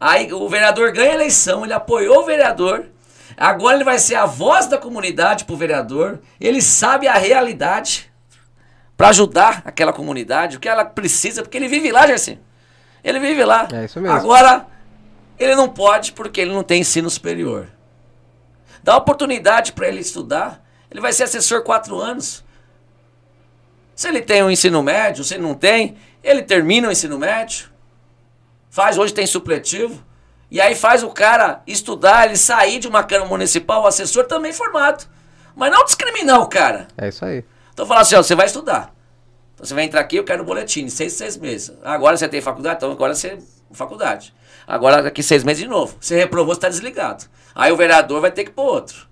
aí 0.00 0.32
o 0.32 0.48
vereador 0.48 0.90
ganha 0.90 1.10
a 1.10 1.14
eleição, 1.14 1.62
ele 1.62 1.74
apoiou 1.74 2.20
o 2.20 2.24
vereador, 2.24 2.86
agora 3.36 3.76
ele 3.76 3.84
vai 3.84 3.98
ser 3.98 4.14
a 4.14 4.24
voz 4.24 4.66
da 4.66 4.78
comunidade 4.78 5.44
para 5.44 5.52
o 5.52 5.58
vereador, 5.58 6.20
ele 6.40 6.62
sabe 6.62 7.06
a 7.06 7.18
realidade 7.18 8.10
para 8.96 9.10
ajudar 9.10 9.60
aquela 9.66 9.92
comunidade, 9.92 10.56
o 10.56 10.60
que 10.60 10.70
ela 10.70 10.86
precisa, 10.86 11.42
porque 11.42 11.58
ele 11.58 11.68
vive 11.68 11.92
lá, 11.92 12.06
Gerson. 12.06 12.38
Ele 13.04 13.20
vive 13.20 13.44
lá. 13.44 13.68
É 13.70 13.84
isso 13.84 14.00
mesmo. 14.00 14.16
Agora, 14.16 14.66
ele 15.38 15.54
não 15.54 15.68
pode 15.68 16.12
porque 16.12 16.40
ele 16.40 16.52
não 16.52 16.62
tem 16.62 16.80
ensino 16.80 17.10
superior. 17.10 17.68
Dá 18.82 18.96
oportunidade 18.96 19.72
para 19.72 19.86
ele 19.88 20.00
estudar. 20.00 20.64
Ele 20.90 21.00
vai 21.00 21.12
ser 21.12 21.24
assessor 21.24 21.62
quatro 21.62 21.98
anos. 21.98 22.42
Se 23.94 24.08
ele 24.08 24.22
tem 24.22 24.42
um 24.42 24.50
ensino 24.50 24.82
médio, 24.82 25.22
se 25.22 25.34
ele 25.34 25.42
não 25.42 25.54
tem, 25.54 25.96
ele 26.22 26.42
termina 26.42 26.88
o 26.88 26.92
ensino 26.92 27.18
médio. 27.18 27.68
Faz, 28.70 28.96
hoje 28.96 29.12
tem 29.12 29.26
supletivo. 29.26 30.02
E 30.50 30.60
aí 30.60 30.74
faz 30.74 31.02
o 31.02 31.10
cara 31.10 31.62
estudar, 31.66 32.26
ele 32.26 32.36
sair 32.36 32.78
de 32.78 32.88
uma 32.88 33.02
Câmara 33.02 33.28
Municipal, 33.28 33.82
o 33.82 33.86
assessor 33.86 34.24
também 34.24 34.52
formado. 34.52 35.04
Mas 35.54 35.70
não 35.70 35.84
discriminar 35.84 36.40
o 36.40 36.46
cara. 36.46 36.88
É 36.96 37.08
isso 37.08 37.24
aí. 37.24 37.44
Então 37.72 37.86
fala 37.86 38.00
assim, 38.00 38.14
ó, 38.14 38.22
você 38.22 38.34
vai 38.34 38.46
estudar. 38.46 38.93
Você 39.64 39.74
vai 39.74 39.84
entrar 39.84 40.00
aqui, 40.00 40.16
eu 40.16 40.24
quero 40.24 40.42
o 40.42 40.46
boletim, 40.46 40.88
seis, 40.88 41.14
seis 41.14 41.36
meses. 41.36 41.72
Agora 41.82 42.16
você 42.16 42.28
tem 42.28 42.40
faculdade, 42.40 42.76
então 42.76 42.92
agora 42.92 43.14
você 43.14 43.38
faculdade. 43.72 44.34
Agora 44.66 45.02
daqui 45.02 45.22
seis 45.22 45.42
meses 45.42 45.62
de 45.62 45.68
novo. 45.68 45.96
Você 45.98 46.16
reprovou, 46.16 46.54
você 46.54 46.58
está 46.58 46.68
desligado. 46.68 47.24
Aí 47.54 47.72
o 47.72 47.76
vereador 47.76 48.20
vai 48.20 48.30
ter 48.30 48.44
que 48.44 48.50
pôr 48.50 48.64
outro. 48.64 49.08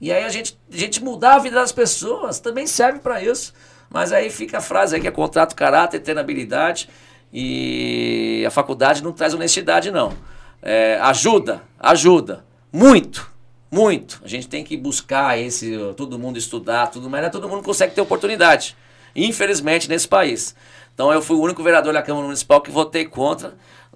E 0.00 0.10
aí 0.10 0.24
a 0.24 0.28
gente, 0.28 0.58
a 0.72 0.76
gente 0.76 1.02
mudar 1.02 1.34
a 1.34 1.38
vida 1.38 1.56
das 1.56 1.70
pessoas 1.70 2.40
também 2.40 2.66
serve 2.66 2.98
para 3.00 3.22
isso. 3.22 3.52
Mas 3.90 4.10
aí 4.12 4.30
fica 4.30 4.58
a 4.58 4.60
frase 4.60 4.94
aí 4.94 5.00
que 5.00 5.06
é 5.06 5.10
contrato, 5.10 5.54
caráter, 5.54 6.00
tenabilidade 6.00 6.88
e 7.32 8.42
a 8.46 8.50
faculdade 8.50 9.02
não 9.02 9.12
traz 9.12 9.34
honestidade 9.34 9.90
não. 9.90 10.14
É, 10.62 10.98
ajuda, 11.02 11.62
ajuda, 11.78 12.44
muito, 12.72 13.30
muito. 13.70 14.20
A 14.24 14.28
gente 14.28 14.48
tem 14.48 14.64
que 14.64 14.76
buscar 14.76 15.38
esse, 15.38 15.78
todo 15.96 16.18
mundo 16.18 16.38
estudar, 16.38 16.86
tudo, 16.88 17.08
mas 17.10 17.20
não 17.20 17.28
é 17.28 17.30
todo 17.30 17.48
mundo 17.48 17.62
consegue 17.62 17.94
ter 17.94 18.00
oportunidade, 18.00 18.76
infelizmente 19.16 19.88
nesse 19.88 20.06
país. 20.06 20.54
Então 20.94 21.12
eu 21.12 21.20
fui 21.20 21.36
o 21.36 21.40
único 21.40 21.62
vereador 21.62 21.92
da 21.92 22.02
Câmara 22.02 22.26
Municipal 22.26 22.60
que 22.60 22.70
votei 22.70 23.04
contra. 23.04 23.54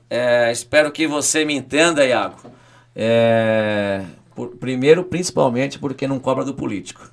É, 0.08 0.50
espero 0.50 0.90
que 0.90 1.06
você 1.06 1.44
me 1.44 1.54
entenda, 1.54 2.04
Iago. 2.04 2.36
É, 2.94 4.04
por, 4.34 4.48
primeiro, 4.56 5.04
principalmente 5.04 5.78
porque 5.78 6.06
não 6.06 6.18
cobra 6.18 6.44
do 6.44 6.54
político. 6.54 7.10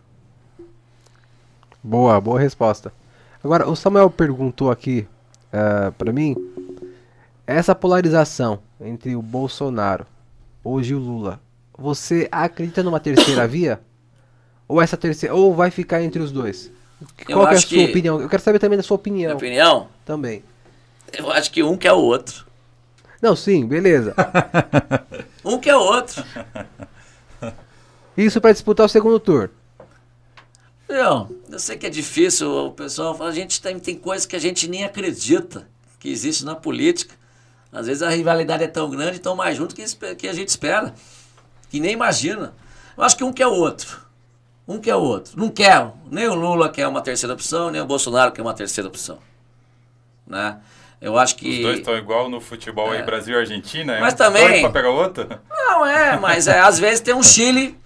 Boa, 1.83 2.19
boa 2.19 2.39
resposta. 2.39 2.91
Agora, 3.43 3.69
o 3.69 3.75
Samuel 3.75 4.09
perguntou 4.09 4.71
aqui 4.71 5.07
uh, 5.53 5.91
para 5.93 6.11
mim 6.11 6.35
essa 7.45 7.73
polarização 7.73 8.59
entre 8.81 9.15
o 9.15 9.21
Bolsonaro 9.21 10.05
hoje 10.63 10.91
e 10.91 10.95
o 10.95 10.99
Lula. 10.99 11.39
Você 11.77 12.27
acredita 12.31 12.83
numa 12.83 12.99
terceira 12.99 13.47
via? 13.47 13.79
Ou 14.67 14.81
essa 14.81 14.97
terceira, 14.97 15.33
ou 15.33 15.55
vai 15.55 15.71
ficar 15.71 16.01
entre 16.01 16.21
os 16.21 16.31
dois? 16.31 16.71
Eu 17.27 17.35
Qual 17.37 17.47
é 17.47 17.55
a 17.55 17.59
sua 17.59 17.69
que- 17.69 17.85
opinião? 17.85 18.19
Eu 18.21 18.27
quero 18.29 18.41
saber 18.41 18.59
também 18.59 18.77
da 18.77 18.83
sua 18.83 18.95
opinião. 18.95 19.27
Minha 19.29 19.35
opinião? 19.37 19.87
Também. 20.05 20.43
Eu 21.13 21.31
acho 21.31 21.51
que 21.51 21.61
um 21.63 21.77
quer 21.77 21.93
o 21.93 21.99
outro. 21.99 22.45
Não, 23.21 23.35
sim, 23.35 23.65
beleza. 23.65 24.13
Um 25.45 25.57
quer 25.59 25.75
o 25.75 25.79
outro. 25.81 26.23
Isso 28.17 28.41
para 28.41 28.51
disputar 28.51 28.85
o 28.85 28.89
segundo 28.89 29.19
turno. 29.19 29.49
Não, 30.89 31.29
eu 31.49 31.59
sei 31.59 31.77
que 31.77 31.85
é 31.85 31.89
difícil, 31.89 32.49
o 32.49 32.71
pessoal 32.71 33.15
fala, 33.15 33.29
a 33.29 33.33
gente 33.33 33.61
tem, 33.61 33.77
tem 33.79 33.95
coisas 33.95 34.25
que 34.25 34.35
a 34.35 34.39
gente 34.39 34.67
nem 34.67 34.83
acredita 34.85 35.67
que 35.99 36.09
existe 36.09 36.43
na 36.45 36.55
política. 36.55 37.13
Às 37.71 37.87
vezes 37.87 38.01
a 38.01 38.09
rivalidade 38.09 38.63
é 38.63 38.67
tão 38.67 38.89
grande, 38.89 39.19
tão 39.19 39.35
mais 39.35 39.55
junto 39.57 39.75
que, 39.75 39.83
que 40.15 40.27
a 40.27 40.33
gente 40.33 40.47
espera, 40.49 40.93
que 41.69 41.79
nem 41.79 41.91
imagina. 41.91 42.53
Eu 42.97 43.03
acho 43.03 43.17
que 43.17 43.23
um 43.23 43.33
quer 43.33 43.47
o 43.47 43.53
outro. 43.53 43.99
Um 44.67 44.79
quer 44.79 44.95
o 44.95 45.01
outro. 45.01 45.33
Não 45.39 45.49
quer, 45.49 45.91
nem 46.11 46.27
o 46.27 46.33
Lula 46.35 46.69
quer 46.69 46.87
uma 46.87 47.01
terceira 47.01 47.33
opção, 47.33 47.71
nem 47.71 47.79
o 47.81 47.85
Bolsonaro 47.85 48.31
quer 48.31 48.41
uma 48.41 48.53
terceira 48.53 48.87
opção. 48.87 49.17
Né? 50.25 50.57
Eu 50.99 51.17
acho 51.17 51.35
que. 51.37 51.49
Os 51.57 51.61
dois 51.61 51.79
estão 51.79 51.95
igual 51.95 52.29
no 52.29 52.41
futebol 52.41 52.91
aí, 52.91 53.01
Brasil 53.03 53.35
e 53.35 53.39
Argentina. 53.39 53.93
é 53.95 53.99
Mas 54.01 54.13
um 54.13 54.17
também- 54.17 54.61
pra 54.61 54.69
pegar 54.71 54.89
o 54.91 54.95
outro? 54.95 55.27
Não, 55.49 55.85
é, 55.85 56.19
mas 56.19 56.47
é, 56.47 56.59
às 56.59 56.79
vezes 56.79 56.99
tem 56.99 57.13
um 57.13 57.23
Chile 57.23 57.77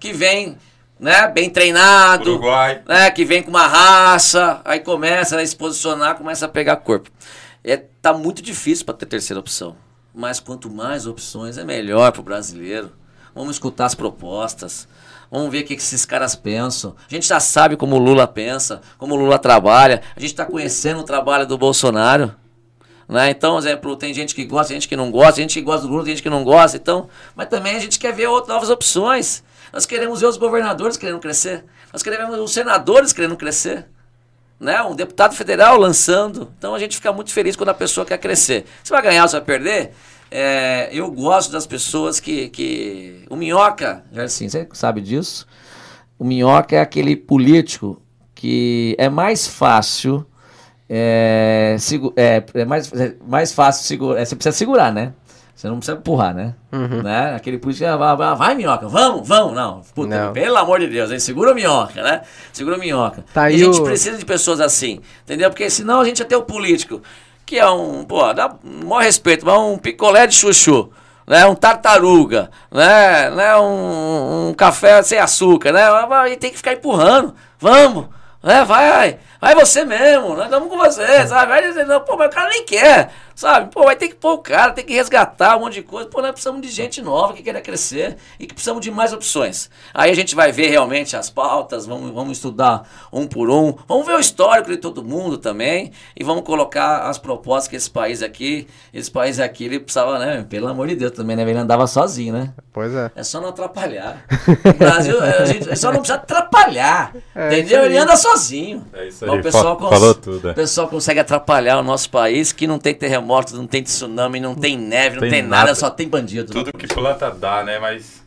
que 0.00 0.12
vem, 0.12 0.56
né, 0.98 1.28
bem 1.28 1.48
treinado. 1.50 2.30
Uruguai. 2.30 2.82
né, 2.88 3.10
que 3.10 3.24
vem 3.24 3.42
com 3.42 3.50
uma 3.50 3.66
raça, 3.66 4.60
aí 4.64 4.80
começa 4.80 5.38
a 5.40 5.46
se 5.46 5.54
posicionar, 5.54 6.16
começa 6.16 6.46
a 6.46 6.48
pegar 6.48 6.76
corpo. 6.76 7.10
É, 7.62 7.76
tá 7.76 8.12
muito 8.12 8.40
difícil 8.42 8.84
para 8.84 8.94
ter 8.94 9.06
terceira 9.06 9.38
opção. 9.38 9.76
Mas 10.14 10.40
quanto 10.40 10.68
mais 10.70 11.06
opções 11.06 11.58
é 11.58 11.64
melhor 11.64 12.10
pro 12.12 12.22
brasileiro. 12.22 12.90
Vamos 13.34 13.56
escutar 13.56 13.84
as 13.86 13.94
propostas. 13.94 14.88
Vamos 15.30 15.50
ver 15.50 15.62
o 15.62 15.64
que 15.64 15.74
esses 15.74 16.04
caras 16.06 16.34
pensam. 16.34 16.96
A 17.06 17.12
gente 17.12 17.26
já 17.26 17.38
sabe 17.38 17.76
como 17.76 17.96
o 17.96 17.98
Lula 17.98 18.26
pensa, 18.26 18.80
como 18.96 19.14
o 19.14 19.18
Lula 19.18 19.38
trabalha. 19.38 20.02
A 20.16 20.20
gente 20.20 20.30
está 20.30 20.44
conhecendo 20.44 21.00
o 21.00 21.04
trabalho 21.04 21.46
do 21.46 21.58
Bolsonaro. 21.58 22.34
Né? 23.06 23.30
Então, 23.30 23.54
por 23.54 23.58
exemplo, 23.60 23.96
tem 23.96 24.12
gente 24.12 24.34
que 24.34 24.44
gosta, 24.44 24.72
gente 24.72 24.88
que 24.88 24.96
não 24.96 25.10
gosta, 25.10 25.40
gente 25.40 25.54
que 25.54 25.62
gosta 25.62 25.86
do 25.86 25.92
Lula, 25.92 26.04
gente 26.04 26.22
que 26.22 26.30
não 26.30 26.44
gosta. 26.44 26.76
Então, 26.76 27.08
mas 27.34 27.48
também 27.48 27.76
a 27.76 27.78
gente 27.78 27.98
quer 27.98 28.12
ver 28.12 28.26
outras 28.26 28.48
novas 28.48 28.70
opções. 28.70 29.42
Nós 29.72 29.84
queremos 29.84 30.20
ver 30.20 30.26
os 30.26 30.36
governadores 30.36 30.96
querendo 30.96 31.18
crescer. 31.18 31.64
Nós 31.92 32.02
queremos 32.02 32.34
ver 32.34 32.42
os 32.42 32.52
senadores 32.52 33.12
querendo 33.12 33.36
crescer. 33.36 33.86
Né? 34.58 34.82
Um 34.82 34.94
deputado 34.94 35.34
federal 35.34 35.78
lançando. 35.78 36.52
Então 36.58 36.74
a 36.74 36.78
gente 36.78 36.96
fica 36.96 37.12
muito 37.12 37.32
feliz 37.32 37.54
quando 37.54 37.70
a 37.70 37.74
pessoa 37.74 38.04
quer 38.04 38.18
crescer. 38.18 38.66
Você 38.82 38.92
vai 38.92 39.02
ganhar 39.02 39.22
ou 39.22 39.28
você 39.28 39.36
vai 39.36 39.44
perder? 39.44 39.94
É, 40.30 40.88
eu 40.92 41.10
gosto 41.10 41.50
das 41.52 41.66
pessoas 41.66 42.20
que, 42.20 42.48
que. 42.48 43.24
O 43.30 43.36
Minhoca, 43.36 44.04
assim, 44.16 44.48
você 44.48 44.66
sabe 44.72 45.00
disso? 45.00 45.46
O 46.18 46.24
Minhoca 46.24 46.76
é 46.76 46.80
aquele 46.80 47.16
político 47.16 48.00
que 48.34 48.94
é 48.98 49.08
mais 49.08 49.46
fácil. 49.46 50.26
É, 50.90 51.76
é, 52.16 52.44
é 52.54 52.64
mais, 52.64 52.92
é 52.92 53.14
mais 53.26 53.52
fácil 53.52 53.84
segurar. 53.84 54.24
você 54.24 54.34
precisa 54.34 54.56
segurar, 54.56 54.92
né? 54.92 55.12
Você 55.54 55.66
não 55.66 55.78
precisa 55.78 55.98
empurrar, 55.98 56.32
né? 56.34 56.54
né? 57.02 57.34
Aquele 57.34 57.58
político, 57.58 57.84
ah, 57.88 57.96
vai, 57.96 58.16
vai, 58.16 58.36
vai, 58.36 58.54
minhoca, 58.54 58.86
vamos, 58.86 59.26
vamos. 59.26 59.54
Não, 59.54 59.80
puta, 59.92 60.26
Não. 60.26 60.32
pelo 60.32 60.56
amor 60.56 60.78
de 60.78 60.86
Deus, 60.86 61.10
hein? 61.10 61.18
segura 61.18 61.50
o 61.50 61.54
minhoca, 61.54 62.00
né? 62.00 62.22
Segura 62.52 62.76
o 62.76 62.78
minhoca. 62.78 63.24
Tá 63.34 63.50
e 63.50 63.56
a 63.56 63.58
gente 63.58 63.80
o- 63.80 63.82
precisa 63.82 64.16
de 64.16 64.24
pessoas 64.24 64.60
assim, 64.60 65.00
entendeu? 65.24 65.50
Porque 65.50 65.68
senão 65.68 66.00
a 66.00 66.04
gente 66.04 66.20
ia 66.20 66.24
ter 66.24 66.36
o 66.36 66.42
político, 66.42 67.02
que 67.48 67.58
é 67.58 67.68
um, 67.70 68.04
pô, 68.04 68.30
dá 68.34 68.54
um 68.62 68.86
maior 68.86 69.02
respeito, 69.02 69.46
mas 69.46 69.58
um 69.58 69.78
picolé 69.78 70.26
de 70.26 70.34
chuchu. 70.34 70.92
né? 71.26 71.46
Um 71.46 71.54
tartaruga, 71.54 72.50
né? 72.70 73.30
né? 73.30 73.56
Um, 73.56 74.48
um 74.50 74.54
café 74.54 75.02
sem 75.02 75.18
açúcar, 75.18 75.72
né? 75.72 75.82
E 76.30 76.36
tem 76.36 76.50
que 76.50 76.58
ficar 76.58 76.74
empurrando. 76.74 77.34
Vamos, 77.58 78.08
né? 78.42 78.64
Vai, 78.66 79.18
vai 79.40 79.54
você 79.54 79.82
mesmo, 79.82 80.34
nós 80.34 80.44
estamos 80.44 80.68
com 80.68 80.76
você, 80.76 81.26
sabe? 81.26 81.84
Não, 81.86 82.00
pô, 82.00 82.18
mas 82.18 82.28
o 82.28 82.30
cara 82.30 82.50
nem 82.50 82.66
quer. 82.66 83.10
Sabe? 83.38 83.70
Pô, 83.70 83.84
vai 83.84 83.94
ter 83.94 84.08
que 84.08 84.16
pôr 84.16 84.32
o 84.32 84.38
cara, 84.38 84.72
tem 84.72 84.84
que 84.84 84.92
resgatar 84.92 85.56
um 85.56 85.60
monte 85.60 85.74
de 85.74 85.82
coisa. 85.82 86.08
Pô, 86.08 86.20
nós 86.20 86.32
precisamos 86.32 86.60
de 86.60 86.68
gente 86.70 87.00
nova 87.00 87.34
que 87.34 87.40
queira 87.40 87.60
crescer 87.60 88.16
e 88.36 88.48
que 88.48 88.52
precisamos 88.52 88.82
de 88.82 88.90
mais 88.90 89.12
opções. 89.12 89.70
Aí 89.94 90.10
a 90.10 90.14
gente 90.14 90.34
vai 90.34 90.50
ver 90.50 90.70
realmente 90.70 91.16
as 91.16 91.30
pautas, 91.30 91.86
vamos, 91.86 92.10
vamos 92.10 92.38
estudar 92.38 92.82
um 93.12 93.28
por 93.28 93.48
um, 93.48 93.76
vamos 93.86 94.04
ver 94.04 94.14
o 94.14 94.18
histórico 94.18 94.68
de 94.68 94.76
todo 94.76 95.04
mundo 95.04 95.38
também 95.38 95.92
e 96.16 96.24
vamos 96.24 96.42
colocar 96.42 97.08
as 97.08 97.16
propostas 97.16 97.68
que 97.68 97.76
esse 97.76 97.88
país 97.88 98.24
aqui, 98.24 98.66
esse 98.92 99.08
país 99.08 99.38
aqui, 99.38 99.66
ele 99.66 99.78
precisava, 99.78 100.18
né? 100.18 100.44
Pelo 100.50 100.66
amor 100.66 100.88
de 100.88 100.96
Deus 100.96 101.12
também, 101.12 101.36
né? 101.36 101.48
Ele 101.48 101.58
andava 101.60 101.86
sozinho, 101.86 102.34
né? 102.34 102.52
Pois 102.72 102.92
é. 102.92 103.12
É 103.14 103.22
só 103.22 103.40
não 103.40 103.50
atrapalhar. 103.50 104.24
O 104.64 104.72
Brasil, 104.76 105.16
a 105.22 105.44
gente 105.44 105.76
só 105.76 105.92
não 105.92 106.00
precisa 106.00 106.18
atrapalhar. 106.18 107.14
É, 107.36 107.52
entendeu? 107.52 107.84
Ele 107.84 107.98
anda 107.98 108.16
sozinho. 108.16 108.84
É 108.92 109.06
isso 109.06 109.24
aí. 109.24 109.30
O 109.30 109.40
pessoal, 109.40 109.78
Fa 109.78 109.88
falou 109.90 110.14
tudo. 110.14 110.48
É. 110.48 110.50
o 110.50 110.54
pessoal 110.56 110.88
consegue 110.88 111.20
atrapalhar 111.20 111.78
o 111.78 111.84
nosso 111.84 112.10
país 112.10 112.50
que 112.50 112.66
não 112.66 112.80
tem 112.80 112.92
terremoto 112.92 113.27
terremotos, 113.28 113.52
não 113.52 113.66
tem 113.66 113.82
tsunami, 113.82 114.40
não 114.40 114.54
tem 114.54 114.78
neve, 114.78 115.16
não 115.16 115.20
tem, 115.20 115.30
tem 115.30 115.42
nada, 115.42 115.64
nada, 115.64 115.74
só 115.74 115.90
tem 115.90 116.08
bandido. 116.08 116.52
Tudo 116.52 116.72
que 116.72 116.86
planta 116.86 117.30
dá, 117.30 117.62
né? 117.62 117.78
Mas. 117.78 118.26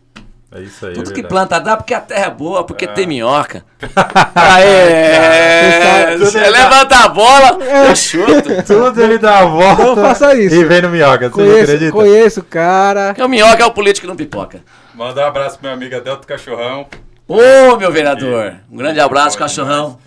É 0.54 0.60
isso 0.60 0.86
aí. 0.86 0.94
Tudo 0.94 1.12
é 1.12 1.14
que 1.14 1.24
planta 1.24 1.60
dá 1.60 1.78
porque 1.78 1.94
a 1.94 2.02
terra 2.02 2.26
é 2.26 2.30
boa, 2.30 2.66
porque 2.66 2.84
é. 2.84 2.88
tem 2.90 3.08
minhoca. 3.08 3.64
Aê! 4.36 6.18
Você 6.18 6.40
levanta 6.50 7.06
a 7.06 7.08
bola, 7.08 7.58
eu 7.64 7.96
chuto. 7.96 8.62
Tudo 8.68 9.02
ele 9.02 9.18
dá 9.18 9.40
a 9.40 9.46
volta. 9.46 9.84
Não 9.84 9.96
faça 9.96 10.36
isso. 10.36 10.54
E 10.54 10.66
vem 10.66 10.82
no 10.82 10.90
minhoca, 10.90 11.30
você 11.30 11.34
conheço, 11.34 11.56
não 11.56 11.64
acredita? 11.64 11.92
Conheço 11.94 12.40
o 12.42 12.44
cara. 12.44 13.08
Porque 13.08 13.24
o 13.24 13.30
minhoca 13.30 13.64
é 13.64 13.66
o 13.66 13.72
político 13.72 14.02
que 14.02 14.08
não 14.08 14.16
pipoca. 14.18 14.62
Manda 14.94 15.22
um 15.22 15.26
abraço 15.26 15.58
pro 15.58 15.68
meu 15.68 15.74
amigo 15.74 15.96
Adelto 15.96 16.28
Cachorrão. 16.28 16.86
Ô, 17.26 17.78
meu 17.78 17.90
vereador. 17.90 18.56
Um 18.70 18.76
grande 18.76 19.00
abraço, 19.00 19.38
cachorrão. 19.38 19.98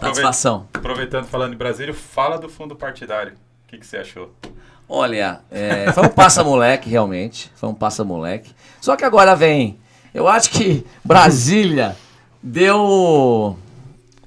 Satisfação. 0.00 0.68
Aproveitando, 0.74 1.24
falando 1.24 1.54
em 1.54 1.56
Brasília, 1.56 1.94
fala 1.94 2.36
do 2.36 2.46
fundo 2.46 2.76
partidário. 2.76 3.32
O 3.68 3.70
que, 3.70 3.76
que 3.76 3.86
você 3.86 3.98
achou? 3.98 4.32
Olha, 4.88 5.40
é, 5.50 5.92
foi 5.92 6.06
um 6.06 6.08
passa-moleque, 6.08 6.88
realmente. 6.88 7.52
Foi 7.54 7.68
um 7.68 7.74
passa-moleque. 7.74 8.54
Só 8.80 8.96
que 8.96 9.04
agora 9.04 9.36
vem. 9.36 9.78
Eu 10.14 10.26
acho 10.26 10.48
que 10.48 10.86
Brasília 11.04 11.94
deu. 12.42 13.54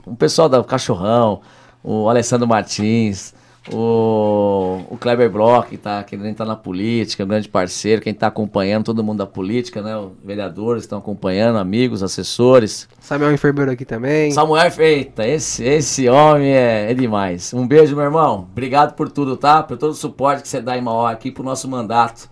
O 0.05 0.15
pessoal 0.15 0.47
do 0.47 0.63
Cachorrão, 0.63 1.41
o 1.84 2.07
Alessandro 2.07 2.47
Martins, 2.47 3.34
o, 3.69 4.81
o 4.89 4.97
Kleber 4.97 5.29
Brock, 5.29 5.69
que 5.69 5.77
tá 5.77 6.03
querendo 6.03 6.27
entrar 6.27 6.45
na 6.45 6.55
política, 6.55 7.23
um 7.23 7.27
grande 7.27 7.47
parceiro, 7.47 8.01
quem 8.01 8.11
está 8.11 8.27
acompanhando, 8.27 8.85
todo 8.85 9.03
mundo 9.03 9.19
da 9.19 9.27
política, 9.27 9.81
né? 9.83 9.95
Os 9.95 10.11
vereadores 10.23 10.83
estão 10.83 10.97
acompanhando, 10.97 11.59
amigos, 11.59 12.01
assessores. 12.01 12.89
Samuel 12.99 13.33
Enfermeiro 13.33 13.69
aqui 13.69 13.85
também. 13.85 14.31
Samuel 14.31 14.71
Feita, 14.71 15.27
esse, 15.27 15.63
esse 15.63 16.09
homem 16.09 16.51
é, 16.51 16.91
é 16.91 16.93
demais. 16.95 17.53
Um 17.53 17.67
beijo, 17.67 17.95
meu 17.95 18.05
irmão. 18.05 18.47
Obrigado 18.51 18.95
por 18.95 19.09
tudo, 19.11 19.38
tá? 19.38 19.61
Por 19.61 19.77
todo 19.77 19.91
o 19.91 19.95
suporte 19.95 20.41
que 20.41 20.47
você 20.47 20.59
dá 20.59 20.75
em 20.75 20.81
Mauá 20.81 21.11
aqui 21.11 21.29
pro 21.29 21.43
nosso 21.43 21.67
mandato. 21.67 22.31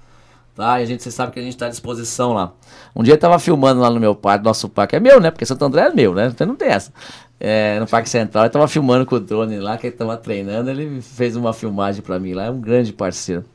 Tá? 0.56 0.81
E 0.81 0.84
a 0.84 0.85
gente, 0.85 1.01
você 1.03 1.11
sabe 1.11 1.31
que 1.31 1.39
a 1.39 1.43
gente 1.43 1.53
está 1.53 1.68
à 1.68 1.69
disposição 1.69 2.34
lá. 2.34 2.51
Um 2.93 3.01
dia 3.01 3.14
eu 3.14 3.18
tava 3.18 3.39
filmando 3.39 3.80
lá 3.80 3.89
no 3.89 3.99
meu 3.99 4.14
parque, 4.14 4.43
nosso 4.43 4.68
parque 4.68 4.95
é 4.95 4.99
meu, 4.99 5.22
né? 5.22 5.31
Porque 5.31 5.45
Santo 5.45 5.64
André 5.64 5.84
é 5.84 5.93
meu, 5.93 6.14
né? 6.14 6.27
Então 6.27 6.45
não 6.45 6.56
tem 6.56 6.69
essa 6.69 6.91
é, 7.40 7.80
no 7.80 7.88
Parque 7.88 8.10
Central. 8.10 8.45
Eu 8.45 8.49
tava 8.49 8.68
filmando 8.68 9.06
com 9.06 9.16
o 9.16 9.20
drone 9.20 9.60
lá, 9.60 9.78
que 9.78 9.88
ele 9.88 9.95
tava 9.95 10.18
treinando. 10.18 10.70
Ele 10.70 11.02
fez 11.02 11.36
uma 11.36 11.53
filmagem 11.53 12.02
para 12.02 12.20
mim 12.20 12.34
lá. 12.34 12.45
É 12.45 12.52
um 12.52 12.60
grande 12.60 12.91
parceiro. 12.91 13.45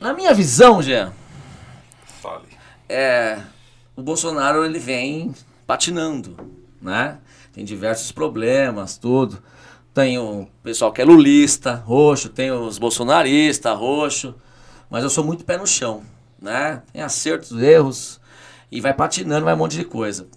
Na 0.00 0.12
minha 0.12 0.32
visão, 0.32 0.82
Jean, 0.82 1.12
Fale. 2.20 2.48
É, 2.88 3.38
o 3.94 4.02
Bolsonaro 4.02 4.64
ele 4.64 4.78
vem 4.78 5.34
patinando, 5.66 6.36
né? 6.80 7.18
Tem 7.52 7.64
diversos 7.64 8.10
problemas, 8.12 8.96
tudo. 8.96 9.42
Tem 9.92 10.18
o 10.18 10.46
pessoal 10.62 10.92
que 10.92 11.02
é 11.02 11.04
lulista, 11.04 11.74
roxo, 11.74 12.28
tem 12.28 12.50
os 12.50 12.78
bolsonaristas, 12.78 13.76
roxo. 13.76 14.34
Mas 14.88 15.04
eu 15.04 15.10
sou 15.10 15.24
muito 15.24 15.44
pé 15.44 15.56
no 15.56 15.66
chão, 15.66 16.02
né? 16.40 16.82
Tem 16.92 17.02
acertos, 17.02 17.60
erros. 17.60 18.20
E 18.70 18.80
vai 18.80 18.94
patinando, 18.94 19.44
vai 19.44 19.54
um 19.54 19.58
monte 19.58 19.76
de 19.76 19.84
coisa. 19.84 20.28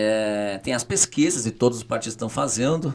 É, 0.00 0.60
tem 0.62 0.74
as 0.74 0.84
pesquisas 0.84 1.44
e 1.44 1.50
todos 1.50 1.78
os 1.78 1.84
partidos 1.84 2.12
estão 2.12 2.28
fazendo. 2.28 2.94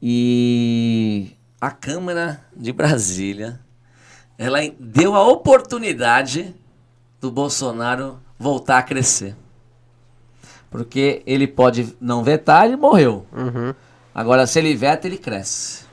E 0.00 1.32
a 1.60 1.70
Câmara 1.70 2.42
de 2.56 2.72
Brasília 2.72 3.60
ela 4.38 4.58
deu 4.80 5.14
a 5.14 5.28
oportunidade 5.28 6.54
do 7.20 7.30
Bolsonaro 7.30 8.18
voltar 8.38 8.78
a 8.78 8.82
crescer. 8.82 9.36
Porque 10.70 11.22
ele 11.26 11.46
pode 11.46 11.94
não 12.00 12.24
vetar, 12.24 12.64
ele 12.64 12.76
morreu. 12.76 13.26
Uhum. 13.30 13.74
Agora, 14.14 14.46
se 14.46 14.58
ele 14.58 14.74
veta, 14.74 15.06
ele 15.06 15.18
cresce. 15.18 15.84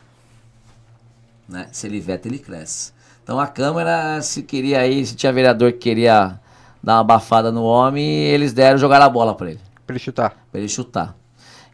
Né? 1.48 1.68
Se 1.74 1.88
ele 1.88 2.00
veta, 2.00 2.30
ele 2.30 2.40
cresce. 2.40 2.94
Então 3.22 3.38
a 3.38 3.48
Câmara, 3.48 4.22
se 4.22 4.44
queria 4.44 4.80
aí, 4.80 5.06
se 5.06 5.14
tinha 5.14 5.34
vereador 5.34 5.74
que 5.74 5.80
queria 5.80 6.40
dar 6.82 6.96
uma 6.96 7.02
abafada 7.02 7.52
no 7.52 7.64
homem, 7.64 8.06
eles 8.06 8.54
deram 8.54 8.78
jogar 8.78 9.02
a 9.02 9.10
bola 9.10 9.36
para 9.36 9.52
ele. 9.52 9.71
Pra 9.92 9.98
ele 9.98 10.00
chutar. 10.00 10.48
Pra 10.52 10.60
ele 10.60 10.70
chutar. 10.70 11.18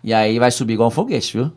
E 0.04 0.14
aí 0.14 0.40
vai 0.40 0.52
subir 0.52 0.74
igual 0.74 0.88
um 0.88 0.92
foguete, 0.92 1.38
viu? 1.38 1.52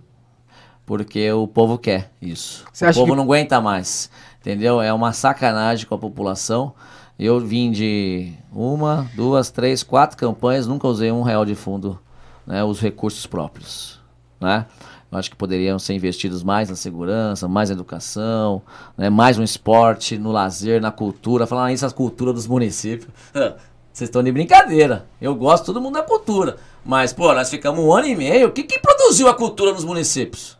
Porque 0.84 1.30
o 1.32 1.46
povo 1.46 1.78
quer 1.78 2.12
isso. 2.20 2.64
Você 2.72 2.88
o 2.88 2.92
povo 2.92 3.12
que... 3.12 3.16
não 3.16 3.24
aguenta 3.24 3.60
mais. 3.60 4.10
Entendeu? 4.40 4.80
É 4.80 4.92
uma 4.92 5.12
sacanagem 5.12 5.86
com 5.86 5.94
a 5.94 5.98
população. 5.98 6.74
Eu 7.18 7.38
vim 7.38 7.70
de 7.70 8.32
uma, 8.50 9.06
duas, 9.14 9.50
três, 9.50 9.82
quatro 9.82 10.16
campanhas, 10.16 10.66
nunca 10.66 10.88
usei 10.88 11.12
um 11.12 11.20
real 11.20 11.44
de 11.44 11.54
fundo, 11.54 11.98
né, 12.46 12.64
os 12.64 12.80
recursos 12.80 13.26
próprios, 13.26 14.00
né? 14.40 14.64
Eu 15.12 15.18
acho 15.18 15.28
que 15.28 15.36
poderiam 15.36 15.78
ser 15.78 15.92
investidos 15.92 16.42
mais 16.42 16.70
na 16.70 16.76
segurança, 16.76 17.46
mais 17.46 17.68
na 17.68 17.74
educação, 17.74 18.62
né, 18.96 19.10
mais 19.10 19.36
no 19.36 19.44
esporte, 19.44 20.16
no 20.16 20.32
lazer, 20.32 20.80
na 20.80 20.90
cultura. 20.90 21.46
Falar 21.46 21.70
isso, 21.72 21.84
a 21.84 21.90
cultura 21.90 22.32
dos 22.32 22.46
municípios. 22.46 23.10
Vocês 23.92 24.08
estão 24.08 24.22
de 24.22 24.30
brincadeira. 24.32 25.06
Eu 25.20 25.34
gosto 25.34 25.66
todo 25.66 25.80
mundo 25.80 25.94
da 25.94 26.02
cultura. 26.02 26.56
Mas, 26.84 27.12
pô, 27.12 27.32
nós 27.34 27.50
ficamos 27.50 27.84
um 27.84 27.92
ano 27.92 28.06
e 28.06 28.16
meio. 28.16 28.48
O 28.48 28.52
que, 28.52 28.62
que 28.62 28.78
produziu 28.78 29.28
a 29.28 29.34
cultura 29.34 29.72
nos 29.72 29.84
municípios? 29.84 30.56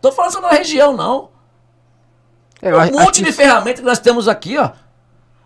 Tô 0.00 0.12
falando 0.12 0.32
só 0.32 0.40
na 0.40 0.50
região, 0.50 0.96
não. 0.96 1.30
É, 2.60 2.74
um 2.74 2.92
monte 2.92 3.22
de 3.22 3.32
ferramentas 3.32 3.80
que 3.80 3.86
nós 3.86 3.98
temos 3.98 4.28
aqui, 4.28 4.56
ó. 4.56 4.70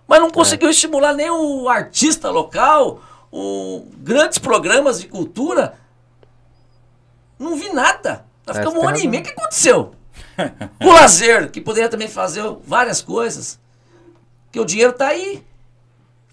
Mas 0.07 0.21
não 0.21 0.31
conseguiu 0.31 0.69
é. 0.69 0.71
estimular 0.71 1.15
nem 1.15 1.31
o 1.31 1.69
artista 1.69 2.31
local, 2.31 3.01
o, 3.33 3.87
grandes 3.99 4.39
programas 4.39 5.01
de 5.01 5.09
cultura. 5.09 5.75
Não 7.39 7.57
vi 7.57 7.73
nada. 7.73 8.25
Nós 8.47 8.59
ficamos 8.59 8.83
um 8.83 8.89
ano 8.89 8.99
e 8.99 9.09
meio. 9.09 9.23
O 9.23 9.27
que 9.27 9.33
aconteceu? 9.33 9.95
o 10.85 10.93
lazer, 10.93 11.51
que 11.51 11.61
poderia 11.61 11.89
também 11.89 12.09
fazer 12.09 12.43
várias 12.65 13.01
coisas. 13.01 13.59
Que 14.53 14.61
o 14.61 14.65
dinheiro 14.65 14.93
tá 14.93 15.09
aí. 15.09 15.45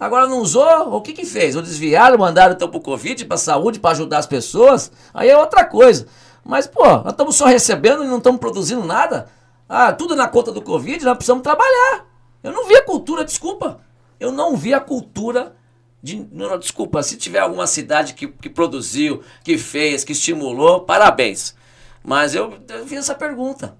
Agora 0.03 0.27
não 0.27 0.39
usou, 0.39 0.93
o 0.93 1.01
que 1.01 1.13
que 1.13 1.23
fez? 1.23 1.55
Ou 1.55 1.61
desviaram, 1.61 2.17
mandaram 2.17 2.53
então 2.53 2.67
pro 2.67 2.81
Covid, 2.81 3.23
pra 3.23 3.37
saúde, 3.37 3.79
para 3.79 3.91
ajudar 3.91 4.17
as 4.17 4.27
pessoas? 4.27 4.91
Aí 5.13 5.29
é 5.29 5.37
outra 5.37 5.63
coisa. 5.63 6.07
Mas, 6.43 6.67
pô, 6.67 6.83
nós 6.85 7.13
estamos 7.13 7.37
só 7.37 7.45
recebendo 7.45 8.03
e 8.03 8.07
não 8.07 8.17
estamos 8.17 8.41
produzindo 8.41 8.83
nada. 8.83 9.29
Ah, 9.67 9.93
tudo 9.93 10.13
na 10.13 10.27
conta 10.27 10.51
do 10.51 10.61
Covid, 10.61 11.05
nós 11.05 11.15
precisamos 11.15 11.41
trabalhar. 11.41 12.05
Eu 12.43 12.51
não 12.51 12.67
vi 12.67 12.75
a 12.75 12.83
cultura, 12.83 13.23
desculpa. 13.23 13.79
Eu 14.19 14.29
não 14.29 14.57
vi 14.57 14.73
a 14.73 14.81
cultura 14.81 15.55
de. 16.01 16.27
Não, 16.33 16.59
desculpa, 16.59 17.01
se 17.01 17.15
tiver 17.15 17.39
alguma 17.39 17.65
cidade 17.65 18.13
que, 18.13 18.27
que 18.27 18.49
produziu, 18.49 19.23
que 19.41 19.57
fez, 19.57 20.03
que 20.03 20.11
estimulou, 20.11 20.81
parabéns. 20.81 21.55
Mas 22.03 22.35
eu, 22.35 22.59
eu 22.67 22.85
fiz 22.85 22.99
essa 22.99 23.15
pergunta. 23.15 23.77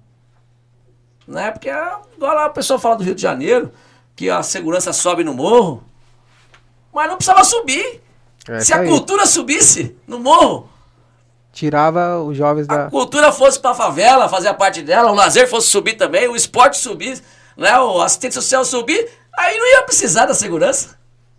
Né? 1.28 1.50
Porque 1.50 1.68
é, 1.68 1.96
igual 2.16 2.34
lá 2.34 2.46
o 2.46 2.54
pessoal 2.54 2.78
fala 2.78 2.96
do 2.96 3.04
Rio 3.04 3.14
de 3.14 3.20
Janeiro, 3.20 3.70
que 4.16 4.30
a 4.30 4.42
segurança 4.42 4.90
sobe 4.90 5.22
no 5.22 5.34
morro. 5.34 5.84
Mas 6.94 7.08
não 7.08 7.16
precisava 7.16 7.42
subir. 7.44 8.02
É, 8.48 8.60
Se 8.60 8.72
a 8.72 8.78
aí. 8.80 8.88
cultura 8.88 9.26
subisse 9.26 9.96
no 10.06 10.20
morro. 10.20 10.68
Tirava 11.52 12.20
os 12.22 12.36
jovens 12.36 12.66
da. 12.66 12.86
A 12.86 12.90
cultura 12.90 13.32
fosse 13.32 13.58
pra 13.58 13.74
favela, 13.74 14.28
fazer 14.28 14.48
a 14.48 14.54
parte 14.54 14.82
dela, 14.82 15.10
o 15.10 15.14
lazer 15.14 15.48
fosse 15.48 15.68
subir 15.68 15.94
também, 15.94 16.28
o 16.28 16.36
esporte 16.36 16.76
subir, 16.76 17.20
né? 17.56 17.78
o 17.78 18.00
assistente 18.02 18.34
social 18.34 18.64
subir, 18.64 19.08
aí 19.36 19.56
não 19.56 19.66
ia 19.72 19.82
precisar 19.82 20.26
da 20.26 20.34
segurança. 20.34 20.98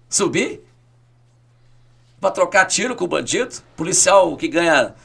Subir. 0.10 0.64
Pra 2.20 2.32
trocar 2.32 2.66
tiro 2.66 2.96
com 2.96 3.06
o 3.06 3.08
bandido. 3.08 3.56
Policial 3.76 4.36
que 4.38 4.48
ganha 4.48 4.96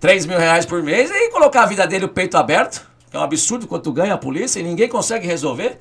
3 0.00 0.26
mil 0.26 0.38
reais 0.38 0.66
por 0.66 0.82
mês 0.82 1.10
e 1.10 1.30
colocar 1.30 1.62
a 1.62 1.66
vida 1.66 1.86
dele 1.86 2.04
o 2.04 2.08
peito 2.08 2.36
aberto. 2.36 2.86
É 3.10 3.18
um 3.18 3.22
absurdo 3.22 3.66
quanto 3.66 3.90
ganha 3.90 4.14
a 4.14 4.18
polícia 4.18 4.60
e 4.60 4.62
ninguém 4.62 4.88
consegue 4.88 5.26
resolver. 5.26 5.80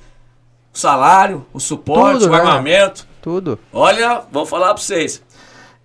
O 0.73 0.77
salário, 0.77 1.45
o 1.51 1.59
suporte, 1.59 2.21
Tudo, 2.21 2.33
o 2.33 2.37
né? 2.37 2.61
Tudo. 3.21 3.59
Olha, 3.73 4.21
vou 4.31 4.45
falar 4.45 4.73
pra 4.73 4.81
vocês. 4.83 5.21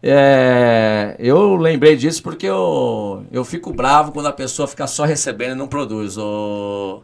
É, 0.02 1.14
eu 1.18 1.54
lembrei 1.56 1.96
disso 1.96 2.22
porque 2.22 2.46
eu, 2.46 3.24
eu 3.30 3.44
fico 3.44 3.72
bravo 3.72 4.10
quando 4.12 4.26
a 4.26 4.32
pessoa 4.32 4.66
fica 4.66 4.86
só 4.86 5.04
recebendo 5.04 5.52
e 5.52 5.54
não 5.54 5.68
produz. 5.68 6.18
Ô, 6.18 7.02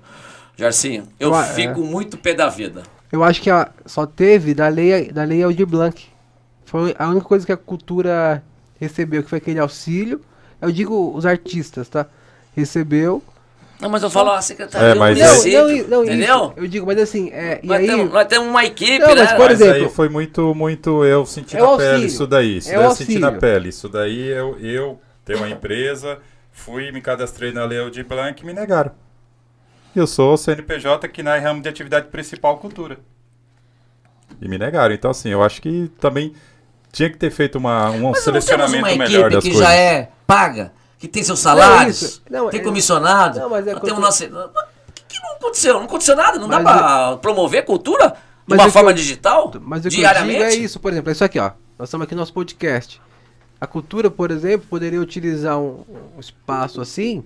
Jarcinho, 0.56 1.04
eu 1.20 1.30
Ué, 1.30 1.44
fico 1.54 1.80
é. 1.80 1.84
muito 1.84 2.16
pé 2.18 2.34
da 2.34 2.48
vida. 2.48 2.82
Eu 3.12 3.22
acho 3.22 3.40
que 3.40 3.50
a- 3.50 3.70
só 3.86 4.04
teve 4.04 4.52
da 4.52 4.68
lei, 4.68 5.12
da 5.12 5.22
lei 5.24 5.42
Aldir 5.42 5.66
Blanc. 5.66 6.06
Foi 6.64 6.94
a 6.98 7.08
única 7.08 7.24
coisa 7.24 7.46
que 7.46 7.52
a 7.52 7.56
cultura 7.56 8.42
recebeu, 8.80 9.22
que 9.22 9.30
foi 9.30 9.38
aquele 9.38 9.60
auxílio. 9.60 10.20
Eu 10.60 10.72
digo 10.72 11.12
os 11.16 11.24
artistas, 11.24 11.88
tá? 11.88 12.04
Recebeu. 12.54 13.22
Não, 13.80 13.88
mas 13.88 14.02
eu 14.02 14.10
falo 14.10 14.32
a 14.32 14.42
secretaria 14.42 14.88
É, 14.88 14.94
mas 14.94 15.16
Não, 15.18 15.26
município, 15.28 15.88
não, 15.88 15.88
não, 15.98 16.04
entendeu? 16.04 16.36
isso. 16.46 16.52
Eu 16.56 16.66
digo, 16.66 16.86
mas 16.86 16.98
assim, 16.98 17.30
é, 17.30 17.60
e 17.62 17.66
Nós, 17.66 17.78
aí... 17.78 17.86
temos, 17.86 18.12
nós 18.12 18.26
temos 18.26 18.48
uma 18.48 18.64
equipe, 18.64 18.98
Não, 18.98 19.14
né? 19.14 19.22
mas, 19.22 19.32
por 19.32 19.50
Mas 19.50 19.60
exemplo, 19.60 19.84
aí 19.84 19.88
foi 19.88 20.08
muito, 20.08 20.54
muito 20.54 21.04
eu 21.04 21.24
senti 21.24 21.56
é 21.56 21.60
na 21.60 21.68
o 21.70 21.76
pele 21.76 21.88
auxílio. 21.90 22.06
isso 22.06 22.26
daí. 22.26 22.56
Isso 22.58 22.74
É 22.74 22.76
daí 22.76 22.84
eu 22.84 22.90
senti 22.90 23.18
na 23.20 23.28
auxílio. 23.28 23.40
pele. 23.40 23.68
Isso 23.68 23.88
daí 23.88 24.26
eu, 24.28 24.58
eu 24.60 25.00
tenho 25.24 25.38
uma 25.38 25.48
empresa, 25.48 26.18
fui, 26.50 26.90
me 26.90 27.00
cadastrei 27.00 27.52
na 27.52 27.64
Lei 27.64 27.88
de 27.90 28.02
Blanc 28.02 28.42
e 28.42 28.46
me 28.46 28.52
negaram. 28.52 28.90
Eu 29.94 30.06
sou 30.06 30.36
CNPJ 30.36 31.08
que 31.08 31.22
na 31.22 31.36
ramo 31.38 31.62
de 31.62 31.68
atividade 31.68 32.08
principal 32.08 32.58
cultura. 32.58 32.98
E 34.40 34.48
me 34.48 34.58
negaram. 34.58 34.94
Então, 34.94 35.10
assim, 35.10 35.30
eu 35.30 35.42
acho 35.42 35.60
que 35.62 35.90
também 36.00 36.34
tinha 36.92 37.08
que 37.10 37.16
ter 37.16 37.30
feito 37.30 37.56
uma, 37.58 37.90
um 37.90 38.10
Mas 38.10 38.26
não 38.26 38.40
temos 38.42 38.44
selecionamento 38.44 38.86
uma 38.86 38.96
melhor 38.96 39.30
equipe 39.30 39.34
das 39.34 39.44
que 39.44 39.50
coisas. 39.50 39.66
já 39.66 39.72
é 39.74 40.10
paga, 40.26 40.72
que 40.98 41.06
tem 41.08 41.22
seus 41.22 41.42
Não, 41.42 41.50
salários, 41.52 42.02
isso. 42.02 42.22
Não, 42.28 42.48
tem 42.50 42.60
é- 42.60 42.64
comissionado. 42.64 43.38
Não, 43.40 43.50
mas 43.50 43.66
é 43.66 43.72
nós 43.72 43.80
que 43.80 43.86
eu 43.90 43.94
temos 43.94 44.20
não 44.30 45.30
aconteceu? 45.36 45.74
Não 45.74 45.84
aconteceu 45.84 46.16
nada. 46.16 46.38
Não 46.38 46.48
dá 46.48 46.60
Mas 46.60 46.76
pra 46.76 47.16
promover 47.18 47.64
cultura 47.64 48.08
de 48.08 48.14
Mas 48.46 48.58
uma 48.58 48.66
é 48.68 48.70
forma 48.70 48.90
eu- 48.90 48.94
digital? 48.94 49.52
Mas 49.60 49.84
eu 49.84 49.90
diariamente? 49.90 50.42
é 50.42 50.54
isso, 50.54 50.80
por 50.80 50.92
exemplo, 50.92 51.10
é 51.10 51.12
isso 51.12 51.24
aqui, 51.24 51.38
ó. 51.38 51.52
Nós 51.78 51.88
estamos 51.88 52.04
aqui 52.04 52.14
no 52.14 52.20
nosso 52.20 52.32
podcast. 52.32 53.00
A 53.60 53.66
cultura, 53.66 54.10
por 54.10 54.30
exemplo, 54.30 54.66
poderia 54.68 55.00
utilizar 55.00 55.58
um, 55.58 55.84
um 56.16 56.20
espaço 56.20 56.80
assim 56.80 57.24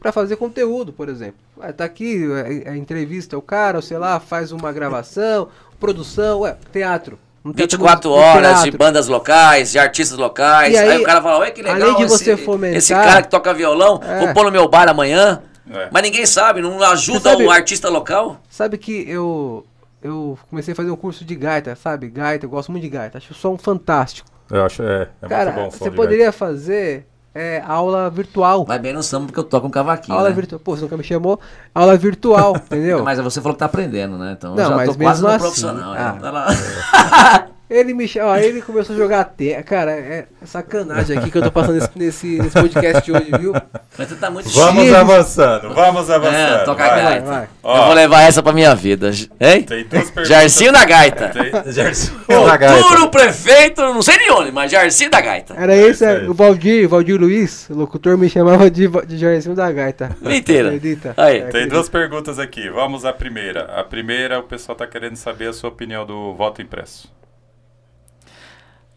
para 0.00 0.12
fazer 0.12 0.36
conteúdo, 0.36 0.92
por 0.92 1.08
exemplo. 1.08 1.40
Ué, 1.58 1.72
tá 1.72 1.84
aqui, 1.84 2.24
é, 2.64 2.70
é 2.70 2.76
entrevista 2.76 3.36
o 3.36 3.42
cara, 3.42 3.78
ou 3.78 3.82
sei 3.82 3.98
lá, 3.98 4.20
faz 4.20 4.52
uma 4.52 4.70
gravação, 4.72 5.48
produção, 5.80 6.40
ué, 6.40 6.56
teatro. 6.72 7.18
Um 7.48 7.52
teatro 7.52 7.78
24 7.78 8.10
no- 8.10 8.16
no 8.16 8.22
horas 8.22 8.62
de 8.62 8.70
bandas 8.70 9.08
locais, 9.08 9.72
de 9.72 9.78
artistas 9.78 10.18
locais. 10.18 10.74
E 10.74 10.78
aí, 10.78 10.88
aí, 10.90 10.98
o 11.00 11.04
cara 11.04 11.20
fala, 11.22 11.38
olha 11.38 11.50
que 11.50 11.62
legal. 11.62 11.80
além 11.80 11.96
de 11.96 12.02
esse, 12.04 12.18
você 12.24 12.36
fomentar- 12.36 12.76
esse 12.76 12.92
cara 12.94 13.22
que 13.22 13.28
toca 13.28 13.52
violão, 13.54 14.00
É. 14.02 14.18
vou 14.20 14.34
pôr 14.34 14.44
no 14.44 14.50
meu 14.50 14.68
bar 14.68 14.88
amanhã. 14.88 15.42
É. 15.70 15.88
Mas 15.90 16.02
ninguém 16.02 16.24
sabe, 16.26 16.60
não 16.62 16.82
ajuda 16.82 17.30
sabe- 17.30 17.44
o 17.44 17.50
artista 17.50 17.88
local. 17.88 18.40
Sabe 18.48 18.78
que 18.78 19.04
eu 19.08 19.64
eu 20.02 20.38
comecei 20.48 20.72
a 20.72 20.76
fazer 20.76 20.90
um 20.92 20.96
curso 20.96 21.24
de 21.24 21.34
gaita, 21.34 21.74
sabe? 21.74 22.08
Gaita, 22.08 22.46
eu 22.46 22.50
gosto 22.50 22.70
muito 22.70 22.84
de 22.84 22.88
gaita, 22.88 23.18
acho 23.18 23.32
o 23.32 23.34
som 23.36 23.58
fantástico. 23.58 24.28
Eu 24.50 24.64
acho, 24.64 24.80
é, 24.82 25.08
é 25.20 25.26
Cara, 25.28 25.50
muito 25.50 25.56
bom. 25.56 25.68
o 25.68 25.70
som 25.72 25.78
você 25.84 25.90
de 25.90 25.96
poderia 25.96 26.30
fazer 26.32 27.04
é, 27.38 27.62
aula 27.64 28.10
virtual. 28.10 28.64
Vai 28.64 28.80
bem 28.80 28.92
no 28.92 29.02
samba 29.02 29.26
porque 29.26 29.38
eu 29.38 29.44
toco 29.44 29.68
um 29.68 29.70
cavaquinho, 29.70 30.16
Aula 30.16 30.30
né? 30.30 30.34
virtual. 30.34 30.60
Pô, 30.60 30.74
você 30.74 30.82
nunca 30.82 30.96
me 30.96 31.04
chamou? 31.04 31.38
Aula 31.72 31.96
virtual, 31.96 32.56
entendeu? 32.66 33.04
Mas 33.04 33.20
você 33.20 33.40
falou 33.40 33.54
que 33.54 33.60
tá 33.60 33.66
aprendendo, 33.66 34.18
né? 34.18 34.34
Então 34.36 34.56
Não, 34.56 34.62
eu 34.64 34.68
já 34.70 34.76
mas 34.76 34.88
tô 34.88 34.94
quase 34.96 35.26
assim, 35.26 35.38
profissional. 35.38 35.92
ah. 35.92 36.18
Tá 36.20 36.30
lá. 36.32 37.48
Ele 37.70 37.92
me 37.92 38.08
chama, 38.08 38.30
ó, 38.30 38.36
ele 38.38 38.62
começou 38.62 38.94
a 38.94 38.98
jogar 38.98 39.20
até. 39.20 39.62
Cara, 39.62 39.90
é 39.92 40.26
sacanagem 40.46 41.18
aqui 41.18 41.30
que 41.30 41.36
eu 41.36 41.42
tô 41.42 41.50
passando 41.50 41.74
nesse, 41.74 41.90
nesse, 41.96 42.26
nesse 42.38 42.50
podcast 42.60 43.12
hoje, 43.12 43.30
viu? 43.38 43.52
Mas 43.98 44.08
você 44.08 44.14
tá 44.16 44.30
muito 44.30 44.48
Vamos 44.48 44.84
Cheio 44.84 44.96
avançando, 44.96 45.74
vamos 45.74 46.08
avançando. 46.10 46.34
É, 46.60 46.64
toca 46.64 46.84
a 46.84 46.88
gaita. 46.96 47.26
Vai. 47.26 47.44
Eu 47.44 47.48
Ó, 47.62 47.84
vou 47.86 47.94
levar 47.94 48.22
essa 48.22 48.42
pra 48.42 48.52
minha 48.54 48.74
vida. 48.74 49.10
Hein? 49.38 49.62
tem 49.64 49.84
duas 49.84 50.04
perguntas. 50.10 50.28
Jarcinho 50.28 50.72
da 50.72 50.84
gaita. 50.86 51.28
Tem- 51.28 51.72
Jarcinho 51.72 52.46
da 52.46 52.56
gaita. 52.56 52.82
Futuro 52.82 53.10
prefeito, 53.10 53.82
não 53.82 54.00
sei 54.02 54.16
de 54.18 54.30
onde, 54.30 54.50
mas 54.50 54.70
Jarcinho 54.72 55.10
da 55.10 55.20
gaita. 55.20 55.54
Era 55.54 55.74
esse, 55.76 56.04
É 56.06 56.12
isso 56.12 56.20
aí. 56.22 56.28
o 56.28 56.32
Valdir, 56.32 56.86
o 56.86 56.88
Valdir 56.88 57.20
Luiz, 57.20 57.68
o 57.68 57.74
locutor 57.74 58.16
me 58.16 58.30
chamava 58.30 58.70
de, 58.70 58.88
de 59.06 59.18
Jairzinho 59.18 59.54
da 59.54 59.70
Gaita. 59.70 60.16
Mentira. 60.22 60.68
Acredita? 60.68 61.12
Aí. 61.16 61.36
É, 61.36 61.40
Tem 61.40 61.48
acredita. 61.48 61.74
duas 61.74 61.88
perguntas 61.90 62.38
aqui. 62.38 62.70
Vamos 62.70 63.04
à 63.04 63.12
primeira. 63.12 63.64
A 63.78 63.84
primeira, 63.84 64.38
o 64.38 64.44
pessoal 64.44 64.72
está 64.74 64.86
querendo 64.86 65.16
saber 65.16 65.48
a 65.48 65.52
sua 65.52 65.68
opinião 65.68 66.06
do 66.06 66.34
voto 66.34 66.62
impresso. 66.62 67.12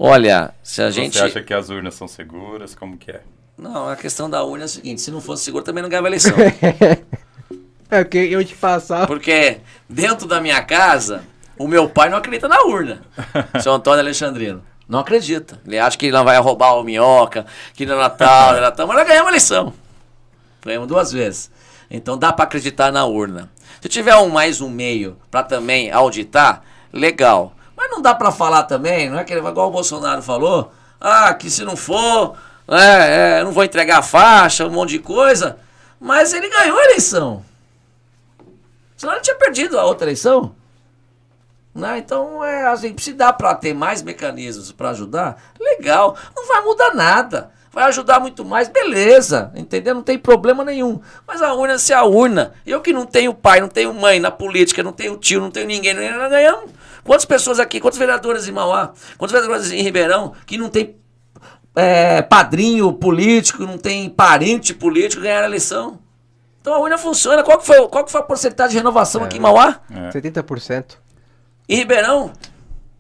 Olha, 0.04 0.52
se 0.64 0.82
a 0.82 0.90
gente. 0.90 1.16
Você 1.16 1.26
acha 1.26 1.44
que 1.44 1.54
as 1.54 1.70
urnas 1.70 1.94
são 1.94 2.08
seguras? 2.08 2.74
Como 2.74 2.98
que 2.98 3.12
é? 3.12 3.22
Não, 3.56 3.88
a 3.88 3.96
questão 3.96 4.28
da 4.28 4.44
urna 4.44 4.64
é 4.64 4.66
o 4.66 4.70
seguinte: 4.70 5.00
se 5.00 5.12
não 5.12 5.22
fosse 5.22 5.44
seguro, 5.44 5.64
também 5.64 5.84
não 5.84 5.90
ganhava 5.90 6.08
eleição. 6.08 6.36
É, 7.94 8.06
porque 8.06 8.20
eu 8.20 8.42
te 8.46 8.56
passava. 8.56 9.06
Porque 9.06 9.60
dentro 9.90 10.26
da 10.26 10.40
minha 10.40 10.64
casa, 10.64 11.26
o 11.58 11.68
meu 11.68 11.90
pai 11.90 12.08
não 12.08 12.20
acredita 12.20 12.48
na 12.48 12.64
urna. 12.64 13.02
Seu 13.62 13.74
Antônio 13.74 14.00
Alexandrino. 14.00 14.64
Não 14.88 15.00
acredita. 15.00 15.60
Ele 15.68 15.78
acha 15.78 15.98
que 15.98 16.10
não 16.10 16.24
vai 16.24 16.40
roubar 16.40 16.76
o 16.76 16.86
minhoca, 16.86 17.46
que 17.74 17.86
no 17.86 17.98
Natal, 17.98 18.54
no 18.54 18.62
Natal. 18.62 18.88
Mas 18.88 18.96
nós 18.96 19.06
ganhamos 19.06 19.28
a 19.28 19.32
eleição. 19.32 19.74
Ganhamos 20.64 20.88
duas 20.88 21.12
vezes. 21.12 21.52
Então 21.90 22.18
dá 22.18 22.32
para 22.32 22.46
acreditar 22.46 22.94
na 22.94 23.06
urna. 23.06 23.52
Se 23.82 23.90
tiver 23.90 24.16
um 24.16 24.30
mais 24.30 24.62
um 24.62 24.70
meio 24.70 25.18
para 25.30 25.44
também 25.44 25.92
auditar, 25.92 26.64
legal. 26.94 27.54
Mas 27.82 27.90
não 27.90 28.00
dá 28.00 28.14
para 28.14 28.32
falar 28.32 28.62
também, 28.66 29.10
não 29.10 29.18
é 29.18 29.24
que 29.24 29.34
igual 29.34 29.70
o 29.70 29.72
Bolsonaro 29.72 30.22
falou, 30.22 30.72
ah, 31.00 31.34
que 31.34 31.50
se 31.50 31.66
não 31.66 31.76
for, 31.76 32.38
é, 32.68 33.40
é, 33.40 33.44
não 33.44 33.52
vou 33.52 33.64
entregar 33.64 33.98
a 33.98 34.04
faixa, 34.04 34.68
um 34.68 34.70
monte 34.70 34.92
de 34.92 35.00
coisa. 35.00 35.58
Mas 36.00 36.32
ele 36.32 36.48
ganhou 36.48 36.78
a 36.78 36.84
eleição. 36.84 37.44
Senão 38.96 39.14
ele 39.14 39.24
tinha 39.24 39.36
perdido 39.36 39.80
a 39.80 39.84
outra 39.84 40.06
eleição. 40.06 40.54
Né? 41.74 41.98
Então, 41.98 42.44
é, 42.44 42.72
se 43.00 43.14
dá 43.14 43.34
para 43.34 43.56
ter 43.56 43.74
mais 43.74 44.04
mecanismos 44.04 44.72
para 44.72 44.92
ajudar, 44.92 45.42
legal. 45.60 46.16
Não 46.36 46.48
vai 46.48 46.62
mudar 46.62 46.94
nada. 46.94 47.50
Vai 47.72 47.86
ajudar 47.86 48.20
muito 48.20 48.46
mais, 48.46 48.70
beleza. 48.70 49.52
Entendeu? 49.56 49.96
Não 49.96 50.04
tem 50.04 50.20
problema 50.20 50.64
nenhum. 50.64 51.02
Mas 51.26 51.42
a 51.42 51.52
urna, 51.52 51.80
se 51.80 51.94
a 51.94 52.04
urna, 52.04 52.54
eu 52.64 52.80
que 52.80 52.94
não 52.94 53.08
tenho 53.08 53.34
pai, 53.34 53.60
não 53.60 53.70
tenho 53.70 53.92
mãe 53.92 54.20
na 54.20 54.30
política, 54.30 54.84
não 54.84 54.94
tenho 54.94 55.18
tio, 55.18 55.42
não 55.42 55.50
tenho 55.50 55.66
ninguém, 55.66 55.96
nós 55.96 56.30
ganhamos. 56.30 56.70
Quantas 57.04 57.26
pessoas 57.26 57.60
aqui, 57.60 57.80
quantos 57.80 58.00
vereadores 58.00 58.48
em 58.48 58.52
Mauá, 58.52 58.94
quantos 59.18 59.32
vereadores 59.32 59.72
em 59.72 59.82
Ribeirão, 59.82 60.34
que 60.46 60.58
não 60.58 60.70
tem 60.70 60.96
é, 61.76 62.22
padrinho 62.22 62.94
político, 62.94 63.64
não 63.64 63.78
tem 63.78 64.10
parente 64.10 64.74
político, 64.74 65.22
ganharam 65.22 65.46
a 65.46 65.50
eleição? 65.50 66.00
Então 66.62 66.76
a 66.76 66.80
urna 66.80 66.98
funciona. 66.98 67.44
Qual 67.44 67.58
que 67.58 67.66
foi, 67.66 67.88
qual 67.88 68.06
que 68.06 68.12
foi 68.12 68.22
a 68.22 68.24
porcentagem 68.24 68.72
de 68.72 68.78
renovação 68.78 69.24
aqui 69.24 69.38
em 69.38 69.42
Mauá? 69.42 69.80
É. 69.90 70.10
70%. 70.10 70.98
Em 71.68 71.76
Ribeirão? 71.76 72.32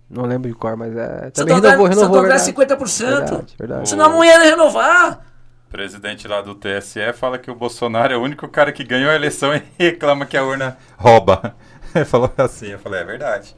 Não 0.09 0.25
lembro 0.25 0.49
de 0.49 0.55
cor, 0.55 0.75
mas 0.75 0.95
é. 0.95 1.23
Santo 1.25 1.33
Também 1.35 1.55
André, 1.55 1.69
renovou, 1.69 1.87
renovou. 1.87 2.15
Santo 2.15 2.25
André 2.25 2.37
verdade. 2.37 2.83
50%. 2.83 3.05
Verdade, 3.07 3.55
verdade. 3.57 3.89
Senão 3.89 4.09
não 4.09 4.23
ia 4.23 4.39
renovar. 4.39 5.21
O 5.67 5.71
presidente 5.71 6.27
lá 6.27 6.41
do 6.41 6.53
TSE 6.53 7.13
fala 7.13 7.37
que 7.37 7.49
o 7.49 7.55
Bolsonaro 7.55 8.13
é 8.13 8.17
o 8.17 8.21
único 8.21 8.45
cara 8.49 8.73
que 8.73 8.83
ganhou 8.83 9.09
a 9.09 9.15
eleição 9.15 9.55
e 9.55 9.63
reclama 9.79 10.25
que 10.25 10.35
a 10.35 10.43
urna 10.43 10.77
rouba. 10.97 11.55
Ele 11.95 12.03
falou 12.03 12.31
assim, 12.37 12.67
eu 12.67 12.79
falei, 12.79 13.01
é 13.01 13.05
verdade. 13.05 13.55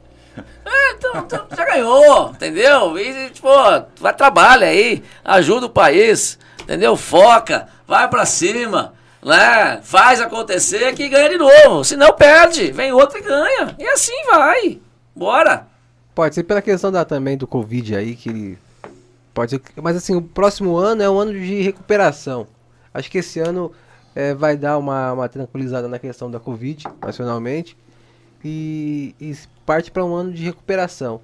Então, 0.96 1.20
então, 1.20 1.46
já 1.56 1.64
ganhou, 1.64 2.30
entendeu? 2.30 2.98
E, 2.98 3.30
tipo, 3.30 3.48
vai 4.00 4.14
trabalha 4.14 4.66
aí, 4.66 5.02
ajuda 5.24 5.66
o 5.66 5.70
país, 5.70 6.38
entendeu? 6.62 6.96
Foca, 6.96 7.68
vai 7.86 8.08
pra 8.08 8.24
cima, 8.24 8.94
né? 9.22 9.80
Faz 9.82 10.20
acontecer 10.20 10.94
que 10.94 11.08
ganha 11.08 11.30
de 11.30 11.36
novo. 11.36 11.84
Se 11.84 11.96
não, 11.96 12.12
perde, 12.12 12.72
vem 12.72 12.92
outro 12.92 13.18
e 13.18 13.22
ganha. 13.22 13.74
E 13.78 13.86
assim 13.86 14.14
vai. 14.30 14.80
Bora. 15.14 15.66
Pode 16.14 16.34
ser 16.34 16.44
pela 16.44 16.62
questão 16.62 16.92
da, 16.92 17.04
também 17.04 17.36
do 17.36 17.46
Covid 17.46 17.96
aí, 17.96 18.14
que. 18.14 18.56
Pode 19.32 19.50
ser. 19.50 19.62
Mas 19.76 19.96
assim, 19.96 20.14
o 20.14 20.22
próximo 20.22 20.76
ano 20.76 21.02
é 21.02 21.10
um 21.10 21.18
ano 21.18 21.32
de 21.32 21.62
recuperação. 21.62 22.46
Acho 22.92 23.10
que 23.10 23.18
esse 23.18 23.40
ano 23.40 23.72
é, 24.14 24.32
vai 24.32 24.56
dar 24.56 24.78
uma, 24.78 25.12
uma 25.12 25.28
tranquilizada 25.28 25.88
na 25.88 25.98
questão 25.98 26.30
da 26.30 26.38
Covid, 26.38 26.84
nacionalmente. 27.04 27.76
E, 28.44 29.14
e 29.20 29.34
parte 29.64 29.90
para 29.90 30.04
um 30.04 30.14
ano 30.14 30.32
de 30.32 30.42
recuperação. 30.44 31.20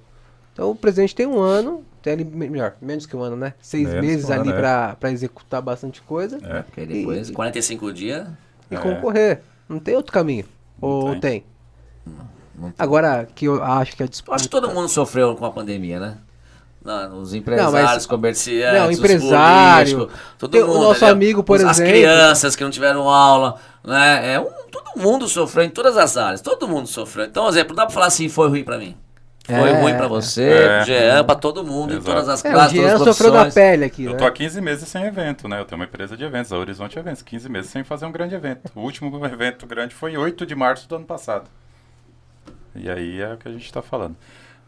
Então 0.53 0.71
o 0.71 0.75
presidente 0.75 1.13
tem 1.15 1.27
um 1.27 1.39
ano, 1.39 1.83
tem 2.01 2.13
ali, 2.13 2.25
me- 2.25 2.49
melhor, 2.49 2.73
menos 2.81 3.05
que 3.05 3.15
um 3.15 3.21
ano, 3.21 3.35
né? 3.35 3.53
Seis 3.61 3.87
Menos 3.87 4.05
meses 4.05 4.29
um 4.29 4.33
ali 4.33 4.49
ano, 4.49 4.51
é. 4.53 4.59
pra 4.59 4.95
para 4.99 5.11
executar 5.11 5.61
bastante 5.61 6.01
coisa 6.01 6.39
É. 6.43 6.61
Porque 6.63 6.85
depois... 6.85 7.29
45 7.29 7.93
dias. 7.93 8.27
e 8.69 8.75
É. 8.75 8.77
concorrer. 8.79 9.41
Não 9.69 9.79
tem 9.79 9.95
outro 9.95 10.11
caminho. 10.11 10.45
Ou 10.81 11.11
tem. 11.11 11.19
tem? 11.19 11.43
Agora 12.77 13.27
que 13.33 13.45
eu 13.45 13.63
acho 13.63 13.95
que 13.95 14.03
a 14.03 14.07
disputa. 14.07 14.35
acho 14.35 14.43
que 14.45 14.49
todo 14.49 14.69
mundo 14.69 14.87
sofreu 14.89 15.35
com 15.35 15.45
a 15.45 15.51
pandemia, 15.51 15.99
né? 15.99 16.17
Não, 16.83 17.19
os 17.21 17.33
empresários, 17.35 18.07
comerciantes, 18.07 18.81
Não, 18.81 18.89
os 18.89 18.97
empresário. 18.97 19.97
políticos, 19.99 20.19
todo 20.39 20.51
Tem 20.51 20.63
o 20.63 20.67
mundo. 20.67 20.79
nosso 20.79 20.95
entendeu? 20.97 21.13
amigo, 21.15 21.43
por 21.43 21.57
As 21.63 21.79
exemplo. 21.79 21.91
crianças 21.93 22.55
que 22.55 22.63
não 22.63 22.71
tiveram 22.71 23.07
aula, 23.07 23.59
né? 23.83 24.33
É 24.33 24.39
um, 24.39 24.45
todo 24.71 24.99
mundo 25.01 25.27
sofreu 25.27 25.63
em 25.63 25.69
todas 25.69 25.97
as 25.97 26.17
áreas, 26.17 26.41
todo 26.41 26.67
mundo 26.67 26.87
sofreu. 26.87 27.25
Então, 27.25 27.47
exemplo, 27.47 27.69
não 27.69 27.75
dá 27.77 27.85
pra 27.85 27.93
falar 27.93 28.07
assim, 28.07 28.27
foi 28.29 28.47
ruim 28.49 28.63
pra 28.63 28.77
mim. 28.77 28.95
Foi 29.43 29.55
É, 29.69 29.81
ruim 29.81 29.97
pra 29.97 30.07
você, 30.07 30.43
é. 30.43 30.77
pro 30.77 30.85
Jean, 30.85 31.23
pra 31.25 31.35
todo 31.35 31.63
mundo, 31.65 31.93
em 31.93 31.97
Exato. 31.97 32.11
todas 32.11 32.29
as 32.29 32.45
É, 32.45 32.49
o 32.49 32.51
classes, 32.53 32.71
Jean 32.77 32.83
todas 32.97 33.07
as 33.07 33.17
sofreu 33.17 33.31
da 33.33 33.45
pele 33.51 33.85
aqui, 33.85 34.03
Eu 34.05 34.11
né? 34.11 34.17
tô 34.17 34.25
há 34.25 34.31
15 34.31 34.61
meses 34.61 34.87
sem 34.87 35.03
evento, 35.03 35.47
né? 35.47 35.59
Eu 35.59 35.65
tenho 35.65 35.79
uma 35.79 35.85
empresa 35.85 36.15
de 36.15 36.23
eventos, 36.23 36.53
a 36.53 36.57
Horizonte 36.57 36.97
Eventos. 36.99 37.21
15 37.23 37.49
meses 37.49 37.71
sem 37.71 37.83
fazer 37.83 38.05
um 38.05 38.11
grande 38.11 38.35
evento. 38.35 38.71
O 38.75 38.81
último 38.81 39.09
evento 39.25 39.65
grande 39.65 39.95
foi 39.95 40.15
8 40.15 40.45
de 40.45 40.53
março 40.55 40.87
do 40.87 40.95
ano 40.95 41.05
passado. 41.05 41.49
E 42.75 42.89
aí 42.89 43.19
é 43.21 43.33
o 43.33 43.37
que 43.37 43.47
a 43.47 43.51
gente 43.51 43.71
tá 43.73 43.81
falando. 43.81 44.15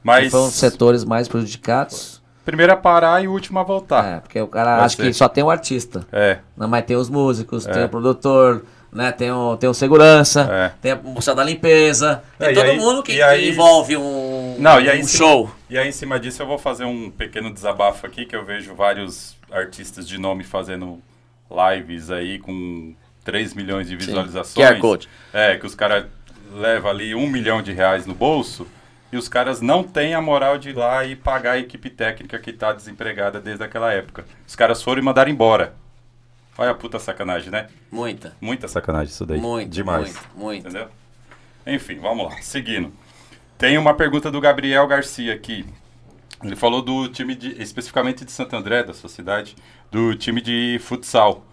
Mas 0.03 0.31
Foram 0.31 0.47
os 0.47 0.53
setores 0.55 1.05
mais 1.05 1.27
prejudicados. 1.27 2.21
primeiro 2.43 2.73
a 2.73 2.75
parar 2.75 3.23
e 3.23 3.27
o 3.27 3.31
último 3.31 3.59
a 3.59 3.63
voltar. 3.63 4.05
É, 4.05 4.19
porque 4.19 4.41
o 4.41 4.47
cara 4.47 4.75
Vai 4.77 4.85
acha 4.85 4.97
ser. 4.97 5.03
que 5.03 5.13
só 5.13 5.29
tem 5.29 5.43
o 5.43 5.49
artista. 5.49 6.05
É. 6.11 6.39
Não, 6.57 6.67
mas 6.67 6.83
tem 6.85 6.97
os 6.97 7.09
músicos, 7.09 7.65
É. 7.67 7.71
tem 7.71 7.83
o 7.85 7.89
produtor, 7.89 8.65
né? 8.93 9.11
Tem 9.11 9.31
o, 9.31 9.57
tem 9.57 9.69
o 9.69 9.73
segurança, 9.73 10.41
É. 10.51 10.71
tem 10.81 10.91
a 10.91 10.95
moça 10.95 11.33
da 11.33 11.43
limpeza, 11.43 12.23
tem 12.37 12.49
É, 12.49 12.53
todo 12.53 12.65
aí- 12.65 12.77
mundo 12.77 13.01
que, 13.03 13.21
aí- 13.21 13.41
que 13.43 13.49
envolve 13.49 13.97
um, 13.97 14.55
Não, 14.59 14.79
e 14.79 14.89
aí, 14.89 15.01
um 15.01 15.07
show. 15.07 15.49
E 15.69 15.77
aí, 15.77 15.89
em 15.89 15.91
cima 15.91 16.19
disso, 16.19 16.41
eu 16.41 16.47
vou 16.47 16.57
fazer 16.57 16.85
um 16.85 17.09
pequeno 17.09 17.51
desabafo 17.53 18.05
aqui, 18.05 18.25
que 18.25 18.35
eu 18.35 18.45
vejo 18.45 18.73
vários 18.75 19.35
artistas 19.51 20.07
de 20.07 20.17
nome 20.17 20.43
fazendo 20.43 20.99
lives 21.49 22.09
aí 22.11 22.39
com 22.39 22.93
3 23.23 23.53
milhões 23.53 23.87
de 23.87 23.95
visualizações. 23.95 24.67
QR 24.67 24.79
Code. 24.79 25.09
É, 25.33 25.55
que 25.57 25.65
os 25.65 25.75
caras 25.75 26.05
levam 26.55 26.89
ali 26.91 27.15
um 27.15 27.27
milhão 27.27 27.61
de 27.61 27.71
reais 27.71 28.05
no 28.05 28.13
bolso 28.13 28.67
e 29.11 29.17
os 29.17 29.27
caras 29.27 29.61
não 29.61 29.83
têm 29.83 30.13
a 30.15 30.21
moral 30.21 30.57
de 30.57 30.69
ir 30.69 30.77
lá 30.77 31.05
e 31.05 31.15
pagar 31.15 31.51
a 31.53 31.59
equipe 31.59 31.89
técnica 31.89 32.37
que 32.39 32.51
tá 32.51 32.73
desempregada 32.73 33.39
desde 33.39 33.63
aquela 33.63 33.91
época. 33.93 34.25
Os 34.47 34.55
caras 34.55 34.81
foram 34.81 35.01
e 35.01 35.05
mandaram 35.05 35.31
embora. 35.31 35.73
Olha 36.57 36.71
a 36.71 36.75
puta 36.75 36.99
sacanagem, 36.99 37.49
né? 37.49 37.67
Muita. 37.91 38.35
Muita 38.39 38.67
sacanagem 38.67 39.11
isso 39.11 39.25
daí. 39.25 39.39
Muito, 39.39 39.69
Demais. 39.69 40.13
muito, 40.13 40.29
muito. 40.35 40.67
Entendeu? 40.67 40.87
Enfim, 41.65 41.97
vamos 41.97 42.25
lá. 42.25 42.41
Seguindo. 42.41 42.91
Tem 43.57 43.77
uma 43.77 43.93
pergunta 43.93 44.29
do 44.29 44.39
Gabriel 44.39 44.85
Garcia 44.85 45.33
aqui. 45.33 45.65
Ele 46.43 46.55
falou 46.55 46.81
do 46.81 47.07
time 47.07 47.35
de, 47.35 47.61
especificamente 47.61 48.25
de 48.25 48.31
Santo 48.31 48.55
André, 48.55 48.83
da 48.83 48.93
sua 48.93 49.09
cidade, 49.09 49.55
do 49.89 50.13
time 50.15 50.41
de 50.41 50.77
futsal. 50.83 51.43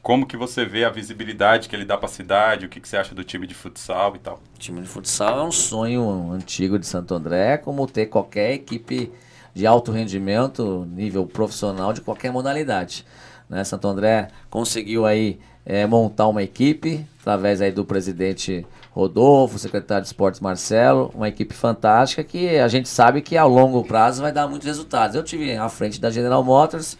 Como 0.00 0.24
que 0.24 0.36
você 0.36 0.64
vê 0.64 0.84
a 0.84 0.90
visibilidade 0.90 1.68
que 1.68 1.74
ele 1.74 1.84
dá 1.84 1.96
para 1.96 2.06
a 2.06 2.08
cidade? 2.08 2.64
O 2.64 2.68
que, 2.68 2.80
que 2.80 2.88
você 2.88 2.96
acha 2.96 3.12
do 3.12 3.24
time 3.24 3.44
de 3.44 3.54
futsal 3.54 4.14
e 4.14 4.20
tal? 4.20 4.40
O 4.54 4.58
time 4.58 4.80
de 4.80 4.86
futsal 4.86 5.40
é 5.40 5.42
um 5.42 5.50
sonho 5.50 6.30
antigo 6.30 6.78
de 6.78 6.86
Santo 6.86 7.12
André, 7.12 7.58
como 7.58 7.84
ter 7.88 8.06
qualquer 8.06 8.52
equipe 8.52 9.12
de 9.52 9.66
alto 9.66 9.90
rendimento, 9.90 10.86
nível 10.92 11.26
profissional 11.26 11.92
de 11.92 12.00
qualquer 12.00 12.30
modalidade. 12.30 13.04
Né? 13.48 13.64
Santo 13.64 13.88
André 13.88 14.28
conseguiu 14.50 15.06
aí 15.06 15.38
eh, 15.64 15.86
montar 15.86 16.28
uma 16.28 16.42
equipe 16.42 17.04
através 17.20 17.60
aí 17.60 17.72
do 17.72 17.84
presidente 17.84 18.66
Rodolfo, 18.92 19.58
secretário 19.58 20.02
de 20.02 20.08
esportes 20.08 20.40
Marcelo, 20.40 21.10
uma 21.14 21.28
equipe 21.28 21.54
fantástica 21.54 22.24
que 22.24 22.58
a 22.58 22.68
gente 22.68 22.88
sabe 22.88 23.20
que 23.20 23.36
a 23.36 23.44
longo 23.44 23.84
prazo 23.84 24.22
vai 24.22 24.32
dar 24.32 24.48
muitos 24.48 24.66
resultados. 24.66 25.14
Eu 25.14 25.22
tive 25.22 25.54
à 25.56 25.68
frente 25.68 26.00
da 26.00 26.10
General 26.10 26.42
Motors, 26.42 26.96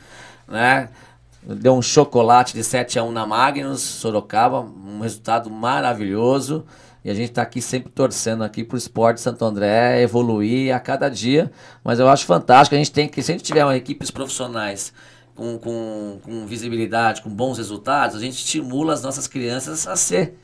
né? 0.46 0.90
Deu 1.42 1.74
um 1.74 1.80
chocolate 1.80 2.54
de 2.54 2.64
7 2.64 2.98
a 2.98 3.04
1 3.04 3.12
na 3.12 3.24
Magnus, 3.24 3.80
Sorocaba, 3.80 4.60
um 4.60 4.98
resultado 5.00 5.48
maravilhoso. 5.48 6.66
E 7.04 7.10
a 7.10 7.14
gente 7.14 7.30
está 7.30 7.42
aqui 7.42 7.62
sempre 7.62 7.88
torcendo 7.88 8.42
aqui 8.42 8.64
para 8.64 8.74
o 8.74 8.78
esporte 8.78 9.20
Santo 9.20 9.44
André 9.44 10.02
evoluir 10.02 10.74
a 10.74 10.80
cada 10.80 11.08
dia. 11.08 11.52
Mas 11.84 12.00
eu 12.00 12.08
acho 12.08 12.26
fantástico. 12.26 12.74
A 12.74 12.78
gente 12.78 12.90
tem 12.90 13.08
que, 13.08 13.22
se 13.22 13.30
a 13.30 13.34
gente 13.34 13.44
tiver 13.44 13.64
uma 13.64 13.76
equipes 13.76 14.10
profissionais 14.10 14.92
com, 15.36 15.58
com, 15.58 16.18
com 16.24 16.46
visibilidade, 16.46 17.22
com 17.22 17.30
bons 17.30 17.58
resultados, 17.58 18.16
a 18.16 18.20
gente 18.20 18.34
estimula 18.34 18.92
as 18.94 19.02
nossas 19.02 19.28
crianças 19.28 19.86
a 19.86 19.94
ser 19.94 20.38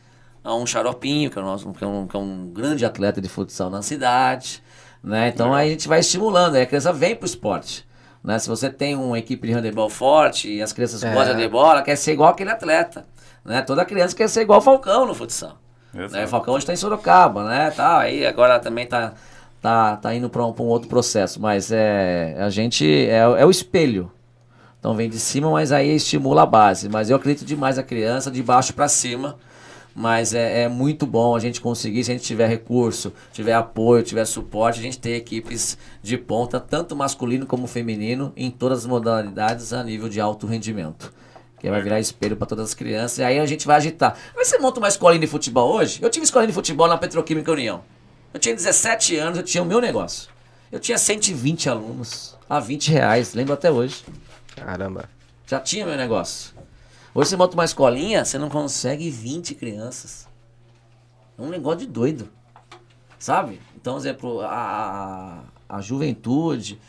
a 0.44 0.54
um 0.54 0.66
xaropinho, 0.66 1.30
que 1.30 1.38
é, 1.38 1.42
nosso, 1.42 1.72
que, 1.72 1.82
é 1.82 1.86
um, 1.86 2.06
que 2.06 2.16
é 2.16 2.20
um 2.20 2.48
grande 2.52 2.84
atleta 2.84 3.20
de 3.20 3.28
futsal 3.28 3.70
na 3.70 3.80
cidade. 3.80 4.62
Né? 5.02 5.28
Então 5.28 5.54
aí 5.54 5.68
a 5.68 5.70
gente 5.70 5.88
vai 5.88 6.00
estimulando, 6.00 6.56
aí 6.56 6.62
a 6.62 6.66
criança 6.66 6.92
vem 6.92 7.16
para 7.16 7.24
o 7.24 7.26
esporte. 7.26 7.86
Né? 8.22 8.38
Se 8.38 8.48
você 8.48 8.70
tem 8.70 8.94
uma 8.94 9.18
equipe 9.18 9.46
de 9.48 9.52
handebol 9.52 9.88
forte 9.88 10.48
e 10.52 10.62
as 10.62 10.72
crianças 10.72 11.02
É. 11.02 11.12
gostam 11.12 11.34
de 11.34 11.40
handebol, 11.40 11.70
ela 11.70 11.82
quer 11.82 11.96
ser 11.96 12.12
igual 12.12 12.30
aquele 12.30 12.50
atleta. 12.50 13.04
Né? 13.44 13.62
Toda 13.62 13.84
criança 13.84 14.14
quer 14.14 14.28
ser 14.28 14.42
igual 14.42 14.58
o 14.58 14.62
Falcão 14.62 15.06
no 15.06 15.14
futsal. 15.14 15.58
Exato. 15.94 16.12
Né? 16.12 16.24
O 16.24 16.28
Falcão 16.28 16.54
hoje 16.54 16.62
está 16.62 16.72
em 16.72 16.76
Sorocaba, 16.76 17.44
né? 17.44 17.70
Tá, 17.70 17.98
aí 17.98 18.24
agora 18.24 18.58
também 18.58 18.86
tá, 18.86 19.12
tá, 19.60 19.96
tá 19.96 20.14
indo 20.14 20.30
para 20.30 20.44
um, 20.44 20.54
um 20.58 20.66
outro 20.66 20.88
processo. 20.88 21.40
Mas 21.40 21.70
é, 21.70 22.36
a 22.38 22.48
gente 22.48 22.86
é, 23.06 23.18
é 23.18 23.46
o 23.46 23.50
espelho. 23.50 24.10
Então 24.82 24.96
vem 24.96 25.08
de 25.08 25.20
cima, 25.20 25.48
mas 25.48 25.70
aí 25.70 25.94
estimula 25.94 26.42
a 26.42 26.46
base. 26.46 26.88
Mas 26.88 27.08
eu 27.08 27.14
acredito 27.14 27.46
demais 27.46 27.76
na 27.76 27.84
criança, 27.84 28.32
de 28.32 28.42
baixo 28.42 28.74
para 28.74 28.88
cima. 28.88 29.38
Mas 29.94 30.34
é, 30.34 30.62
é 30.62 30.68
muito 30.68 31.06
bom 31.06 31.36
a 31.36 31.38
gente 31.38 31.60
conseguir, 31.60 32.02
se 32.02 32.10
a 32.10 32.14
gente 32.14 32.24
tiver 32.24 32.48
recurso, 32.48 33.12
tiver 33.32 33.52
apoio, 33.52 34.02
tiver 34.02 34.24
suporte, 34.24 34.80
a 34.80 34.82
gente 34.82 34.98
ter 34.98 35.14
equipes 35.14 35.78
de 36.02 36.18
ponta, 36.18 36.58
tanto 36.58 36.96
masculino 36.96 37.46
como 37.46 37.68
feminino, 37.68 38.32
em 38.36 38.50
todas 38.50 38.80
as 38.80 38.86
modalidades 38.86 39.72
a 39.72 39.84
nível 39.84 40.08
de 40.08 40.20
alto 40.20 40.48
rendimento. 40.48 41.14
Que 41.60 41.70
vai 41.70 41.80
virar 41.80 42.00
espelho 42.00 42.36
para 42.36 42.48
todas 42.48 42.70
as 42.70 42.74
crianças. 42.74 43.18
E 43.18 43.22
aí 43.22 43.38
a 43.38 43.46
gente 43.46 43.64
vai 43.68 43.76
agitar. 43.76 44.18
Mas 44.34 44.48
você 44.48 44.58
monta 44.58 44.80
uma 44.80 44.88
escolinha 44.88 45.20
de 45.20 45.28
futebol 45.28 45.76
hoje? 45.76 46.00
Eu 46.02 46.10
tive 46.10 46.24
escolinha 46.24 46.48
de 46.48 46.54
futebol 46.54 46.88
na 46.88 46.98
Petroquímica 46.98 47.52
União. 47.52 47.84
Eu 48.34 48.40
tinha 48.40 48.52
17 48.52 49.14
anos, 49.16 49.38
eu 49.38 49.44
tinha 49.44 49.62
o 49.62 49.66
meu 49.66 49.80
negócio. 49.80 50.28
Eu 50.72 50.80
tinha 50.80 50.98
120 50.98 51.68
alunos 51.68 52.36
a 52.50 52.58
20 52.58 52.90
reais, 52.90 53.32
lembro 53.32 53.54
até 53.54 53.70
hoje. 53.70 54.02
Caramba. 54.56 55.08
Já 55.46 55.60
tinha 55.60 55.84
meu 55.84 55.96
negócio. 55.96 56.54
Hoje 57.14 57.30
você 57.30 57.36
monta 57.36 57.54
uma 57.54 57.64
escolinha, 57.64 58.24
você 58.24 58.38
não 58.38 58.48
consegue 58.48 59.10
20 59.10 59.54
crianças. 59.54 60.26
É 61.38 61.42
um 61.42 61.48
negócio 61.48 61.80
de 61.80 61.86
doido. 61.86 62.30
Sabe? 63.18 63.60
Então, 63.76 63.96
exemplo, 63.96 64.40
a, 64.40 65.44
a, 65.68 65.80
juventude 65.80 66.80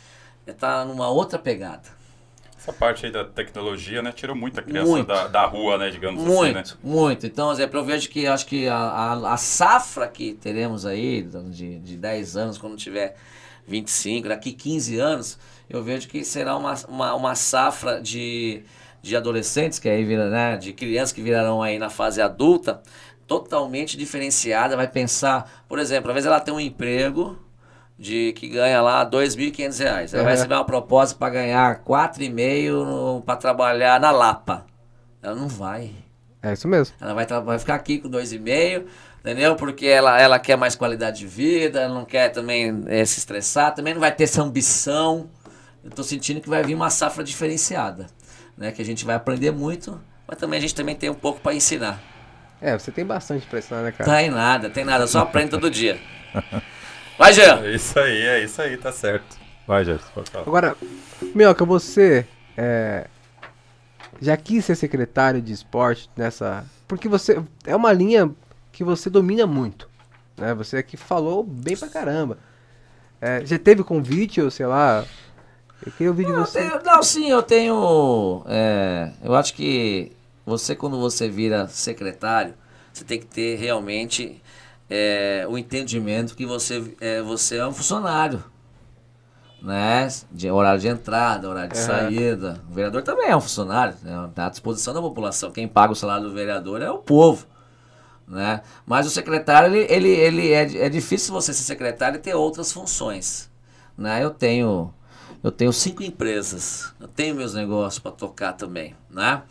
está 0.46 0.84
numa 0.84 1.08
outra 1.08 1.38
pegada. 1.38 1.82
Essa 2.58 2.72
parte 2.72 3.04
aí 3.04 3.12
da 3.12 3.24
tecnologia, 3.24 4.00
né? 4.00 4.10
Tirou 4.10 4.34
muita 4.34 4.62
criança 4.62 4.90
Muito. 4.90 5.06
da, 5.06 5.28
da 5.28 5.44
rua, 5.44 5.76
né? 5.76 5.90
Digamos 5.90 6.24
Muito, 6.24 6.58
assim, 6.58 6.74
né? 6.74 6.80
muito. 6.82 7.26
Então, 7.26 7.52
exemplo, 7.52 7.78
eu 7.78 7.84
vejo 7.84 8.08
que 8.08 8.26
acho 8.26 8.46
que 8.46 8.66
a, 8.66 8.76
a, 8.76 9.34
a 9.34 9.36
safra 9.36 10.08
que 10.08 10.32
teremos 10.32 10.86
aí 10.86 11.22
de, 11.22 11.78
de 11.80 11.96
10 11.96 12.36
anos, 12.36 12.58
quando 12.58 12.76
tiver 12.76 13.16
25, 13.66 14.28
daqui 14.28 14.52
15 14.52 14.98
anos, 14.98 15.38
eu 15.68 15.82
vejo 15.82 16.08
que 16.08 16.24
será 16.24 16.56
uma, 16.56 16.74
uma, 16.88 17.14
uma 17.14 17.34
safra 17.34 18.00
de, 18.00 18.62
de 19.02 19.16
adolescentes, 19.16 19.78
que 19.78 19.88
aí 19.88 20.04
vira, 20.04 20.28
né, 20.30 20.56
de 20.56 20.72
crianças 20.72 21.12
que 21.12 21.22
virarão 21.22 21.62
aí 21.62 21.78
na 21.78 21.90
fase 21.90 22.20
adulta, 22.20 22.80
totalmente 23.26 23.96
diferenciada, 23.96 24.76
vai 24.76 24.86
pensar, 24.88 25.64
por 25.68 25.78
exemplo, 25.78 26.10
às 26.10 26.14
vezes 26.14 26.26
ela 26.26 26.40
tem 26.40 26.52
um 26.52 26.60
emprego 26.60 27.38
de 27.98 28.32
que 28.32 28.48
ganha 28.48 28.82
lá 28.82 29.08
2.500 29.08 29.78
reais. 29.78 30.12
Ela 30.14 30.24
vai 30.24 30.32
Uhum. 30.32 30.36
receber 30.38 30.54
uma 30.56 30.64
proposta 30.64 31.16
para 31.16 31.32
ganhar 31.32 31.82
4,5 31.84 33.22
para 33.22 33.36
trabalhar 33.36 34.00
na 34.00 34.10
Lapa. 34.10 34.66
Ela 35.22 35.34
não 35.34 35.48
vai. 35.48 35.92
É 36.42 36.52
isso 36.52 36.68
mesmo. 36.68 36.94
Ela 37.00 37.14
vai, 37.14 37.24
vai 37.26 37.58
ficar 37.58 37.76
aqui 37.76 37.98
com 37.98 38.10
2,5, 38.10 38.84
entendeu? 39.20 39.56
Porque 39.56 39.86
ela, 39.86 40.20
ela 40.20 40.38
quer 40.38 40.56
mais 40.56 40.74
qualidade 40.74 41.20
de 41.20 41.26
vida, 41.26 41.80
ela 41.80 41.94
não 41.94 42.04
quer 42.04 42.28
também 42.30 42.82
eh, 42.88 43.04
se 43.06 43.18
estressar, 43.20 43.74
também 43.74 43.94
não 43.94 44.00
vai 44.00 44.12
ter 44.12 44.24
essa 44.24 44.42
ambição. 44.42 45.30
Eu 45.84 45.90
tô 45.90 46.02
sentindo 46.02 46.40
que 46.40 46.48
vai 46.48 46.62
vir 46.62 46.74
uma 46.74 46.88
safra 46.88 47.22
diferenciada, 47.22 48.06
né? 48.56 48.72
Que 48.72 48.80
a 48.80 48.84
gente 48.84 49.04
vai 49.04 49.14
aprender 49.14 49.50
muito, 49.50 50.00
mas 50.26 50.38
também 50.38 50.58
a 50.58 50.60
gente 50.60 50.74
também 50.74 50.96
tem 50.96 51.10
um 51.10 51.14
pouco 51.14 51.40
para 51.40 51.54
ensinar. 51.54 52.00
É, 52.60 52.78
você 52.78 52.90
tem 52.90 53.04
bastante 53.04 53.46
pra 53.46 53.58
ensinar, 53.58 53.82
né, 53.82 53.92
cara? 53.92 54.10
Tem 54.10 54.30
nada, 54.30 54.70
tem 54.70 54.84
nada, 54.84 55.06
só 55.06 55.20
aprendo 55.20 55.50
todo 55.50 55.70
dia. 55.70 56.00
Vai, 57.18 57.32
Jean! 57.32 57.60
É 57.62 57.74
isso 57.74 57.98
aí, 57.98 58.22
é 58.22 58.42
isso 58.42 58.60
aí, 58.62 58.76
tá 58.76 58.90
certo. 58.90 59.36
Vai, 59.66 59.84
Gerson, 59.84 60.08
pode 60.14 60.30
falar. 60.30 60.44
Agora, 60.46 60.76
Minhoca, 61.34 61.64
você 61.64 62.26
é, 62.56 63.06
já 64.20 64.36
quis 64.36 64.64
ser 64.64 64.74
secretário 64.74 65.40
de 65.40 65.52
esporte 65.52 66.10
nessa. 66.16 66.64
Porque 66.88 67.08
você. 67.08 67.42
É 67.64 67.74
uma 67.76 67.92
linha 67.92 68.30
que 68.72 68.82
você 68.82 69.08
domina 69.08 69.46
muito. 69.46 69.88
Né? 70.36 70.54
Você 70.54 70.78
aqui 70.78 70.96
falou 70.96 71.44
bem 71.44 71.76
pra 71.76 71.88
caramba. 71.88 72.38
É, 73.20 73.44
já 73.44 73.58
teve 73.58 73.84
convite, 73.84 74.40
ou 74.40 74.50
sei 74.50 74.66
lá. 74.66 75.04
Eu 75.86 75.92
queria 75.92 76.10
ouvir 76.10 76.26
de 76.26 76.32
você. 76.32 76.58
tenho- 76.60 76.82
não, 76.82 77.02
sim, 77.02 77.28
eu 77.30 77.42
tenho. 77.42 78.42
é, 78.46 79.10
eu 79.22 79.34
acho 79.34 79.54
que 79.54 80.12
você, 80.46 80.74
quando 80.74 80.98
você 80.98 81.28
vira 81.28 81.66
secretário, 81.68 82.54
você 82.92 83.04
tem 83.04 83.18
que 83.18 83.26
ter 83.26 83.56
realmente 83.56 84.40
é, 84.88 85.46
o 85.48 85.56
entendimento 85.58 86.34
que 86.36 86.46
você 86.46 86.94
é, 87.00 87.20
você 87.22 87.56
é 87.58 87.66
um 87.66 87.72
funcionário. 87.72 88.42
Né? 89.62 90.06
De 90.30 90.50
horário 90.50 90.78
de 90.78 90.88
entrada, 90.88 91.48
horário 91.48 91.70
de 91.70 91.78
saída. 91.78 92.60
O 92.70 92.74
vereador 92.74 93.02
também 93.02 93.28
é 93.30 93.36
um 93.36 93.40
funcionário, 93.40 93.94
né? 94.02 94.30
Tá 94.34 94.46
à 94.46 94.50
disposição 94.50 94.92
da 94.92 95.00
população. 95.00 95.50
Quem 95.50 95.66
paga 95.66 95.92
o 95.94 95.96
salário 95.96 96.24
do 96.28 96.34
vereador 96.34 96.82
é 96.82 96.90
o 96.90 96.98
povo. 96.98 97.46
Né? 98.28 98.60
Mas 98.86 99.06
o 99.06 99.10
secretário, 99.10 99.74
ele, 99.74 99.86
ele, 99.90 100.08
ele 100.10 100.52
é, 100.52 100.84
é 100.84 100.88
difícil 100.90 101.32
você 101.32 101.52
ser 101.54 101.62
secretário 101.62 102.16
e 102.18 102.20
ter 102.20 102.34
outras 102.34 102.72
funções. 102.72 103.50
Né? 103.96 104.22
Eu 104.22 104.30
tenho 104.30 104.92
eu 105.44 105.52
tenho 105.52 105.74
cinco 105.74 106.02
empresas, 106.02 106.94
eu 106.98 107.06
tenho 107.06 107.34
meus 107.34 107.52
negócios 107.52 107.98
para 107.98 108.10
tocar 108.10 108.54
também, 108.54 108.96
né? 109.10 109.42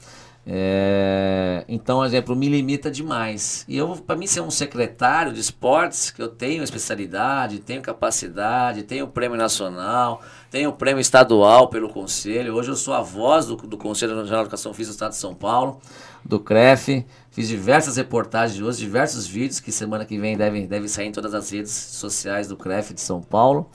É, 0.45 1.63
então, 1.67 2.03
exemplo, 2.03 2.35
me 2.35 2.49
limita 2.49 2.89
demais. 2.89 3.63
E 3.67 3.77
eu, 3.77 3.95
para 3.95 4.15
mim, 4.15 4.25
ser 4.25 4.41
um 4.41 4.49
secretário 4.49 5.31
de 5.31 5.39
esportes, 5.39 6.09
que 6.09 6.19
eu 6.19 6.27
tenho 6.27 6.63
especialidade, 6.63 7.59
tenho 7.59 7.81
capacidade, 7.81 8.81
tenho 8.81 9.07
prêmio 9.07 9.37
nacional, 9.37 10.21
tenho 10.49 10.73
prêmio 10.73 10.99
estadual 10.99 11.69
pelo 11.69 11.87
conselho. 11.87 12.55
Hoje 12.55 12.71
eu 12.71 12.75
sou 12.75 12.95
a 12.95 13.01
voz 13.01 13.45
do, 13.45 13.55
do 13.55 13.77
Conselho 13.77 14.15
Nacional 14.15 14.41
de 14.41 14.47
Educação 14.47 14.73
Física 14.73 14.93
do 14.93 14.95
Estado 14.95 15.11
de 15.11 15.17
São 15.17 15.35
Paulo, 15.35 15.79
do 16.25 16.39
CREF. 16.39 17.05
Fiz 17.29 17.47
diversas 17.47 17.97
reportagens 17.97 18.59
hoje, 18.59 18.79
diversos 18.79 19.27
vídeos 19.27 19.59
que 19.59 19.71
semana 19.71 20.05
que 20.05 20.17
vem 20.17 20.35
devem, 20.35 20.65
devem 20.65 20.87
sair 20.87 21.07
em 21.07 21.11
todas 21.11 21.35
as 21.35 21.51
redes 21.51 21.71
sociais 21.71 22.47
do 22.47 22.57
CREF 22.57 22.95
de 22.95 23.01
São 23.01 23.21
Paulo. 23.21 23.69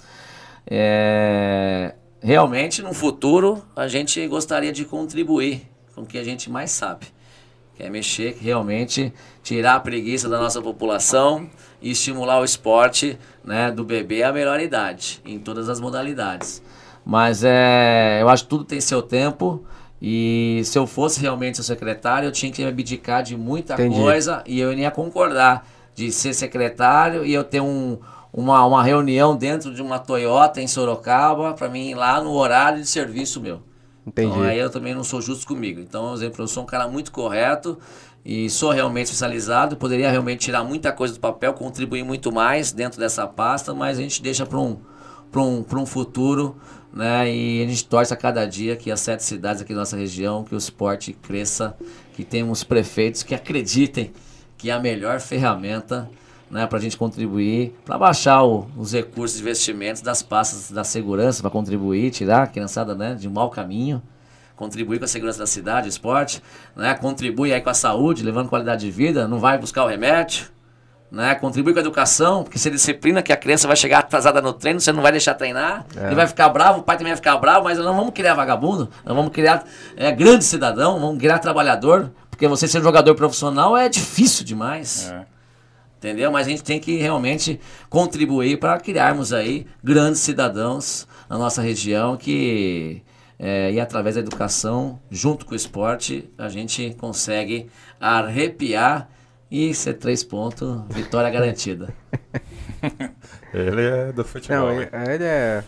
É, 0.70 1.94
realmente, 2.22 2.82
no 2.82 2.92
futuro, 2.92 3.64
a 3.74 3.88
gente 3.88 4.26
gostaria 4.26 4.72
de 4.72 4.84
contribuir 4.84 5.68
com 5.94 6.02
o 6.02 6.06
que 6.06 6.18
a 6.18 6.24
gente 6.24 6.50
mais 6.50 6.70
sabe, 6.70 7.06
que 7.74 7.82
é 7.82 7.90
mexer, 7.90 8.36
realmente 8.40 9.12
tirar 9.42 9.76
a 9.76 9.80
preguiça 9.80 10.28
da 10.28 10.38
nossa 10.38 10.60
população 10.60 11.48
e 11.80 11.90
estimular 11.90 12.40
o 12.40 12.44
esporte 12.44 13.18
né, 13.44 13.70
do 13.70 13.84
bebê 13.84 14.22
à 14.22 14.32
melhor 14.32 14.60
idade, 14.60 15.20
em 15.24 15.38
todas 15.38 15.68
as 15.68 15.80
modalidades. 15.80 16.62
Mas 17.04 17.42
é, 17.42 18.18
eu 18.20 18.28
acho 18.28 18.44
que 18.44 18.50
tudo 18.50 18.64
tem 18.64 18.80
seu 18.80 19.00
tempo. 19.00 19.64
E 20.00 20.60
se 20.64 20.78
eu 20.78 20.86
fosse 20.86 21.20
realmente 21.20 21.58
o 21.58 21.64
secretário, 21.64 22.28
eu 22.28 22.32
tinha 22.32 22.52
que 22.52 22.62
me 22.62 22.68
abdicar 22.68 23.22
de 23.22 23.36
muita 23.36 23.74
Entendi. 23.74 23.96
coisa 23.96 24.44
e 24.46 24.60
eu 24.60 24.72
ia 24.72 24.90
concordar 24.90 25.66
de 25.94 26.12
ser 26.12 26.32
secretário 26.32 27.24
e 27.24 27.32
eu 27.32 27.42
ter 27.42 27.60
um, 27.60 27.98
uma, 28.38 28.64
uma 28.64 28.84
reunião 28.84 29.36
dentro 29.36 29.74
de 29.74 29.82
uma 29.82 29.98
Toyota 29.98 30.62
em 30.62 30.68
Sorocaba 30.68 31.54
para 31.54 31.68
mim 31.68 31.90
ir 31.90 31.94
lá 31.96 32.22
no 32.22 32.30
horário 32.30 32.80
de 32.80 32.86
serviço 32.86 33.40
meu. 33.40 33.60
Entendi. 34.06 34.28
Então 34.28 34.42
aí 34.44 34.56
eu 34.56 34.70
também 34.70 34.94
não 34.94 35.02
sou 35.02 35.20
justo 35.20 35.44
comigo. 35.44 35.80
Então, 35.80 36.06
por 36.06 36.14
exemplo, 36.14 36.44
eu 36.44 36.48
sou 36.48 36.62
um 36.62 36.66
cara 36.66 36.86
muito 36.86 37.10
correto 37.10 37.76
e 38.24 38.48
sou 38.48 38.70
realmente 38.70 39.06
especializado, 39.06 39.76
poderia 39.76 40.08
realmente 40.08 40.38
tirar 40.38 40.62
muita 40.62 40.92
coisa 40.92 41.14
do 41.14 41.20
papel, 41.20 41.52
contribuir 41.52 42.04
muito 42.04 42.30
mais 42.30 42.70
dentro 42.70 43.00
dessa 43.00 43.26
pasta, 43.26 43.74
mas 43.74 43.98
a 43.98 44.02
gente 44.02 44.22
deixa 44.22 44.46
para 44.46 44.58
um, 44.58 44.78
pra 45.32 45.42
um, 45.42 45.64
pra 45.64 45.78
um 45.80 45.84
futuro, 45.84 46.56
né? 46.92 47.28
E 47.28 47.64
a 47.64 47.66
gente 47.66 47.86
torce 47.86 48.14
a 48.14 48.16
cada 48.16 48.46
dia 48.46 48.76
que 48.76 48.88
as 48.88 49.00
sete 49.00 49.24
cidades 49.24 49.62
aqui 49.62 49.74
da 49.74 49.80
nossa 49.80 49.96
região, 49.96 50.44
que 50.44 50.54
o 50.54 50.58
esporte 50.58 51.12
cresça, 51.12 51.76
que 52.14 52.22
tenhamos 52.22 52.62
prefeitos 52.62 53.24
que 53.24 53.34
acreditem 53.34 54.12
que 54.56 54.70
é 54.70 54.72
a 54.72 54.80
melhor 54.80 55.20
ferramenta 55.20 56.08
né, 56.50 56.66
para 56.66 56.78
a 56.78 56.80
gente 56.80 56.96
contribuir, 56.96 57.74
para 57.84 57.98
baixar 57.98 58.42
o- 58.42 58.66
os 58.76 58.92
recursos 58.92 59.38
e 59.38 59.42
investimentos 59.42 60.00
das 60.02 60.22
pastas 60.22 60.70
da 60.70 60.84
segurança, 60.84 61.42
para 61.42 61.50
contribuir, 61.50 62.10
tirar 62.10 62.42
a 62.44 62.46
criançada 62.46 62.94
né, 62.94 63.14
de 63.14 63.28
um 63.28 63.30
mau 63.32 63.50
caminho, 63.50 64.02
contribuir 64.56 64.98
com 64.98 65.04
a 65.04 65.08
segurança 65.08 65.38
da 65.38 65.46
cidade, 65.46 65.88
esporte, 65.88 66.42
né, 66.74 66.94
contribui 66.94 67.52
aí 67.52 67.60
com 67.60 67.70
a 67.70 67.74
saúde, 67.74 68.22
levando 68.24 68.48
qualidade 68.48 68.84
de 68.84 68.90
vida, 68.90 69.28
não 69.28 69.38
vai 69.38 69.56
buscar 69.58 69.84
o 69.84 69.86
remédio, 69.88 70.46
né, 71.10 71.34
contribui 71.36 71.72
com 71.72 71.78
a 71.78 71.82
educação, 71.82 72.42
porque 72.42 72.58
se 72.58 72.68
disciplina 72.70 73.22
que 73.22 73.32
a 73.32 73.36
criança 73.36 73.66
vai 73.68 73.76
chegar 73.76 74.00
atrasada 74.00 74.42
no 74.42 74.52
treino, 74.52 74.80
você 74.80 74.92
não 74.92 75.00
vai 75.02 75.12
deixar 75.12 75.34
treinar, 75.34 75.86
ele 76.06 76.14
vai 76.14 76.26
ficar 76.26 76.48
bravo, 76.48 76.80
o 76.80 76.82
pai 76.82 76.96
também 76.96 77.12
vai 77.12 77.16
ficar 77.16 77.36
bravo, 77.36 77.64
mas 77.64 77.78
nós 77.78 77.86
não 77.86 77.94
vamos 77.96 78.12
criar 78.12 78.34
vagabundo, 78.34 78.90
nós 79.04 79.14
vamos 79.16 79.32
criar 79.32 79.64
é, 79.96 80.10
grande 80.12 80.44
cidadão, 80.44 80.98
vamos 80.98 81.18
criar 81.18 81.38
trabalhador, 81.38 82.10
porque 82.30 82.46
você 82.48 82.66
ser 82.68 82.82
jogador 82.82 83.14
profissional 83.14 83.76
é 83.76 83.88
difícil 83.88 84.44
demais. 84.44 85.10
É. 85.10 85.24
Entendeu? 85.98 86.30
Mas 86.30 86.46
a 86.46 86.50
gente 86.50 86.62
tem 86.62 86.78
que 86.78 86.96
realmente 86.96 87.60
contribuir 87.90 88.58
para 88.58 88.78
criarmos 88.78 89.32
aí 89.32 89.66
grandes 89.82 90.20
cidadãos 90.20 91.08
na 91.28 91.36
nossa 91.36 91.60
região 91.60 92.16
que 92.16 93.02
é, 93.36 93.72
e 93.72 93.80
através 93.80 94.14
da 94.14 94.20
educação, 94.20 95.00
junto 95.10 95.44
com 95.44 95.52
o 95.52 95.56
esporte, 95.56 96.28
a 96.38 96.48
gente 96.48 96.94
consegue 96.98 97.68
arrepiar 98.00 99.08
e 99.50 99.72
ser 99.74 99.94
três 99.94 100.22
pontos, 100.22 100.82
vitória 100.90 101.30
garantida. 101.30 101.92
Ele 103.52 103.82
é 103.82 104.12
do 104.12 104.24
futebol. 104.24 104.74
Não, 104.74 104.82
ele 105.10 105.24
é 105.24 105.64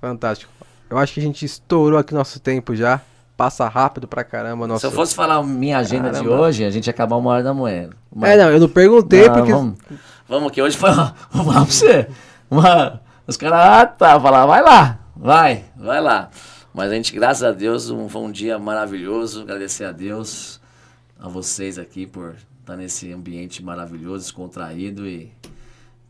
fantástico. 0.00 0.50
Eu 0.88 0.96
acho 0.96 1.12
que 1.12 1.20
a 1.20 1.22
gente 1.22 1.44
estourou 1.44 1.98
aqui 1.98 2.14
nosso 2.14 2.40
tempo 2.40 2.74
já. 2.74 3.02
Passa 3.36 3.68
rápido 3.68 4.08
pra 4.08 4.24
caramba. 4.24 4.66
Nosso... 4.66 4.80
Se 4.80 4.86
eu 4.86 4.90
fosse 4.90 5.14
falar 5.14 5.42
minha 5.42 5.78
agenda 5.78 6.10
de 6.10 6.20
Caramba. 6.22 6.40
hoje, 6.40 6.64
a 6.64 6.70
gente 6.70 6.86
ia 6.86 6.90
acabar 6.90 7.16
uma 7.16 7.30
hora 7.30 7.42
da 7.42 7.52
manhã. 7.52 7.90
Mas- 8.14 8.30
É, 8.30 8.36
não, 8.42 8.50
eu 8.50 8.60
não 8.60 8.68
perguntei 8.68 9.28
Não, 9.28 9.34
porque. 9.34 9.52
Vamos, 9.52 9.78
vamos 10.26 10.52
que 10.52 10.62
hoje 10.62 10.76
foi 10.76 10.90
uma. 10.90 11.14
Vamos 11.30 11.54
lá 11.54 11.60
pra 11.62 11.70
você. 11.70 12.08
Uma, 12.50 13.00
os 13.26 13.36
caras, 13.36 13.58
ah, 13.58 13.86
tá, 13.86 14.18
falar, 14.20 14.46
vai 14.46 14.62
lá, 14.62 14.98
vai, 15.14 15.64
vai 15.76 16.00
lá. 16.00 16.30
Mas 16.72 16.90
a 16.90 16.94
gente, 16.94 17.12
graças 17.14 17.42
a 17.42 17.52
Deus, 17.52 17.90
um, 17.90 18.08
foi 18.08 18.22
um 18.22 18.30
dia 18.30 18.58
maravilhoso. 18.58 19.42
Agradecer 19.42 19.84
a 19.84 19.92
Deus, 19.92 20.60
a 21.18 21.28
vocês 21.28 21.78
aqui 21.78 22.06
por 22.06 22.36
estar 22.60 22.76
nesse 22.76 23.12
ambiente 23.12 23.62
maravilhoso, 23.62 24.24
descontraído 24.24 25.06
e 25.06 25.30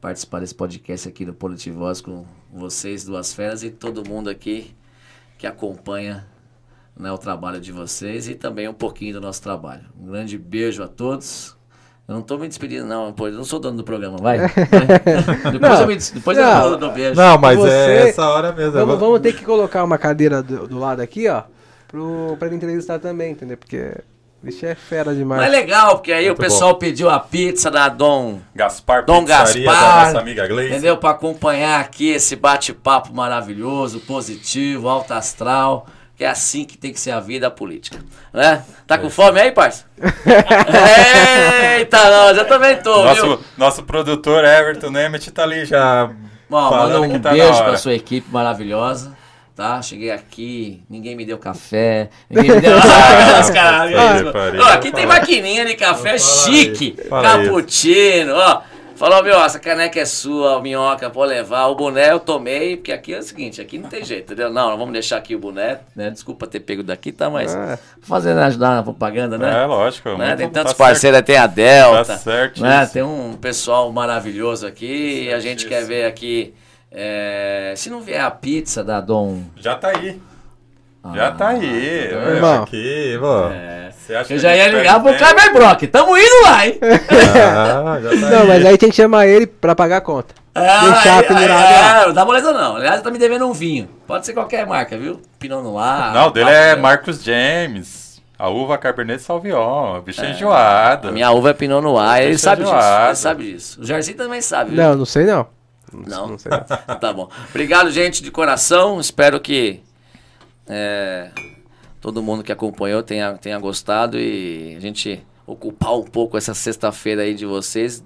participar 0.01 0.41
desse 0.41 0.55
podcast 0.55 1.09
aqui 1.09 1.25
do 1.25 1.33
Politivoz 1.35 2.01
com 2.01 2.25
vocês, 2.53 3.05
duas 3.05 3.33
feras 3.33 3.63
e 3.65 3.71
todo 3.71 4.09
mundo 4.09 4.31
aqui 4.31 4.75
que 5.39 5.47
acompanha 5.47 6.25
né, 6.99 7.11
o 7.13 7.19
trabalho 7.19 7.61
de 7.61 7.73
vocês 7.73 8.29
e 8.29 8.35
também 8.35 8.69
um 8.69 8.73
pouquinho 8.75 9.15
do 9.15 9.21
nosso 9.21 9.43
trabalho. 9.43 9.83
Um 10.01 10.07
grande 10.07 10.39
beijo 10.39 10.83
a 10.83 10.89
todos. 10.89 11.55
Eu 12.09 12.15
não 12.15 12.23
tô 12.23 12.39
me 12.39 12.47
despedindo, 12.47 12.87
não, 12.87 13.13
pô, 13.13 13.27
eu 13.27 13.33
não 13.33 13.45
sou 13.45 13.59
dono 13.59 13.77
do 13.79 13.83
programa, 13.85 14.17
vai. 14.17 14.39
depois 15.51 15.81
eu, 15.81 15.87
me, 15.89 15.97
des- 15.97 16.11
depois 16.13 16.39
Não. 16.39 16.67
eu 16.71 16.77
dou, 16.77 16.93
beijo. 16.93 17.17
Não, 17.21 17.37
mas 17.37 17.59
Você- 17.59 17.71
é 17.73 18.09
essa 18.11 18.29
hora 18.29 18.53
mesmo. 18.53 18.73
Vamos, 18.73 18.99
vamos 18.99 19.21
ter 19.21 19.33
que 19.33 19.45
colocar 19.45 19.83
uma 19.83 19.99
cadeira 19.99 20.41
do, 20.43 20.69
do 20.69 20.79
lado 20.79 21.01
aqui, 21.03 21.29
ó. 21.29 21.43
Pro, 21.89 22.37
pra 22.39 22.47
ele 22.47 22.57
entrevistar 22.57 22.99
também, 23.01 23.33
entendeu? 23.33 23.57
Porque. 23.57 23.93
Bicho 24.43 24.65
é 24.67 24.75
fera 24.77 25.13
demais. 25.15 25.41
Mas 25.43 25.53
é 25.53 25.57
legal, 25.57 25.97
porque 25.97 26.13
aí 26.13 26.27
Muito 26.27 26.39
o 26.39 26.41
pessoal 26.41 26.77
pediu 26.77 27.11
a 27.11 27.19
pizza 27.19 27.71
da 27.71 27.89
Dom 27.89 28.39
Gaspar 28.55 29.05
Dom 29.05 29.25
Gaspar, 29.25 29.65
da 29.65 30.05
nossa 30.05 30.21
amiga 30.21 30.47
Gleice. 30.47 30.73
Entendeu? 30.75 30.97
Para 30.99 31.11
acompanhar 31.11 31.81
aqui 31.81 32.11
esse 32.11 32.37
bate-papo 32.37 33.13
maravilhoso, 33.13 33.99
positivo, 34.01 34.89
alto 34.89 35.13
astral, 35.15 35.87
que 36.17 36.25
é 36.25 36.29
assim 36.29 36.65
que 36.65 36.79
tem 36.79 36.93
que 36.93 36.99
ser 36.99 37.11
a 37.11 37.21
vida 37.21 37.51
política. 37.51 37.99
Né? 38.33 38.65
Tá 38.87 38.97
com 38.97 39.11
fome 39.11 39.39
aí, 39.39 39.53
parça? 39.53 39.85
Eita, 41.79 42.11
nós, 42.11 42.39
eu 42.39 42.47
também 42.47 42.77
tô, 42.77 42.95
viu? 43.13 43.27
Nosso, 43.27 43.45
nosso 43.57 43.83
produtor 43.83 44.45
Everton 44.45 44.91
Nemeth 44.91 45.31
tá 45.31 45.43
ali 45.43 45.67
já 45.67 46.11
Ó, 46.51 46.71
manda 46.71 47.01
um 47.01 47.11
que 47.11 47.19
tá 47.19 47.33
beijo 47.33 47.63
pra 47.63 47.77
sua 47.77 47.95
equipe 47.95 48.27
maravilhosa. 48.31 49.17
Tá? 49.55 49.81
Cheguei 49.81 50.11
aqui, 50.11 50.83
ninguém 50.89 51.17
me 51.17 51.25
deu 51.25 51.39
café, 51.39 52.11
ninguém 52.29 52.57
me 52.57 52.61
deu. 52.61 52.77
Ah, 52.77 53.41
os 53.41 53.51
caras, 53.51 53.93
Pare, 53.93 54.33
pare, 54.33 54.59
ó, 54.59 54.69
aqui 54.69 54.93
tem 54.93 55.07
maquininha 55.07 55.65
de 55.65 55.75
café 55.75 56.19
chique, 56.19 56.93
cappuccino, 57.09 58.35
ó. 58.35 58.61
Falou, 58.97 59.23
meu, 59.23 59.39
essa 59.45 59.59
caneca 59.59 60.01
é 60.01 60.05
sua, 60.07 60.57
a 60.57 60.61
minhoca 60.63 61.11
pode 61.11 61.35
levar. 61.35 61.67
O 61.67 61.75
boné 61.75 62.13
eu 62.13 62.19
tomei, 62.19 62.77
porque 62.77 62.91
aqui 62.91 63.13
é 63.13 63.19
o 63.19 63.23
seguinte, 63.23 63.61
aqui 63.61 63.77
não 63.79 63.89
tem 63.91 64.03
jeito, 64.03 64.33
entendeu? 64.33 64.51
Não, 64.51 64.71
não 64.71 64.79
vamos 64.79 64.93
deixar 64.95 65.19
aqui 65.19 65.35
o 65.35 65.39
boné, 65.39 65.81
né? 65.95 66.09
Desculpa 66.11 66.47
ter 66.47 66.61
pego 66.61 66.83
daqui, 66.83 67.13
tá? 67.13 67.29
Mas 67.29 67.55
Ah. 67.55 67.79
fazendo 68.01 68.41
ajudar 68.41 68.77
na 68.77 68.83
propaganda, 68.83 69.37
né? 69.37 69.63
É, 69.63 69.67
lógico. 69.67 70.17
Né? 70.17 70.35
Tem 70.35 70.47
tá 70.49 70.61
tantos 70.61 70.71
certo. 70.71 70.79
parceiros, 70.79 71.23
tem 71.23 71.37
a 71.37 71.47
Delta, 71.47 72.05
Tá 72.05 72.17
certo 72.19 72.63
né? 72.63 72.87
tem 72.91 73.03
um 73.03 73.35
pessoal 73.37 73.93
maravilhoso 73.93 74.67
aqui 74.67 75.25
e 75.25 75.33
a 75.33 75.41
gente 75.41 75.67
quer 75.67 75.85
ver 75.85 76.07
aqui. 76.07 76.55
é, 76.91 77.75
se 77.77 77.91
não 77.91 78.01
vier 78.01 78.23
a 78.23 78.31
pizza 78.31 78.83
da 78.83 79.01
Dom. 79.03 79.43
Já 79.57 79.75
tá 79.75 79.89
aí. 79.89 80.19
Já 81.15 81.31
tá 81.33 81.49
aí. 81.49 82.09
tá 82.11 82.31
Irmão. 82.31 82.63
Aqui, 82.63 83.17
pô. 83.21 83.49
É. 83.51 83.86
Você 84.07 84.15
acha 84.15 84.33
Eu 84.33 84.37
que 84.37 84.39
já 84.39 84.55
ia 84.55 84.69
ligar 84.69 85.01
pro? 85.03 85.17
Kleber 85.17 85.53
Brock. 85.53 85.83
Tamo 85.89 86.17
indo 86.17 86.43
lá, 86.45 86.65
hein? 86.67 86.79
Ah, 86.81 87.99
já 88.01 88.11
tá 88.11 88.17
Não, 88.31 88.43
aí. 88.43 88.47
mas 88.49 88.67
aí 88.67 88.79
tem 88.79 88.89
que 88.91 88.95
chamar 88.97 89.27
ele 89.27 89.47
pra 89.47 89.75
pagar 89.75 89.97
a 89.97 90.01
conta. 90.01 90.35
Deixar 90.55 91.19
aí, 91.19 91.23
pendurado 91.25 91.67
aí, 91.67 92.03
é, 92.03 92.07
não 92.07 92.15
dá 92.15 92.25
moleza 92.25 92.53
não. 92.53 92.77
Aliás, 92.77 93.03
tá 93.03 93.11
me 93.11 93.19
devendo 93.19 93.47
um 93.47 93.53
vinho. 93.53 93.91
Pode 94.07 94.25
ser 94.25 94.33
qualquer 94.33 94.65
marca, 94.67 94.97
viu? 94.97 95.21
Pinot 95.39 95.63
Noir. 95.63 96.15
Não, 96.15 96.29
o 96.29 96.31
dele 96.31 96.49
é 96.51 96.71
Reto. 96.71 96.83
Marcos 96.83 97.23
James. 97.23 98.23
A 98.39 98.49
uva 98.49 98.79
Cabernet 98.79 99.21
Sauvignon. 99.23 100.01
Bicho 100.03 100.23
é 100.25 100.31
enjoado. 100.31 101.09
A 101.09 101.13
minha 101.13 101.31
uva 101.31 101.51
é 101.51 101.53
Pinot 101.53 101.83
Noir, 101.83 102.23
ele 102.23 102.39
sabe 102.39 102.63
disso. 102.63 102.73
enjoado. 102.75 103.07
Ele 103.09 103.17
sabe 103.17 103.45
disso. 103.53 103.81
O 103.81 103.85
Jardim 103.85 104.13
também 104.13 104.41
sabe, 104.41 104.71
viu? 104.71 104.83
Não, 104.83 104.95
não 104.95 105.05
sei 105.05 105.25
não. 105.25 105.47
Não? 105.93 106.27
Não 106.29 106.39
sei 106.39 106.51
não. 106.53 106.61
tá 106.97 107.13
bom. 107.13 107.29
Obrigado, 107.51 107.91
gente, 107.91 108.23
de 108.23 108.31
coração. 108.31 108.99
Espero 109.01 109.41
que 109.41 109.81
é, 110.69 111.29
todo 112.01 112.23
mundo 112.23 112.43
que 112.43 112.53
acompanhou 112.53 113.03
tenha, 113.03 113.35
tenha 113.35 113.59
gostado 113.59 114.19
e 114.19 114.75
a 114.77 114.81
gente 114.81 115.25
ocupar 115.47 115.97
um 115.97 116.05
pouco 116.05 116.37
essa 116.37 116.55
sexta-feira 116.55 117.23
aí 117.23 117.35
de 117.35 117.47
vocês, 117.47 118.03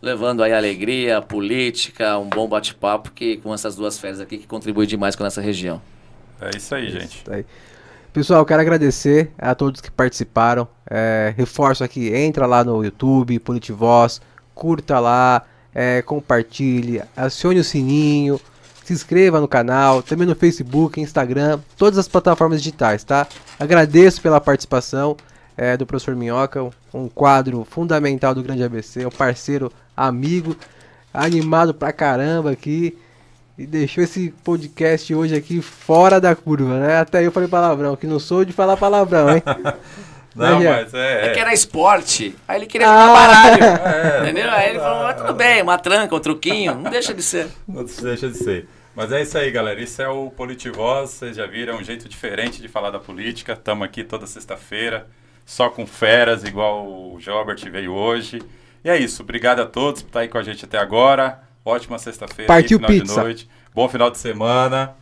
levando 0.00 0.42
aí 0.42 0.52
alegria, 0.52 1.22
política, 1.22 2.18
um 2.18 2.28
bom 2.28 2.48
bate-papo 2.48 3.12
que 3.12 3.36
com 3.38 3.54
essas 3.54 3.76
duas 3.76 3.98
férias 3.98 4.20
aqui 4.20 4.38
que 4.38 4.46
contribui 4.46 4.86
demais 4.86 5.14
com 5.14 5.22
a 5.22 5.26
nossa 5.26 5.40
região. 5.40 5.80
É 6.40 6.56
isso 6.56 6.74
aí, 6.74 6.90
gente. 6.90 7.22
Isso 7.22 7.32
aí. 7.32 7.46
Pessoal, 8.12 8.44
quero 8.44 8.60
agradecer 8.60 9.30
a 9.38 9.54
todos 9.54 9.80
que 9.80 9.90
participaram. 9.90 10.68
É, 10.90 11.32
reforço 11.36 11.82
aqui, 11.82 12.14
entra 12.14 12.46
lá 12.46 12.62
no 12.62 12.84
YouTube, 12.84 13.38
Politivoz, 13.38 14.20
curta 14.54 14.98
lá, 14.98 15.46
é, 15.74 16.02
compartilhe, 16.02 17.02
acione 17.16 17.60
o 17.60 17.64
sininho, 17.64 18.38
se 18.84 18.92
inscreva 18.92 19.40
no 19.40 19.48
canal, 19.48 20.02
também 20.02 20.26
no 20.26 20.34
Facebook, 20.34 21.00
Instagram, 21.00 21.60
todas 21.76 21.98
as 21.98 22.08
plataformas 22.08 22.62
digitais, 22.62 23.04
tá? 23.04 23.26
Agradeço 23.58 24.20
pela 24.20 24.40
participação 24.40 25.16
é, 25.56 25.76
do 25.76 25.86
professor 25.86 26.16
Minhoca, 26.16 26.70
um 26.92 27.08
quadro 27.08 27.66
fundamental 27.68 28.34
do 28.34 28.42
Grande 28.42 28.62
ABC, 28.62 29.04
um 29.06 29.10
parceiro, 29.10 29.72
amigo, 29.96 30.56
animado 31.12 31.74
pra 31.74 31.92
caramba 31.92 32.50
aqui. 32.50 32.96
E 33.58 33.66
deixou 33.66 34.02
esse 34.02 34.32
podcast 34.42 35.14
hoje 35.14 35.36
aqui 35.36 35.60
fora 35.60 36.18
da 36.18 36.34
curva, 36.34 36.80
né? 36.80 36.96
Até 36.96 37.24
eu 37.24 37.30
falei 37.30 37.48
palavrão, 37.48 37.94
que 37.94 38.06
não 38.06 38.18
sou 38.18 38.44
de 38.44 38.52
falar 38.52 38.78
palavrão, 38.78 39.28
hein? 39.30 39.42
Não, 40.34 40.60
Né, 40.60 40.70
mas 40.82 40.94
é. 40.94 41.26
É 41.26 41.30
que 41.30 41.40
era 41.40 41.52
esporte, 41.52 42.34
aí 42.48 42.58
ele 42.58 42.66
queria 42.66 42.88
Ah. 42.88 43.06
jogar 43.06 43.12
baralho. 43.12 43.64
É, 43.64 44.20
entendeu? 44.22 44.50
Aí 44.50 44.70
ele 44.70 44.78
falou, 44.78 45.02
mas 45.04 45.16
tudo 45.20 45.34
bem, 45.34 45.62
uma 45.62 45.78
tranca, 45.78 46.14
um 46.14 46.20
truquinho, 46.20 46.74
não 46.76 46.90
deixa 46.90 47.12
de 47.12 47.22
ser. 47.22 47.48
Não 47.68 47.84
deixa 47.84 48.28
de 48.28 48.36
ser. 48.38 48.66
Mas 48.94 49.10
é 49.10 49.22
isso 49.22 49.38
aí, 49.38 49.50
galera. 49.50 49.80
Isso 49.80 50.02
é 50.02 50.08
o 50.08 50.30
Politivoz. 50.30 51.10
Vocês 51.10 51.36
já 51.36 51.46
viram, 51.46 51.74
é 51.74 51.76
um 51.80 51.84
jeito 51.84 52.06
diferente 52.08 52.60
de 52.60 52.68
falar 52.68 52.90
da 52.90 52.98
política. 52.98 53.54
Estamos 53.54 53.84
aqui 53.86 54.04
toda 54.04 54.26
sexta-feira. 54.26 55.06
só 55.46 55.68
com 55.70 55.86
feras, 55.86 56.44
igual 56.44 56.86
o 56.86 57.16
Jobert 57.18 57.58
veio 57.70 57.92
hoje. 57.92 58.40
E 58.84 58.88
é 58.90 58.96
isso. 58.96 59.22
Obrigado 59.22 59.60
a 59.60 59.66
todos 59.66 60.02
por 60.02 60.08
estar 60.08 60.20
aí 60.20 60.28
com 60.28 60.38
a 60.38 60.42
gente 60.42 60.64
até 60.64 60.78
agora. 60.78 61.40
Ótima 61.64 61.98
sexta-feira. 61.98 62.46
Partiu 62.46 62.78
final 62.78 62.90
pizza. 62.90 63.14
de 63.14 63.20
noite. 63.20 63.50
Bom 63.74 63.88
final 63.88 64.10
de 64.10 64.18
semana. 64.18 64.94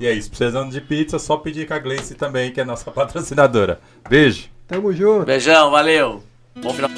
E 0.00 0.06
é 0.06 0.12
isso. 0.12 0.28
Precisando 0.30 0.70
de 0.72 0.80
pizza, 0.80 1.18
só 1.18 1.36
pedir 1.36 1.66
com 1.68 1.74
a 1.74 1.78
Gleice 1.78 2.14
também, 2.16 2.50
que 2.50 2.60
é 2.60 2.64
nossa 2.64 2.90
patrocinadora. 2.92 3.80
Beijo. 4.08 4.50
Tamo 4.72 4.90
junto. 4.90 5.26
Beijão, 5.26 5.70
valeu. 5.70 6.22
Bom 6.62 6.72
final. 6.72 6.90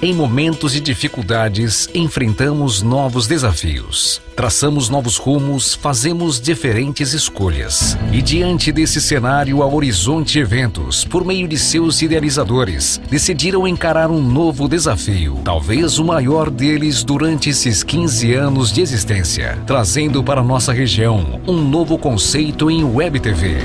Em 0.00 0.14
momentos 0.14 0.72
de 0.72 0.80
dificuldades, 0.80 1.86
enfrentamos 1.94 2.80
novos 2.80 3.26
desafios, 3.26 4.22
traçamos 4.34 4.88
novos 4.88 5.18
rumos, 5.18 5.74
fazemos 5.74 6.40
diferentes 6.40 7.12
escolhas. 7.12 7.98
E 8.10 8.22
diante 8.22 8.72
desse 8.72 9.02
cenário, 9.02 9.62
a 9.62 9.66
Horizonte 9.66 10.38
Eventos, 10.38 11.04
por 11.04 11.22
meio 11.22 11.46
de 11.46 11.58
seus 11.58 12.00
idealizadores, 12.00 12.98
decidiram 13.10 13.68
encarar 13.68 14.10
um 14.10 14.22
novo 14.22 14.66
desafio, 14.66 15.42
talvez 15.44 15.98
o 15.98 16.04
maior 16.06 16.48
deles 16.48 17.04
durante 17.04 17.50
esses 17.50 17.82
15 17.82 18.32
anos 18.32 18.72
de 18.72 18.80
existência, 18.80 19.58
trazendo 19.66 20.24
para 20.24 20.42
nossa 20.42 20.72
região 20.72 21.38
um 21.46 21.60
novo 21.60 21.98
conceito 21.98 22.70
em 22.70 22.82
Web 22.82 23.20
TV 23.20 23.58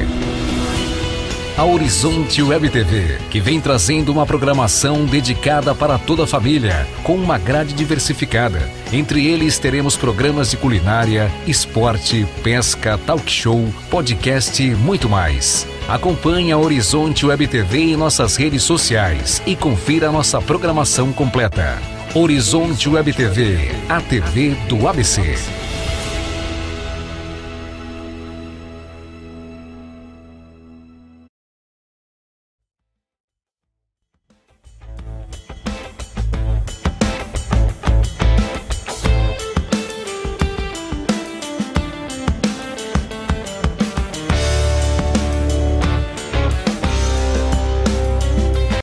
a 1.58 1.64
Horizonte 1.64 2.42
Web 2.42 2.70
TV, 2.70 3.18
que 3.32 3.40
vem 3.40 3.62
trazendo 3.62 4.12
uma 4.12 4.26
programação 4.26 5.06
dedicada 5.06 5.74
para 5.74 5.98
toda 5.98 6.26
a 6.26 6.28
família, 6.28 6.86
com 7.02 7.16
uma 7.16 7.38
grade 7.38 7.74
diversificada. 7.74 8.70
Entre 8.92 9.26
eles 9.26 9.58
teremos 9.58 9.96
programas 9.96 10.52
de 10.52 10.58
culinária, 10.58 11.32
esporte, 11.48 12.28
pesca, 12.44 12.98
talk 12.98 13.32
show, 13.32 13.74
podcast 13.90 14.62
e 14.62 14.76
muito 14.76 15.08
mais. 15.08 15.66
Acompanhe 15.88 16.52
a 16.52 16.58
Horizonte 16.58 17.26
Web 17.26 17.48
TV 17.48 17.78
em 17.78 17.96
nossas 17.96 18.36
redes 18.36 18.64
sociais 18.64 19.42
e 19.46 19.56
confira 19.56 20.12
nossa 20.12 20.42
programação 20.42 21.14
completa. 21.14 21.82
Horizonte 22.14 22.90
Web 22.90 23.14
TV, 23.14 23.72
a 23.88 24.02
TV 24.02 24.56
do 24.68 24.88
ABC. 24.90 25.65